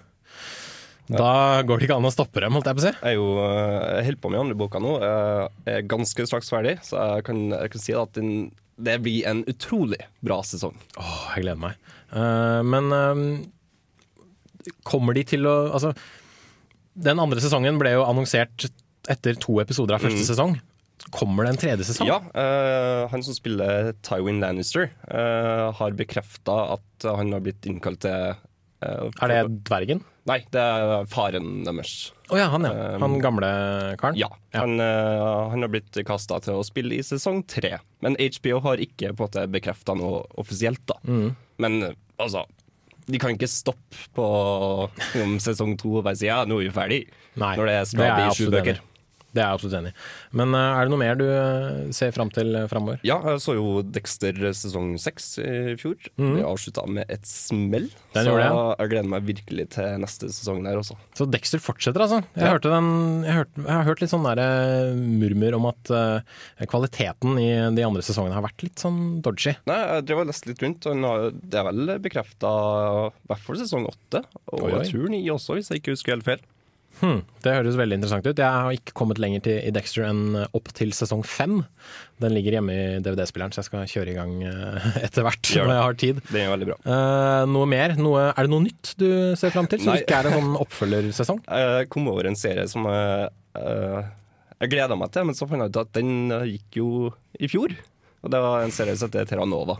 da 1.10 1.62
går 1.66 1.80
det 1.80 1.88
ikke 1.88 1.98
an 1.98 2.06
å 2.06 2.12
stoppe 2.14 2.42
dem, 2.42 2.54
holdt 2.54 2.68
jeg 2.70 2.78
på 2.78 2.82
å 2.82 2.86
si. 2.86 2.92
Jeg 3.02 3.18
jo 3.18 3.28
eh, 3.42 3.86
jeg 3.98 4.06
holder 4.06 4.20
på 4.22 4.30
med 4.30 4.40
andre 4.44 4.58
boka 4.58 4.82
nå. 4.82 4.92
Jeg 5.02 5.74
er 5.74 5.88
ganske 5.90 6.26
straks 6.30 6.52
ferdig, 6.52 6.76
så 6.86 7.00
jeg 7.16 7.24
kan, 7.26 7.40
jeg 7.56 7.72
kan 7.72 7.82
si 7.82 7.96
at 7.98 8.12
den, 8.14 8.30
det 8.84 8.96
blir 9.04 9.26
en 9.30 9.42
utrolig 9.50 10.00
bra 10.24 10.40
sesong. 10.46 10.74
Åh, 11.00 11.16
jeg 11.36 11.44
gleder 11.44 11.60
meg. 11.60 11.78
Uh, 12.10 12.60
men 12.66 12.90
uh, 12.94 14.74
kommer 14.88 15.16
de 15.16 15.24
til 15.30 15.46
å 15.48 15.54
Altså, 15.74 15.92
den 17.00 17.20
andre 17.22 17.40
sesongen 17.42 17.78
ble 17.80 17.94
jo 17.94 18.02
annonsert 18.08 18.66
etter 19.10 19.38
to 19.40 19.60
episoder 19.62 19.96
av 19.96 20.02
første 20.04 20.20
Mm. 20.24 20.28
sesong. 20.28 20.56
Kommer 21.16 21.46
det 21.46 21.54
en 21.54 21.60
tredje 21.62 21.86
sesong? 21.88 22.10
Ja, 22.10 22.18
Uh, 22.36 23.06
han 23.08 23.22
som 23.24 23.34
spiller 23.34 23.92
Tywin 24.04 24.40
Lannister, 24.42 24.90
har 25.08 25.96
bekrefta 25.96 26.58
at 26.76 27.06
han 27.08 27.32
har 27.32 27.40
blitt 27.40 27.64
innkalt 27.70 28.02
til 28.04 28.36
Er 28.84 29.32
det 29.32 29.64
dvergen? 29.64 30.02
Nei, 30.30 30.40
det 30.54 30.62
er 30.62 31.08
faren 31.10 31.64
deres. 31.66 31.94
Å 32.30 32.38
ja, 32.38 32.46
han 32.52 32.66
ja. 32.68 32.70
Um, 32.94 33.02
Han 33.02 33.16
gamle 33.22 33.50
karen? 33.98 34.18
Ja. 34.18 34.28
Han, 34.54 34.76
eh, 34.82 35.24
han 35.50 35.64
har 35.66 35.72
blitt 35.72 35.98
kasta 36.06 36.38
til 36.44 36.60
å 36.60 36.66
spille 36.66 37.00
i 37.00 37.04
sesong 37.06 37.42
tre. 37.50 37.80
Men 38.04 38.14
HBO 38.20 38.60
har 38.68 38.82
ikke 38.82 39.10
på 39.18 39.30
bekrefta 39.50 39.96
noe 39.98 40.22
offisielt, 40.40 40.82
da. 40.90 41.00
Mm. 41.08 41.34
Men 41.60 41.80
altså 42.20 42.46
De 43.10 43.18
kan 43.18 43.34
ikke 43.34 43.48
stoppe 43.50 44.04
på 44.14 44.24
om 45.18 45.34
sesong 45.42 45.74
to 45.80 45.96
og 45.98 46.04
bare 46.06 46.20
si 46.20 46.28
ja, 46.28 46.44
nå 46.46 46.60
er 46.60 46.68
vi 46.68 46.76
ferdig. 46.76 47.00
Nei, 47.40 47.56
når 47.58 47.66
det 47.72 47.74
det 47.80 47.88
skal 47.90 48.04
er 48.04 48.10
jeg 48.10 48.20
bli 48.20 48.38
sju 48.38 48.54
bøker. 48.54 48.80
Det 49.30 49.42
er 49.42 49.46
jeg 49.46 49.58
absolutt 49.60 49.76
enig 49.78 49.90
i. 49.92 49.96
Men 50.40 50.54
eh, 50.58 50.72
er 50.80 50.86
det 50.88 50.90
noe 50.94 51.00
mer 51.02 51.18
du 51.20 51.24
eh, 51.30 51.90
ser 51.94 52.10
fram 52.16 52.30
til 52.34 52.50
uh, 52.56 52.64
framover? 52.70 52.98
Ja, 53.06 53.18
jeg 53.30 53.42
så 53.44 53.54
jo 53.54 53.80
Dexter 53.86 54.34
sesong 54.56 54.92
seks 54.98 55.32
i 55.42 55.76
fjor. 55.80 55.96
Vi 56.18 56.30
Vi 56.40 56.42
avslutta 56.46 56.86
med 56.90 57.06
et 57.12 57.26
smell. 57.28 57.88
Den 58.14 58.26
så 58.26 58.34
jeg 58.40 58.90
gleder 58.90 59.10
meg 59.12 59.26
virkelig 59.28 59.68
til 59.76 60.00
neste 60.02 60.30
sesong 60.34 60.64
der 60.66 60.80
også. 60.80 60.96
Så 61.18 61.28
Dexter 61.30 61.62
fortsetter, 61.62 62.02
altså. 62.02 62.20
Jeg, 62.34 62.42
Ja. 62.42 62.52
hørte 62.56 62.72
den, 62.72 62.90
jeg, 63.26 63.34
hørte, 63.38 63.62
jeg 63.62 63.70
har 63.76 63.86
hørt 63.86 64.00
litt 64.02 64.10
sånn 64.14 64.26
der, 64.26 64.42
eh, 64.42 64.94
murmur 64.98 65.54
om 65.60 65.66
at 65.70 65.92
uh, 65.94 66.66
kvaliteten 66.70 67.38
i 67.38 67.48
de 67.76 67.86
andre 67.86 68.02
sesongene 68.02 68.34
har 68.34 68.42
vært 68.46 68.64
litt 68.66 68.82
sånn 68.82 69.20
dodgy. 69.22 69.54
Nei, 69.70 69.78
jeg 69.94 70.06
drev 70.10 70.24
og 70.24 70.30
leste 70.32 70.50
litt 70.50 70.62
rundt, 70.64 70.86
og 70.90 71.38
det 71.42 71.60
er 71.60 71.68
vel 71.70 71.94
bekrefta 72.02 72.50
i 72.50 73.28
hvert 73.30 73.44
fall 73.46 73.60
sesong 73.62 73.86
åtte. 73.90 74.24
Og 74.50 74.64
Oi, 74.64 74.72
oi. 74.72 74.78
jeg 74.82 74.92
tror 74.94 75.12
ni 75.12 75.22
også, 75.30 75.54
hvis 75.58 75.70
jeg 75.70 75.82
ikke 75.84 75.94
husker 75.94 76.16
helt 76.18 76.26
feil. 76.26 76.42
Hm, 77.00 77.22
det 77.44 77.54
høres 77.56 77.78
veldig 77.80 77.96
interessant 77.98 78.26
ut. 78.28 78.40
Jeg 78.40 78.44
har 78.44 78.76
ikke 78.76 78.94
kommet 78.96 79.20
lenger 79.22 79.44
til, 79.46 79.58
i 79.64 79.72
Dexter 79.72 80.06
enn 80.10 80.36
opp 80.44 80.70
til 80.76 80.92
sesong 80.96 81.24
fem. 81.24 81.62
Den 82.20 82.34
ligger 82.36 82.58
hjemme 82.58 82.76
i 82.76 83.00
DVD-spilleren, 83.04 83.54
så 83.54 83.62
jeg 83.62 83.70
skal 83.70 83.88
kjøre 83.88 84.12
i 84.12 84.18
gang 84.18 84.34
eh, 84.44 84.88
etter 85.06 85.24
hvert 85.26 85.52
når 85.56 85.72
jeg 85.74 85.86
har 85.86 85.98
tid. 86.04 86.22
Det 86.28 86.44
er 86.44 86.52
veldig 86.52 86.70
bra. 86.70 86.78
Uh, 86.84 87.48
noe 87.50 87.68
mer? 87.70 87.96
Noe, 88.00 88.28
er 88.34 88.46
det 88.46 88.52
noe 88.52 88.66
nytt 88.68 88.94
du 89.00 89.08
ser 89.40 89.54
fram 89.54 89.68
til, 89.70 89.82
som 89.84 89.94
Nei. 89.94 90.02
ikke 90.04 90.20
er 90.20 90.30
en 90.30 90.38
sånn 90.38 90.56
oppfølgersesong? 90.66 91.44
Jeg 91.60 91.90
kom 91.92 92.08
over 92.12 92.28
en 92.28 92.38
serie 92.38 92.66
som 92.70 92.86
eh, 92.90 93.28
jeg 94.60 94.72
gleda 94.74 94.96
meg 94.98 95.12
til, 95.14 95.24
men 95.28 95.36
så 95.36 95.48
fant 95.48 95.64
jeg 95.64 95.72
ut 95.72 95.80
at 95.80 95.92
den 95.96 96.32
eh, 96.36 96.48
gikk 96.54 96.80
jo 96.82 96.88
i 97.40 97.48
fjor. 97.48 97.72
Og 98.20 98.32
det 98.32 98.40
var 98.44 98.64
en 98.64 98.74
serie 98.74 98.96
som 99.00 99.08
heter 99.08 99.28
Terranova. 99.30 99.78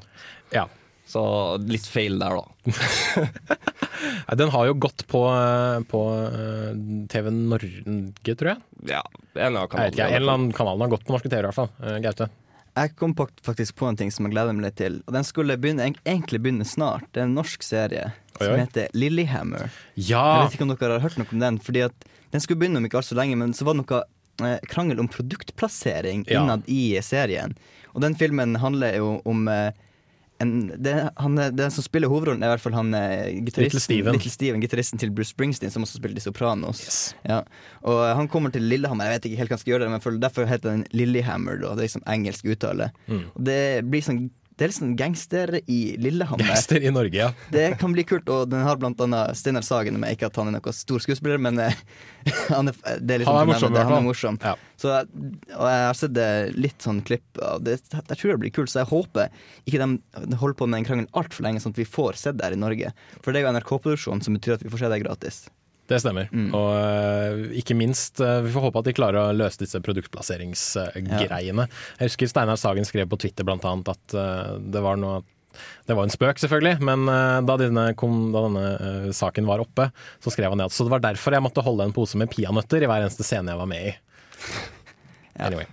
Ja. 0.55 0.65
Så 1.11 1.21
litt 1.67 1.87
feil 1.91 2.21
der, 2.23 2.37
da. 2.39 2.45
Nei, 4.29 4.37
Den 4.39 4.53
har 4.55 4.69
jo 4.69 4.77
gått 4.81 5.03
på, 5.11 5.25
eh, 5.27 5.81
på 5.91 6.03
eh, 6.27 6.69
TV 7.11 7.31
Norge, 7.35 8.35
tror 8.39 8.53
jeg. 8.53 8.61
Ja, 8.93 9.03
en 9.35 9.59
av 9.59 9.73
vet 9.73 9.97
ikke, 9.97 10.07
en 10.07 10.21
eller 10.21 10.37
annen 10.37 10.53
kanalen 10.57 10.85
har 10.87 10.93
gått 10.95 11.07
på 11.09 11.17
norske 11.17 11.31
TV 11.33 11.43
i 11.43 11.49
hvert 11.49 11.59
fall. 11.59 11.73
Eh, 11.83 11.99
Gaute? 12.05 12.31
Jeg 12.79 12.93
kom 12.97 13.13
faktisk 13.19 13.75
på 13.81 13.89
en 13.91 13.99
ting 13.99 14.13
som 14.15 14.29
jeg 14.29 14.37
gleder 14.37 14.55
meg 14.55 14.69
litt 14.69 14.79
til. 14.79 15.01
Og 15.09 15.17
Den 15.17 15.27
skulle 15.27 15.57
begynne, 15.61 15.89
egentlig 16.07 16.39
begynne 16.45 16.65
snart. 16.69 17.09
Det 17.11 17.25
er 17.25 17.27
en 17.27 17.35
norsk 17.37 17.67
serie 17.67 18.07
Oi, 18.13 18.45
som 18.45 18.55
oi. 18.55 18.61
heter 18.63 18.95
Lillyhammer. 18.95 19.67
Ja! 19.99 20.23
Jeg 20.23 20.47
vet 20.47 20.57
ikke 20.57 20.69
om 20.69 20.73
dere 20.77 20.95
har 20.97 21.05
hørt 21.05 21.19
noe 21.19 21.35
om 21.35 21.43
den. 21.43 21.59
Fordi 21.67 21.83
at 21.91 22.09
Den 22.31 22.41
skulle 22.45 22.61
begynne 22.63 22.79
om 22.79 22.87
ikke 22.87 23.01
altfor 23.03 23.19
lenge, 23.19 23.35
men 23.43 23.51
så 23.59 23.67
var 23.67 23.75
det 23.75 23.83
noe 23.83 24.01
eh, 24.47 24.63
krangel 24.71 25.03
om 25.03 25.11
produktplassering 25.11 26.23
Ja. 26.31 26.45
innad 26.45 26.63
i 26.71 26.95
serien. 27.03 27.57
Og 27.91 28.05
den 28.07 28.15
filmen 28.15 28.55
handler 28.63 28.95
jo 29.03 29.17
om 29.27 29.49
eh, 29.51 29.73
en, 30.41 30.53
det, 30.81 30.95
han, 31.21 31.37
Den 31.37 31.73
som 31.75 31.85
spiller 31.85 32.09
hovedrollen, 32.09 32.43
er 32.43 32.49
i 32.49 32.55
hvert 32.55 32.65
fall 32.65 32.77
han 32.79 32.95
eh, 32.97 33.41
Little 33.45 33.83
Steven. 33.83 34.17
Little 34.17 34.33
Steven, 34.33 34.63
gitaristen 34.65 35.01
til 35.01 35.13
Bruce 35.15 35.35
Springsteen, 35.35 35.73
som 35.73 35.85
også 35.85 36.01
spiller 36.01 36.17
i 36.17 36.25
Sopranos. 36.25 36.83
Ja. 37.29 37.43
Og 37.85 38.01
eh, 38.07 38.15
han 38.17 38.31
kommer 38.33 38.55
til 38.55 38.65
Lillehammer. 38.65 39.11
Jeg 39.11 39.19
vet 39.19 39.31
ikke 39.31 39.43
helt 39.43 39.53
hva 39.53 39.59
han 39.59 39.63
skal 39.65 39.75
gjøre, 39.75 39.91
men 39.93 40.05
for, 40.05 40.17
derfor 40.23 40.49
heter 40.49 40.73
den 40.73 40.87
Lillehammer. 40.97 41.61
Da. 41.61 41.75
Det 41.77 41.85
er 41.85 41.91
liksom 41.91 42.07
engelsk 42.17 42.49
uttale. 42.55 42.91
Mm. 43.11 43.25
Og 43.35 43.49
det 43.51 43.61
blir 43.93 44.07
sånn 44.07 44.23
det 44.61 44.67
er 44.69 44.75
sånn 44.77 44.91
gangster 44.93 45.55
i 45.73 45.79
Lillehammer. 45.97 46.45
Gangster 46.45 46.85
i 46.85 46.91
Norge, 46.93 47.17
ja. 47.17 47.31
Det 47.55 47.79
kan 47.81 47.95
bli 47.97 48.05
kult, 48.05 48.29
og 48.29 48.51
den 48.53 48.61
har 48.67 48.77
blant 48.77 49.01
annet 49.01 49.39
Steinar 49.41 49.65
Sagen 49.65 49.97
med. 50.03 50.13
Ikke 50.13 50.29
at 50.29 50.37
han 50.37 50.51
er 50.51 50.59
noen 50.59 50.77
stor 50.77 51.01
skuespiller, 51.01 51.41
men 51.41 51.57
eh, 51.65 51.79
han 52.53 52.69
er, 52.69 52.77
det 53.01 53.15
er, 53.17 53.23
liksom 53.23 53.39
Han 53.39 53.47
er 53.47 53.51
morsom, 53.55 53.73
det- 53.73 53.85
han 53.89 53.97
er 53.97 54.05
morsom. 54.05 54.39
Ja. 54.45 54.53
Så, 54.81 54.93
og 55.57 55.65
jeg 55.73 55.87
har 55.87 55.97
sett 55.97 56.21
litt 56.61 56.85
sånn 56.85 57.01
klipp 57.09 57.41
og 57.41 57.65
det. 57.65 57.79
Jeg 57.89 58.05
tror 58.21 58.35
det 58.35 58.39
blir 58.45 58.53
kult, 58.61 58.73
så 58.73 58.83
jeg 58.83 58.91
håper 58.93 59.33
ikke 59.65 59.81
de 59.81 60.37
holder 60.41 60.59
på 60.61 60.69
med 60.69 60.83
en 60.83 60.89
krangel 60.91 61.09
altfor 61.17 61.49
lenge, 61.49 61.65
sånn 61.65 61.73
at 61.73 61.81
vi 61.81 61.89
får 61.89 62.21
sett 62.21 62.37
det 62.41 62.51
her 62.51 62.57
i 62.57 62.61
Norge. 62.61 62.93
For 63.25 63.33
det 63.33 63.41
er 63.41 63.49
jo 63.49 63.55
NRK-produksjon, 63.57 64.21
som 64.25 64.37
betyr 64.37 64.59
at 64.59 64.65
vi 64.67 64.73
får 64.73 64.85
se 64.85 64.93
det 64.93 65.01
gratis. 65.07 65.41
Det 65.91 65.99
stemmer. 65.99 66.29
Mm. 66.31 66.53
Og 66.55 66.69
eh, 66.79 67.59
ikke 67.59 67.75
minst, 67.79 68.21
eh, 68.23 68.39
vi 68.45 68.53
får 68.55 68.69
håpe 68.69 68.83
at 68.83 68.87
de 68.91 68.95
klarer 68.95 69.19
å 69.25 69.35
løse 69.35 69.59
disse 69.59 69.81
produktplasseringsgreiene. 69.83 71.67
Jeg 71.99 72.13
husker 72.13 72.31
Steinar 72.31 72.61
Sagen 72.61 72.87
skrev 72.87 73.11
på 73.11 73.19
Twitter 73.25 73.49
annet 73.51 73.91
at 73.91 74.15
eh, 74.15 74.57
det 74.71 74.85
var 74.87 75.01
noe 75.01 75.23
det 75.91 75.97
var 75.99 76.07
en 76.07 76.13
spøk, 76.15 76.39
selvfølgelig, 76.39 76.79
men 76.87 77.09
da 77.43 77.55
denne, 77.59 77.89
kom, 77.99 78.29
da 78.31 78.45
denne 78.45 79.11
saken 79.13 79.49
var 79.49 79.59
oppe, 79.59 79.89
så 80.23 80.31
skrev 80.31 80.55
han 80.55 80.63
det 80.63 80.69
at 80.71 80.77
så 80.77 80.87
det 80.87 80.93
var 80.95 81.03
derfor 81.03 81.35
jeg 81.35 81.43
måtte 81.43 81.65
holde 81.67 81.89
en 81.89 81.95
pose 81.97 82.17
med 82.17 82.31
peanøtter 82.31 82.87
i 82.87 82.89
hver 82.89 83.03
eneste 83.03 83.27
scene 83.27 83.51
jeg 83.51 83.59
var 83.59 83.69
med 83.69 83.89
i. 83.91 83.97
Anyway. 85.41 85.65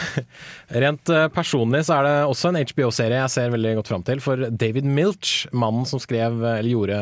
Rent 0.82 1.10
personlig 1.34 1.82
så 1.84 1.98
er 1.98 2.06
det 2.06 2.14
også 2.30 2.48
en 2.48 2.58
HBO-serie 2.62 3.18
jeg 3.20 3.32
ser 3.34 3.50
veldig 3.52 3.74
godt 3.78 3.90
fram 3.92 4.04
til. 4.08 4.22
For 4.24 4.48
David 4.48 4.88
Milch, 4.88 5.42
mannen 5.52 5.84
som 5.88 6.00
skrev, 6.02 6.38
eller 6.40 6.70
gjorde 6.70 7.00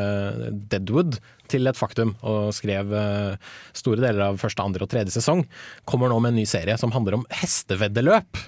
Deadwood 0.73 1.19
til 1.51 1.69
et 1.69 1.79
faktum, 1.79 2.15
og 2.25 2.53
skrev 2.55 2.93
eh, 2.95 3.51
store 3.75 4.03
deler 4.03 4.29
av 4.29 4.39
første, 4.41 4.63
andre 4.63 4.85
og 4.85 4.91
tredje 4.91 5.15
sesong, 5.17 5.45
kommer 5.89 6.11
nå 6.11 6.19
med 6.23 6.33
en 6.33 6.41
ny 6.41 6.47
serie 6.49 6.77
som 6.81 6.93
handler 6.95 7.19
om 7.19 7.27
hesteveddeløp. 7.41 8.41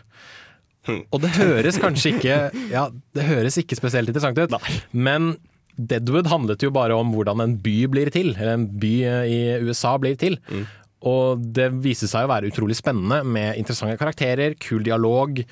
Og 1.12 1.20
det 1.20 1.34
høres 1.36 1.76
kanskje 1.84 2.14
ikke 2.16 2.36
Ja, 2.72 2.86
det 3.12 3.26
høres 3.28 3.58
ikke 3.60 3.76
spesielt 3.76 4.08
interessant 4.08 4.40
ut, 4.40 4.54
men 4.96 5.34
Deadwood 5.78 6.30
handlet 6.32 6.64
jo 6.64 6.72
bare 6.74 6.96
om 6.98 7.12
hvordan 7.14 7.44
en 7.44 7.56
by 7.62 7.76
blir 7.92 8.10
til, 8.14 8.32
eller 8.34 8.56
en 8.56 8.68
by 8.82 8.94
eh, 9.06 9.24
i 9.30 9.40
USA 9.68 9.98
blir 10.02 10.18
til. 10.20 10.40
Og 11.06 11.44
det 11.54 11.68
viser 11.84 12.10
seg 12.10 12.26
å 12.26 12.32
være 12.32 12.50
utrolig 12.50 12.78
spennende 12.80 13.20
med 13.22 13.60
interessante 13.60 14.00
karakterer, 14.00 14.56
kul 14.58 14.82
dialog 14.88 15.44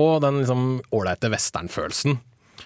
og 0.00 0.14
den 0.24 0.40
liksom 0.40 0.62
ålreite 0.96 1.28
westernfølelsen. 1.34 2.16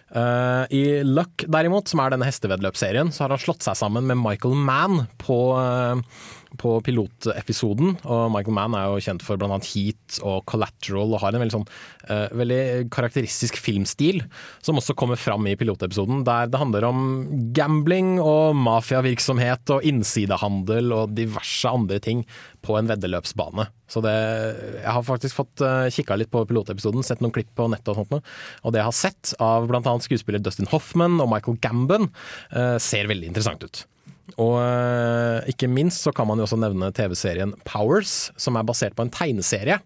Eh, 0.08 0.64
I 0.72 0.82
Luck 1.04 1.44
derimot, 1.50 1.90
som 1.90 2.00
er 2.00 2.14
denne 2.14 2.28
hesteveddeløpsserien, 2.28 3.12
så 3.12 3.24
har 3.24 3.34
han 3.34 3.42
slått 3.42 3.66
seg 3.66 3.76
sammen 3.78 4.08
med 4.08 4.20
Michael 4.20 4.56
Mann 4.56 5.02
på, 5.20 5.38
eh, 5.60 6.00
på 6.56 6.74
pilotepisoden. 6.86 7.96
Og 8.08 8.32
Michael 8.32 8.56
Mann 8.56 8.76
er 8.78 8.88
jo 8.88 9.02
kjent 9.04 9.24
for 9.24 9.40
bl.a. 9.40 9.58
Heat 9.68 10.20
og 10.26 10.44
Collateral 10.48 11.12
og 11.12 11.22
har 11.22 11.34
en 11.34 11.42
veldig, 11.42 11.56
sånn, 11.58 11.66
uh, 12.08 12.26
veldig 12.38 12.60
karakteristisk 12.94 13.58
filmstil, 13.60 14.22
som 14.64 14.80
også 14.80 14.96
kommer 14.98 15.20
fram 15.20 15.46
i 15.50 15.56
pilotepisoden, 15.58 16.24
der 16.28 16.48
det 16.48 16.60
handler 16.60 16.88
om 16.88 17.02
gambling 17.56 18.16
og 18.22 18.56
mafiavirksomhet 18.58 19.74
og 19.76 19.84
innsidehandel 19.88 20.94
og 20.96 21.16
diverse 21.18 21.68
andre 21.68 22.00
ting 22.02 22.24
på 22.64 22.78
en 22.78 22.88
veddeløpsbane. 22.90 23.68
Så 23.88 24.02
det, 24.04 24.14
jeg 24.82 24.92
har 24.92 25.04
faktisk 25.06 25.38
fått 25.38 25.64
uh, 25.64 25.88
kikka 25.92 26.18
litt 26.20 26.32
på 26.32 26.44
pilotepisoden, 26.48 27.04
sett 27.06 27.22
noen 27.24 27.34
klipp 27.34 27.52
på 27.56 27.68
nettet 27.72 27.92
og 27.92 28.02
sånt 28.02 28.16
noe. 28.16 28.24
Og 28.64 28.74
det 28.74 28.82
jeg 28.82 28.90
har 28.90 28.98
sett 28.98 29.34
av 29.42 29.68
bl.a. 29.70 29.94
skuespiller 30.04 30.42
Dustin 30.42 30.68
Hoffman 30.72 31.20
og 31.22 31.30
Michael 31.32 31.60
Gambon, 31.64 32.10
uh, 32.54 32.76
ser 32.82 33.08
veldig 33.10 33.32
interessant 33.32 33.64
ut. 33.64 33.86
Og 34.36 34.58
eh, 34.60 35.48
ikke 35.54 35.70
minst 35.72 36.04
så 36.04 36.12
kan 36.14 36.28
man 36.28 36.40
jo 36.40 36.44
også 36.44 36.58
nevne 36.60 36.90
TV-serien 36.94 37.54
Powers, 37.68 38.28
som 38.36 38.58
er 38.58 38.66
basert 38.68 38.96
på 38.98 39.06
en 39.06 39.12
tegneserie 39.14 39.78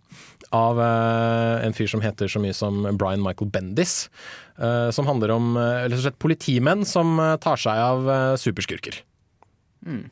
av 0.52 0.80
eh, 0.82 1.62
en 1.68 1.76
fyr 1.76 1.88
som 1.88 2.02
heter 2.04 2.28
så 2.28 2.42
mye 2.42 2.56
som 2.56 2.82
Brian 2.98 3.22
Michael 3.22 3.52
Bendis. 3.54 4.10
eh, 4.58 4.90
Som 4.90 5.06
handler 5.06 5.36
om 5.36 5.54
eller 5.56 5.94
rett 5.94 6.00
og 6.00 6.04
slett 6.08 6.20
politimenn 6.22 6.84
som 6.88 7.14
tar 7.40 7.60
seg 7.60 7.78
av 7.78 8.04
superskurker. 8.40 8.98
superskurker. 9.02 9.02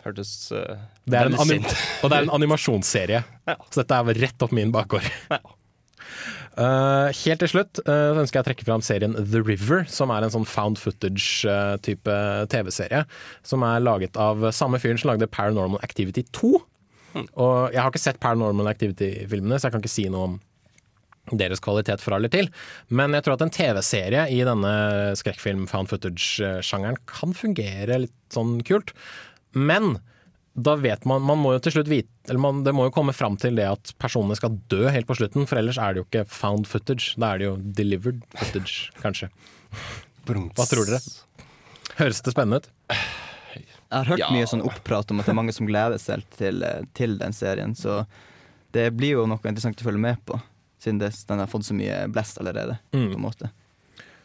Hørtes 0.04 0.50
uh, 0.50 0.78
Det 1.06 1.18
er 1.18 1.28
en 1.30 1.36
anim 1.38 1.62
og 1.62 2.10
det 2.10 2.16
er 2.16 2.24
en 2.24 2.32
animasjonsserie, 2.40 3.22
så 3.46 3.82
dette 3.82 3.98
er 4.00 4.18
rett 4.24 4.42
opp 4.42 4.54
min 4.56 4.72
bakgård. 4.74 5.06
Eh, 6.60 7.10
helt 7.22 7.40
til 7.40 7.48
slutt 7.48 7.80
uh, 7.86 8.18
ønsker 8.20 8.36
jeg 8.36 8.44
å 8.44 8.48
trekke 8.50 8.66
fram 8.66 8.82
serien 8.84 9.14
The 9.16 9.40
River, 9.40 9.86
som 9.88 10.12
er 10.12 10.26
en 10.26 10.34
sånn 10.34 10.48
found 10.48 10.80
footage-type 10.80 12.16
TV-serie. 12.52 13.06
Som 13.46 13.64
er 13.64 13.80
laget 13.80 14.18
av 14.20 14.44
samme 14.56 14.80
fyren 14.82 15.00
som 15.00 15.12
lagde 15.12 15.30
Paranormal 15.32 15.80
Activity 15.86 16.26
2. 16.36 16.52
Og 17.16 17.72
jeg 17.72 17.80
har 17.80 17.88
ikke 17.88 18.02
sett 18.02 18.20
Paranormal 18.22 18.68
Activity-filmene, 18.70 19.56
så 19.58 19.68
jeg 19.68 19.76
kan 19.76 19.84
ikke 19.84 19.92
si 19.92 20.06
noe 20.12 20.28
om 20.28 20.38
deres 21.40 21.62
kvalitet 21.62 22.02
fra 22.02 22.18
eller 22.18 22.32
til. 22.32 22.50
Men 22.92 23.14
jeg 23.16 23.24
tror 23.24 23.38
at 23.38 23.46
en 23.46 23.54
TV-serie 23.54 24.26
i 24.34 24.40
denne 24.46 24.74
skrekkfilm 25.18 25.66
found 25.70 25.90
footage-sjangeren 25.92 27.00
kan 27.08 27.34
fungere 27.36 28.02
litt 28.04 28.16
sånn 28.34 28.58
kult. 28.66 28.92
Men 29.56 29.96
da 30.62 30.74
vet 30.80 31.04
man 31.08 31.22
Man 31.26 31.38
må 31.42 31.52
jo 31.54 31.60
til 31.64 31.72
slutt 31.78 31.88
vite 31.90 32.08
Eller 32.30 32.40
man, 32.42 32.62
det 32.66 32.72
må 32.76 32.86
jo 32.88 32.92
komme 32.94 33.12
fram 33.16 33.36
til 33.40 33.56
det 33.58 33.66
at 33.68 33.92
personene 34.02 34.36
skal 34.38 34.56
dø 34.72 34.88
helt 34.92 35.08
på 35.08 35.16
slutten, 35.18 35.46
for 35.48 35.60
ellers 35.60 35.78
er 35.80 35.94
det 35.96 36.02
jo 36.02 36.06
ikke 36.08 36.24
found 36.30 36.68
footage. 36.70 37.14
Da 37.20 37.32
er 37.34 37.38
det 37.42 37.48
jo 37.48 37.56
delivered 37.80 38.20
footage, 38.36 38.90
kanskje. 39.02 39.30
Hva 40.30 40.66
tror 40.68 40.86
dere? 40.86 41.00
Høres 41.98 42.20
det 42.24 42.34
spennende 42.34 42.60
ut? 42.62 42.68
Jeg 43.90 43.96
har 43.98 44.06
hørt 44.12 44.22
Ja. 44.22 44.28
mye 44.30 44.46
sånn 44.46 44.62
oppprat 44.62 45.10
om 45.10 45.18
at 45.20 45.26
det 45.26 45.32
er 45.32 45.38
mange 45.40 45.52
som 45.56 45.66
gleder 45.66 45.98
seg 45.98 46.22
til, 46.36 46.62
eh, 46.62 46.84
til 46.94 47.16
den 47.18 47.32
serien, 47.34 47.74
så 47.74 48.04
det 48.72 48.92
blir 48.96 49.16
jo 49.18 49.26
noe 49.26 49.40
interessant 49.42 49.80
å 49.82 49.88
følge 49.88 49.98
med 49.98 50.20
på, 50.24 50.38
siden 50.78 51.00
det, 51.00 51.10
den 51.26 51.38
har 51.42 51.48
fått 51.50 51.66
så 51.66 51.74
mye 51.74 52.04
blest 52.12 52.38
allerede. 52.38 52.78
Mm. 52.94 53.08
på 53.10 53.18
en 53.18 53.24
måte. 53.26 53.50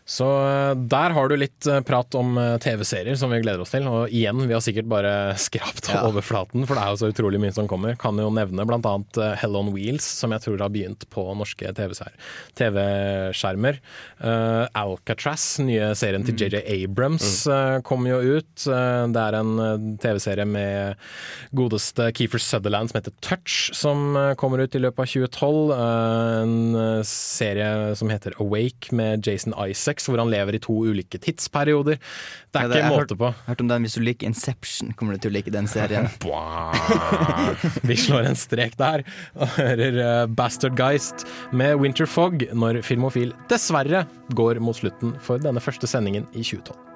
Så 0.06 0.26
eh, 0.45 0.76
der 0.86 1.14
har 1.18 1.30
du 1.30 1.34
litt 1.38 1.65
eh, 1.65 1.80
prat 1.82 2.14
om 2.18 2.36
eh, 2.38 2.56
TV-serier 2.61 3.18
som 3.18 3.32
vi 3.34 3.40
gleder 3.41 3.64
oss 3.64 3.72
til. 3.73 3.88
Og 3.90 4.11
igjen, 4.14 4.44
vi 4.45 4.53
har 4.53 4.61
sikkert 4.61 4.90
bare 4.91 5.14
skrapt 5.41 5.90
Ja. 5.90 6.03
overflaten, 6.06 6.68
for 6.69 6.77
det 6.77 6.84
er 6.84 6.94
jo 6.94 6.99
så 7.02 7.10
utrolig 7.10 7.41
mye 7.41 7.56
som 7.56 7.69
kommer. 7.69 7.98
Kan 7.98 8.22
jo 8.22 8.30
nevne 8.34 8.61
eh, 8.61 9.34
Hell 9.41 9.57
on 9.57 9.72
Wheels, 9.73 10.06
som 10.06 10.36
jeg 10.36 10.44
tror 10.45 10.61
har 10.61 10.73
begynt 10.73 11.07
på 11.10 11.26
norske 11.38 11.72
TV-skjermer. 11.73 13.80
Uh, 14.22 14.65
Alcatraz, 14.77 15.57
nye 15.64 15.90
serien 15.98 16.26
til 16.26 16.38
JJ 16.38 16.61
Abrams, 16.76 17.48
eh, 17.49 17.80
kommer 17.86 18.14
jo 18.14 18.38
ut. 18.38 18.53
Det 18.65 19.22
er 19.22 19.38
en 19.40 19.98
TV-serie 20.02 20.45
med 20.48 20.99
godeste 21.56 22.11
Keefer 22.15 22.41
Sutherland 22.41 22.91
som 22.91 22.99
heter 22.99 23.15
Touch, 23.26 23.72
som 23.76 24.14
kommer 24.40 24.61
ut 24.61 24.76
i 24.77 24.82
løpet 24.84 25.02
av 25.02 25.10
2012. 25.15 25.73
Eh, 25.76 26.38
en 26.45 27.03
serie 27.07 27.95
som 27.98 28.11
heter 28.14 28.38
Awake 28.44 28.94
med 28.95 29.26
Jason 29.26 29.56
Isaacs, 29.95 30.07
hvor 30.09 30.19
han 30.22 30.31
lever 30.31 30.55
i 30.57 30.61
to 30.61 30.73
ulike 30.85 31.19
tidsperioder. 31.22 31.97
Det 32.51 32.59
er 32.59 32.65
Ja, 32.65 32.67
ikke 32.67 32.77
jeg 32.80 32.85
har 32.85 32.95
måte 32.99 33.17
på. 33.17 33.26
Hørt, 33.31 33.45
hørt 33.47 33.61
om 33.61 33.67
den 33.67 33.84
Hvis 33.84 33.95
du 33.95 34.01
liker 34.01 34.27
Inception, 34.27 34.93
kommer 34.93 35.13
du 35.15 35.19
til 35.19 35.31
å 35.31 35.35
like 35.35 35.51
den 35.51 35.67
serien. 35.67 36.07
Vi 37.89 37.95
slår 37.95 38.26
en 38.30 38.35
strek 38.35 38.77
der 38.77 39.03
og 39.35 39.47
hører 39.57 39.99
eh, 39.99 40.26
Bastard 40.27 40.76
Geist 40.77 41.26
med 41.51 41.77
Winter 41.80 42.05
Fog 42.05 42.43
når 42.53 42.81
Filmofil 42.84 43.34
dessverre 43.49 44.05
går 44.35 44.59
mot 44.59 44.76
slutten 44.76 45.15
for 45.22 45.38
denne 45.39 45.61
første 45.63 45.88
sendingen 45.88 46.27
i 46.34 46.43
2012. 46.43 46.94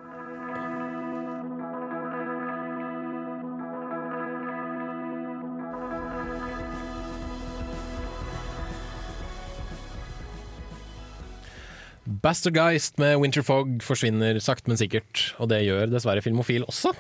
Bastard 12.09 12.57
Geist 12.57 12.97
med 13.01 13.19
Winterfog 13.21 13.83
forsvinner 13.85 14.39
sakte, 14.41 14.71
men 14.71 14.79
sikkert. 14.81 15.27
Og 15.37 15.51
det 15.51 15.61
gjør 15.67 15.91
dessverre 15.91 16.23
Filmofil 16.25 16.65
også. 16.65 16.95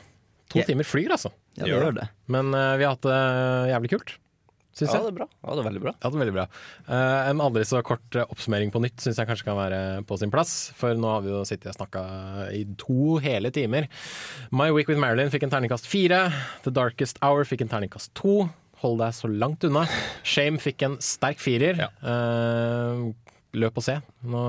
To 0.53 0.59
yeah. 0.61 0.67
timer 0.69 0.85
flyr, 0.85 1.11
altså. 1.13 1.31
Ja, 1.57 1.65
det 1.65 1.71
gjør 1.73 1.95
det. 1.97 2.09
Men 2.29 2.51
uh, 2.53 2.73
vi 2.77 2.85
har 2.85 2.93
hatt 2.95 3.05
det 3.05 3.21
jævlig 3.71 3.91
kult. 3.95 4.13
Syns 4.77 4.93
Ja, 4.93 4.99
jeg. 4.99 5.07
det 5.07 5.09
er 5.11 5.17
bra. 5.17 5.27
Ja, 5.41 5.49
det 5.55 5.61
er 5.63 5.67
veldig 5.67 5.81
bra. 5.83 5.93
Ja, 5.97 6.09
det 6.09 6.15
er 6.15 6.21
veldig 6.23 6.35
bra. 6.37 6.45
Uh, 6.85 7.29
en 7.31 7.41
aldri 7.43 7.65
så 7.67 7.81
kort 7.85 8.15
eh, 8.15 8.29
oppsummering 8.31 8.69
på 8.73 8.81
nytt 8.83 9.01
syns 9.01 9.17
jeg 9.19 9.27
kanskje 9.29 9.47
kan 9.49 9.57
være 9.57 9.79
på 10.07 10.17
sin 10.21 10.31
plass. 10.33 10.53
For 10.77 10.93
nå 10.97 11.09
har 11.09 11.25
vi 11.25 11.33
jo 11.33 11.41
sittet 11.49 11.73
og 11.73 11.79
snakka 11.79 12.03
i 12.55 12.63
to 12.79 13.17
hele 13.25 13.51
timer. 13.55 13.89
My 14.53 14.69
Week 14.75 14.89
with 14.91 15.01
Marilyn 15.01 15.33
fikk 15.33 15.47
en 15.47 15.53
terningkast 15.53 15.89
fire. 15.89 16.27
The 16.67 16.73
Darkest 16.73 17.19
Hour 17.25 17.49
fikk 17.49 17.65
en 17.65 17.73
terningkast 17.73 18.13
to. 18.17 18.43
Hold 18.83 19.01
deg 19.01 19.17
så 19.17 19.27
langt 19.27 19.65
unna. 19.67 19.83
Shame 20.23 20.61
fikk 20.63 20.85
en 20.87 20.99
sterk 21.03 21.41
firer. 21.43 21.81
Eh, 21.89 23.09
løp 23.53 23.77
og 23.79 23.85
se. 23.85 23.99
Nå 24.29 24.43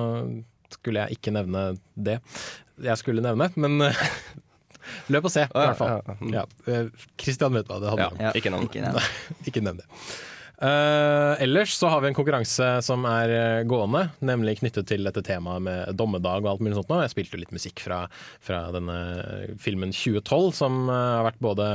skulle 0.71 1.03
jeg 1.07 1.19
ikke 1.19 1.33
nevne 1.35 1.73
det 1.99 2.21
jeg 2.81 2.97
skulle 3.01 3.21
nevne, 3.25 3.51
men 3.61 3.79
løp 5.13 5.27
og 5.29 5.33
se, 5.33 5.45
i 5.45 5.53
hvert 5.53 5.77
fall. 5.79 5.91
Ja, 5.93 6.15
ja. 6.17 6.29
Ja. 6.41 6.45
Eh, 6.73 7.09
Christian 7.21 7.55
vet 7.57 7.69
hva 7.69 7.81
det 7.83 7.91
handler 7.93 8.15
om. 8.15 8.21
Ja, 8.23 8.33
ikke 8.37 8.53
nevn. 8.55 8.71
Ikke 9.49 9.63
nevn 9.65 9.83
det. 9.83 9.89
Eh, 10.61 11.43
ellers 11.43 11.73
så 11.73 11.89
har 11.89 12.03
vi 12.03 12.11
en 12.11 12.17
konkurranse 12.17 12.67
som 12.85 13.07
er 13.09 13.31
eh, 13.33 13.63
gående, 13.69 14.03
nemlig 14.21 14.59
knyttet 14.59 14.91
til 14.91 15.07
dette 15.09 15.23
temaet 15.25 15.65
med 15.65 15.95
dommedag 15.97 16.45
og 16.45 16.51
alt 16.53 16.65
mulig 16.67 16.77
sånt 16.77 16.93
nå. 16.93 16.99
Jeg 17.01 17.15
spilte 17.15 17.39
jo 17.39 17.41
litt 17.41 17.55
musikk 17.57 17.81
fra, 17.81 18.03
fra 18.45 18.67
denne 18.75 18.99
filmen 19.63 19.95
2012, 19.97 20.51
som 20.59 20.83
eh, 20.85 20.99
har 21.17 21.25
vært 21.31 21.41
både 21.41 21.71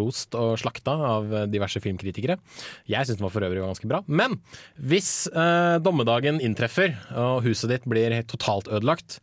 rost 0.00 0.38
og 0.40 0.54
slakta 0.62 0.96
av 1.10 1.36
diverse 1.52 1.84
filmkritikere. 1.84 2.38
Jeg 2.88 3.04
syns 3.04 3.20
den 3.20 3.28
var 3.28 3.36
for 3.36 3.44
øvrig 3.44 3.60
ganske 3.60 3.92
bra. 3.92 4.00
Men 4.08 4.40
hvis 4.80 5.12
eh, 5.28 5.76
dommedagen 5.84 6.40
inntreffer 6.40 6.96
og 7.20 7.44
huset 7.44 7.74
ditt 7.74 7.88
blir 7.90 8.22
totalt 8.30 8.72
ødelagt, 8.72 9.20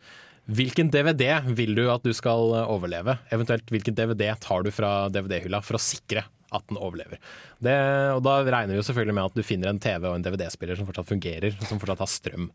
Hvilken 0.48 0.88
DVD 0.88 1.41
vil 1.57 1.73
du 1.76 1.89
at 1.91 2.06
du 2.07 2.14
skal 2.15 2.53
overleve? 2.61 3.18
Eventuelt 3.35 3.68
hvilken 3.68 3.98
DVD 3.98 4.30
tar 4.39 4.64
du 4.64 4.69
fra 4.72 5.10
DVD-hylla 5.11 5.60
for 5.60 5.76
å 5.76 5.81
sikre 5.84 6.23
at 6.56 6.64
den 6.69 6.80
overlever? 6.80 7.19
Det, 7.64 7.76
og 8.15 8.22
da 8.26 8.40
regner 8.45 8.76
vi 8.76 8.80
jo 8.80 8.86
selvfølgelig 8.88 9.15
med 9.18 9.30
at 9.30 9.38
du 9.38 9.45
finner 9.45 9.72
en 9.72 9.82
TV 9.84 10.07
og 10.07 10.15
en 10.15 10.26
DVD-spiller 10.26 10.80
som 10.80 10.88
fortsatt 10.88 11.10
fungerer, 11.10 11.56
som 11.68 11.82
fortsatt 11.82 12.03
har 12.03 12.11
strøm. 12.11 12.49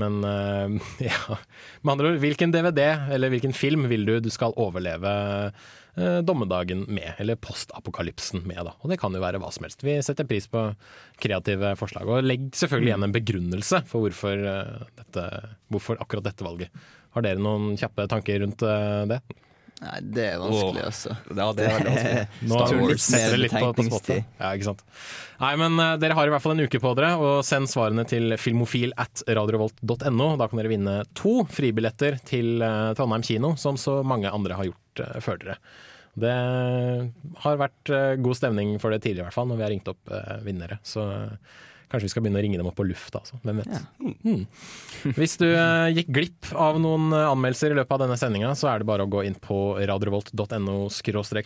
Men 0.00 0.18
uh, 0.26 0.90
ja, 1.08 1.38
med 1.82 1.94
andre 1.94 2.12
ord, 2.12 2.20
hvilken 2.24 2.54
DVD 2.54 2.82
eller 3.14 3.32
hvilken 3.32 3.56
film 3.56 3.86
vil 3.90 4.06
du 4.08 4.16
du 4.24 4.30
skal 4.34 4.56
overleve 4.60 5.12
uh, 5.52 6.18
dommedagen 6.26 6.84
med, 6.88 7.14
eller 7.22 7.38
postapokalypsen 7.40 8.44
med, 8.48 8.64
da. 8.68 8.74
Og 8.82 8.92
det 8.92 9.00
kan 9.02 9.14
jo 9.14 9.22
være 9.22 9.40
hva 9.42 9.52
som 9.54 9.68
helst. 9.68 9.86
Vi 9.86 9.98
setter 10.04 10.28
pris 10.28 10.50
på 10.50 10.68
kreative 11.22 11.74
forslag, 11.80 12.10
og 12.10 12.26
legg 12.26 12.50
selvfølgelig 12.56 12.94
igjen 12.94 13.08
en 13.08 13.16
begrunnelse 13.16 13.82
for 13.90 14.06
hvorfor, 14.06 14.46
uh, 14.46 14.92
dette, 14.98 15.26
hvorfor 15.72 16.02
akkurat 16.02 16.30
dette 16.30 16.46
valget. 16.46 16.86
Har 17.16 17.24
dere 17.24 17.40
noen 17.40 17.78
kjappe 17.80 18.04
tanker 18.12 18.42
rundt 18.42 18.60
det? 19.08 19.22
Nei, 19.76 19.96
det 20.16 20.22
er 20.30 20.38
vanskelig, 20.40 20.80
oh. 20.80 20.86
altså. 20.88 21.14
Ja, 21.36 21.46
det 21.52 21.64
er 21.66 21.74
veldig 21.74 21.90
vanskelig. 21.92 22.20
Nå 22.48 22.60
setter 22.96 23.26
dere 23.26 23.40
litt 23.42 23.56
på, 23.56 23.72
på 23.76 23.84
spottet. 23.90 24.30
Ja, 24.40 24.52
ikke 24.56 24.68
sant. 24.70 24.84
Nei, 25.42 25.50
men 25.60 25.76
uh, 25.76 25.90
dere 26.00 26.16
har 26.16 26.30
i 26.30 26.32
hvert 26.32 26.44
fall 26.44 26.54
en 26.54 26.64
uke 26.64 26.80
på 26.80 26.92
dere, 26.96 27.10
og 27.20 27.42
send 27.44 27.68
svarene 27.68 28.06
til 28.08 28.38
filmofil 28.40 28.94
at 28.96 29.20
radiovolt.no. 29.28 30.30
Da 30.40 30.48
kan 30.48 30.62
dere 30.62 30.72
vinne 30.72 30.96
to 31.18 31.42
fribilletter 31.52 32.16
til 32.24 32.64
uh, 32.64 32.94
Trondheim 32.96 33.26
kino, 33.26 33.52
som 33.60 33.76
så 33.80 33.98
mange 34.06 34.32
andre 34.32 34.56
har 34.56 34.70
gjort 34.70 35.04
uh, 35.04 35.20
før 35.24 35.44
dere. 35.44 35.58
Det 36.16 36.32
har 37.42 37.58
vært 37.60 37.90
god 38.24 38.36
stemning 38.38 38.78
for 38.80 38.88
det 38.88 39.02
tidligere, 39.04 39.26
i 39.26 39.28
hvert 39.28 39.36
fall, 39.36 39.50
når 39.50 39.58
vi 39.58 39.64
har 39.66 39.72
ringt 39.74 39.90
opp 39.92 40.12
vinnere. 40.46 40.78
Så 40.80 41.04
kanskje 41.90 42.08
vi 42.08 42.12
skal 42.12 42.24
begynne 42.24 42.40
å 42.40 42.44
ringe 42.44 42.58
dem 42.58 42.68
opp 42.68 42.76
på 42.78 42.86
lufta, 42.86 43.20
altså. 43.22 43.38
Hvem 43.44 43.60
vet. 43.62 43.74
Mm. 44.26 44.42
Hvis 45.18 45.36
du 45.38 45.46
eh, 45.46 45.92
gikk 45.94 46.10
glipp 46.18 46.50
av 46.58 46.80
noen 46.82 47.12
eh, 47.14 47.26
anmeldelser 47.30 47.72
i 47.72 47.78
løpet 47.78 47.94
av 47.94 48.02
denne 48.02 48.18
sendinga, 48.18 48.52
så 48.58 48.72
er 48.72 48.82
det 48.82 48.88
bare 48.90 49.06
å 49.06 49.10
gå 49.10 49.22
inn 49.28 49.38
på 49.38 49.60
radiorevolt.no 49.78 50.76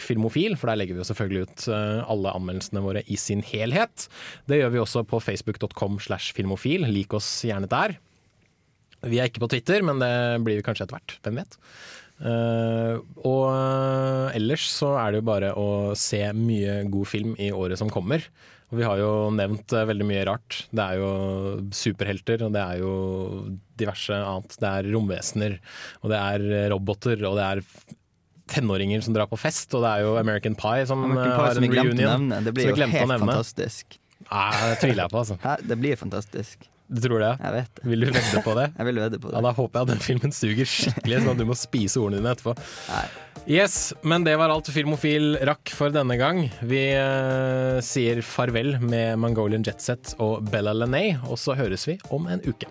filmofil, 0.00 0.56
for 0.56 0.72
der 0.72 0.80
legger 0.80 0.96
vi 0.96 1.02
jo 1.02 1.08
selvfølgelig 1.10 1.44
ut 1.44 1.66
eh, 1.76 2.12
alle 2.14 2.34
anmeldelsene 2.40 2.84
våre 2.84 3.04
i 3.04 3.18
sin 3.20 3.44
helhet. 3.44 4.08
Det 4.48 4.62
gjør 4.62 4.74
vi 4.74 4.84
også 4.84 5.04
på 5.08 5.20
facebook.com 5.20 6.00
slash 6.00 6.32
filmofil. 6.36 6.88
Lik 6.88 7.16
oss 7.16 7.28
gjerne 7.44 7.68
der. 7.70 7.98
Vi 9.04 9.20
er 9.20 9.28
ikke 9.28 9.44
på 9.44 9.50
Twitter, 9.52 9.84
men 9.84 10.00
det 10.00 10.12
blir 10.44 10.60
vi 10.60 10.64
kanskje 10.64 10.86
etter 10.86 10.98
hvert. 10.98 11.18
Hvem 11.24 11.40
vet? 11.40 11.60
Uh, 12.20 13.00
og 13.24 13.46
uh, 13.48 14.26
ellers 14.36 14.66
så 14.68 14.90
er 15.00 15.12
det 15.12 15.22
jo 15.22 15.28
bare 15.30 15.54
å 15.56 15.68
se 15.96 16.20
mye 16.36 16.82
god 16.92 17.08
film 17.08 17.32
i 17.40 17.48
året 17.48 17.80
som 17.80 17.92
kommer. 17.92 18.26
Og 18.70 18.78
vi 18.78 18.86
har 18.86 19.00
jo 19.00 19.12
nevnt 19.34 19.72
eh, 19.74 19.86
veldig 19.88 20.06
mye 20.06 20.26
rart. 20.28 20.60
Det 20.70 20.84
er 20.84 21.00
jo 21.00 21.12
superhelter, 21.74 22.44
og 22.46 22.52
det 22.54 22.62
er 22.62 22.82
jo 22.84 22.92
diverse 23.80 24.14
annet. 24.14 24.54
Det 24.62 24.70
er 24.70 24.90
romvesener, 24.94 25.56
og 26.04 26.12
det 26.12 26.20
er 26.20 26.46
eh, 26.50 26.68
roboter, 26.70 27.24
og 27.26 27.38
det 27.40 27.48
er 27.48 27.64
tenåringer 28.50 29.02
som 29.06 29.14
drar 29.14 29.30
på 29.30 29.38
fest, 29.38 29.74
og 29.74 29.84
det 29.86 29.90
er 29.90 30.06
jo 30.06 30.14
American 30.20 30.56
Pie 30.58 30.86
som 30.86 31.02
American 31.06 31.26
eh, 31.26 31.34
Pie 31.34 31.48
har 31.48 31.58
som 31.58 31.66
en 31.66 31.76
reunion. 31.80 32.28
nevne. 32.28 32.42
Det 32.46 32.54
blir 32.54 32.70
jo 32.70 32.78
helt 32.78 33.14
fantastisk. 33.16 33.98
Nei, 34.30 34.50
det 34.70 34.76
tviler 34.84 35.02
jeg 35.04 35.10
på, 35.10 35.24
altså. 35.24 35.40
Hæ? 35.42 35.56
Det 35.66 35.78
blir 35.80 35.98
fantastisk. 35.98 36.69
Du 36.90 37.00
tror 37.04 37.22
det? 37.22 37.32
Jeg 37.38 37.54
vet 37.54 37.72
det. 37.78 37.86
Vil 37.86 38.02
du 38.02 38.10
vedde 38.10 38.42
på 38.42 38.54
det? 38.58 38.66
Jeg 38.78 38.88
vil 38.88 39.00
vedde 39.04 39.20
på 39.22 39.30
det. 39.30 39.36
Ja, 39.38 39.42
Da 39.46 39.52
håper 39.54 39.78
jeg 39.78 39.86
at 39.86 39.92
den 39.92 40.02
filmen 40.02 40.34
suger 40.34 40.66
skikkelig, 40.68 41.20
sånn 41.22 41.32
at 41.36 41.40
du 41.40 41.46
må 41.46 41.56
spise 41.58 42.00
ordene 42.02 42.20
dine 42.20 42.32
etterpå. 42.34 42.54
Nei. 42.90 43.04
Yes, 43.50 43.76
men 44.02 44.26
det 44.26 44.34
var 44.36 44.52
alt 44.52 44.68
Filmofil 44.74 45.38
rakk 45.48 45.72
for 45.72 45.94
denne 45.94 46.18
gang. 46.20 46.42
Vi 46.66 46.82
uh, 46.98 47.78
sier 47.84 48.20
farvel 48.26 48.76
med 48.82 49.16
Mongolian 49.22 49.64
Jetset 49.66 50.16
og 50.20 50.50
Bella 50.50 50.74
Lenay, 50.76 51.14
og 51.30 51.38
så 51.40 51.56
høres 51.58 51.86
vi 51.88 51.96
om 52.12 52.28
en 52.30 52.42
uke. 52.44 52.68